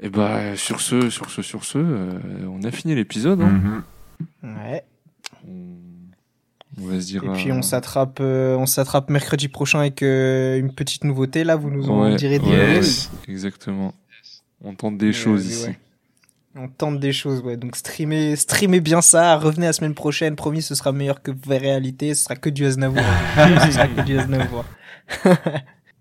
Et 0.00 0.08
bah 0.08 0.56
sur 0.56 0.80
ce, 0.80 1.10
sur 1.10 1.28
ce, 1.28 1.42
sur 1.42 1.64
ce, 1.66 1.76
euh, 1.76 2.18
on 2.50 2.62
a 2.62 2.70
fini 2.70 2.94
l'épisode. 2.94 3.42
Hein. 3.42 3.82
Mhm. 4.42 4.56
Ouais. 4.56 4.82
On... 5.46 6.86
va 6.86 6.98
se 6.98 7.04
dire. 7.04 7.22
Et 7.22 7.28
puis 7.34 7.50
euh, 7.50 7.56
on 7.56 7.60
s'attrape, 7.60 8.20
euh, 8.22 8.56
on 8.56 8.64
s'attrape 8.64 9.10
mercredi 9.10 9.48
prochain 9.48 9.80
avec 9.80 10.02
euh, 10.02 10.58
une 10.58 10.72
petite 10.72 11.04
nouveauté. 11.04 11.44
Là, 11.44 11.56
vous 11.56 11.68
nous 11.68 11.90
en 11.90 12.04
Ouais, 12.04 12.16
direz 12.16 12.38
des 12.38 12.46
ouais, 12.46 12.50
nouvelles. 12.50 12.76
Yes. 12.76 13.10
Exactement. 13.28 13.92
On 14.64 14.74
tente 14.74 14.96
des 14.96 15.08
Mais, 15.08 15.12
choses 15.12 15.46
ici. 15.46 15.68
On 16.54 16.68
tente 16.68 17.00
des 17.00 17.12
choses, 17.12 17.40
ouais. 17.40 17.56
Donc 17.56 17.76
streamez, 17.76 18.36
streamez 18.36 18.80
bien 18.80 19.00
ça. 19.00 19.36
Revenez 19.36 19.66
la 19.66 19.72
semaine 19.72 19.94
prochaine. 19.94 20.36
Promis, 20.36 20.60
ce 20.60 20.74
sera 20.74 20.92
meilleur 20.92 21.22
que 21.22 21.30
réalité. 21.48 22.14
Ce 22.14 22.24
sera 22.24 22.36
que 22.36 22.50
du 22.50 22.66
Aznavour. 22.66 23.02
ce 23.36 23.70
sera 23.70 23.88
que 23.88 24.02
du 24.02 24.18
Aznavour. 24.18 24.64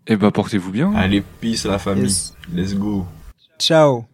Et 0.07 0.15
bah 0.17 0.31
portez-vous 0.31 0.71
bien. 0.71 0.93
Allez, 0.93 1.21
peace 1.21 1.65
la 1.65 1.79
famille. 1.79 2.03
Yes. 2.03 2.35
Let's 2.53 2.75
go. 2.75 3.05
Ciao. 3.59 4.10